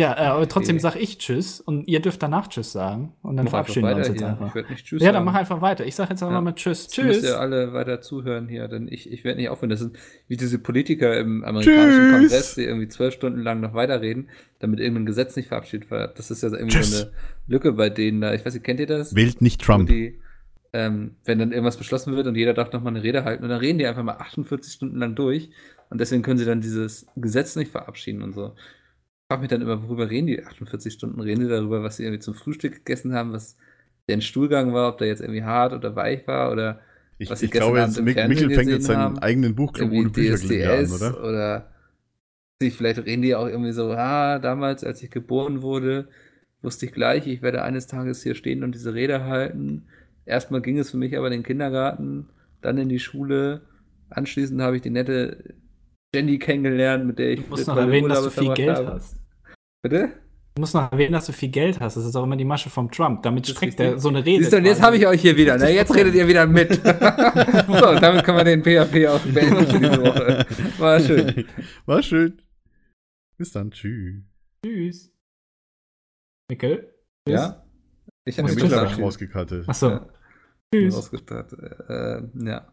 Ja, 0.00 0.12
äh, 0.14 0.26
aber 0.28 0.48
trotzdem 0.48 0.76
Okay. 0.76 0.82
sag 0.82 0.96
ich 0.96 1.18
Tschüss 1.18 1.60
und 1.60 1.86
ihr 1.86 2.00
dürft 2.00 2.22
danach 2.22 2.48
Tschüss 2.48 2.72
sagen. 2.72 3.12
Und 3.22 3.36
dann 3.36 3.44
Mach 3.44 3.50
verabschieden 3.50 3.86
wir 3.88 3.96
uns 3.96 4.08
jetzt 4.08 4.18
hier. 4.18 4.28
einfach. 4.28 4.48
Ich 4.48 4.54
werde 4.54 4.70
nicht 4.72 4.86
Tschüss 4.86 5.02
Ja, 5.02 5.08
dann 5.08 5.14
sagen. 5.16 5.24
mach 5.26 5.34
einfach 5.34 5.60
weiter. 5.60 5.84
Ich 5.84 5.94
sag 5.94 6.08
jetzt 6.10 6.22
einfach 6.22 6.34
Ja. 6.34 6.40
mal 6.40 6.54
Tschüss. 6.54 6.84
Jetzt 6.84 7.04
müsst 7.04 7.20
Tschüss. 7.20 7.30
ihr 7.30 7.38
alle 7.40 7.72
weiter 7.72 8.00
zuhören 8.00 8.48
hier, 8.48 8.66
denn 8.68 8.88
ich, 8.88 9.12
ich 9.12 9.24
werde 9.24 9.38
nicht 9.40 9.50
aufhören. 9.50 9.70
Das 9.70 9.80
sind 9.80 9.96
wie 10.28 10.36
diese 10.36 10.58
Politiker 10.58 11.18
im 11.18 11.44
amerikanischen 11.44 12.00
Tschüss. 12.00 12.12
Kongress, 12.30 12.54
die 12.54 12.64
irgendwie 12.64 12.88
zwölf 12.88 13.12
Stunden 13.14 13.40
lang 13.42 13.60
noch 13.60 13.74
weiterreden, 13.74 14.30
damit 14.58 14.80
irgendein 14.80 15.06
Gesetz 15.06 15.36
nicht 15.36 15.48
verabschiedet 15.48 15.90
wird. 15.90 16.18
Das 16.18 16.30
ist 16.30 16.42
ja 16.42 16.48
irgendwie 16.48 16.68
Tschüss. 16.78 16.98
so 16.98 17.04
eine 17.06 17.12
Lücke 17.46 17.72
bei 17.72 17.90
denen 17.90 18.20
da. 18.20 18.32
Ich 18.32 18.44
weiß 18.46 18.54
nicht, 18.54 18.64
kennt 18.64 18.80
ihr 18.80 18.86
das? 18.86 19.14
Wählt 19.14 19.42
nicht 19.42 19.60
Trump. 19.60 19.88
Die, 19.88 20.18
ähm, 20.72 21.16
wenn 21.24 21.38
dann 21.38 21.50
irgendwas 21.52 21.76
beschlossen 21.76 22.14
wird 22.16 22.26
und 22.26 22.36
jeder 22.36 22.54
darf 22.54 22.72
noch 22.72 22.82
mal 22.82 22.90
eine 22.90 23.02
Rede 23.02 23.24
halten 23.24 23.42
und 23.42 23.50
dann 23.50 23.58
reden 23.60 23.78
die 23.78 23.86
einfach 23.86 24.04
mal 24.04 24.16
48 24.18 24.72
Stunden 24.72 24.98
lang 24.98 25.14
durch 25.14 25.50
und 25.90 26.00
deswegen 26.00 26.22
können 26.22 26.38
sie 26.38 26.44
dann 26.44 26.60
dieses 26.60 27.06
Gesetz 27.16 27.56
nicht 27.56 27.70
verabschieden 27.72 28.22
und 28.22 28.32
so. 28.34 28.52
Ich 29.30 29.32
frage 29.32 29.42
mich 29.42 29.50
dann 29.50 29.62
immer, 29.62 29.80
worüber 29.84 30.10
reden 30.10 30.26
die 30.26 30.42
48 30.44 30.92
Stunden? 30.92 31.20
Reden 31.20 31.42
die 31.42 31.48
darüber, 31.48 31.84
was 31.84 31.98
sie 31.98 32.02
irgendwie 32.02 32.18
zum 32.18 32.34
Frühstück 32.34 32.74
gegessen 32.84 33.14
haben, 33.14 33.32
was 33.32 33.56
deren 34.08 34.22
Stuhlgang 34.22 34.74
war, 34.74 34.88
ob 34.88 34.98
der 34.98 35.06
jetzt 35.06 35.20
irgendwie 35.20 35.44
hart 35.44 35.72
oder 35.72 35.94
weich 35.94 36.26
war 36.26 36.50
oder 36.50 36.80
Ich, 37.16 37.30
was 37.30 37.38
sie 37.38 37.46
ich 37.46 37.52
gestern 37.52 37.74
glaube, 37.74 37.78
jetzt 37.78 37.94
Fernsehen 37.94 38.28
Mikkel 38.28 38.50
fängt 38.50 38.70
jetzt 38.70 38.86
seinen 38.86 38.98
haben. 38.98 39.18
eigenen 39.20 39.54
Buchclub 39.54 39.92
ohne 39.92 40.10
Bücherklinge 40.10 40.68
an, 40.68 40.90
oder? 40.90 41.22
oder 41.22 41.70
vielleicht 42.60 43.06
reden 43.06 43.22
die 43.22 43.36
auch 43.36 43.46
irgendwie 43.46 43.70
so, 43.70 43.92
ah, 43.92 44.40
damals, 44.40 44.82
als 44.82 45.00
ich 45.00 45.12
geboren 45.12 45.62
wurde, 45.62 46.08
wusste 46.60 46.86
ich 46.86 46.92
gleich, 46.92 47.28
ich 47.28 47.40
werde 47.40 47.62
eines 47.62 47.86
Tages 47.86 48.24
hier 48.24 48.34
stehen 48.34 48.64
und 48.64 48.74
diese 48.74 48.94
Rede 48.94 49.26
halten. 49.26 49.84
Erstmal 50.26 50.60
ging 50.60 50.76
es 50.76 50.90
für 50.90 50.96
mich 50.96 51.16
aber 51.16 51.28
in 51.28 51.34
den 51.34 51.42
Kindergarten, 51.44 52.30
dann 52.62 52.78
in 52.78 52.88
die 52.88 52.98
Schule. 52.98 53.60
Anschließend 54.08 54.60
habe 54.60 54.74
ich 54.74 54.82
die 54.82 54.90
nette 54.90 55.54
Jenny 56.14 56.38
kennengelernt, 56.38 57.06
mit 57.06 57.18
der 57.18 57.30
ich 57.30 57.42
Du 57.42 57.50
musst 57.50 57.66
noch 57.66 57.76
erwähnen, 57.76 58.08
dass 58.08 58.24
du 58.24 58.30
viel 58.30 58.54
Geld 58.54 58.76
habe. 58.76 58.94
hast. 58.94 59.16
Bitte? 59.82 60.12
Du 60.54 60.62
musst 60.62 60.74
noch 60.74 60.90
erwähnen, 60.90 61.12
dass 61.12 61.26
du 61.26 61.32
viel 61.32 61.48
Geld 61.48 61.78
hast. 61.80 61.96
Das 61.96 62.04
ist 62.04 62.16
auch 62.16 62.24
immer 62.24 62.36
die 62.36 62.44
Masche 62.44 62.68
vom 62.70 62.90
Trump. 62.90 63.22
Damit 63.22 63.46
streckt 63.46 63.78
er 63.78 63.98
so 63.98 64.08
eine 64.08 64.24
Rede. 64.24 64.42
Siehst 64.42 64.52
du, 64.52 64.56
und 64.56 64.64
jetzt 64.64 64.82
habe 64.82 64.96
ich 64.96 65.06
euch 65.06 65.20
hier 65.20 65.36
wieder. 65.36 65.56
Ne? 65.56 65.72
Jetzt 65.72 65.94
redet 65.94 66.14
ihr 66.14 66.26
wieder 66.26 66.46
mit. 66.46 66.74
so, 66.74 66.80
damit 66.80 68.24
können 68.24 68.36
wir 68.36 68.44
den 68.44 68.62
PHP 68.62 69.06
auch 69.06 69.20
beenden 69.20 69.66
für 69.66 69.78
diese 69.78 70.02
Woche. 70.02 70.46
War 70.78 71.00
schön. 71.00 71.46
War 71.86 72.02
schön. 72.02 72.42
Bis 73.38 73.52
dann. 73.52 73.70
Tschüss. 73.70 74.24
Tschüss. 74.64 75.12
Mikkel? 76.50 76.94
Tschüss. 77.26 77.40
Ja? 77.40 77.64
Ich 78.24 78.36
ich 78.36 78.38
habe 78.38 78.48
sagen? 78.50 78.64
ich 78.66 78.72
verabschiedet. 78.72 79.04
rausgekattet. 79.04 79.68
Achso. 79.68 79.88
Ja. 79.88 80.08
Tschüss. 80.74 80.96
Rausgestartet. 80.96 81.60
Äh, 81.88 82.22
ja. 82.44 82.72